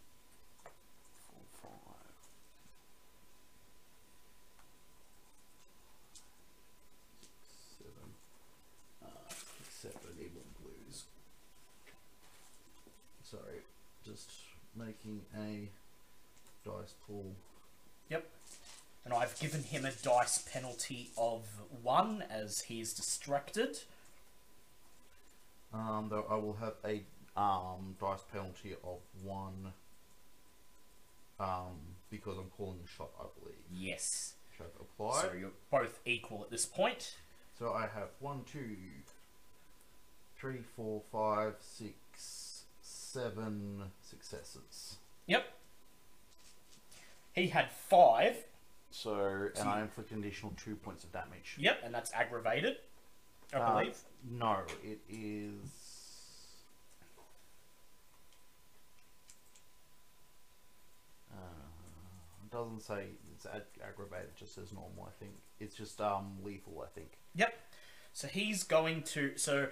four, 1.26 1.40
five. 1.62 2.16
Six, 7.20 7.32
seven. 7.78 8.08
Uh, 9.02 9.32
except 9.64 10.04
I 10.04 10.20
need 10.20 10.34
more 10.34 10.52
blues. 10.60 11.04
Sorry, 13.22 13.60
just 14.04 14.30
making 14.76 15.22
a 15.38 15.68
dice 16.84 16.94
pool. 17.06 17.32
Yep. 18.10 18.26
And 19.04 19.14
I've 19.14 19.38
given 19.38 19.62
him 19.62 19.84
a 19.84 19.92
dice 19.92 20.38
penalty 20.50 21.10
of 21.16 21.42
one 21.82 22.24
as 22.30 22.62
he's 22.62 22.92
distracted. 22.92 23.78
Um, 25.72 26.08
though 26.10 26.26
I 26.30 26.36
will 26.36 26.56
have 26.60 26.74
a 26.84 27.02
um, 27.40 27.96
dice 28.00 28.22
penalty 28.32 28.74
of 28.84 28.98
one 29.22 29.72
um, 31.40 31.76
because 32.10 32.36
I'm 32.38 32.50
calling 32.56 32.78
the 32.82 32.88
shot, 32.88 33.10
I 33.18 33.24
believe. 33.38 33.56
Yes. 33.72 34.34
Which 34.50 34.66
I've 34.66 34.80
applied. 34.80 35.30
So 35.30 35.38
you're 35.38 35.50
both 35.70 35.98
equal 36.04 36.42
at 36.42 36.50
this 36.50 36.66
point. 36.66 37.16
So 37.58 37.72
I 37.72 37.82
have 37.82 38.08
one, 38.20 38.42
two, 38.50 38.76
three, 40.38 40.60
four, 40.76 41.02
five, 41.12 41.54
six, 41.60 42.64
seven 42.82 43.82
successes. 44.02 44.96
Yep. 45.26 45.44
He 47.34 47.48
had 47.48 47.70
five. 47.70 48.36
So, 48.90 49.48
and 49.58 49.68
I 49.68 49.80
inflict 49.82 50.12
an 50.12 50.20
additional 50.20 50.52
two 50.56 50.76
points 50.76 51.02
of 51.02 51.12
damage. 51.12 51.56
Yep, 51.58 51.80
and 51.84 51.92
that's 51.92 52.12
aggravated. 52.12 52.76
I 53.52 53.56
Uh, 53.58 53.72
believe. 53.80 53.98
No, 54.30 54.58
it 54.84 55.00
is. 55.08 55.58
Uh, 61.32 61.36
it 62.44 62.50
doesn't 62.52 62.80
say 62.82 63.06
it's 63.34 63.46
ag- 63.46 63.62
aggravated, 63.86 64.28
it 64.28 64.36
just 64.36 64.54
says 64.54 64.72
normal, 64.72 65.08
I 65.08 65.12
think. 65.18 65.32
It's 65.60 65.74
just 65.74 66.00
um 66.00 66.38
lethal, 66.42 66.84
I 66.86 66.88
think. 66.98 67.18
Yep. 67.34 67.52
So 68.12 68.28
he's 68.28 68.62
going 68.62 69.02
to. 69.04 69.32
So 69.36 69.68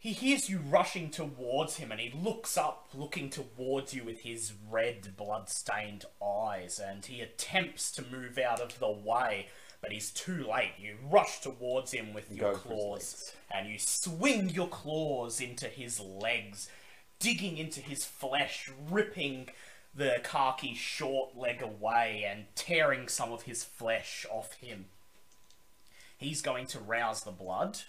he 0.00 0.12
hears 0.12 0.48
you 0.48 0.58
rushing 0.58 1.10
towards 1.10 1.76
him, 1.76 1.92
and 1.92 2.00
he 2.00 2.10
looks 2.10 2.56
up, 2.56 2.88
looking 2.94 3.30
towards 3.30 3.94
you 3.94 4.02
with 4.02 4.22
his 4.22 4.52
red, 4.70 5.14
blood-stained 5.16 6.06
eyes, 6.20 6.80
and 6.84 7.04
he 7.04 7.20
attempts 7.20 7.92
to 7.92 8.04
move 8.10 8.38
out 8.38 8.60
of 8.60 8.78
the 8.78 8.90
way, 8.90 9.46
but 9.82 9.92
he's 9.92 10.10
too 10.10 10.44
late. 10.50 10.72
You 10.78 10.96
rush 11.10 11.40
towards 11.40 11.92
him 11.92 12.14
with 12.14 12.32
your 12.32 12.52
Go 12.54 12.58
claws, 12.58 13.32
and 13.54 13.68
you 13.68 13.78
swing 13.78 14.48
your 14.48 14.68
claws 14.68 15.40
into 15.40 15.66
his 15.66 16.00
legs. 16.00 16.68
digging 17.20 17.58
into 17.58 17.80
his 17.80 18.04
flesh, 18.04 18.68
ripping 18.90 19.50
the 19.94 20.20
khaki 20.24 20.74
short 20.74 21.36
leg 21.36 21.62
away 21.62 22.26
and 22.26 22.46
tearing 22.56 23.06
some 23.06 23.30
of 23.32 23.42
his 23.42 23.62
flesh 23.62 24.26
off 24.30 24.54
him. 24.54 24.86
He's 26.16 26.42
going 26.42 26.66
to 26.68 26.80
rouse 26.80 27.22
the 27.22 27.30
blood. 27.30 27.80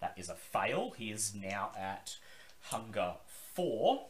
That 0.00 0.14
is 0.16 0.28
a 0.28 0.34
fail. 0.34 0.92
He 0.96 1.10
is 1.10 1.34
now 1.34 1.72
at 1.78 2.16
hunger 2.60 3.14
four. 3.54 4.06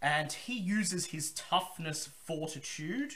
And 0.00 0.32
he 0.32 0.56
uses 0.56 1.06
his 1.06 1.30
toughness 1.32 2.08
fortitude 2.24 3.14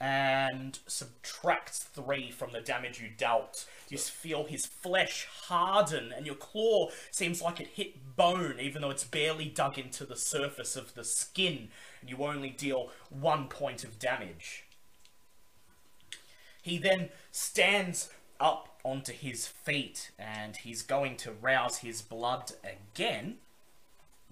and 0.00 0.80
subtracts 0.88 1.78
three 1.78 2.30
from 2.32 2.50
the 2.50 2.60
damage 2.60 3.00
you 3.00 3.08
dealt. 3.16 3.66
You 3.88 3.98
feel 3.98 4.44
his 4.44 4.66
flesh 4.66 5.28
harden, 5.44 6.12
and 6.12 6.26
your 6.26 6.34
claw 6.34 6.88
seems 7.12 7.40
like 7.40 7.60
it 7.60 7.68
hit 7.68 8.16
bone, 8.16 8.56
even 8.60 8.82
though 8.82 8.90
it's 8.90 9.04
barely 9.04 9.44
dug 9.44 9.78
into 9.78 10.04
the 10.04 10.16
surface 10.16 10.74
of 10.74 10.94
the 10.94 11.04
skin, 11.04 11.68
and 12.00 12.10
you 12.10 12.16
only 12.24 12.50
deal 12.50 12.90
one 13.10 13.46
point 13.46 13.84
of 13.84 14.00
damage. 14.00 14.64
He 16.62 16.78
then 16.78 17.10
stands 17.30 18.10
up 18.40 18.71
onto 18.84 19.12
his 19.12 19.46
feet, 19.46 20.10
and 20.18 20.56
he's 20.56 20.82
going 20.82 21.16
to 21.18 21.32
rouse 21.32 21.78
his 21.78 22.02
blood 22.02 22.52
again. 22.64 23.36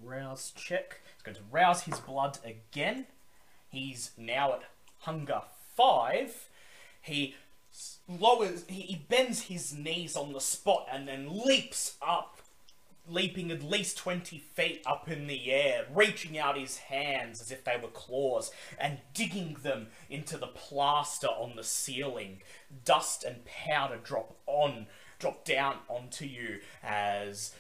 Rouse 0.03 0.53
check. 0.57 1.01
He's 1.15 1.23
going 1.23 1.37
to 1.37 1.43
rouse 1.51 1.83
his 1.83 2.01
blood 2.01 2.39
again. 2.45 3.07
He's 3.69 4.11
now 4.17 4.55
at 4.55 4.63
hunger 5.01 5.43
five. 5.77 6.49
He 7.01 7.37
lowers, 8.09 8.65
he, 8.69 9.01
bends 9.09 9.43
his 9.43 9.73
knees 9.73 10.17
on 10.17 10.33
the 10.33 10.41
spot 10.41 10.87
and 10.93 11.07
then 11.07 11.45
leaps 11.45 11.95
up, 12.03 12.41
leaping 13.09 13.51
at 13.51 13.63
least 13.63 13.99
20 13.99 14.39
feet 14.39 14.83
up 14.87 15.11
in 15.11 15.27
the 15.27 15.51
air, 15.51 15.87
reaching 15.93 16.39
out 16.39 16.59
his 16.59 16.79
hands 16.79 17.41
as 17.41 17.51
if 17.51 17.65
they 17.65 17.77
were 17.81 17.89
claws 17.89 18.51
and 18.79 18.99
digging 19.15 19.57
them 19.63 19.89
into 20.09 20.37
the 20.37 20.47
plaster 20.47 21.27
on 21.27 21.57
the 21.57 21.65
ceiling. 21.65 22.43
Dust 22.85 23.25
and 23.25 23.45
powder 23.45 23.99
drop 24.03 24.37
on, 24.47 24.87
drop 25.19 25.45
down 25.45 25.77
onto 25.89 26.25
you 26.25 26.61
as 26.83 27.53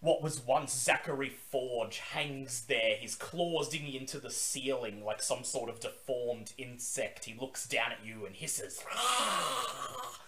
what 0.00 0.22
was 0.22 0.40
once 0.40 0.72
Zachary 0.72 1.28
Forge 1.28 1.98
hangs 1.98 2.62
there, 2.62 2.96
his 2.96 3.14
claws 3.14 3.68
digging 3.68 3.92
into 3.92 4.18
the 4.18 4.30
ceiling 4.30 5.04
like 5.04 5.22
some 5.22 5.44
sort 5.44 5.68
of 5.68 5.80
deformed 5.80 6.52
insect. 6.56 7.26
He 7.26 7.38
looks 7.38 7.66
down 7.66 7.92
at 7.92 8.04
you 8.04 8.24
and 8.24 8.34
hisses. 8.34 8.82
Ah! 8.90 10.20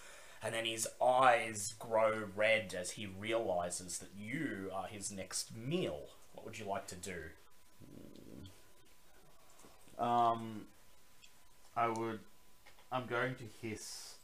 And 0.43 0.53
then 0.53 0.65
his 0.65 0.87
eyes 1.01 1.73
grow 1.79 2.25
red 2.35 2.75
as 2.77 2.91
he 2.91 3.05
realizes 3.05 3.99
that 3.99 4.09
you 4.17 4.69
are 4.73 4.87
his 4.87 5.11
next 5.11 5.55
meal. 5.55 6.01
What 6.33 6.45
would 6.45 6.59
you 6.59 6.65
like 6.65 6.87
to 6.87 6.95
do? 6.95 7.15
Um, 9.97 10.63
I 11.77 11.87
would. 11.87 12.19
I'm 12.91 13.05
going 13.05 13.35
to 13.35 13.43
hiss. 13.67 14.15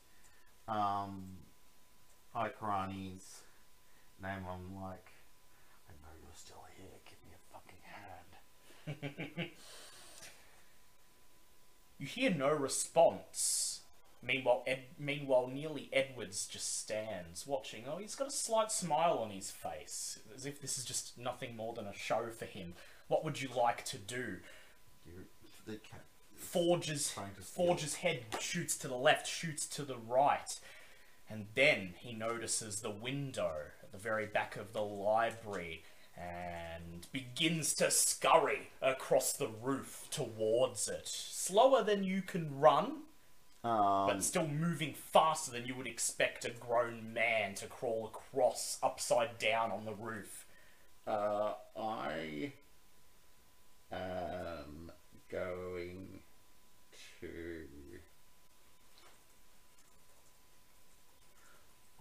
Um, 0.68 1.24
Ikarani's 2.36 3.42
name. 4.22 4.46
I'm 4.48 4.82
like, 4.82 5.12
I 5.88 5.94
know 6.02 6.14
you're 6.22 6.36
still 6.36 6.64
here. 6.76 7.00
Give 7.06 7.18
me 7.26 7.32
a 7.34 8.96
fucking 8.98 9.38
hand. 9.38 9.52
You 12.00 12.08
hear 12.08 12.32
no 12.32 12.50
response. 12.50 13.79
Meanwhile, 14.22 14.64
Ed, 14.68 14.84
meanwhile, 14.98 15.48
nearly 15.48 15.90
Edwards 15.94 16.46
just 16.46 16.80
stands 16.80 17.48
watching. 17.48 17.86
Oh, 17.88 17.98
he's 17.98 18.16
got 18.16 18.28
a 18.28 18.32
slight 18.32 18.72
smile 18.72 19.18
on 19.20 19.30
his 19.30 19.50
face, 19.50 20.20
as 20.36 20.46
if 20.46 20.62
this 20.62 20.78
is 20.78 20.84
just 20.84 21.18
nothing 21.18 21.56
more 21.56 21.74
than 21.74 21.88
a 21.88 21.94
show 21.94 22.30
for 22.38 22.46
him. 22.46 22.74
What 23.08 23.24
would 23.24 23.42
you 23.42 23.50
like 23.56 23.86
to 23.86 23.98
do? 23.98 24.38
You, 25.06 25.26
the 25.66 25.78
cat. 25.78 26.04
Forge's. 26.36 27.14
Forge's 27.42 27.96
head 27.96 28.24
shoots 28.40 28.78
to 28.78 28.88
the 28.88 28.96
left, 28.96 29.28
shoots 29.28 29.66
to 29.68 29.84
the 29.84 29.98
right, 29.98 30.60
and 31.30 31.48
then 31.54 31.94
he 31.98 32.14
notices 32.14 32.80
the 32.80 32.90
window 32.90 33.52
at 33.84 33.92
the 33.92 33.98
very 33.98 34.26
back 34.26 34.56
of 34.56 34.74
the 34.74 34.82
library 34.82 35.84
and 36.18 37.08
begins 37.12 37.74
to 37.76 37.92
scurry 37.92 38.70
across 38.82 39.34
the 39.34 39.50
roof 39.62 40.08
towards 40.12 40.88
it. 40.88 41.08
Slower 41.08 41.84
than 41.84 42.04
you 42.04 42.22
can 42.22 42.60
run, 42.60 43.04
Um, 43.62 44.08
but 44.08 44.24
still 44.24 44.48
moving 44.48 44.94
faster 44.94 45.52
than 45.52 45.66
you 45.66 45.76
would 45.76 45.88
expect 45.88 46.46
a 46.46 46.50
grown 46.50 47.14
man 47.14 47.56
to 47.56 47.68
crawl 47.68 48.08
across 48.08 48.78
upside 48.82 49.38
down 49.38 49.72
on 49.72 49.84
the 49.84 49.94
roof. 49.94 50.46
Uh, 51.06 51.54
I 51.78 52.54
am 53.92 54.92
going 55.30 56.20
to. 57.20 57.66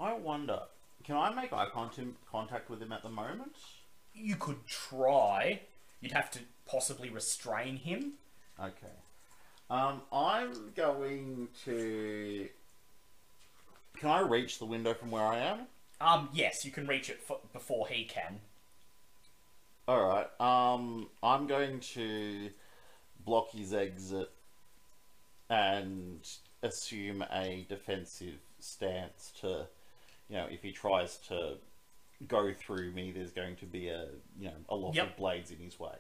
I 0.01 0.13
wonder, 0.13 0.61
can 1.03 1.17
I 1.17 1.35
make 1.35 1.53
eye 1.53 1.67
contact 1.73 2.07
contact 2.31 2.71
with 2.71 2.81
him 2.81 2.93
at 2.93 3.03
the 3.03 3.09
moment? 3.09 3.57
You 4.15 4.37
could 4.37 4.65
try. 4.67 5.63
You'd 6.01 6.13
have 6.13 6.31
to 6.33 6.41
possibly 6.67 7.09
restrain 7.09 7.77
him. 7.77 8.13
Okay. 8.61 8.95
Um, 9.70 10.01
I'm 10.12 10.73
going 10.74 11.49
to. 11.65 12.49
Can 13.99 14.11
I 14.11 14.20
reach 14.20 14.59
the 14.59 14.65
window 14.65 14.95
from 14.95 15.11
where 15.11 15.24
I 15.24 15.39
am? 15.39 15.61
Um, 16.01 16.28
yes, 16.32 16.65
you 16.65 16.70
can 16.70 16.86
reach 16.86 17.11
it 17.11 17.20
f- 17.28 17.39
before 17.53 17.89
he 17.89 18.05
can. 18.05 18.39
All 19.89 20.07
right. 20.07 20.28
Um, 20.40 21.09
I'm 21.23 21.47
going 21.47 21.81
to 21.95 22.51
block 23.24 23.51
his 23.51 23.74
exit 23.74 24.31
and 25.51 26.20
assume 26.62 27.24
a 27.32 27.66
defensive 27.69 28.35
stance 28.61 29.32
to, 29.40 29.66
you 30.28 30.36
know, 30.36 30.47
if 30.51 30.62
he 30.62 30.73
tries 30.73 31.16
to 31.28 31.55
go 32.27 32.53
through 32.53 32.93
me, 32.93 33.11
there's 33.12 33.32
going 33.32 33.57
to 33.57 33.66
be 33.66 33.89
a, 33.89 34.07
you 34.39 34.47
know, 34.47 34.57
a 34.69 34.77
lot 34.77 34.95
Yep. 34.95 35.11
of 35.11 35.16
blades 35.16 35.51
in 35.51 35.59
his 35.59 35.81
way. 35.81 35.97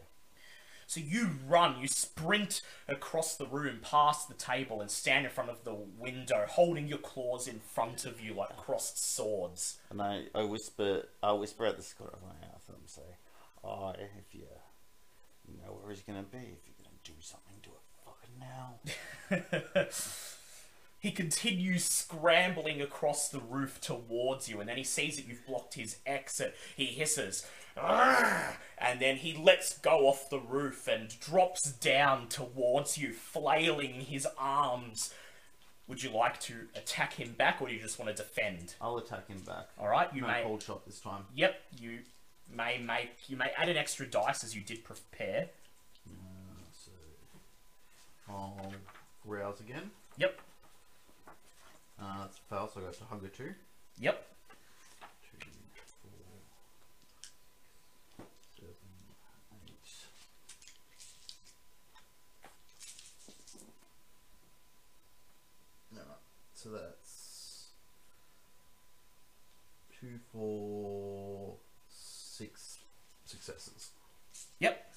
So 0.88 1.00
you 1.00 1.32
run, 1.46 1.78
you 1.82 1.86
sprint 1.86 2.62
across 2.88 3.36
the 3.36 3.44
room, 3.46 3.80
past 3.82 4.26
the 4.26 4.34
table, 4.34 4.80
and 4.80 4.90
stand 4.90 5.26
in 5.26 5.30
front 5.30 5.50
of 5.50 5.62
the 5.62 5.74
window, 5.74 6.46
holding 6.48 6.88
your 6.88 6.96
claws 6.96 7.46
in 7.46 7.60
front 7.60 8.06
of 8.06 8.22
you 8.22 8.32
like 8.32 8.56
crossed 8.56 9.14
swords. 9.14 9.80
And 9.90 10.00
I, 10.00 10.24
I 10.34 10.44
whisper, 10.44 11.02
I 11.22 11.32
whisper 11.32 11.66
at 11.66 11.76
the 11.76 11.84
corner 11.94 12.14
of 12.14 12.22
my 12.22 12.46
mouth 12.46 12.62
and 12.70 12.88
say, 12.88 13.18
"Oh, 13.62 13.90
if 13.90 14.34
you, 14.34 14.46
you 15.46 15.58
know 15.58 15.74
where 15.74 15.92
he's 15.92 16.00
gonna 16.00 16.22
be, 16.22 16.38
if 16.38 16.66
you're 16.66 16.82
gonna 16.82 16.96
do 17.04 17.12
something, 17.20 17.56
do 17.62 17.68
it 17.68 17.84
fucking 18.06 18.38
now." 18.40 19.84
He 21.00 21.10
continues 21.12 21.84
scrambling 21.84 22.80
across 22.82 23.28
the 23.28 23.38
roof 23.38 23.80
towards 23.80 24.48
you, 24.48 24.58
and 24.60 24.68
then 24.68 24.76
he 24.76 24.84
sees 24.84 25.16
that 25.16 25.26
you've 25.26 25.46
blocked 25.46 25.74
his 25.74 25.98
exit. 26.04 26.56
He 26.76 26.86
hisses, 26.86 27.46
and 27.76 29.00
then 29.00 29.16
he 29.16 29.34
lets 29.34 29.78
go 29.78 30.08
off 30.08 30.28
the 30.28 30.40
roof 30.40 30.88
and 30.88 31.18
drops 31.20 31.70
down 31.70 32.28
towards 32.28 32.98
you, 32.98 33.12
flailing 33.12 34.00
his 34.00 34.26
arms. 34.36 35.14
Would 35.86 36.02
you 36.02 36.10
like 36.10 36.38
to 36.40 36.66
attack 36.74 37.14
him 37.14 37.32
back, 37.38 37.62
or 37.62 37.68
do 37.68 37.74
you 37.74 37.80
just 37.80 37.98
want 37.98 38.14
to 38.14 38.22
defend? 38.22 38.74
I'll 38.80 38.98
attack 38.98 39.28
him 39.28 39.38
back. 39.46 39.68
All 39.78 39.88
right, 39.88 40.12
you 40.12 40.22
no 40.22 40.26
may. 40.26 40.42
cold 40.42 40.62
shot 40.62 40.84
this 40.84 41.00
time. 41.00 41.22
Yep, 41.34 41.54
you 41.80 42.00
may 42.54 42.78
make. 42.78 43.10
You 43.28 43.36
may 43.36 43.52
add 43.56 43.68
an 43.68 43.76
extra 43.76 44.06
dice 44.06 44.42
as 44.44 44.54
you 44.54 44.60
did 44.62 44.84
prepare. 44.84 45.48
Uh, 46.06 46.12
so 46.72 46.90
I'll 48.28 48.72
rouse 49.24 49.60
again. 49.60 49.90
Yep, 50.18 50.40
Uh, 52.00 52.18
that's 52.22 52.38
a 52.38 52.40
fail, 52.54 52.70
so 52.72 52.80
I 52.80 52.84
go 52.84 52.90
to 52.92 53.04
hunger 53.04 53.28
two. 53.28 53.54
yep. 53.98 54.24
Two, 55.40 55.46
four, 56.02 56.10
seven, 58.56 58.72
eight. 59.66 59.74
Alright, 65.92 66.16
so 66.54 66.68
that's 66.70 67.68
two, 70.00 70.18
four, 70.32 71.54
six 71.90 72.78
successes. 73.24 73.90
Yep. 74.60 74.94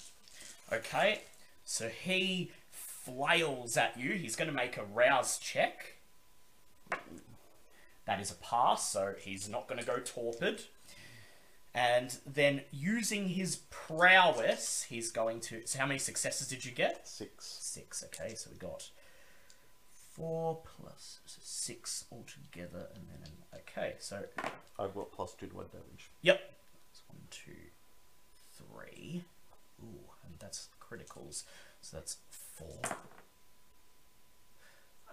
Okay. 0.72 1.20
So 1.64 1.88
he 1.88 2.50
flails 2.70 3.76
at 3.76 3.98
you. 3.98 4.12
He's 4.12 4.36
going 4.36 4.48
to 4.48 4.54
make 4.54 4.76
a 4.76 4.84
rouse 4.84 5.38
check. 5.38 5.91
That 8.04 8.20
is 8.20 8.30
a 8.30 8.34
pass, 8.34 8.90
so 8.90 9.14
he's 9.18 9.48
not 9.48 9.68
going 9.68 9.80
to 9.80 9.86
go 9.86 9.98
torpid. 9.98 10.62
And 11.74 12.18
then 12.26 12.62
using 12.70 13.28
his 13.28 13.56
prowess, 13.70 14.86
he's 14.88 15.10
going 15.10 15.40
to... 15.40 15.62
So 15.66 15.78
how 15.78 15.86
many 15.86 15.98
successes 15.98 16.48
did 16.48 16.64
you 16.64 16.72
get? 16.72 17.08
Six. 17.08 17.46
Six, 17.60 18.04
okay. 18.04 18.34
So 18.34 18.50
we 18.52 18.58
got 18.58 18.90
four 20.12 20.60
plus 20.64 21.20
so 21.24 21.40
six 21.42 22.04
altogether, 22.12 22.88
and 22.94 23.06
then... 23.08 23.32
Okay, 23.54 23.94
so... 23.98 24.24
I've 24.78 24.94
got 24.94 25.12
plus 25.12 25.34
two 25.34 25.46
to 25.46 25.56
one 25.56 25.66
damage. 25.70 26.10
Yep. 26.22 26.40
It's 26.90 27.02
one, 27.08 27.20
two, 27.30 27.52
three. 28.56 29.24
Ooh, 29.82 30.10
and 30.26 30.34
that's 30.38 30.68
criticals. 30.80 31.44
So 31.80 31.96
that's 31.96 32.16
four. 32.28 32.80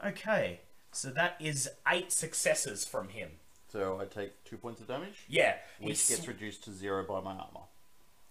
Okay 0.06 0.62
so 0.92 1.10
that 1.10 1.36
is 1.40 1.70
eight 1.88 2.12
successes 2.12 2.86
from 2.86 3.10
him. 3.10 3.32
So 3.72 4.00
I 4.02 4.06
take 4.06 4.44
two 4.46 4.58
points 4.58 4.82
of 4.82 4.88
damage, 4.88 5.26
Yeah, 5.28 5.56
which 5.80 6.08
gets 6.08 6.28
reduced 6.28 6.64
to 6.66 6.72
zero 6.72 7.04
by 7.04 7.22
my 7.22 7.32
armor. 7.34 7.68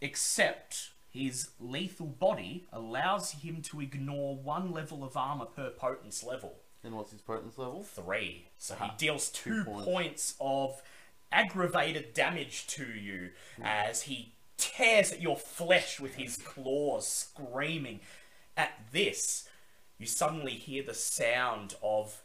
except 0.01 0.91
his 1.11 1.51
lethal 1.59 2.07
body 2.07 2.67
allows 2.73 3.33
him 3.33 3.63
to 3.63 3.81
ignore 3.81 4.37
one 4.37 4.71
level 4.73 5.03
of 5.05 5.17
armor 5.17 5.47
per 5.47 5.71
potence 5.71 6.23
level. 6.23 6.57
And 6.85 6.95
what's 6.95 7.11
his 7.13 7.21
potence 7.21 7.59
level? 7.59 7.83
Three. 7.83 8.49
So 8.59 8.75
he 8.75 8.85
Ah, 8.85 8.95
deals 8.97 9.29
two, 9.31 9.65
two 9.65 9.65
points. 9.65 9.85
points. 9.85 10.35
of 10.41 10.83
aggravated 11.33 12.15
damage 12.15 12.67
to 12.69 12.85
you 12.87 13.31
as 13.63 14.03
he 14.03 14.33
tears 14.57 15.13
at 15.13 15.21
your 15.21 15.37
flesh 15.37 16.01
with 16.01 16.15
his 16.15 16.37
claws, 16.39 17.07
screaming. 17.07 18.01
At 18.57 18.73
this, 18.93 19.49
you 19.99 20.07
suddenly 20.07 20.53
hear 20.55 20.83
the 20.83 20.95
sound 20.95 21.75
of 21.83 22.23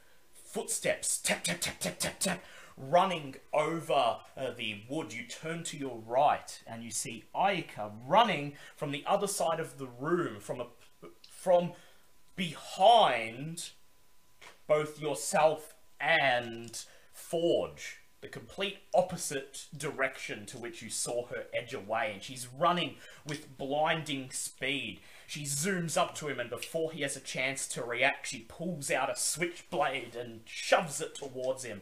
footsteps 0.54 1.18
tap, 1.18 1.44
tap, 1.44 1.60
tap, 1.60 1.80
tap, 1.80 1.98
tap, 1.98 2.20
tap, 2.20 2.44
running 2.78 3.34
over 3.52 4.18
uh, 4.38 4.52
the 4.56 4.82
wood. 4.88 5.12
You 5.12 5.24
turn 5.24 5.64
to 5.64 5.78
your 5.78 5.98
right 6.06 6.62
and 6.68 6.84
you 6.84 6.92
see 6.92 7.24
Ayaka 7.36 7.92
running 8.06 8.54
from 8.76 8.92
the 8.92 9.04
other 9.08 9.26
side 9.26 9.60
of 9.60 9.80
the 9.80 9.88
room, 9.88 10.40
from 10.40 10.62
a, 10.62 10.68
from 11.28 11.72
behind 12.36 13.72
both 14.68 15.02
yourself 15.02 15.74
and 16.00 16.86
Forge, 17.14 17.98
the 18.22 18.28
complete 18.28 18.78
opposite 18.94 19.66
direction 19.76 20.46
to 20.46 20.60
which 20.60 20.84
you 20.84 20.90
saw 20.92 21.26
her 21.28 21.46
edge 21.52 21.74
away, 21.74 22.12
and 22.14 22.22
she's 22.22 22.48
running 22.48 22.98
with 23.26 23.58
blinding 23.58 24.30
speed. 24.30 25.00
She 25.34 25.46
zooms 25.46 25.98
up 25.98 26.14
to 26.18 26.28
him, 26.28 26.40
and 26.40 26.48
before 26.48 26.92
he 26.92 27.02
has 27.02 27.18
a 27.18 27.20
chance 27.20 27.68
to 27.70 27.84
react, 27.84 28.28
she 28.28 28.42
pulls 28.42 28.92
out 28.92 29.10
a 29.10 29.16
switchblade 29.16 30.16
and 30.16 30.42
shoves 30.46 31.02
it 31.02 31.16
towards 31.16 31.64
him. 31.64 31.82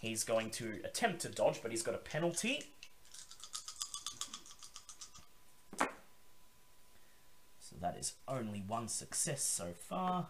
He's 0.00 0.24
going 0.24 0.48
to 0.52 0.80
attempt 0.82 1.20
to 1.20 1.28
dodge, 1.28 1.60
but 1.60 1.72
he's 1.72 1.82
got 1.82 1.94
a 1.94 1.98
penalty. 1.98 2.62
So 7.60 7.76
that 7.82 7.98
is 7.98 8.14
only 8.26 8.64
one 8.66 8.88
success 8.88 9.42
so 9.42 9.74
far. 9.78 10.28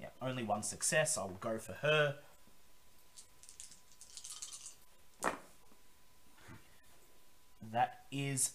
Yeah, 0.00 0.08
only 0.20 0.42
one 0.42 0.64
success. 0.64 1.16
I 1.16 1.22
will 1.22 1.38
go 1.38 1.58
for 1.58 1.74
her. 1.74 2.16
That 7.70 8.00
is 8.10 8.50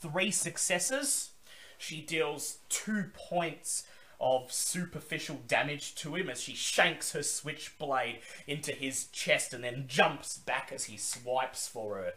three 0.00 0.30
successes. 0.30 1.30
She 1.78 2.02
deals 2.02 2.58
two 2.68 3.10
points 3.14 3.84
of 4.20 4.52
superficial 4.52 5.40
damage 5.46 5.94
to 5.94 6.16
him 6.16 6.28
as 6.28 6.40
she 6.40 6.54
shanks 6.54 7.12
her 7.12 7.22
switchblade 7.22 8.18
into 8.46 8.72
his 8.72 9.06
chest 9.06 9.54
and 9.54 9.62
then 9.62 9.84
jumps 9.86 10.38
back 10.38 10.72
as 10.74 10.84
he 10.84 10.96
swipes 10.96 11.68
for 11.68 11.96
her. 11.96 12.12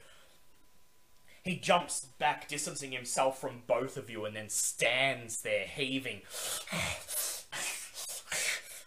He 1.43 1.55
jumps 1.55 2.05
back, 2.19 2.47
distancing 2.47 2.91
himself 2.91 3.39
from 3.39 3.63
both 3.65 3.97
of 3.97 4.09
you, 4.09 4.25
and 4.25 4.35
then 4.35 4.49
stands 4.49 5.41
there 5.41 5.65
heaving 5.65 6.21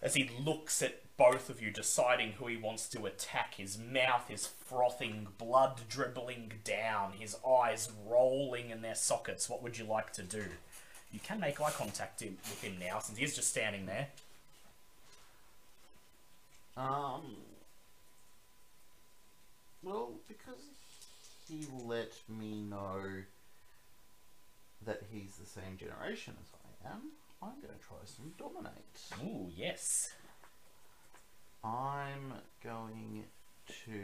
as 0.05 0.15
he 0.15 0.31
looks 0.45 0.83
at 0.83 1.01
both 1.17 1.49
of 1.49 1.63
you, 1.63 1.71
deciding 1.71 2.33
who 2.33 2.47
he 2.47 2.57
wants 2.57 2.89
to 2.89 3.07
attack. 3.07 3.55
His 3.55 3.79
mouth 3.79 4.31
is 4.31 4.47
frothing, 4.47 5.29
blood 5.39 5.81
dribbling 5.89 6.53
down, 6.63 7.13
his 7.19 7.37
eyes 7.49 7.91
rolling 8.07 8.71
in 8.71 8.83
their 8.83 8.95
sockets. 8.95 9.49
What 9.49 9.63
would 9.63 9.79
you 9.79 9.85
like 9.85 10.13
to 10.13 10.23
do? 10.23 10.45
You 11.11 11.21
can 11.21 11.41
make 11.41 11.61
eye 11.61 11.71
contact 11.71 12.21
with 12.21 12.63
him 12.63 12.77
now, 12.79 12.99
since 12.99 13.19
he's 13.19 13.35
just 13.35 13.49
standing 13.49 13.87
there. 13.87 14.09
Um. 16.77 17.37
Well, 19.83 20.13
because 20.29 20.61
he 21.49 21.67
let 21.85 22.13
me 22.29 22.63
know 22.63 23.01
that 24.85 25.03
he's 25.13 25.37
the 25.37 25.47
same 25.47 25.77
generation 25.79 26.35
as 26.41 26.49
I 26.89 26.93
am, 26.95 27.03
I'm 27.45 27.61
going 27.61 27.75
to 27.79 27.85
try 27.87 27.99
some 28.05 28.33
dominate. 28.39 28.73
Ooh, 29.23 29.51
yes. 29.55 30.13
I'm 31.63 32.33
going 32.63 33.25
to. 33.85 34.01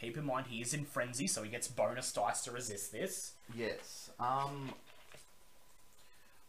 Keep 0.00 0.16
in 0.18 0.24
mind, 0.24 0.46
he 0.48 0.60
is 0.60 0.74
in 0.74 0.84
frenzy, 0.84 1.26
so 1.26 1.42
he 1.42 1.50
gets 1.50 1.66
bonus 1.66 2.12
dice 2.12 2.42
to 2.42 2.52
resist 2.52 2.92
this. 2.92 3.32
Yes. 3.56 4.10
Um. 4.20 4.72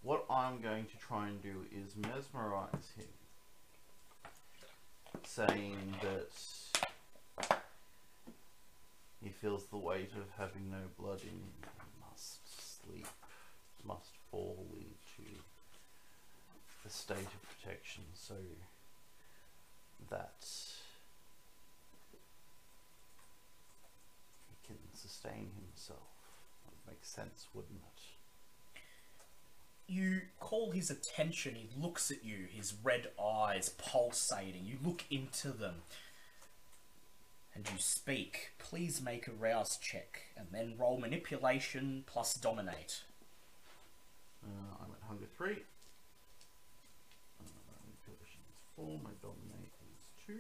What 0.03 0.25
I'm 0.29 0.61
going 0.61 0.85
to 0.85 0.97
try 0.99 1.27
and 1.29 1.41
do 1.41 1.65
is 1.75 1.95
mesmerize 1.95 2.91
him, 2.95 3.07
saying 5.23 5.95
that 6.03 6.29
he 9.23 9.29
feels 9.29 9.65
the 9.65 9.77
weight 9.77 10.11
of 10.15 10.29
having 10.37 10.69
no 10.69 10.77
blood 10.99 11.21
in 11.21 11.29
him, 11.29 11.53
must 12.07 12.83
sleep, 12.83 13.07
must 13.83 14.11
fall 14.29 14.67
into 14.73 14.94
state 16.95 17.17
of 17.17 17.41
protection, 17.43 18.03
so 18.13 18.35
that 20.09 20.45
he 24.49 24.55
can 24.65 24.77
sustain 24.93 25.51
himself. 25.59 25.99
Would 26.65 26.93
make 26.93 27.03
sense, 27.03 27.47
wouldn't 27.53 27.81
it? 27.81 28.01
You 29.87 30.21
call 30.39 30.71
his 30.71 30.89
attention, 30.89 31.55
he 31.55 31.69
looks 31.79 32.09
at 32.09 32.23
you, 32.23 32.47
his 32.49 32.73
red 32.83 33.09
eyes 33.23 33.69
pulsating. 33.69 34.65
You 34.65 34.77
look 34.83 35.03
into 35.11 35.49
them. 35.49 35.83
And 37.53 37.69
you 37.71 37.77
speak. 37.77 38.51
Please 38.57 39.01
make 39.01 39.27
a 39.27 39.31
rouse 39.31 39.77
check, 39.77 40.23
and 40.35 40.47
then 40.51 40.73
roll 40.77 40.97
manipulation 40.97 42.03
plus 42.05 42.33
dominate. 42.33 43.03
Uh, 44.43 44.75
I'm 44.83 44.91
at 44.91 45.07
hunger 45.07 45.27
three. 45.37 45.63
4, 48.75 48.99
my 49.03 49.11
dominate 49.21 49.73
is 49.93 50.07
2. 50.27 50.33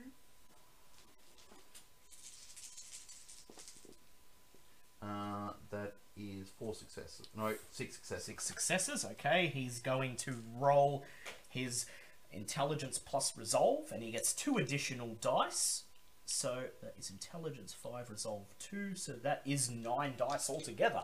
Uh, 5.01 5.51
that 5.71 5.93
is 6.17 6.49
four 6.57 6.73
successes. 6.73 7.27
No, 7.35 7.53
six 7.71 7.95
successes. 7.95 8.25
Six 8.25 8.45
successes, 8.45 9.05
okay. 9.11 9.51
He's 9.53 9.79
going 9.79 10.15
to 10.17 10.37
roll 10.57 11.03
his 11.49 11.85
intelligence 12.31 12.97
plus 12.97 13.37
resolve, 13.37 13.91
and 13.91 14.01
he 14.01 14.11
gets 14.11 14.33
two 14.33 14.57
additional 14.57 15.15
dice. 15.21 15.83
So 16.25 16.63
that 16.81 16.95
is 16.97 17.09
intelligence 17.09 17.73
five, 17.73 18.09
resolve 18.09 18.45
two. 18.57 18.95
So 18.95 19.13
that 19.13 19.41
is 19.45 19.69
nine 19.69 20.13
dice 20.17 20.49
altogether. 20.49 21.03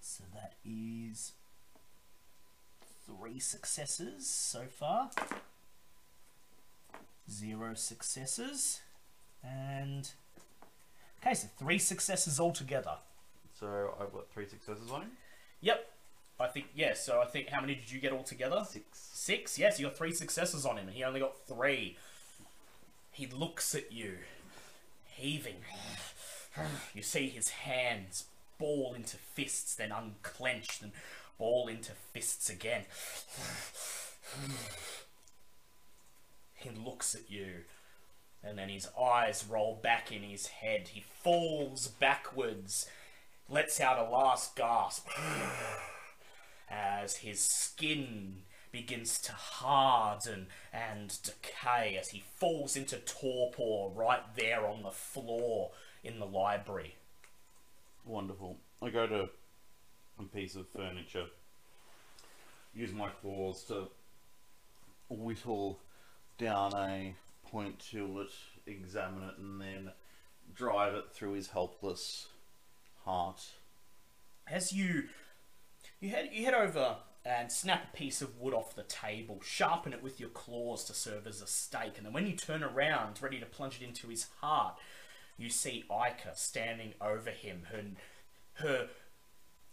So 0.00 0.24
that 0.34 0.54
is 0.64 1.32
three 3.06 3.38
successes 3.38 4.28
so 4.28 4.64
far. 4.70 5.10
0 7.30 7.74
successes. 7.74 8.80
And. 9.42 10.10
Okay, 11.22 11.34
so 11.34 11.48
3 11.58 11.78
successes 11.78 12.40
altogether. 12.40 12.96
So 13.60 13.94
I've 14.00 14.12
got 14.12 14.30
three 14.30 14.46
successes 14.46 14.90
on 14.90 15.02
him. 15.02 15.10
Yep. 15.60 15.86
I 16.40 16.46
think, 16.46 16.68
yeah, 16.74 16.94
so 16.94 17.20
I 17.20 17.26
think, 17.26 17.50
how 17.50 17.60
many 17.60 17.74
did 17.74 17.90
you 17.90 18.00
get 18.00 18.12
altogether? 18.12 18.64
Six. 18.66 18.86
Six? 18.92 19.58
Yes, 19.58 19.78
you 19.78 19.86
got 19.86 19.98
three 19.98 20.14
successes 20.14 20.64
on 20.64 20.78
him, 20.78 20.86
and 20.88 20.96
he 20.96 21.04
only 21.04 21.20
got 21.20 21.36
three. 21.46 21.98
He 23.12 23.26
looks 23.26 23.74
at 23.74 23.92
you, 23.92 24.14
heaving. 25.06 25.56
You 26.92 27.02
see 27.02 27.28
his 27.28 27.50
hands 27.50 28.24
ball 28.58 28.92
into 28.94 29.16
fists, 29.16 29.76
then 29.76 29.92
unclenched 29.92 30.82
and 30.82 30.90
ball 31.38 31.68
into 31.68 31.92
fists 32.12 32.50
again. 32.50 32.82
He 36.60 36.68
looks 36.70 37.14
at 37.14 37.30
you, 37.30 37.64
and 38.44 38.58
then 38.58 38.68
his 38.68 38.86
eyes 39.00 39.46
roll 39.48 39.80
back 39.82 40.12
in 40.12 40.22
his 40.22 40.46
head. 40.46 40.88
He 40.88 41.00
falls 41.00 41.88
backwards, 41.88 42.86
lets 43.48 43.80
out 43.80 43.98
a 43.98 44.10
last 44.10 44.56
gasp 44.56 45.08
as 46.70 47.16
his 47.16 47.40
skin 47.40 48.42
begins 48.72 49.18
to 49.22 49.32
harden 49.32 50.46
and 50.72 51.18
decay 51.22 51.96
as 51.98 52.10
he 52.10 52.22
falls 52.36 52.76
into 52.76 52.96
torpor 52.98 53.88
right 53.94 54.22
there 54.36 54.66
on 54.66 54.82
the 54.82 54.90
floor 54.90 55.70
in 56.04 56.18
the 56.18 56.26
library. 56.26 56.94
Wonderful. 58.04 58.58
I 58.82 58.90
go 58.90 59.06
to 59.06 59.28
a 60.18 60.22
piece 60.24 60.56
of 60.56 60.68
furniture, 60.68 61.26
use 62.74 62.92
my 62.92 63.08
claws 63.08 63.64
to 63.64 63.88
whittle 65.08 65.80
down 66.40 66.74
a 66.74 67.14
point 67.50 67.78
to 67.90 68.20
it, 68.22 68.30
examine 68.66 69.28
it, 69.28 69.38
and 69.38 69.60
then 69.60 69.92
drive 70.54 70.94
it 70.94 71.12
through 71.12 71.32
his 71.32 71.48
helpless 71.48 72.28
heart. 73.04 73.42
As 74.48 74.72
you 74.72 75.04
You 76.00 76.08
head 76.08 76.30
you 76.32 76.44
head 76.46 76.54
over 76.54 76.96
and 77.26 77.52
snap 77.52 77.84
a 77.92 77.96
piece 77.96 78.22
of 78.22 78.38
wood 78.40 78.54
off 78.54 78.74
the 78.74 78.82
table, 78.84 79.42
sharpen 79.44 79.92
it 79.92 80.02
with 80.02 80.18
your 80.18 80.30
claws 80.30 80.84
to 80.84 80.94
serve 80.94 81.26
as 81.26 81.42
a 81.42 81.46
stake, 81.46 81.98
and 81.98 82.06
then 82.06 82.14
when 82.14 82.26
you 82.26 82.34
turn 82.34 82.62
around, 82.62 83.20
ready 83.20 83.38
to 83.38 83.46
plunge 83.46 83.76
it 83.80 83.84
into 83.84 84.08
his 84.08 84.28
heart, 84.40 84.76
you 85.36 85.50
see 85.50 85.84
Ica 85.90 86.34
standing 86.34 86.94
over 87.00 87.30
him, 87.30 87.66
her 87.70 87.84
her 88.54 88.88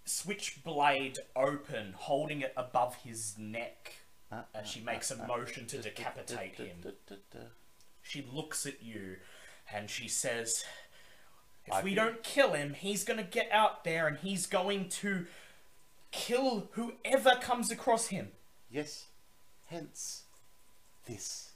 switchblade 0.04 1.18
open, 1.36 1.94
holding 1.96 2.42
it 2.42 2.54
above 2.58 2.96
his 3.06 3.38
neck 3.38 3.94
As 4.32 4.68
she 4.68 4.82
makes 4.82 5.10
a 5.12 5.26
motion 5.26 5.66
to 5.68 5.82
decapitate 5.82 6.56
him. 6.56 6.84
She 8.02 8.26
looks 8.34 8.66
at 8.66 8.84
you 8.84 9.18
and 9.72 9.90
she 9.90 10.08
says, 10.08 10.64
If 11.66 11.74
I 11.74 11.82
we 11.84 11.94
can- 11.96 12.06
don't 12.06 12.24
kill 12.24 12.54
him, 12.54 12.74
he's 12.74 13.04
gonna 13.04 13.24
get 13.24 13.50
out 13.52 13.84
there 13.84 14.08
and 14.08 14.18
he's 14.18 14.46
going 14.46 14.90
to 14.90 15.28
kill 16.12 16.70
whoever 16.74 17.36
comes 17.42 17.72
across 17.72 18.08
him. 18.08 18.32
Yes, 18.70 19.06
hence 19.68 20.24
this. 21.06 21.52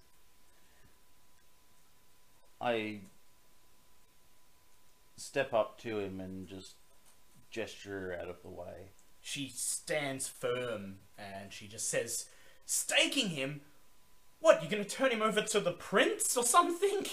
I 2.59 2.99
step 5.17 5.53
up 5.53 5.79
to 5.81 5.99
him 5.99 6.19
and 6.19 6.47
just 6.47 6.73
gesture 7.49 8.17
out 8.19 8.29
of 8.29 8.41
the 8.43 8.49
way. 8.49 8.89
She 9.21 9.49
stands 9.53 10.27
firm 10.27 10.97
and 11.17 11.51
she 11.51 11.67
just 11.67 11.89
says, 11.89 12.25
Staking 12.65 13.29
him? 13.29 13.61
What, 14.39 14.61
you're 14.61 14.71
gonna 14.71 14.83
turn 14.83 15.11
him 15.11 15.21
over 15.21 15.41
to 15.41 15.59
the 15.59 15.71
prince 15.71 16.35
or 16.35 16.43
something? 16.43 17.05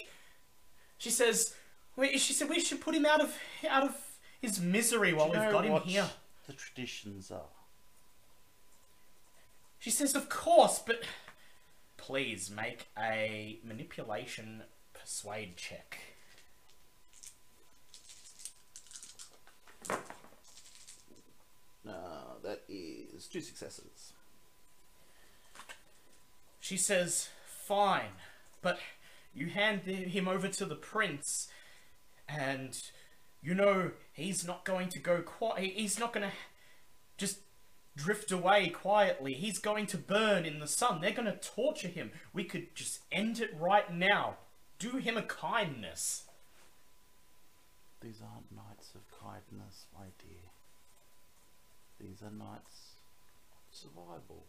She 0.99 1.11
says, 1.11 1.55
we, 1.97 2.17
she 2.19 2.33
said 2.33 2.49
we 2.49 2.61
should 2.61 2.81
put 2.81 2.95
him 2.95 3.05
out 3.05 3.21
of 3.21 3.37
out 3.69 3.85
of 3.85 3.97
his 4.41 4.61
misery 4.61 5.13
while 5.13 5.31
we've 5.31 5.51
got 5.51 5.65
him 5.65 5.81
here. 5.83 6.09
The 6.47 6.53
traditions 6.53 7.31
are. 7.31 7.43
She 9.79 9.91
says, 9.91 10.15
of 10.15 10.29
course, 10.29 10.81
but 10.85 11.03
please 11.97 12.51
make 12.51 12.89
a 12.99 13.59
manipulation 13.63 14.63
persuade 14.93 15.57
check. 15.57 15.99
Uh, 21.89 22.35
that 22.43 22.63
is 22.69 23.27
two 23.27 23.41
successes. 23.41 24.13
She 26.69 26.77
says, 26.77 27.31
fine, 27.47 28.11
but 28.61 28.79
you 29.33 29.47
hand 29.47 29.85
him 29.85 30.29
over 30.29 30.49
to 30.49 30.67
the 30.67 30.75
prince, 30.75 31.49
and 32.29 32.79
you 33.41 33.55
know 33.55 33.93
he's 34.13 34.47
not 34.47 34.67
going 34.67 34.91
to 34.91 34.99
go 34.99 35.23
quiet. 35.23 35.73
He's 35.77 35.99
not 35.99 36.13
going 36.13 36.27
to 36.29 36.35
just 37.17 37.39
drift 37.97 38.31
away 38.31 38.69
quietly. 38.69 39.33
He's 39.33 39.59
going 39.59 39.87
to 39.87 39.97
burn 39.97 40.45
in 40.45 40.59
the 40.59 40.67
sun. 40.67 41.01
They're 41.01 41.13
going 41.13 41.25
to 41.25 41.41
torture 41.41 41.89
him. 41.89 42.11
We 42.35 42.45
could 42.45 42.75
just 42.75 42.99
end 43.11 43.41
it 43.41 43.57
right 43.59 43.91
now. 43.91 44.37
Do 44.79 44.99
him 44.99 45.17
a 45.17 45.23
kindness. 45.23 46.25
These 48.03 48.21
aren't 48.21 48.53
nights 48.53 48.91
of 48.95 49.11
kindness, 49.19 49.87
my 49.99 50.09
dear. 50.19 50.51
These 51.99 52.21
are 52.21 52.31
nights 52.31 52.97
of 53.57 53.75
survival. 53.75 54.45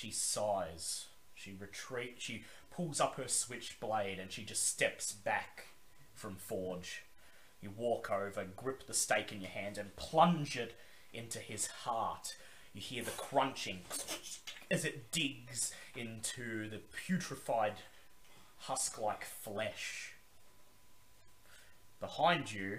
She 0.00 0.10
sighs. 0.10 1.08
She 1.34 1.52
retreats. 1.52 2.22
She 2.22 2.44
pulls 2.70 3.02
up 3.02 3.16
her 3.16 3.28
switchblade 3.28 4.18
and 4.18 4.32
she 4.32 4.44
just 4.44 4.66
steps 4.66 5.12
back 5.12 5.66
from 6.14 6.36
Forge. 6.36 7.02
You 7.60 7.70
walk 7.76 8.10
over, 8.10 8.44
grip 8.56 8.86
the 8.86 8.94
stake 8.94 9.30
in 9.30 9.42
your 9.42 9.50
hand, 9.50 9.76
and 9.76 9.94
plunge 9.96 10.56
it 10.56 10.74
into 11.12 11.38
his 11.38 11.66
heart. 11.66 12.34
You 12.72 12.80
hear 12.80 13.04
the 13.04 13.10
crunching 13.10 13.80
as 14.70 14.86
it 14.86 15.12
digs 15.12 15.74
into 15.94 16.70
the 16.70 16.80
putrefied 17.06 17.74
husk 18.60 18.98
like 18.98 19.24
flesh. 19.24 20.14
Behind 22.00 22.50
you, 22.50 22.78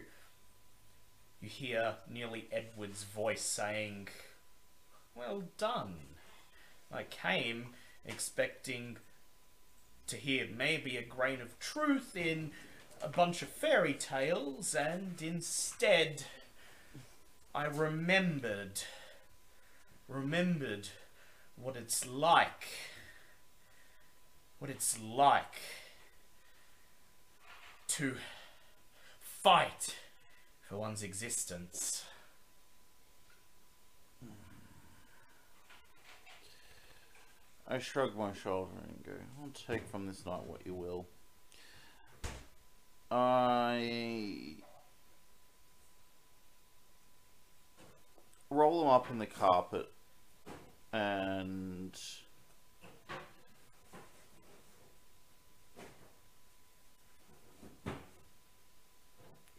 you 1.39 1.49
hear 1.49 1.97
Nearly 2.09 2.47
Edward's 2.51 3.03
voice 3.03 3.43
saying, 3.43 4.07
Well 5.13 5.43
done. 5.59 5.97
I 6.93 7.03
came 7.03 7.67
expecting 8.05 8.97
to 10.07 10.17
hear 10.17 10.47
maybe 10.55 10.97
a 10.97 11.03
grain 11.03 11.39
of 11.41 11.57
truth 11.59 12.15
in 12.15 12.51
a 13.01 13.07
bunch 13.07 13.41
of 13.41 13.47
fairy 13.47 13.93
tales, 13.93 14.75
and 14.75 15.21
instead 15.21 16.25
I 17.55 17.65
remembered, 17.65 18.81
remembered 20.07 20.89
what 21.55 21.75
it's 21.75 22.05
like, 22.05 22.67
what 24.59 24.69
it's 24.69 24.99
like 24.99 25.55
to 27.87 28.15
fight 29.19 29.95
for 30.67 30.77
one's 30.77 31.03
existence. 31.03 32.03
I 37.71 37.79
shrug 37.79 38.17
my 38.17 38.33
shoulder 38.33 38.73
and 38.83 39.01
go, 39.05 39.13
I'll 39.41 39.49
take 39.51 39.87
from 39.87 40.05
this 40.05 40.25
night 40.25 40.43
what 40.45 40.59
you 40.65 40.73
will. 40.73 41.07
I 43.09 44.55
roll 48.49 48.81
them 48.81 48.89
up 48.89 49.09
in 49.09 49.19
the 49.19 49.25
carpet 49.25 49.89
and 50.91 51.97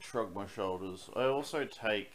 shrug 0.00 0.34
my 0.34 0.46
shoulders. 0.46 1.08
I 1.16 1.24
also 1.24 1.64
take 1.64 2.12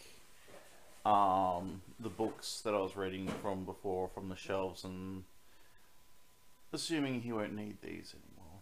um, 1.04 1.82
the 2.00 2.10
books 2.10 2.62
that 2.64 2.76
I 2.76 2.78
was 2.78 2.96
reading 2.96 3.28
from 3.42 3.66
before 3.66 4.10
from 4.10 4.30
the 4.30 4.36
shelves 4.36 4.84
and 4.84 5.24
assuming 6.74 7.22
he 7.22 7.32
won't 7.32 7.56
need 7.56 7.78
these 7.82 8.14
anymore. 8.14 8.62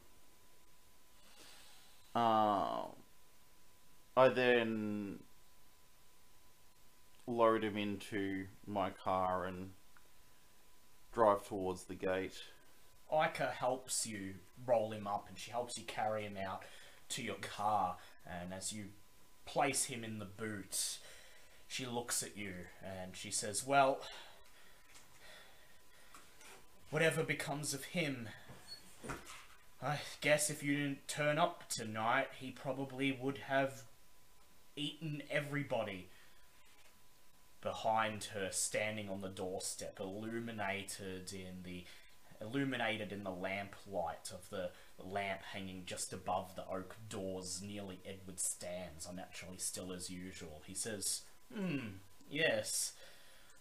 Um, 2.16 2.92
I 4.16 4.30
then 4.30 5.20
load 7.28 7.64
him 7.64 7.78
into 7.78 8.46
my 8.66 8.90
car 8.90 9.46
and 9.46 9.72
drive 11.12 11.48
towards 11.48 11.84
the 11.86 11.96
gate. 11.96 12.36
Ica 13.12 13.52
helps 13.52 14.06
you 14.06 14.36
roll 14.66 14.92
him 14.92 15.08
up 15.08 15.28
and 15.28 15.38
she 15.38 15.52
helps 15.52 15.78
you 15.78 15.84
carry 15.86 16.24
him 16.24 16.38
out 16.38 16.64
to 17.10 17.24
your 17.24 17.36
car. 17.36 17.98
And 18.26 18.54
as 18.54 18.72
you 18.72 18.86
place 19.46 19.86
him 19.86 20.04
in 20.04 20.20
the 20.20 20.26
boot, 20.26 21.00
she 21.68 21.86
looks 21.86 22.24
at 22.24 22.38
you 22.38 22.54
and 22.84 23.16
she 23.16 23.32
says, 23.32 23.66
Well, 23.66 24.02
whatever 26.90 27.24
becomes 27.24 27.74
of 27.74 27.86
him, 27.86 28.30
I 29.82 30.00
guess 30.22 30.50
if 30.50 30.64
you 30.64 30.76
didn't 30.76 31.08
turn 31.08 31.38
up 31.38 31.70
tonight, 31.70 32.28
he 32.40 32.52
probably 32.52 33.12
would 33.12 33.40
have 33.50 33.84
eaten 34.76 35.24
everybody. 35.30 36.10
Behind 37.62 38.26
her, 38.36 38.50
standing 38.52 39.10
on 39.10 39.22
the 39.22 39.28
doorstep, 39.30 40.00
illuminated 40.00 41.34
in 41.34 41.64
the 41.64 41.84
illuminated 42.40 43.12
in 43.12 43.24
the 43.24 43.32
lamplight 43.32 44.32
of 44.32 44.50
the 44.50 44.70
lamp 45.00 45.42
hanging 45.54 45.84
just 45.86 46.14
above 46.14 46.56
the 46.56 46.68
oak 46.68 46.96
doors, 47.10 47.62
nearly 47.66 48.00
Edward 48.06 48.40
stands, 48.40 49.08
unnaturally 49.10 49.58
still 49.58 49.92
as 49.92 50.10
usual. 50.10 50.62
He 50.68 50.76
says, 50.76 51.22
Hmm, 51.54 51.98
yes. 52.30 52.94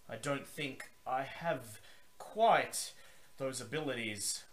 I 0.08 0.16
don't 0.16 0.46
think 0.46 0.90
I 1.06 1.22
have 1.22 1.80
quite 2.18 2.92
those 3.38 3.60
abilities. 3.60 4.44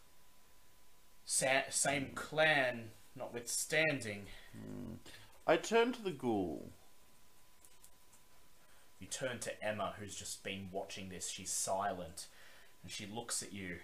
Sa- 1.26 1.70
same 1.70 2.12
clan, 2.16 2.90
notwithstanding. 3.16 4.26
Hmm. 4.54 4.94
I 5.48 5.58
turn 5.58 5.94
to 5.94 6.02
the 6.02 6.12
ghoul. 6.12 6.72
You 9.00 9.08
turn 9.08 9.40
to 9.40 9.64
Emma, 9.64 9.94
who's 10.00 10.16
just 10.16 10.44
been 10.44 10.70
watching 10.72 11.10
this. 11.10 11.30
She's 11.30 11.52
silent, 11.52 12.28
and 12.84 12.92
she 12.92 13.08
looks 13.08 13.42
at 13.42 13.54
you 13.54 13.78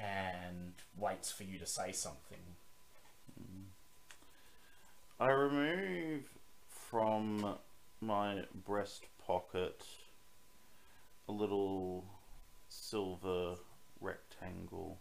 and 0.00 0.72
waits 0.96 1.30
for 1.30 1.44
you 1.44 1.58
to 1.58 1.66
say 1.66 1.92
something. 1.92 2.38
Hmm. 3.38 3.62
I 5.20 5.28
remove 5.28 6.22
from 6.68 7.56
my 8.00 8.42
breast 8.66 9.04
pocket 9.24 9.84
a 11.28 11.32
little 11.32 12.04
silver 12.72 13.56
rectangle. 14.00 14.98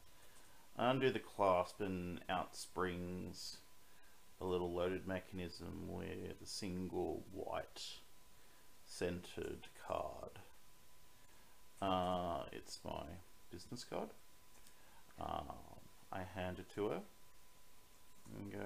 Undo 0.77 1.09
the 1.11 1.19
clasp 1.19 1.79
and 1.79 2.19
out 2.29 2.55
springs 2.55 3.57
a 4.39 4.45
little 4.45 4.73
loaded 4.73 5.07
mechanism 5.07 5.87
with 5.87 6.41
a 6.41 6.45
single 6.45 7.23
white 7.31 7.83
centered 8.85 9.67
card. 9.87 10.39
Uh, 11.81 12.43
it's 12.51 12.79
my 12.83 13.03
business 13.51 13.83
card. 13.83 14.09
Um, 15.19 15.45
I 16.11 16.21
hand 16.35 16.59
it 16.59 16.69
to 16.75 16.87
her 16.87 17.01
and 18.37 18.51
go. 18.51 18.59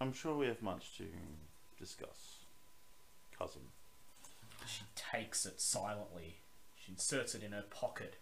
I'm 0.00 0.12
sure 0.12 0.34
we 0.34 0.46
have 0.46 0.62
much 0.62 0.96
to 0.96 1.04
discuss, 1.78 2.38
cousin. 3.38 3.62
She 4.70 4.84
takes 4.94 5.46
it 5.46 5.60
silently. 5.60 6.36
She 6.76 6.92
inserts 6.92 7.34
it 7.34 7.42
in 7.42 7.52
her 7.52 7.64
pocket. 7.70 8.16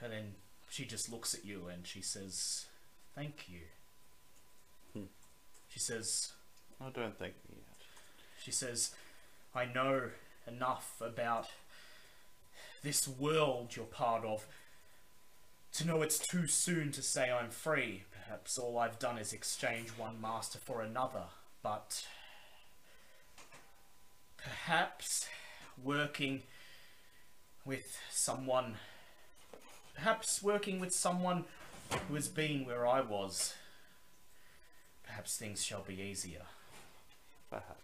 And 0.00 0.12
then 0.12 0.34
she 0.68 0.84
just 0.84 1.10
looks 1.10 1.34
at 1.34 1.44
you 1.44 1.68
and 1.72 1.86
she 1.86 2.02
says, 2.02 2.66
Thank 3.14 3.48
you. 3.48 3.60
Hmm. 4.92 5.06
She 5.68 5.78
says, 5.78 6.32
I 6.80 6.90
don't 6.90 7.18
thank 7.18 7.34
me 7.48 7.56
yet. 7.56 7.76
She 8.42 8.50
says, 8.50 8.92
I 9.54 9.64
know 9.64 10.10
enough 10.46 11.00
about 11.00 11.48
this 12.82 13.08
world 13.08 13.74
you're 13.76 13.86
part 13.86 14.24
of 14.24 14.46
to 15.74 15.86
know 15.86 16.02
it's 16.02 16.18
too 16.18 16.46
soon 16.46 16.92
to 16.92 17.02
say 17.02 17.30
I'm 17.30 17.50
free. 17.50 18.04
Perhaps 18.12 18.58
all 18.58 18.78
I've 18.78 18.98
done 18.98 19.18
is 19.18 19.32
exchange 19.32 19.88
one 19.90 20.20
master 20.20 20.58
for 20.58 20.82
another, 20.82 21.24
but 21.62 22.06
perhaps 24.44 25.28
working 25.82 26.42
with 27.64 27.98
someone, 28.10 28.76
perhaps 29.94 30.42
working 30.42 30.78
with 30.78 30.94
someone 30.94 31.44
who 32.08 32.14
has 32.14 32.28
been 32.28 32.64
where 32.64 32.86
I 32.86 33.00
was, 33.00 33.54
perhaps 35.06 35.36
things 35.36 35.64
shall 35.64 35.82
be 35.82 36.00
easier. 36.00 36.42
Perhaps. 37.50 37.80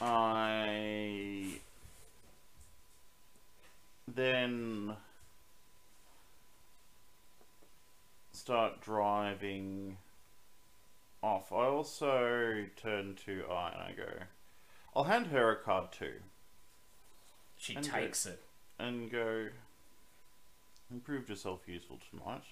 I 0.00 1.60
then 4.06 4.96
start 8.32 8.80
driving 8.80 9.98
off. 11.22 11.52
I 11.52 11.66
also 11.66 12.64
turn 12.76 13.16
to 13.26 13.44
I 13.50 13.72
and 13.72 13.82
I 13.82 13.92
go, 13.96 14.08
I'll 14.94 15.04
hand 15.04 15.28
her 15.28 15.50
a 15.52 15.56
card 15.56 15.92
too 15.92 16.14
She 17.56 17.76
And 17.76 17.84
takes 17.84 18.26
it. 18.26 18.42
and 18.78 19.10
go, 19.10 19.48
you 20.90 21.00
proved 21.00 21.28
yourself 21.28 21.60
useful 21.66 21.98
tonight. 22.10 22.42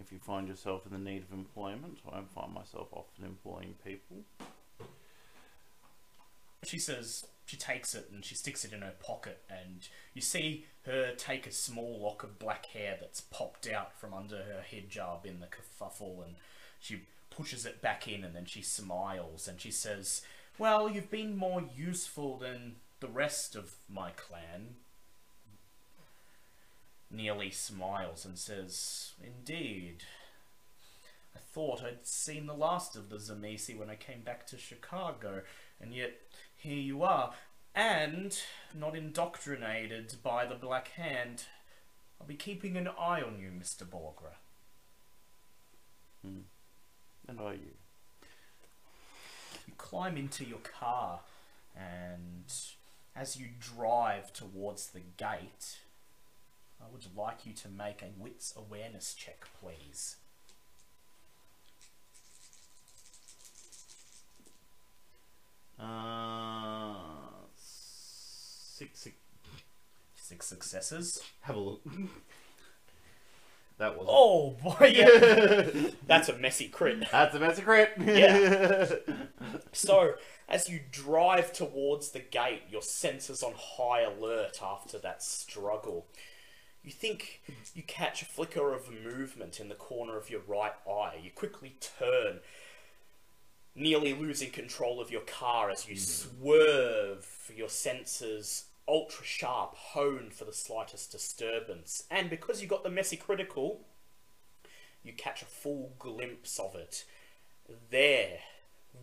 If 0.00 0.12
you 0.12 0.18
find 0.18 0.46
yourself 0.48 0.82
in 0.86 0.92
the 0.92 1.10
need 1.10 1.22
of 1.24 1.32
employment, 1.32 1.98
I 2.12 2.20
find 2.34 2.52
myself 2.52 2.88
often 2.92 3.24
employing 3.24 3.74
people. 3.84 4.18
She 6.64 6.78
says 6.78 7.26
she 7.46 7.56
takes 7.56 7.94
it 7.94 8.08
and 8.12 8.24
she 8.24 8.34
sticks 8.34 8.64
it 8.64 8.72
in 8.72 8.82
her 8.82 8.94
pocket, 9.02 9.42
and 9.48 9.88
you 10.14 10.20
see 10.20 10.66
her 10.84 11.14
take 11.16 11.46
a 11.46 11.52
small 11.52 11.98
lock 12.00 12.22
of 12.22 12.38
black 12.38 12.66
hair 12.66 12.96
that's 13.00 13.20
popped 13.22 13.66
out 13.68 13.98
from 13.98 14.12
under 14.12 14.36
her 14.36 14.62
hijab 14.70 15.24
in 15.24 15.40
the 15.40 15.46
kerfuffle, 15.46 16.24
and 16.24 16.34
she 16.80 17.02
pushes 17.30 17.64
it 17.64 17.80
back 17.80 18.06
in, 18.06 18.22
and 18.24 18.34
then 18.36 18.44
she 18.44 18.62
smiles 18.62 19.48
and 19.48 19.60
she 19.60 19.70
says, 19.70 20.22
"Well, 20.58 20.90
you've 20.90 21.10
been 21.10 21.36
more 21.36 21.62
useful 21.76 22.36
than 22.38 22.76
the 23.00 23.08
rest 23.08 23.54
of 23.54 23.76
my 23.88 24.10
clan." 24.10 24.76
Nearly 27.10 27.50
smiles 27.50 28.24
and 28.24 28.38
says, 28.38 29.14
"Indeed." 29.22 30.04
I 31.34 31.38
thought 31.38 31.82
I'd 31.82 32.06
seen 32.06 32.46
the 32.46 32.54
last 32.54 32.96
of 32.96 33.08
the 33.08 33.16
Tzimisce 33.16 33.76
when 33.78 33.88
I 33.88 33.96
came 33.96 34.22
back 34.22 34.46
to 34.48 34.58
Chicago, 34.58 35.42
and 35.80 35.94
yet 35.94 36.20
here 36.56 36.78
you 36.78 37.02
are, 37.02 37.34
and 37.74 38.36
not 38.74 38.96
indoctrinated 38.96 40.16
by 40.22 40.44
the 40.44 40.56
Black 40.56 40.88
Hand. 40.88 41.46
I'll 42.20 42.26
be 42.26 42.34
keeping 42.34 42.76
an 42.76 42.88
eye 42.88 43.22
on 43.22 43.38
you, 43.38 43.50
Mr. 43.50 43.88
Borgre. 43.88 44.34
Hmm. 46.22 46.40
And 47.28 47.40
are 47.40 47.54
you? 47.54 47.74
Climb 49.78 50.16
into 50.16 50.44
your 50.44 50.58
car, 50.58 51.20
and 51.74 52.52
as 53.16 53.36
you 53.36 53.46
drive 53.58 54.32
towards 54.32 54.88
the 54.88 55.00
gate, 55.16 55.78
I 56.80 56.84
would 56.92 57.06
like 57.16 57.46
you 57.46 57.52
to 57.54 57.68
make 57.68 58.02
a 58.02 58.10
wits 58.20 58.52
awareness 58.56 59.14
check, 59.14 59.46
please. 59.60 60.16
Uh, 65.80 66.94
six, 67.56 69.00
six. 69.00 69.16
Six 70.28 70.46
successes. 70.46 71.22
Have 71.40 71.56
a 71.56 71.60
look. 71.60 71.80
that 73.78 73.96
was. 73.96 74.06
Oh 74.10 74.56
boy, 74.62 74.92
yeah. 74.92 75.90
That's 76.06 76.28
a 76.28 76.36
messy 76.36 76.68
crit. 76.68 77.08
That's 77.10 77.34
a 77.34 77.40
messy 77.40 77.62
crit. 77.62 77.92
Yeah. 78.04 78.90
So, 79.72 80.14
as 80.48 80.68
you 80.68 80.80
drive 80.90 81.52
towards 81.52 82.10
the 82.10 82.18
gate, 82.18 82.62
your 82.70 82.82
senses 82.82 83.42
on 83.42 83.54
high 83.56 84.00
alert 84.00 84.60
after 84.62 84.98
that 84.98 85.22
struggle. 85.22 86.06
You 86.82 86.90
think 86.90 87.42
you 87.74 87.82
catch 87.82 88.22
a 88.22 88.24
flicker 88.24 88.74
of 88.74 88.90
movement 88.90 89.60
in 89.60 89.68
the 89.68 89.74
corner 89.74 90.16
of 90.16 90.30
your 90.30 90.40
right 90.46 90.72
eye. 90.88 91.20
You 91.22 91.30
quickly 91.34 91.76
turn, 91.98 92.40
nearly 93.74 94.14
losing 94.14 94.50
control 94.50 95.00
of 95.00 95.10
your 95.10 95.22
car 95.22 95.70
as 95.70 95.88
you 95.88 95.94
hmm. 95.94 96.00
swerve, 96.00 97.52
your 97.54 97.68
senses 97.68 98.64
ultra 98.88 99.24
sharp, 99.24 99.74
honed 99.76 100.32
for 100.32 100.44
the 100.44 100.52
slightest 100.52 101.12
disturbance. 101.12 102.04
And 102.10 102.30
because 102.30 102.62
you 102.62 102.66
got 102.66 102.82
the 102.82 102.90
messy 102.90 103.16
critical, 103.16 103.82
you 105.02 105.12
catch 105.12 105.42
a 105.42 105.46
full 105.46 105.92
glimpse 105.98 106.58
of 106.58 106.74
it. 106.74 107.04
There, 107.90 108.38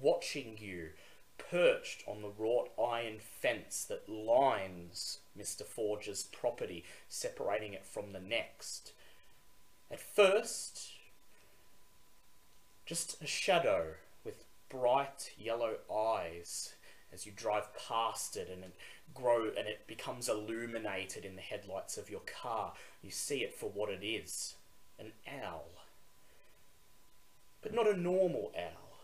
watching 0.01 0.57
you, 0.59 0.89
perched 1.37 2.03
on 2.07 2.21
the 2.21 2.29
wrought 2.29 2.71
iron 2.81 3.19
fence 3.19 3.85
that 3.85 4.09
lines 4.09 5.19
Mr. 5.37 5.63
Forger's 5.63 6.23
property, 6.23 6.83
separating 7.07 7.73
it 7.73 7.85
from 7.85 8.11
the 8.11 8.19
next. 8.19 8.93
At 9.91 9.99
first, 9.99 10.93
just 12.85 13.21
a 13.21 13.27
shadow 13.27 13.93
with 14.23 14.45
bright 14.69 15.31
yellow 15.37 15.77
eyes 15.93 16.75
as 17.13 17.25
you 17.25 17.31
drive 17.35 17.69
past 17.87 18.35
it 18.35 18.49
and 18.51 18.63
it 18.63 18.73
grow 19.13 19.49
and 19.57 19.67
it 19.67 19.87
becomes 19.87 20.27
illuminated 20.27 21.25
in 21.25 21.35
the 21.35 21.41
headlights 21.41 21.97
of 21.97 22.09
your 22.09 22.21
car. 22.21 22.73
You 23.01 23.11
see 23.11 23.37
it 23.37 23.53
for 23.53 23.69
what 23.69 23.89
it 23.89 24.05
is, 24.05 24.55
an 24.99 25.11
owl. 25.41 25.69
But 27.61 27.73
not 27.73 27.87
a 27.87 27.97
normal 27.97 28.51
owl. 28.57 28.99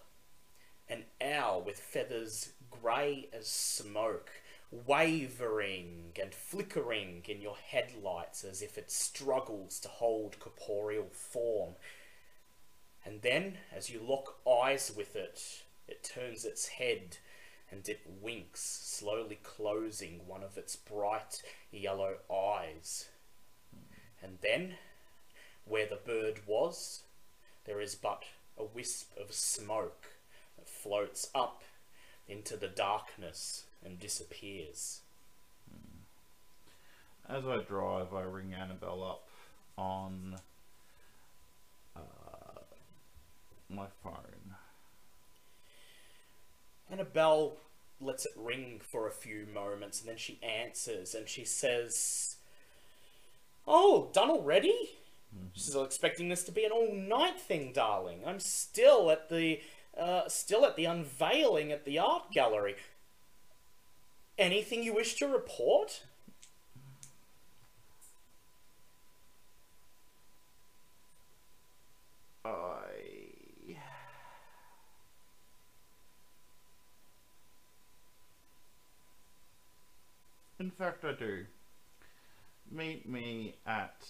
An 0.90 1.04
owl 1.22 1.62
with 1.62 1.80
feathers 1.80 2.52
grey 2.70 3.30
as 3.34 3.48
smoke, 3.48 4.30
wavering 4.72 6.12
and 6.22 6.34
flickering 6.34 7.24
in 7.28 7.42
your 7.42 7.56
headlights 7.56 8.44
as 8.44 8.62
if 8.62 8.78
it 8.78 8.92
struggles 8.92 9.80
to 9.80 9.88
hold 9.88 10.40
corporeal 10.40 11.08
form. 11.12 11.76
And 13.06 13.22
then, 13.22 13.58
as 13.76 13.90
you 13.90 14.00
lock 14.00 14.36
eyes 14.48 14.92
with 14.96 15.16
it, 15.16 15.64
it 15.88 16.04
turns 16.04 16.46
its 16.46 16.68
head 16.68 17.18
and 17.72 17.88
it 17.88 18.02
winks, 18.22 18.62
slowly 18.62 19.40
closing 19.44 20.22
one 20.28 20.44
of 20.44 20.58
its 20.58 20.76
bright 20.76 21.42
yellow 21.72 22.16
eyes. 22.32 23.08
And 24.22 24.38
then, 24.42 24.76
where 25.66 25.88
the 25.88 25.96
bird 25.96 26.42
was, 26.46 27.04
there 27.66 27.82
is 27.82 27.96
but 27.96 28.24
a 28.58 28.64
wisp 28.64 29.18
of 29.18 29.32
smoke 29.32 30.06
that 30.58 30.68
floats 30.68 31.30
up 31.34 31.64
into 32.28 32.58
the 32.58 32.68
darkness 32.68 33.64
and 33.84 34.00
disappears. 34.00 35.02
As 37.28 37.46
I 37.46 37.60
drive, 37.60 38.14
I 38.14 38.22
ring 38.24 38.54
Annabelle 38.54 39.04
up 39.04 39.28
on 39.78 40.36
uh, 41.96 42.00
my 43.70 43.86
phone. 44.04 44.41
Annabelle 46.92 47.58
lets 48.00 48.26
it 48.26 48.32
ring 48.36 48.82
for 48.84 49.08
a 49.08 49.12
few 49.12 49.48
moments 49.54 50.00
and 50.00 50.10
then 50.10 50.18
she 50.18 50.40
answers 50.44 51.14
and 51.14 51.30
she 51.30 51.46
says, 51.46 52.38
Oh, 53.68 54.10
done 54.14 54.30
already? 54.30 54.92
She's 55.54 55.76
expecting 55.76 56.30
this 56.30 56.44
to 56.44 56.52
be 56.52 56.66
an 56.66 56.72
all 56.72 56.94
night 56.94 57.40
thing, 57.40 57.72
darling. 57.74 58.22
I'm 58.26 58.40
still 58.40 59.10
at 59.12 59.30
the 59.30 59.62
uh, 59.98 60.28
still 60.28 60.66
at 60.66 60.76
the 60.76 60.86
unveiling 60.86 61.72
at 61.72 61.86
the 61.86 62.00
art 62.00 62.32
gallery. 62.32 62.76
Anything 64.38 64.84
you 64.84 64.94
wish 64.94 65.16
to 65.16 65.28
report? 65.28 66.04
Fact 80.82 81.06
I 81.06 81.12
do. 81.12 81.46
Meet 82.72 83.08
me 83.08 83.54
at 83.68 84.04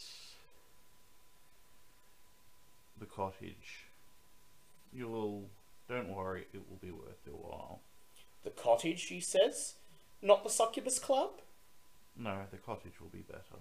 the 2.98 3.06
cottage. 3.06 3.88
You'll. 4.94 5.50
Don't 5.90 6.16
worry, 6.16 6.46
it 6.54 6.62
will 6.70 6.78
be 6.82 6.92
worth 6.92 7.20
your 7.26 7.36
while. 7.36 7.82
The 8.46 8.52
cottage, 8.52 9.00
she 9.00 9.20
says. 9.20 9.74
Not 10.22 10.46
the 10.46 10.50
succubus 10.50 10.98
club? 10.98 11.32
No, 12.18 12.44
the 12.52 12.58
cottage 12.58 13.02
will 13.02 13.10
be 13.10 13.26
better. 13.28 13.60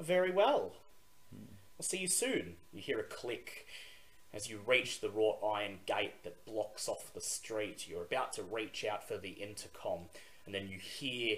Very 0.00 0.32
well. 0.32 0.72
Hmm. 1.32 1.54
I'll 1.78 1.86
see 1.86 1.98
you 1.98 2.08
soon. 2.08 2.54
You 2.72 2.82
hear 2.82 2.98
a 2.98 3.04
click 3.04 3.66
as 4.32 4.50
you 4.50 4.58
reach 4.66 5.00
the 5.00 5.10
wrought 5.10 5.38
iron 5.44 5.78
gate 5.86 6.24
that 6.24 6.44
blocks 6.44 6.88
off 6.88 7.14
the 7.14 7.20
street. 7.20 7.86
You're 7.88 8.02
about 8.02 8.32
to 8.32 8.42
reach 8.42 8.84
out 8.84 9.06
for 9.06 9.18
the 9.18 9.30
intercom, 9.30 10.06
and 10.46 10.52
then 10.52 10.66
you 10.68 10.78
hear. 10.78 11.36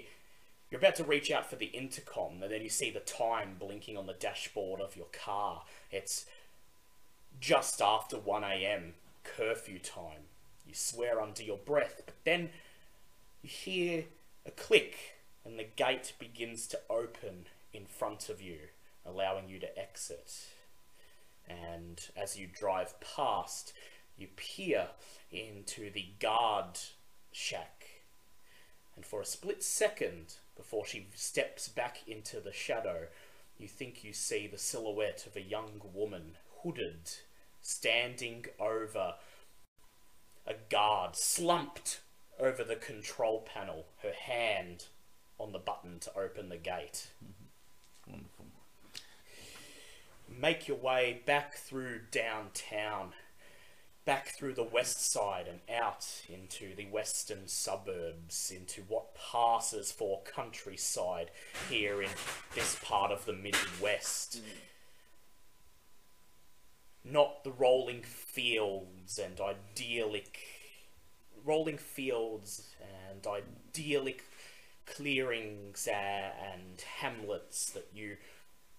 You're 0.69 0.79
about 0.79 0.95
to 0.95 1.03
reach 1.03 1.31
out 1.31 1.49
for 1.49 1.55
the 1.55 1.67
intercom, 1.67 2.43
and 2.43 2.51
then 2.51 2.61
you 2.61 2.69
see 2.69 2.89
the 2.89 2.99
time 2.99 3.55
blinking 3.57 3.97
on 3.97 4.05
the 4.05 4.13
dashboard 4.13 4.81
of 4.81 4.97
your 4.97 5.07
car. 5.13 5.63
It's 5.91 6.25
just 7.39 7.81
after 7.81 8.17
1 8.17 8.43
a.m., 8.43 8.93
curfew 9.23 9.79
time. 9.79 10.27
You 10.67 10.73
swear 10.73 11.21
under 11.21 11.41
your 11.41 11.57
breath, 11.57 12.01
but 12.05 12.15
then 12.25 12.49
you 13.41 13.49
hear 13.49 14.05
a 14.45 14.51
click, 14.51 15.15
and 15.45 15.57
the 15.57 15.63
gate 15.63 16.13
begins 16.19 16.67
to 16.67 16.79
open 16.89 17.45
in 17.73 17.85
front 17.85 18.27
of 18.27 18.41
you, 18.41 18.57
allowing 19.05 19.47
you 19.47 19.59
to 19.59 19.79
exit. 19.79 20.33
And 21.47 22.01
as 22.17 22.37
you 22.37 22.45
drive 22.45 22.99
past, 22.99 23.71
you 24.17 24.27
peer 24.35 24.87
into 25.31 25.89
the 25.89 26.07
guard 26.19 26.79
shack. 27.31 27.85
And 28.97 29.05
for 29.05 29.21
a 29.21 29.25
split 29.25 29.63
second, 29.63 30.35
before 30.57 30.85
she 30.85 31.07
steps 31.13 31.69
back 31.69 31.99
into 32.07 32.41
the 32.41 32.51
shadow, 32.51 33.07
you 33.57 33.67
think 33.67 34.03
you 34.03 34.11
see 34.11 34.47
the 34.47 34.57
silhouette 34.57 35.25
of 35.25 35.35
a 35.35 35.41
young 35.41 35.81
woman, 35.93 36.37
hooded, 36.61 37.11
standing 37.61 38.45
over 38.59 39.15
a 40.45 40.53
guard, 40.69 41.15
slumped 41.15 42.01
over 42.39 42.63
the 42.63 42.75
control 42.75 43.47
panel, 43.53 43.85
her 44.03 44.13
hand 44.13 44.85
on 45.39 45.51
the 45.51 45.59
button 45.59 45.99
to 45.99 46.17
open 46.17 46.49
the 46.49 46.57
gate. 46.57 47.07
Mm-hmm. 47.23 48.11
Wonderful. 48.11 48.45
Make 50.29 50.67
your 50.67 50.77
way 50.77 51.21
back 51.25 51.55
through 51.55 52.01
downtown, 52.11 53.13
back 54.07 54.29
through 54.29 54.53
the 54.53 54.63
west 54.63 55.11
side 55.11 55.47
and 55.49 55.59
out 55.69 56.07
into 56.29 56.73
the 56.75 56.85
western 56.85 57.45
suburbs, 57.45 58.53
into 58.55 58.81
what 58.87 59.13
passes 59.13 59.91
for 59.91 60.21
countryside 60.23 61.29
here 61.69 62.01
in 62.01 62.09
this 62.55 62.79
part 62.81 63.11
of 63.11 63.25
the 63.25 63.33
Midwest. 63.33 64.39
Not 67.03 67.43
the 67.43 67.51
rolling 67.51 68.01
fields 68.01 69.19
and 69.19 69.41
idyllic 69.41 70.39
rolling 71.43 71.77
fields 71.77 72.75
and 72.81 73.27
idyllic 73.27 74.23
clearings 74.85 75.85
and 75.85 76.81
hamlets 76.99 77.69
that 77.71 77.89
you 77.93 78.15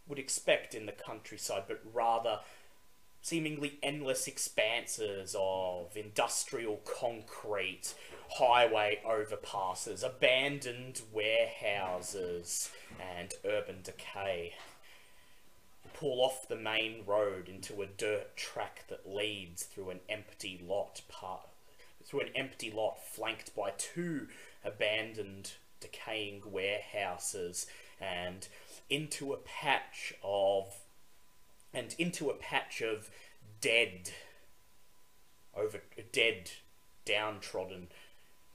would 0.06 0.18
expect 0.18 0.74
in 0.74 0.86
the 0.86 0.92
countryside, 0.92 1.64
but 1.68 1.82
rather 1.92 2.40
seemingly 3.22 3.78
endless 3.82 4.26
expanses 4.26 5.34
of 5.38 5.96
industrial 5.96 6.80
concrete, 6.84 7.94
highway 8.30 9.00
overpasses, 9.06 10.04
abandoned 10.04 11.02
warehouses, 11.12 12.70
and 13.00 13.34
urban 13.44 13.80
decay. 13.82 14.54
You 15.84 15.90
pull 15.94 16.20
off 16.20 16.48
the 16.48 16.56
main 16.56 17.04
road 17.06 17.48
into 17.48 17.82
a 17.82 17.86
dirt 17.86 18.36
track 18.36 18.84
that 18.88 19.08
leads 19.08 19.64
through 19.64 19.90
an 19.90 20.00
empty 20.08 20.60
lot 20.66 21.02
part 21.08 21.48
through 22.08 22.20
an 22.20 22.30
empty 22.34 22.70
lot 22.70 22.96
flanked 23.04 23.54
by 23.54 23.70
two 23.76 24.26
abandoned 24.64 25.52
decaying 25.80 26.42
warehouses 26.46 27.66
and 28.00 28.48
into 28.88 29.32
a 29.32 29.36
patch 29.36 30.14
of 30.24 30.74
and 31.72 31.94
into 31.98 32.30
a 32.30 32.34
patch 32.34 32.80
of 32.80 33.10
dead 33.60 34.10
over 35.56 35.80
dead 36.12 36.50
downtrodden 37.04 37.88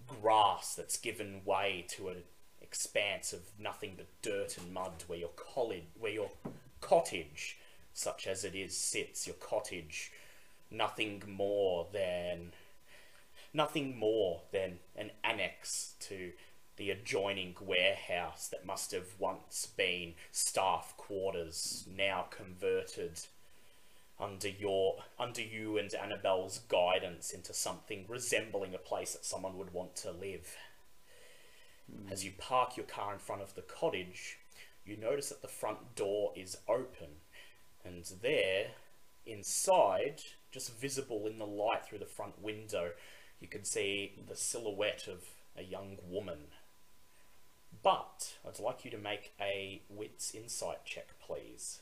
grass 0.08 0.76
that's 0.76 0.98
given 0.98 1.42
way 1.46 1.86
to 1.90 2.10
an 2.10 2.24
expanse 2.62 3.34
of 3.34 3.42
nothing 3.60 3.94
but 3.96 4.08
dirt 4.22 4.58
and 4.58 4.74
mud 4.74 5.04
where 5.08 5.20
your 5.20 5.30
college 5.30 5.84
where 6.00 6.12
your 6.12 6.32
cottage 6.82 7.58
such 7.94 8.28
as 8.28 8.44
it 8.44 8.56
is 8.56 8.76
sits. 8.76 9.28
Your 9.28 9.36
cottage 9.36 10.12
nothing 10.72 11.22
more 11.28 11.88
than 11.94 12.52
nothing 13.54 13.98
more 13.98 14.42
than 14.52 14.80
an 14.96 15.12
annex 15.24 15.94
to 16.00 16.32
the 16.78 16.90
adjoining 16.90 17.56
warehouse 17.62 18.48
that 18.48 18.66
must 18.66 18.92
have 18.92 19.08
once 19.20 19.68
been 19.78 20.14
staff 20.32 20.96
quarters, 20.98 21.86
now 21.96 22.26
converted 22.30 23.20
under 24.20 24.48
your 24.48 25.04
under 25.20 25.42
you 25.42 25.78
and 25.78 25.94
Annabelle's 25.94 26.60
guidance 26.68 27.32
into 27.32 27.54
something 27.54 28.06
resembling 28.08 28.74
a 28.74 28.80
place 28.80 29.14
that 29.14 29.26
someone 29.26 29.58
would 29.58 29.74
want 29.74 29.96
to 29.98 30.12
live. 30.12 30.56
As 32.10 32.24
you 32.24 32.32
park 32.38 32.78
your 32.78 32.86
car 32.86 33.14
in 33.14 33.20
front 33.20 33.42
of 33.42 33.56
the 33.56 33.62
cottage, 33.62 34.38
you 34.86 34.98
notice 34.98 35.30
that 35.30 35.42
the 35.42 35.48
front 35.48 35.96
door 35.96 36.32
is 36.36 36.58
open, 36.68 37.10
and 37.84 38.06
there, 38.22 38.68
inside, 39.26 40.22
just 40.52 40.80
visible 40.80 41.28
in 41.28 41.38
the 41.38 41.46
light 41.46 41.86
through 41.86 42.00
the 42.00 42.06
front 42.06 42.42
window, 42.42 42.92
you 43.40 43.48
can 43.48 43.64
see 43.64 44.14
the 44.28 44.36
silhouette 44.36 45.08
of 45.08 45.24
a 45.58 45.64
young 45.64 45.98
woman. 46.10 46.40
But 47.84 48.36
I'd 48.48 48.60
like 48.60 48.86
you 48.86 48.92
to 48.92 48.98
make 48.98 49.34
a 49.40 49.82
wits 49.90 50.34
insight 50.34 50.86
check, 50.86 51.08
please. 51.22 51.82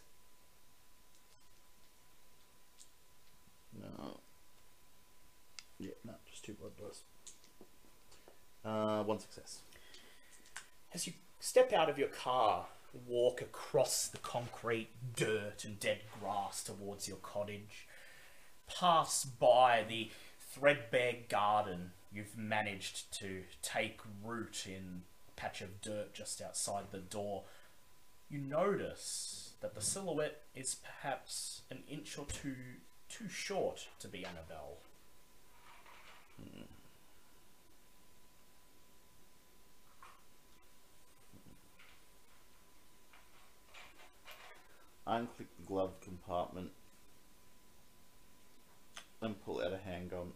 No. 3.79 4.19
Yeah, 5.77 5.91
no, 6.03 6.13
just 6.29 6.43
two 6.43 6.53
blood 6.53 6.71
dice. 6.77 7.03
Uh, 8.65 9.03
one 9.03 9.19
success. 9.19 9.59
As 10.93 11.07
you 11.07 11.13
step 11.39 11.71
out 11.71 11.89
of 11.89 11.97
your 11.97 12.09
car, 12.09 12.65
walk 13.07 13.41
across 13.41 14.07
the 14.07 14.17
concrete 14.17 14.89
dirt 15.15 15.63
and 15.63 15.79
dead 15.79 15.99
grass 16.19 16.63
towards 16.63 17.07
your 17.07 17.17
cottage, 17.17 17.87
pass 18.67 19.23
by 19.23 19.85
the 19.87 20.09
threadbare 20.39 21.15
garden 21.29 21.91
you've 22.11 22.37
managed 22.37 23.11
to 23.19 23.43
take 23.61 24.01
root 24.23 24.65
in 24.67 25.03
patch 25.41 25.61
of 25.61 25.81
dirt 25.81 26.13
just 26.13 26.39
outside 26.39 26.83
the 26.91 26.99
door, 26.99 27.43
you 28.29 28.37
notice 28.37 29.53
that 29.61 29.73
the 29.73 29.81
silhouette 29.81 30.43
is 30.55 30.75
perhaps 30.75 31.61
an 31.71 31.79
inch 31.89 32.17
or 32.17 32.25
two 32.25 32.55
too 33.09 33.27
short 33.27 33.87
to 33.99 34.07
be 34.07 34.23
Annabelle. 34.23 34.77
Unclick 45.07 45.47
the 45.59 45.65
glove 45.65 45.99
compartment 46.01 46.69
and 49.21 49.43
pull 49.43 49.59
out 49.59 49.73
a 49.73 49.89
handgun. 49.89 50.33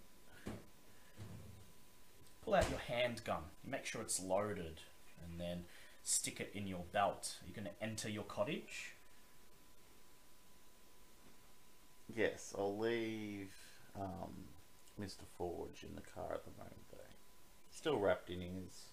Pull 2.44 2.56
out 2.56 2.70
your 2.70 2.80
handgun. 2.80 3.44
Make 3.64 3.86
sure 3.86 4.02
it's 4.02 4.22
loaded, 4.22 4.82
and 5.24 5.40
then 5.40 5.66
stick 6.04 6.40
it 6.40 6.52
in 6.54 6.68
your 6.68 6.84
belt. 6.92 7.36
You're 7.42 7.50
you 7.50 7.62
going 7.64 7.76
to 7.76 7.84
enter 7.84 8.10
your 8.10 8.24
cottage? 8.24 8.94
Yes, 12.14 12.54
I'll 12.58 12.78
leave 12.78 13.50
um, 14.00 14.46
Mr. 15.02 15.24
Forge 15.38 15.84
in 15.84 15.96
the 15.96 16.02
car 16.02 16.34
at 16.34 16.46
the 16.46 16.52
moment, 16.52 16.90
though. 16.92 16.98
Still 17.72 17.98
wrapped 17.98 18.30
in 18.30 18.42
his. 18.42 18.86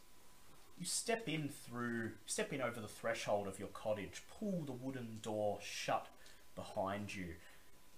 You 0.78 0.86
step 0.86 1.28
in 1.28 1.48
through, 1.48 2.12
step 2.26 2.52
in 2.52 2.60
over 2.60 2.80
the 2.80 2.88
threshold 2.88 3.46
of 3.46 3.58
your 3.58 3.68
cottage, 3.68 4.22
pull 4.38 4.62
the 4.66 4.72
wooden 4.72 5.18
door 5.22 5.58
shut 5.62 6.08
behind 6.56 7.14
you, 7.14 7.34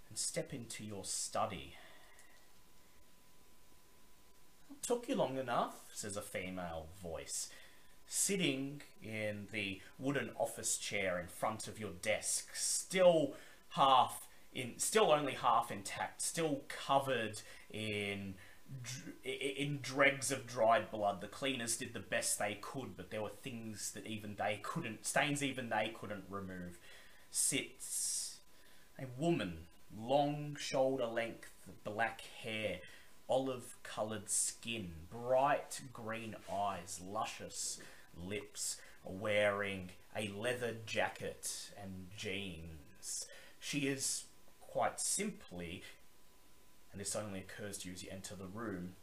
and 0.08 0.18
step 0.18 0.52
into 0.52 0.84
your 0.84 1.04
study. 1.04 1.74
Took 4.82 5.08
you 5.08 5.14
long 5.14 5.38
enough, 5.38 5.76
says 5.94 6.16
a 6.16 6.22
female 6.22 6.86
voice. 7.02 7.48
Sitting 8.16 8.80
in 9.02 9.48
the 9.50 9.80
wooden 9.98 10.30
office 10.38 10.78
chair 10.78 11.18
in 11.18 11.26
front 11.26 11.66
of 11.66 11.80
your 11.80 11.90
desk, 12.00 12.54
still 12.54 13.34
half 13.70 14.28
in, 14.54 14.74
still 14.78 15.10
only 15.10 15.32
half 15.32 15.72
intact, 15.72 16.22
still 16.22 16.60
covered 16.68 17.42
in 17.72 18.36
in 19.24 19.80
dregs 19.82 20.30
of 20.30 20.46
dried 20.46 20.92
blood. 20.92 21.22
The 21.22 21.26
cleaners 21.26 21.76
did 21.76 21.92
the 21.92 21.98
best 21.98 22.38
they 22.38 22.56
could, 22.60 22.96
but 22.96 23.10
there 23.10 23.20
were 23.20 23.32
things 23.42 23.90
that 23.94 24.06
even 24.06 24.36
they 24.36 24.60
couldn't, 24.62 25.04
stains 25.04 25.42
even 25.42 25.68
they 25.68 25.92
couldn't 25.92 26.24
remove. 26.30 26.78
Sits 27.32 28.36
a 28.96 29.06
woman, 29.18 29.66
long 29.94 30.56
shoulder 30.58 31.06
length, 31.06 31.50
black 31.82 32.20
hair, 32.44 32.78
olive 33.28 33.76
coloured 33.82 34.30
skin, 34.30 34.92
bright 35.10 35.80
green 35.92 36.36
eyes, 36.48 37.00
luscious 37.04 37.80
lips, 38.16 38.76
wearing 39.04 39.90
a 40.16 40.28
leather 40.28 40.74
jacket 40.86 41.70
and 41.80 42.08
jeans. 42.16 43.26
She 43.58 43.80
is 43.80 44.24
quite 44.60 45.00
simply, 45.00 45.82
and 46.92 47.00
this 47.00 47.16
only 47.16 47.40
occurs 47.40 47.78
to 47.78 47.88
you 47.88 47.94
as 47.94 48.02
you 48.02 48.10
enter 48.10 48.34
the 48.34 48.46
room, 48.46 48.94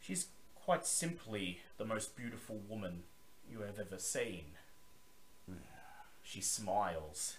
she's 0.00 0.26
quite 0.54 0.86
simply 0.86 1.60
the 1.78 1.84
most 1.84 2.16
beautiful 2.16 2.60
woman 2.68 3.02
you 3.50 3.60
have 3.60 3.78
ever 3.78 3.98
seen. 3.98 4.44
She 6.22 6.40
smiles 6.40 7.36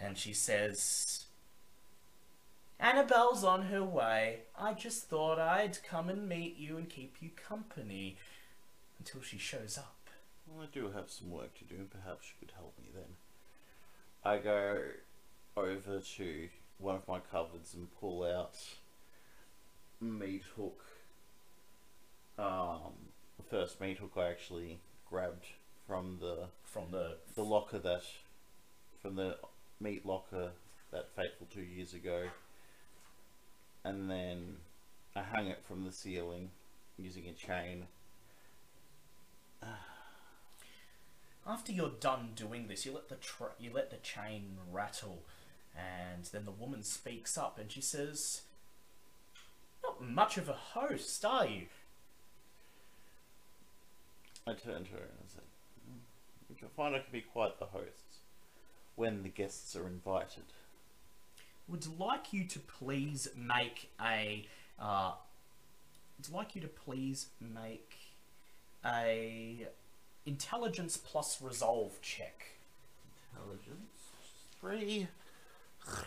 and 0.00 0.18
she 0.18 0.32
says, 0.32 1.24
Annabelle's 2.80 3.42
on 3.42 3.62
her 3.62 3.84
way. 3.84 4.40
I 4.58 4.74
just 4.74 5.04
thought 5.08 5.38
I'd 5.38 5.82
come 5.82 6.08
and 6.08 6.28
meet 6.28 6.56
you 6.56 6.76
and 6.76 6.88
keep 6.88 7.16
you 7.20 7.30
company 7.30 8.16
until 8.98 9.22
she 9.22 9.38
shows 9.38 9.78
up. 9.78 9.94
Well, 10.46 10.64
I 10.64 10.68
do 10.72 10.90
have 10.90 11.10
some 11.10 11.30
work 11.30 11.56
to 11.58 11.64
do, 11.64 11.76
and 11.76 11.90
perhaps 11.90 12.26
you 12.28 12.46
could 12.46 12.54
help 12.56 12.74
me 12.78 12.88
then. 12.94 13.16
I 14.24 14.38
go 14.38 14.80
over 15.56 16.00
to 16.16 16.48
one 16.78 16.94
of 16.94 17.06
my 17.06 17.20
cupboards 17.20 17.74
and 17.74 17.88
pull 18.00 18.24
out 18.24 18.56
meat 20.00 20.42
hook. 20.56 20.80
Um, 22.38 22.92
the 23.36 23.42
first 23.50 23.80
meat 23.80 23.98
hook 23.98 24.12
I 24.16 24.28
actually 24.28 24.78
grabbed 25.10 25.46
from 25.86 26.18
the 26.20 26.48
From 26.64 26.90
the 26.90 27.16
the 27.34 27.42
locker 27.42 27.78
that 27.78 28.02
from 29.00 29.16
the 29.16 29.38
meat 29.80 30.04
locker 30.04 30.50
that 30.92 31.08
fateful 31.16 31.46
two 31.52 31.62
years 31.62 31.94
ago, 31.94 32.28
and 33.84 34.10
then 34.10 34.56
I 35.16 35.22
hung 35.22 35.46
it 35.46 35.62
from 35.66 35.84
the 35.84 35.92
ceiling 35.92 36.50
using 36.98 37.26
a 37.26 37.32
chain. 37.32 37.86
After 41.48 41.72
you're 41.72 41.88
done 41.88 42.30
doing 42.34 42.68
this, 42.68 42.84
you 42.84 42.92
let 42.92 43.08
the 43.08 43.16
tr- 43.16 43.56
you 43.58 43.70
let 43.72 43.90
the 43.90 43.96
chain 43.96 44.58
rattle, 44.70 45.24
and 45.74 46.24
then 46.26 46.44
the 46.44 46.50
woman 46.50 46.82
speaks 46.82 47.38
up 47.38 47.58
and 47.58 47.72
she 47.72 47.80
says, 47.80 48.42
"Not 49.82 50.02
much 50.02 50.36
of 50.36 50.48
a 50.48 50.52
host, 50.52 51.24
are 51.24 51.46
you?" 51.46 51.68
I 54.46 54.52
turned 54.52 54.86
to 54.86 54.92
her 54.92 54.98
and 54.98 55.18
I 55.24 55.28
said, 55.28 55.44
"Hmm, 55.86 56.00
"You 56.50 56.56
can 56.56 56.68
find 56.68 56.94
I 56.94 57.00
can 57.00 57.12
be 57.12 57.22
quite 57.22 57.58
the 57.58 57.66
host 57.66 58.18
when 58.94 59.22
the 59.22 59.28
guests 59.30 59.74
are 59.74 59.86
invited." 59.86 60.52
Would 61.66 61.98
like 61.98 62.32
you 62.32 62.46
to 62.46 62.58
please 62.58 63.28
make 63.34 63.90
a. 64.00 64.46
Uh, 64.78 65.14
would 66.18 66.30
like 66.30 66.54
you 66.54 66.60
to 66.62 66.68
please 66.68 67.28
make 67.40 67.87
a 68.84 69.66
intelligence 70.26 70.96
plus 70.96 71.40
resolve 71.42 72.00
check. 72.02 72.46
Intelligence 73.32 74.10
three, 74.60 75.08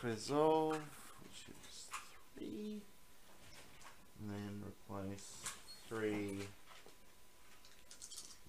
resolve 0.03 0.79
which 1.23 1.45
is 1.49 1.87
three, 2.35 2.81
and 4.19 4.29
then 4.29 4.63
replace 4.65 5.43
three 5.87 6.39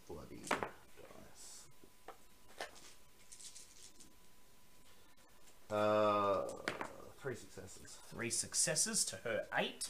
bloody 0.08 0.42
dice. 0.48 1.64
Uh, 5.70 6.42
three 7.20 7.36
successes. 7.36 7.96
three 8.10 8.30
successes 8.30 9.04
to 9.04 9.16
her 9.24 9.44
eight. 9.56 9.88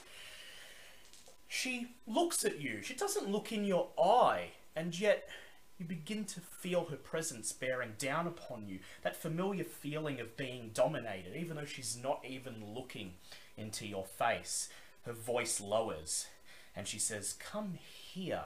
She 1.54 1.88
looks 2.06 2.46
at 2.46 2.62
you. 2.62 2.80
She 2.80 2.94
doesn't 2.94 3.28
look 3.28 3.52
in 3.52 3.66
your 3.66 3.90
eye, 4.02 4.52
and 4.74 4.98
yet 4.98 5.28
you 5.76 5.84
begin 5.84 6.24
to 6.24 6.40
feel 6.40 6.86
her 6.86 6.96
presence 6.96 7.52
bearing 7.52 7.92
down 7.98 8.26
upon 8.26 8.66
you. 8.66 8.78
That 9.02 9.16
familiar 9.16 9.64
feeling 9.64 10.18
of 10.18 10.34
being 10.38 10.70
dominated, 10.72 11.36
even 11.36 11.56
though 11.56 11.66
she's 11.66 11.94
not 11.94 12.24
even 12.26 12.74
looking 12.74 13.12
into 13.58 13.86
your 13.86 14.06
face. 14.06 14.70
Her 15.04 15.12
voice 15.12 15.60
lowers, 15.60 16.26
and 16.74 16.88
she 16.88 16.98
says, 16.98 17.34
Come 17.34 17.74
here. 17.74 18.44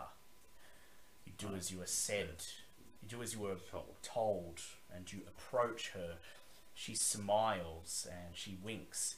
You 1.24 1.32
do 1.38 1.54
as 1.56 1.70
you 1.70 1.80
are 1.82 1.86
said. 1.86 2.42
You 3.02 3.08
do 3.08 3.22
as 3.22 3.34
you 3.34 3.40
were 3.40 3.56
told, 4.02 4.60
and 4.92 5.12
you 5.12 5.20
approach 5.28 5.90
her. 5.90 6.16
She 6.74 6.96
smiles 6.96 8.08
and 8.10 8.34
she 8.36 8.58
winks, 8.64 9.14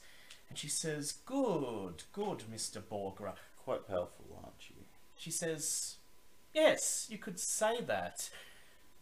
and 0.47 0.59
she 0.59 0.69
says, 0.69 1.15
Good, 1.25 2.03
good, 2.13 2.43
Mr. 2.53 2.83
Borgre. 2.87 3.33
Quite 3.69 3.87
powerful, 3.87 4.25
aren't 4.43 4.67
you? 4.67 4.77
She 5.15 5.29
says, 5.29 5.97
Yes, 6.55 7.05
you 7.07 7.19
could 7.19 7.39
say 7.39 7.81
that. 7.81 8.31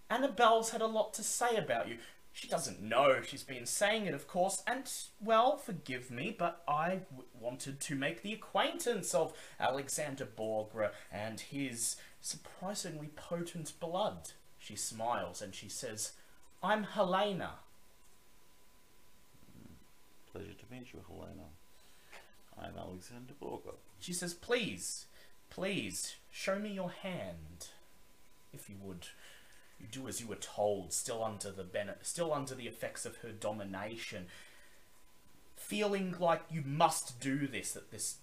Annabelle's 0.10 0.72
had 0.72 0.82
a 0.82 0.88
lot 0.88 1.14
to 1.14 1.24
say 1.24 1.56
about 1.56 1.88
you. 1.88 2.00
She 2.34 2.50
doesn't 2.50 2.82
know 2.82 3.22
she's 3.22 3.44
been 3.44 3.66
saying 3.66 4.08
it, 4.08 4.14
of 4.14 4.28
course, 4.28 4.62
and, 4.68 4.92
well, 5.22 5.56
forgive 5.56 6.12
me, 6.12 6.36
but 6.38 6.64
I 6.68 7.00
wanted 7.40 7.80
to 7.80 7.96
make 7.96 8.24
the 8.24 8.34
acquaintance 8.34 9.16
of 9.16 9.32
Alexander 9.58 10.26
Borgre 10.26 10.92
and 11.14 11.40
his 11.40 11.96
surprisingly 12.20 13.08
potent 13.16 13.72
blood. 13.80 14.32
She 14.60 14.76
smiles 14.76 15.42
and 15.42 15.56
she 15.56 15.70
says, 15.70 16.12
I'm 16.62 16.84
Helena. 16.84 17.52
Hmm. 19.58 19.76
Pleasure 20.30 20.52
to 20.52 20.66
meet 20.70 20.92
you, 20.92 21.00
Helena. 21.08 21.46
I'm 22.62 22.78
Alexander 22.78 23.34
Borgre. 23.40 23.76
She 24.00 24.14
says, 24.14 24.34
Please, 24.34 25.06
please, 25.50 26.16
show 26.32 26.58
me 26.60 26.70
your 26.70 26.92
hand, 26.92 27.68
if 28.54 28.70
you 28.70 28.76
would. 28.82 29.08
You 29.80 29.88
do 29.92 30.08
as 30.08 30.20
you 30.20 30.28
were 30.28 30.36
told, 30.36 30.92
still 30.92 31.24
under 31.24 31.52
the 31.52 31.66
still 32.02 32.34
under 32.34 32.56
the 32.56 32.68
effects 32.68 33.06
of 33.06 33.18
her 33.18 33.30
domination, 33.32 34.26
feeling 35.56 36.16
like 36.20 36.42
you 36.50 36.64
must 36.66 37.20
do 37.20 37.48
this. 37.48 37.74
That 37.74 37.92
this 37.92 38.18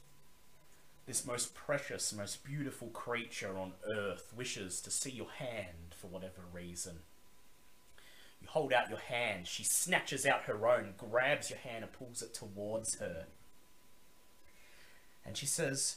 this 1.06 1.26
most 1.26 1.54
precious, 1.54 2.12
most 2.12 2.44
beautiful 2.44 2.88
creature 2.88 3.56
on 3.58 3.72
earth 3.88 4.32
wishes 4.34 4.80
to 4.80 4.90
see 4.90 5.10
your 5.10 5.30
hand 5.30 5.94
for 5.94 6.08
whatever 6.08 6.42
reason. 6.52 7.00
You 8.40 8.48
hold 8.48 8.72
out 8.72 8.88
your 8.88 8.98
hand. 8.98 9.46
She 9.46 9.64
snatches 9.64 10.26
out 10.26 10.42
her 10.42 10.66
own, 10.66 10.94
grabs 10.98 11.50
your 11.50 11.58
hand, 11.60 11.84
and 11.84 11.92
pulls 11.92 12.20
it 12.20 12.34
towards 12.34 12.96
her. 12.96 13.26
And 15.26 15.36
she 15.36 15.46
says, 15.46 15.96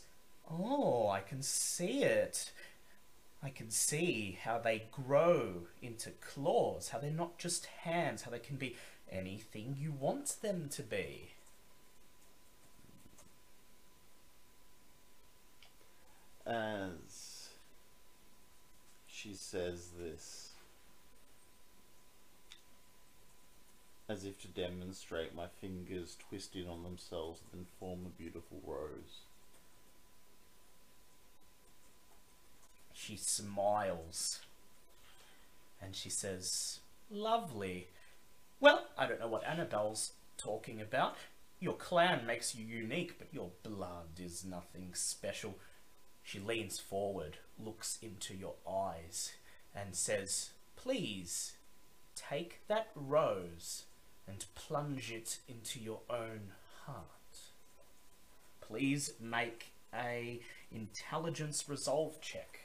Oh, 0.49 1.09
I 1.09 1.19
can 1.19 1.41
see 1.41 2.03
it. 2.03 2.51
I 3.43 3.49
can 3.49 3.69
see 3.69 4.39
how 4.43 4.57
they 4.57 4.83
grow 4.91 5.67
into 5.81 6.11
claws, 6.11 6.89
how 6.89 6.99
they're 6.99 7.11
not 7.11 7.37
just 7.37 7.65
hands, 7.65 8.23
how 8.23 8.31
they 8.31 8.39
can 8.39 8.55
be 8.55 8.75
anything 9.11 9.75
you 9.79 9.91
want 9.91 10.37
them 10.41 10.69
to 10.69 10.81
be. 10.81 11.29
As 16.45 17.49
she 19.07 19.33
says 19.33 19.89
this, 19.99 20.51
as 24.09 24.23
if 24.23 24.41
to 24.41 24.47
demonstrate, 24.47 25.35
my 25.35 25.47
fingers 25.47 26.17
twist 26.29 26.55
in 26.55 26.67
on 26.67 26.83
themselves 26.83 27.41
and 27.51 27.65
form 27.79 28.05
a 28.05 28.21
beautiful 28.21 28.61
rose. 28.65 29.21
She 32.93 33.17
smiles 33.17 34.39
and 35.81 35.95
she 35.95 36.09
says, 36.09 36.79
Lovely. 37.09 37.87
Well, 38.59 38.85
I 38.97 39.07
don't 39.07 39.19
know 39.19 39.27
what 39.27 39.45
Annabelle's 39.45 40.13
talking 40.37 40.81
about. 40.81 41.15
Your 41.59 41.75
clan 41.75 42.25
makes 42.25 42.55
you 42.55 42.65
unique, 42.65 43.17
but 43.19 43.33
your 43.33 43.49
blood 43.63 44.19
is 44.19 44.45
nothing 44.45 44.91
special. 44.93 45.55
She 46.23 46.39
leans 46.39 46.79
forward, 46.79 47.37
looks 47.63 47.97
into 48.01 48.35
your 48.35 48.55
eyes, 48.69 49.33
and 49.75 49.95
says, 49.95 50.51
Please 50.75 51.53
take 52.15 52.61
that 52.67 52.87
rose 52.95 53.85
and 54.27 54.45
plunge 54.55 55.11
it 55.11 55.37
into 55.47 55.79
your 55.79 56.01
own 56.09 56.51
heart. 56.85 57.05
Please 58.61 59.13
make 59.21 59.67
a 59.93 60.41
intelligence 60.71 61.65
resolve 61.67 62.19
check. 62.21 62.59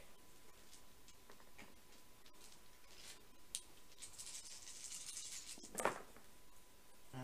Uh, 7.15 7.19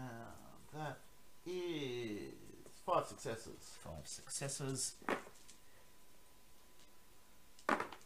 that 0.75 0.99
is 1.47 2.33
five 2.87 3.07
successes. 3.07 3.77
Five 3.83 4.07
successes. 4.07 4.95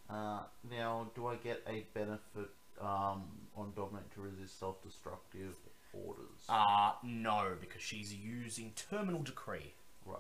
Uh, 0.09 0.41
now, 0.71 1.11
do 1.15 1.27
I 1.27 1.37
get 1.37 1.63
a 1.67 1.87
benefit 1.95 2.51
um, 2.81 3.25
on 3.57 3.73
Dominate 3.75 4.11
to 4.15 4.21
resist 4.21 4.59
self-destructive 4.59 5.55
orders? 5.93 6.44
Uh, 6.48 6.93
no, 7.02 7.52
because 7.60 7.82
she's 7.82 8.14
using 8.14 8.73
Terminal 8.90 9.23
Decree. 9.23 9.74
right. 10.06 10.19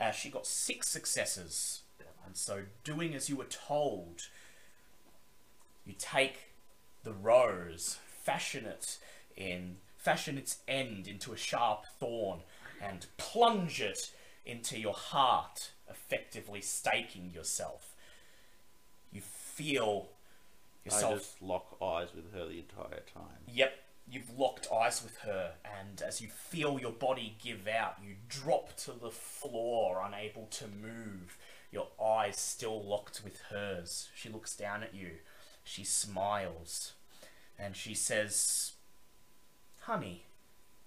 Uh, 0.00 0.12
she 0.12 0.30
got 0.30 0.46
six 0.46 0.88
successes. 0.88 1.82
And 2.24 2.36
so, 2.36 2.64
doing 2.84 3.14
as 3.14 3.30
you 3.30 3.36
were 3.36 3.44
told, 3.44 4.28
you 5.86 5.94
take 5.98 6.50
the 7.02 7.12
rose, 7.14 7.98
fashion 8.22 8.66
it 8.66 8.98
in, 9.34 9.76
fashion 9.96 10.36
its 10.36 10.58
end 10.68 11.08
into 11.08 11.32
a 11.32 11.38
sharp 11.38 11.86
thorn, 11.98 12.40
and 12.82 13.06
plunge 13.16 13.80
it 13.80 14.10
into 14.44 14.78
your 14.78 14.92
heart, 14.92 15.70
effectively 15.88 16.60
staking 16.60 17.30
yourself. 17.34 17.94
You 19.10 19.22
feel 19.22 20.10
yourself. 20.84 21.12
I 21.12 21.16
just 21.16 21.42
lock 21.42 21.78
eyes 21.80 22.08
with 22.14 22.30
her 22.34 22.46
the 22.46 22.58
entire 22.58 23.02
time. 23.14 23.40
Yep, 23.50 23.72
you've 24.10 24.38
locked 24.38 24.68
eyes 24.72 25.02
with 25.02 25.18
her, 25.18 25.52
and 25.78 26.02
as 26.02 26.20
you 26.20 26.28
feel 26.28 26.78
your 26.78 26.92
body 26.92 27.36
give 27.42 27.66
out, 27.68 27.96
you 28.02 28.14
drop 28.28 28.76
to 28.78 28.92
the 28.92 29.10
floor, 29.10 30.02
unable 30.04 30.46
to 30.46 30.66
move. 30.66 31.36
Your 31.70 31.88
eyes 32.02 32.38
still 32.38 32.82
locked 32.82 33.22
with 33.22 33.40
hers. 33.50 34.08
She 34.14 34.28
looks 34.28 34.56
down 34.56 34.82
at 34.82 34.94
you. 34.94 35.16
She 35.64 35.84
smiles, 35.84 36.92
and 37.58 37.76
she 37.76 37.94
says, 37.94 38.72
Honey, 39.80 40.24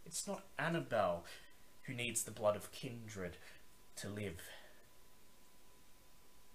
it's 0.06 0.28
not 0.28 0.46
Annabelle 0.58 1.24
who 1.84 1.94
needs 1.94 2.24
the 2.24 2.32
blood 2.32 2.56
of 2.56 2.72
kindred 2.72 3.38
to 3.98 4.10
live. 4.10 4.42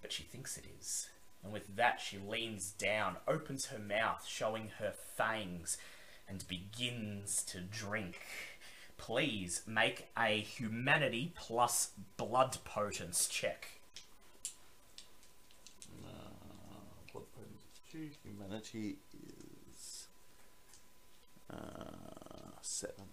But 0.01 0.11
she 0.11 0.23
thinks 0.23 0.57
it 0.57 0.65
is. 0.79 1.09
And 1.43 1.53
with 1.53 1.75
that, 1.75 2.01
she 2.01 2.17
leans 2.17 2.71
down, 2.71 3.17
opens 3.27 3.67
her 3.67 3.79
mouth, 3.79 4.25
showing 4.27 4.71
her 4.79 4.93
fangs, 5.15 5.77
and 6.29 6.47
begins 6.47 7.43
to 7.43 7.59
drink. 7.61 8.19
Please 8.97 9.61
make 9.67 10.07
a 10.17 10.39
humanity 10.39 11.31
plus 11.35 11.91
blood 12.17 12.57
potency 12.65 13.27
check. 13.31 13.67
Uh, 16.03 17.19
brings 17.35 17.61
two? 17.91 18.09
Humanity 18.23 18.97
is 19.13 20.07
uh, 21.51 21.55
seven. 22.61 23.05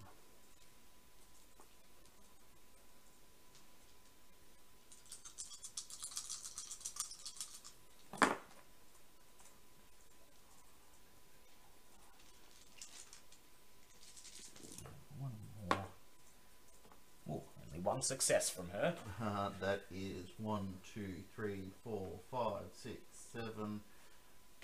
Success 18.05 18.51
from 18.51 18.69
her. 18.71 18.95
Uh, 19.23 19.51
that 19.61 19.83
is 19.93 20.27
one, 20.39 20.75
two, 20.95 21.15
three, 21.35 21.71
four, 21.83 22.09
five, 22.31 22.65
six, 22.73 22.99
seven, 23.33 23.81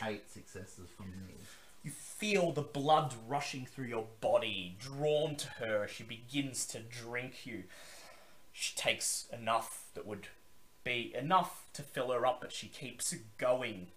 eight 0.04 0.30
successes 0.30 0.88
from 0.96 1.06
me. 1.06 1.34
You 1.82 1.90
feel 1.90 2.52
the 2.52 2.62
blood 2.62 3.14
rushing 3.26 3.64
through 3.64 3.86
your 3.86 4.06
body, 4.20 4.76
drawn 4.78 5.36
to 5.36 5.48
her 5.60 5.84
as 5.84 5.90
she 5.90 6.02
begins 6.02 6.66
to 6.66 6.80
drink 6.80 7.46
you. 7.46 7.64
She 8.52 8.76
takes 8.76 9.26
enough 9.32 9.86
that 9.94 10.06
would 10.06 10.26
be 10.84 11.14
enough 11.18 11.64
to 11.74 11.82
fill 11.82 12.10
her 12.12 12.26
up, 12.26 12.40
but 12.42 12.52
she 12.52 12.66
keeps 12.66 13.14
going, 13.38 13.88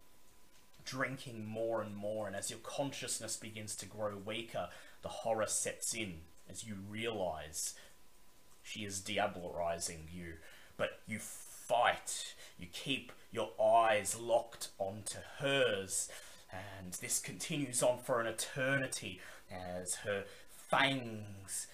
drinking 0.86 1.46
more 1.46 1.82
and 1.82 1.96
more. 1.96 2.28
And 2.28 2.36
as 2.36 2.50
your 2.50 2.60
consciousness 2.60 3.36
begins 3.36 3.76
to 3.78 3.86
grow 3.86 4.16
weaker, 4.16 4.70
the 5.02 5.10
horror 5.10 5.48
sets 5.48 5.94
in 5.94 6.22
as 6.50 6.66
you 6.66 6.76
realize 6.90 7.74
she 8.64 8.86
is 8.86 9.02
diablerizing 9.02 10.12
you. 10.12 10.36
But 10.78 11.00
you 11.06 11.20
fight, 11.20 12.34
you 12.58 12.68
keep 12.72 13.12
your 13.32 13.50
eyes 13.62 14.18
locked 14.20 14.70
onto 14.80 15.20
hers, 15.40 16.10
and 16.52 16.94
this 16.94 17.20
continues 17.20 17.84
on 17.84 18.00
for 18.00 18.20
an 18.22 18.28
eternity 18.28 19.20
as 19.52 19.96
her 19.98 20.24
fangs 20.70 21.68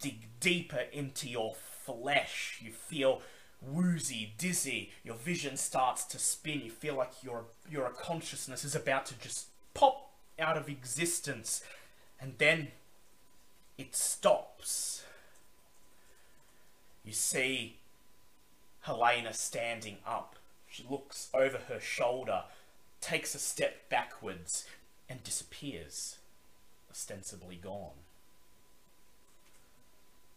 dig 0.00 0.28
deeper 0.40 0.84
into 0.92 1.28
your 1.28 1.54
flesh. 1.54 2.60
You 2.62 2.72
feel 2.72 3.22
woozy, 3.60 4.34
dizzy. 4.38 4.90
Your 5.02 5.16
vision 5.16 5.56
starts 5.56 6.04
to 6.04 6.18
spin. 6.18 6.60
You 6.64 6.70
feel 6.70 6.94
like 6.94 7.22
your 7.22 7.46
your 7.68 7.88
consciousness 7.90 8.64
is 8.64 8.74
about 8.74 9.06
to 9.06 9.18
just 9.18 9.46
pop 9.74 10.10
out 10.38 10.56
of 10.56 10.68
existence, 10.68 11.62
and 12.20 12.34
then 12.38 12.68
it 13.76 13.94
stops. 13.96 15.04
You 17.08 17.14
see 17.14 17.78
Helena 18.80 19.32
standing 19.32 19.96
up. 20.06 20.36
She 20.68 20.84
looks 20.90 21.30
over 21.32 21.56
her 21.66 21.80
shoulder, 21.80 22.42
takes 23.00 23.34
a 23.34 23.38
step 23.38 23.88
backwards, 23.88 24.66
and 25.08 25.24
disappears, 25.24 26.18
ostensibly 26.90 27.56
gone. 27.56 27.96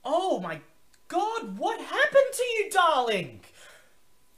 Oh 0.06 0.40
my 0.40 0.62
god, 1.10 1.58
what 1.58 1.82
happened 1.82 2.34
to 2.34 2.44
you, 2.56 2.70
darling? 2.70 3.42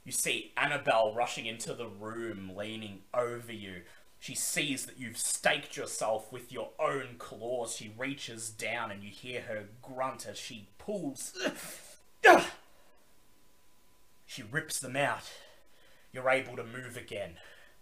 You 0.04 0.10
see 0.10 0.50
Annabelle 0.56 1.14
rushing 1.14 1.46
into 1.46 1.72
the 1.72 1.86
room, 1.86 2.50
leaning 2.56 3.02
over 3.14 3.52
you. 3.52 3.82
She 4.18 4.34
sees 4.34 4.86
that 4.86 4.98
you've 4.98 5.18
staked 5.18 5.76
yourself 5.76 6.32
with 6.32 6.50
your 6.50 6.70
own 6.80 7.14
claws. 7.18 7.76
She 7.76 7.94
reaches 7.96 8.50
down 8.50 8.90
and 8.90 9.04
you 9.04 9.10
hear 9.10 9.42
her 9.42 9.66
grunt 9.80 10.26
as 10.26 10.36
she 10.36 10.66
pulls. 10.78 11.32
She 14.26 14.42
rips 14.42 14.80
them 14.80 14.96
out. 14.96 15.30
You're 16.12 16.30
able 16.30 16.56
to 16.56 16.64
move 16.64 16.96
again. 16.96 17.36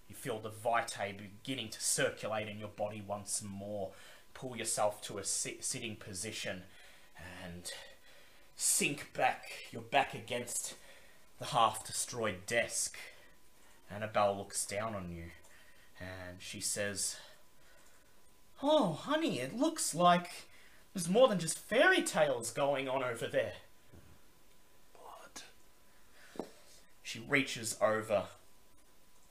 You 0.08 0.14
feel 0.14 0.38
the 0.38 0.50
vitae 0.50 1.14
beginning 1.16 1.70
to 1.70 1.80
circulate 1.80 2.48
in 2.48 2.58
your 2.58 2.68
body 2.68 3.02
once 3.06 3.42
more. 3.42 3.92
Pull 4.34 4.56
yourself 4.56 5.00
to 5.02 5.18
a 5.18 5.24
sit- 5.24 5.64
sitting 5.64 5.96
position 5.96 6.62
and 7.42 7.72
sink 8.56 9.12
back. 9.14 9.44
You're 9.70 9.82
back 9.82 10.14
against 10.14 10.74
the 11.38 11.46
half 11.46 11.86
destroyed 11.86 12.46
desk. 12.46 12.96
Annabelle 13.90 14.36
looks 14.36 14.64
down 14.66 14.94
on 14.94 15.10
you 15.10 15.24
and 16.00 16.38
she 16.40 16.60
says, 16.60 17.16
Oh, 18.62 18.92
honey, 18.92 19.40
it 19.40 19.56
looks 19.56 19.94
like 19.94 20.46
there's 20.94 21.08
more 21.08 21.28
than 21.28 21.38
just 21.38 21.58
fairy 21.58 22.02
tales 22.02 22.50
going 22.50 22.88
on 22.88 23.02
over 23.02 23.26
there. 23.26 23.54
Blood. 24.92 26.46
She 27.02 27.20
reaches 27.20 27.76
over, 27.80 28.24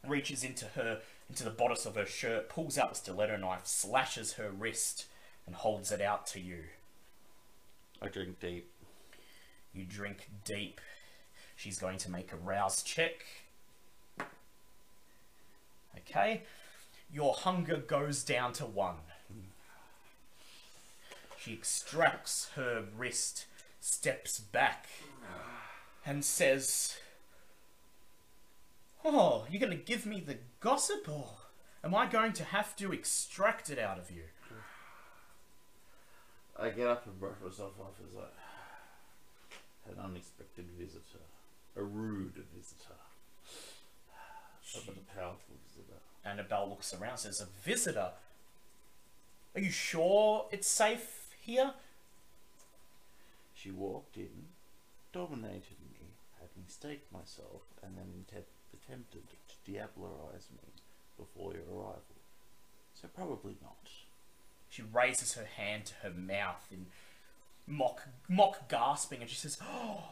reaches 0.06 0.44
into 0.44 0.66
her, 0.76 1.00
into 1.30 1.44
the 1.44 1.50
bodice 1.50 1.86
of 1.86 1.96
her 1.96 2.06
shirt, 2.06 2.50
pulls 2.50 2.78
out 2.78 2.90
the 2.90 2.96
stiletto 2.96 3.38
knife, 3.38 3.66
slashes 3.66 4.34
her 4.34 4.50
wrist, 4.50 5.06
and 5.46 5.56
holds 5.56 5.92
it 5.92 6.02
out 6.02 6.28
to 6.28 6.40
you. 6.40 6.64
I 8.02 8.08
drink 8.08 8.40
deep. 8.40 8.70
You 9.74 9.86
drink 9.86 10.30
deep. 10.44 10.82
She's 11.56 11.80
going 11.80 11.98
to 12.00 12.12
make 12.12 12.34
a 12.34 12.38
rouse 12.38 12.84
check. 12.84 13.26
Okay. 15.98 16.44
Your 17.14 17.34
hunger 17.34 17.78
goes 17.78 18.24
down 18.24 18.54
to 18.54 18.66
one. 18.66 18.96
She 21.38 21.54
extracts 21.54 22.50
her 22.56 22.86
wrist, 22.98 23.46
steps 23.80 24.40
back, 24.40 24.88
and 26.06 26.24
says, 26.24 26.98
Oh, 29.04 29.46
you're 29.50 29.60
going 29.60 29.78
to 29.78 29.84
give 29.84 30.06
me 30.06 30.20
the 30.20 30.38
gossip, 30.60 31.10
or 31.10 31.28
am 31.84 31.96
I 31.96 32.06
going 32.06 32.34
to 32.34 32.44
have 32.44 32.76
to 32.78 32.94
extract 32.94 33.70
it 33.70 33.80
out 33.80 33.98
of 33.98 34.12
you? 34.12 34.24
I 36.60 36.70
get 36.70 36.88
up 36.88 37.08
and 37.08 37.20
brush 37.20 37.38
myself 37.44 37.72
off 37.80 37.96
as 38.00 38.16
I 38.16 38.28
had 39.90 39.98
an 39.98 40.04
unexpected 40.04 40.66
visitor, 40.78 41.26
a 41.76 41.82
rude 41.82 42.44
visitor, 42.56 43.00
but 44.86 44.96
a 44.96 45.20
powerful 45.20 45.56
visitor. 45.68 45.98
Annabelle 46.24 46.70
looks 46.70 46.94
around, 46.94 47.18
says, 47.18 47.42
A 47.42 47.48
visitor? 47.68 48.12
Are 49.56 49.62
you 49.62 49.72
sure 49.72 50.46
it's 50.52 50.68
safe 50.68 51.30
here? 51.42 51.74
She 53.56 53.72
walked 53.72 54.18
in, 54.18 54.46
dominated 55.12 55.78
me, 55.82 56.10
had 56.40 56.50
me 56.56 56.64
stake 56.68 57.06
myself, 57.12 57.64
and 57.84 57.98
then 57.98 58.06
inte- 58.24 58.44
attempted 58.92 59.24
to 59.48 59.72
diablerize 59.72 60.50
me 60.52 60.70
before 61.18 61.54
your 61.54 61.64
arrival. 61.72 62.02
So 62.94 63.08
probably 63.16 63.56
not. 63.62 63.90
She 64.70 64.82
raises 64.82 65.34
her 65.34 65.46
hand 65.46 65.86
to 65.86 65.94
her 66.04 66.12
mouth 66.12 66.68
in 66.72 66.88
mock 67.68 68.02
mock 68.28 68.68
gasping 68.70 69.22
and 69.22 69.30
she 69.30 69.36
says, 69.36 69.58
Oh, 69.62 70.04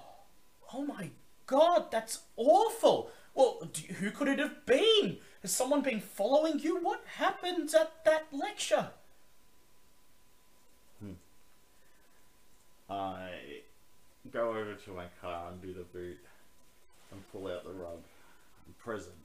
Oh 0.74 0.86
my 0.86 1.10
god, 1.48 1.92
that's 1.92 2.20
awful! 2.38 3.10
Well, 3.34 3.70
you- 3.76 3.96
who 3.96 4.12
could 4.12 4.28
it 4.28 4.40
have 4.40 4.66
been? 4.66 5.18
Has 5.42 5.52
someone 5.52 5.82
been 5.82 6.00
following 6.02 6.60
you? 6.60 6.78
What 6.80 7.02
happened 7.16 7.74
at 7.74 8.04
that 8.06 8.28
lecture? 8.32 8.92
Hmm. 11.00 11.14
I 12.90 13.62
go 14.32 14.50
over 14.50 14.76
to 14.76 14.92
my 14.92 15.06
car, 15.22 15.50
undo 15.52 15.74
the 15.74 15.84
boot, 15.84 16.20
and 17.12 17.32
pull 17.32 17.48
out 17.48 17.64
the 17.64 17.72
rug. 17.72 18.02
Present. 18.80 19.16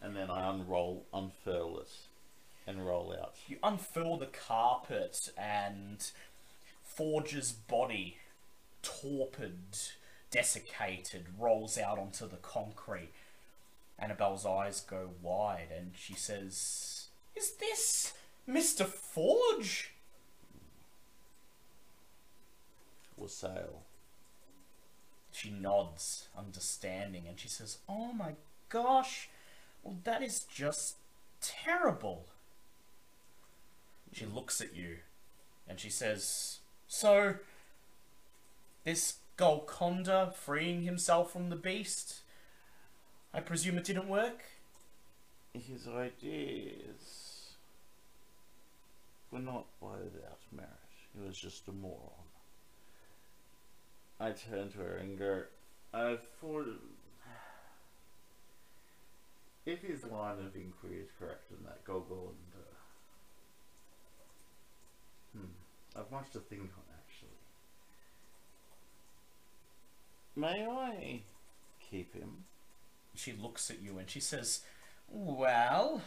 And 0.00 0.14
then 0.14 0.30
I 0.30 0.48
unroll, 0.48 1.06
unfurl 1.12 1.80
it, 1.80 1.90
and 2.66 2.86
roll 2.86 3.14
out. 3.18 3.34
You 3.48 3.56
unfurl 3.62 4.18
the 4.18 4.26
carpet 4.26 5.30
and 5.36 6.04
Forge's 6.82 7.52
body, 7.52 8.18
torpid, 8.82 9.78
desiccated, 10.30 11.26
rolls 11.38 11.78
out 11.78 11.98
onto 11.98 12.28
the 12.28 12.36
concrete. 12.36 13.12
Annabelle's 13.98 14.44
eyes 14.44 14.80
go 14.80 15.10
wide 15.22 15.68
and 15.74 15.92
she 15.96 16.14
says, 16.14 17.08
Is 17.34 17.52
this 17.52 18.12
Mr. 18.48 18.86
Forge? 18.86 19.92
Wassail. 23.16 23.85
She 25.36 25.50
nods, 25.50 26.28
understanding, 26.34 27.24
and 27.28 27.38
she 27.38 27.48
says, 27.48 27.76
Oh 27.86 28.10
my 28.14 28.36
gosh, 28.70 29.28
well, 29.82 29.98
that 30.04 30.22
is 30.22 30.40
just 30.40 30.96
terrible. 31.42 32.24
She 34.14 34.24
looks 34.24 34.62
at 34.62 34.74
you 34.74 34.96
and 35.68 35.78
she 35.78 35.90
says, 35.90 36.60
So, 36.88 37.34
this 38.84 39.16
Golconda 39.36 40.32
freeing 40.34 40.84
himself 40.84 41.32
from 41.32 41.50
the 41.50 41.56
beast? 41.56 42.20
I 43.34 43.40
presume 43.40 43.76
it 43.76 43.84
didn't 43.84 44.08
work? 44.08 44.42
His 45.52 45.86
ideas 45.86 47.50
were 49.30 49.40
not 49.40 49.66
without 49.82 50.40
merit. 50.50 50.70
He 51.12 51.26
was 51.26 51.36
just 51.36 51.68
a 51.68 51.72
moron. 51.72 52.25
I 54.18 54.30
turn 54.30 54.70
to 54.72 54.78
her 54.78 54.96
and 54.96 55.18
go, 55.18 55.42
I 55.92 56.16
thought. 56.40 56.66
If 59.66 59.82
his 59.82 60.04
line 60.04 60.38
of 60.38 60.54
inquiry 60.54 61.00
is 61.00 61.08
correct 61.18 61.50
and 61.50 61.66
that 61.66 61.84
Golconda. 61.84 62.36
Uh, 65.34 65.38
hmm. 65.38 65.98
I've 65.98 66.10
much 66.12 66.30
to 66.32 66.38
think 66.38 66.62
on 66.62 66.84
actually. 66.96 67.28
May 70.36 70.64
I 70.64 71.22
keep 71.90 72.14
him? 72.14 72.44
She 73.16 73.32
looks 73.32 73.70
at 73.70 73.82
you 73.82 73.98
and 73.98 74.08
she 74.08 74.20
says, 74.20 74.60
Well, 75.08 76.02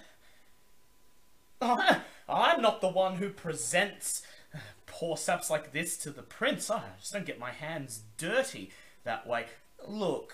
I'm 1.62 2.62
not 2.62 2.80
the 2.80 2.88
one 2.88 3.16
who 3.16 3.30
presents 3.30 4.24
poor 4.86 5.18
saps 5.18 5.50
like 5.50 5.72
this 5.72 5.98
to 5.98 6.12
the 6.12 6.22
prince. 6.22 6.70
I 6.70 6.82
just 7.00 7.14
don't 7.14 7.26
get 7.26 7.40
my 7.40 7.52
hands 7.52 8.02
dirty 8.18 8.72
that 9.04 9.28
way. 9.28 9.46
Look, 9.88 10.34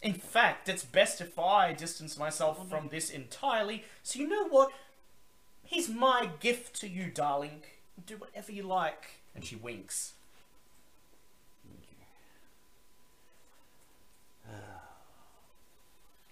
in 0.00 0.14
fact, 0.14 0.68
it's 0.68 0.84
best 0.84 1.20
if 1.20 1.38
I 1.38 1.72
distance 1.72 2.16
myself 2.16 2.68
from 2.68 2.88
this 2.88 3.10
entirely. 3.10 3.84
So, 4.02 4.18
you 4.18 4.28
know 4.28 4.48
what? 4.48 4.70
He's 5.64 5.88
my 5.88 6.30
gift 6.40 6.80
to 6.80 6.88
you, 6.88 7.10
darling. 7.10 7.62
Do 8.06 8.16
whatever 8.16 8.52
you 8.52 8.62
like. 8.62 9.20
And 9.34 9.44
she 9.44 9.56
winks. 9.56 10.12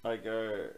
I 0.04 0.16
go. 0.16 0.68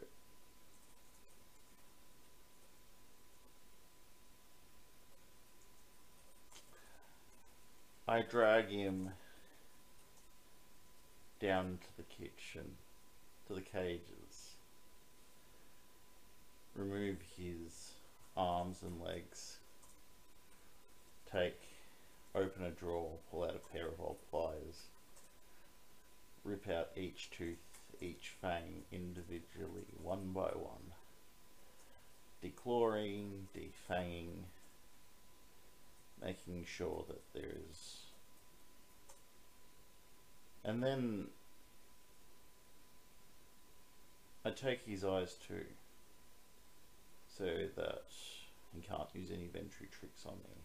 I 8.11 8.23
drag 8.23 8.71
him 8.71 9.11
down 11.41 11.79
to 11.83 11.97
the 11.99 12.05
kitchen, 12.05 12.77
to 13.47 13.53
the 13.53 13.61
cages. 13.61 14.55
Remove 16.75 17.19
his 17.37 17.93
arms 18.35 18.79
and 18.83 18.99
legs. 19.03 19.59
Take, 21.31 21.61
open 22.35 22.65
a 22.65 22.71
drawer, 22.71 23.19
pull 23.31 23.45
out 23.45 23.57
a 23.57 23.73
pair 23.75 23.89
of 23.89 24.01
old 24.01 24.17
pliers. 24.31 24.87
Rip 26.45 26.67
out 26.67 26.89
each 26.97 27.29
tooth, 27.31 27.59
each 28.01 28.33
fang 28.41 28.85
individually, 28.91 29.85
one 30.03 30.33
by 30.35 30.49
one. 30.55 30.95
Declawing, 32.43 33.49
defanging, 33.55 34.45
making 36.25 36.65
sure 36.67 37.05
that 37.09 37.23
there 37.35 37.51
is. 37.71 37.97
And 40.65 40.83
then 40.83 41.29
I 44.45 44.51
take 44.51 44.85
his 44.85 45.05
eyes 45.05 45.37
too, 45.47 45.65
so 47.37 47.45
that 47.77 48.05
he 48.75 48.81
can't 48.81 49.09
use 49.15 49.31
any 49.31 49.47
Ventrue 49.47 49.91
tricks 49.91 50.25
on 50.27 50.35
me. 50.35 50.63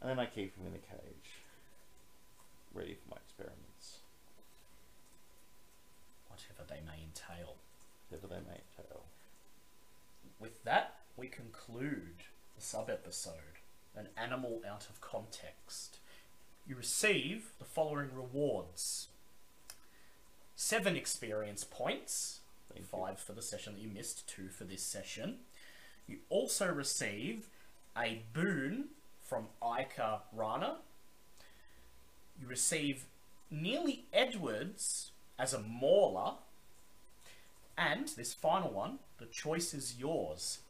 And 0.00 0.10
then 0.10 0.18
I 0.18 0.26
keep 0.26 0.56
him 0.56 0.66
in 0.66 0.72
the 0.72 0.78
cage, 0.78 1.30
ready 2.74 2.94
for 2.94 3.10
my 3.10 3.16
experiments, 3.16 3.98
Whatever 6.28 6.68
they 6.68 6.80
may 6.84 7.02
entail. 7.04 7.54
whatever 8.10 8.26
they 8.26 8.40
may 8.40 8.58
entail. 8.58 9.04
With 10.40 10.64
that, 10.64 10.96
we 11.16 11.28
conclude 11.28 12.24
the 12.56 12.60
sub 12.62 12.90
episode 12.90 13.60
An 13.96 14.08
Animal 14.16 14.62
Out 14.68 14.86
of 14.88 15.00
Context. 15.00 15.98
You 16.66 16.76
receive 16.76 17.52
the 17.58 17.64
following 17.64 18.10
rewards 18.14 19.08
seven 20.56 20.96
experience 20.96 21.64
points, 21.64 22.40
Thank 22.72 22.80
you. 22.80 22.86
five 22.86 23.18
for 23.20 23.32
the 23.32 23.42
session 23.42 23.74
that 23.74 23.80
you 23.80 23.88
missed, 23.88 24.26
two 24.26 24.48
for 24.48 24.64
this 24.64 24.82
session. 24.82 25.38
You 26.08 26.18
also 26.28 26.72
receive 26.72 27.48
a 27.96 28.22
boon 28.32 28.86
from 29.22 29.46
Ica 29.62 30.20
Rana. 30.32 30.76
You 32.40 32.46
receive 32.48 33.04
Nearly 33.50 34.04
Edwards 34.12 35.12
as 35.38 35.54
a 35.54 35.58
mawla. 35.58 36.34
And 37.76 38.08
this 38.08 38.32
final 38.34 38.70
one, 38.70 38.98
the 39.18 39.26
choice 39.26 39.74
is 39.74 39.96
yours. 39.98 40.60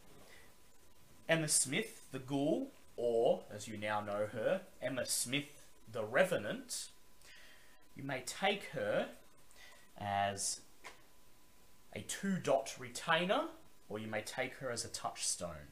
Emma 1.29 1.49
Smith, 1.49 2.03
the 2.13 2.19
ghoul, 2.19 2.71
or 2.97 3.43
as 3.53 3.69
you 3.69 3.77
now 3.77 4.01
know 4.01 4.27
her, 4.33 4.63
Emma 4.81 5.07
Smith, 5.07 5.67
the 5.91 6.05
revenant. 6.05 6.89
You 7.97 8.03
may 8.03 8.23
take 8.27 8.65
her 8.73 9.09
as 9.99 10.61
a 11.95 12.01
two 12.01 12.37
dot 12.37 12.75
retainer, 12.79 13.45
or 13.89 13.99
you 13.99 14.09
may 14.09 14.21
take 14.23 14.55
her 14.55 14.71
as 14.71 14.85
a 14.85 14.89
touchstone. 14.89 15.69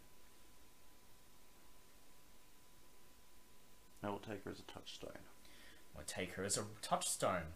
I 4.03 4.11
will 4.11 4.19
take 4.19 4.45
her 4.45 4.51
as 4.51 4.59
a 4.59 4.73
touchstone. 4.73 5.19
I 5.97 6.03
take 6.07 6.33
her 6.35 6.45
as 6.45 6.57
a 6.57 6.65
touchstone. 6.81 7.55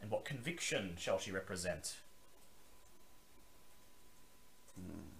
And 0.00 0.10
what 0.10 0.24
conviction 0.24 0.94
shall 0.96 1.18
she 1.18 1.32
represent? 1.32 1.96
Hmm. 4.74 5.17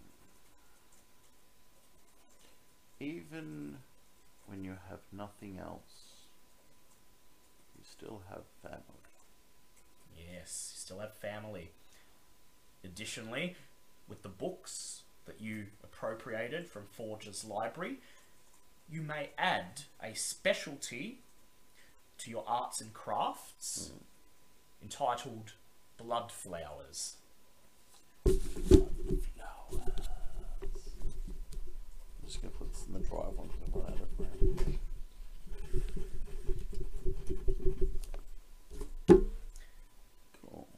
Even 3.00 3.76
when 4.46 4.64
you 4.64 4.76
have 4.88 5.00
nothing 5.12 5.58
else, 5.58 6.24
you 7.76 7.84
still 7.88 8.22
have 8.28 8.42
family. 8.62 8.82
Yes, 10.16 10.72
you 10.74 10.80
still 10.80 10.98
have 10.98 11.14
family. 11.14 11.70
Additionally, 12.84 13.56
with 14.08 14.22
the 14.22 14.28
books 14.28 15.02
that 15.26 15.40
you 15.40 15.66
appropriated 15.84 16.66
from 16.66 16.84
Forge's 16.90 17.44
library, 17.44 17.98
you 18.90 19.02
may 19.02 19.30
add 19.36 19.82
a 20.02 20.14
specialty 20.14 21.18
to 22.18 22.30
your 22.30 22.44
arts 22.46 22.80
and 22.80 22.92
crafts 22.92 23.90
hmm. 23.92 24.84
entitled 24.84 25.52
Blood 25.98 26.32
Flowers. 26.32 27.16
Just 32.28 32.42
gonna 32.42 32.52
put 32.58 32.70
this 32.70 32.84
in 32.86 32.92
the 32.92 32.98
one 32.98 33.48
because 33.64 33.84
I. 33.88 33.92
Cool. 40.42 40.68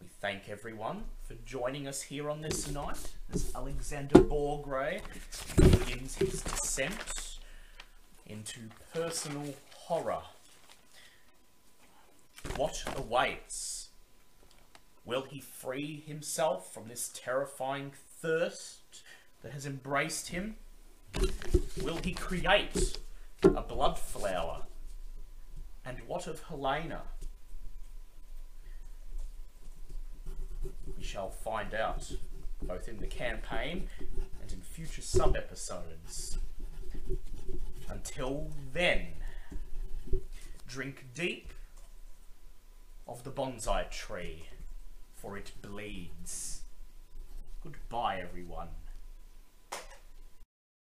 We 0.00 0.06
thank 0.20 0.48
everyone 0.48 1.06
for 1.26 1.34
joining 1.44 1.88
us 1.88 2.02
here 2.02 2.30
on 2.30 2.40
this 2.40 2.70
night 2.70 2.96
as 3.32 3.50
Alexander 3.56 4.20
Borgre 4.20 5.00
begins 5.56 6.14
his 6.14 6.40
descent 6.42 7.40
into 8.26 8.60
personal 8.92 9.54
horror? 9.72 10.22
What 12.54 12.84
awaits? 12.94 13.88
Will 15.04 15.22
he 15.22 15.40
free 15.40 16.04
himself 16.06 16.72
from 16.72 16.86
this 16.86 17.10
terrifying 17.12 17.90
thirst 18.24 19.02
that 19.42 19.52
has 19.52 19.66
embraced 19.66 20.28
him? 20.28 20.56
Will 21.82 21.98
he 22.02 22.14
create 22.14 22.96
a 23.42 23.60
blood 23.60 23.98
flower? 23.98 24.62
And 25.84 25.98
what 26.06 26.26
of 26.26 26.42
Helena? 26.44 27.02
We 30.96 31.04
shall 31.04 31.28
find 31.28 31.74
out, 31.74 32.10
both 32.62 32.88
in 32.88 32.98
the 32.98 33.06
campaign 33.06 33.88
and 34.40 34.50
in 34.50 34.62
future 34.62 35.02
sub 35.02 35.36
episodes. 35.36 36.38
Until 37.90 38.50
then, 38.72 39.08
drink 40.66 41.04
deep 41.14 41.52
of 43.06 43.22
the 43.22 43.30
bonsai 43.30 43.90
tree, 43.90 44.46
for 45.14 45.36
it 45.36 45.52
bleeds. 45.60 46.63
Goodbye, 47.64 48.20
everyone. 48.20 48.68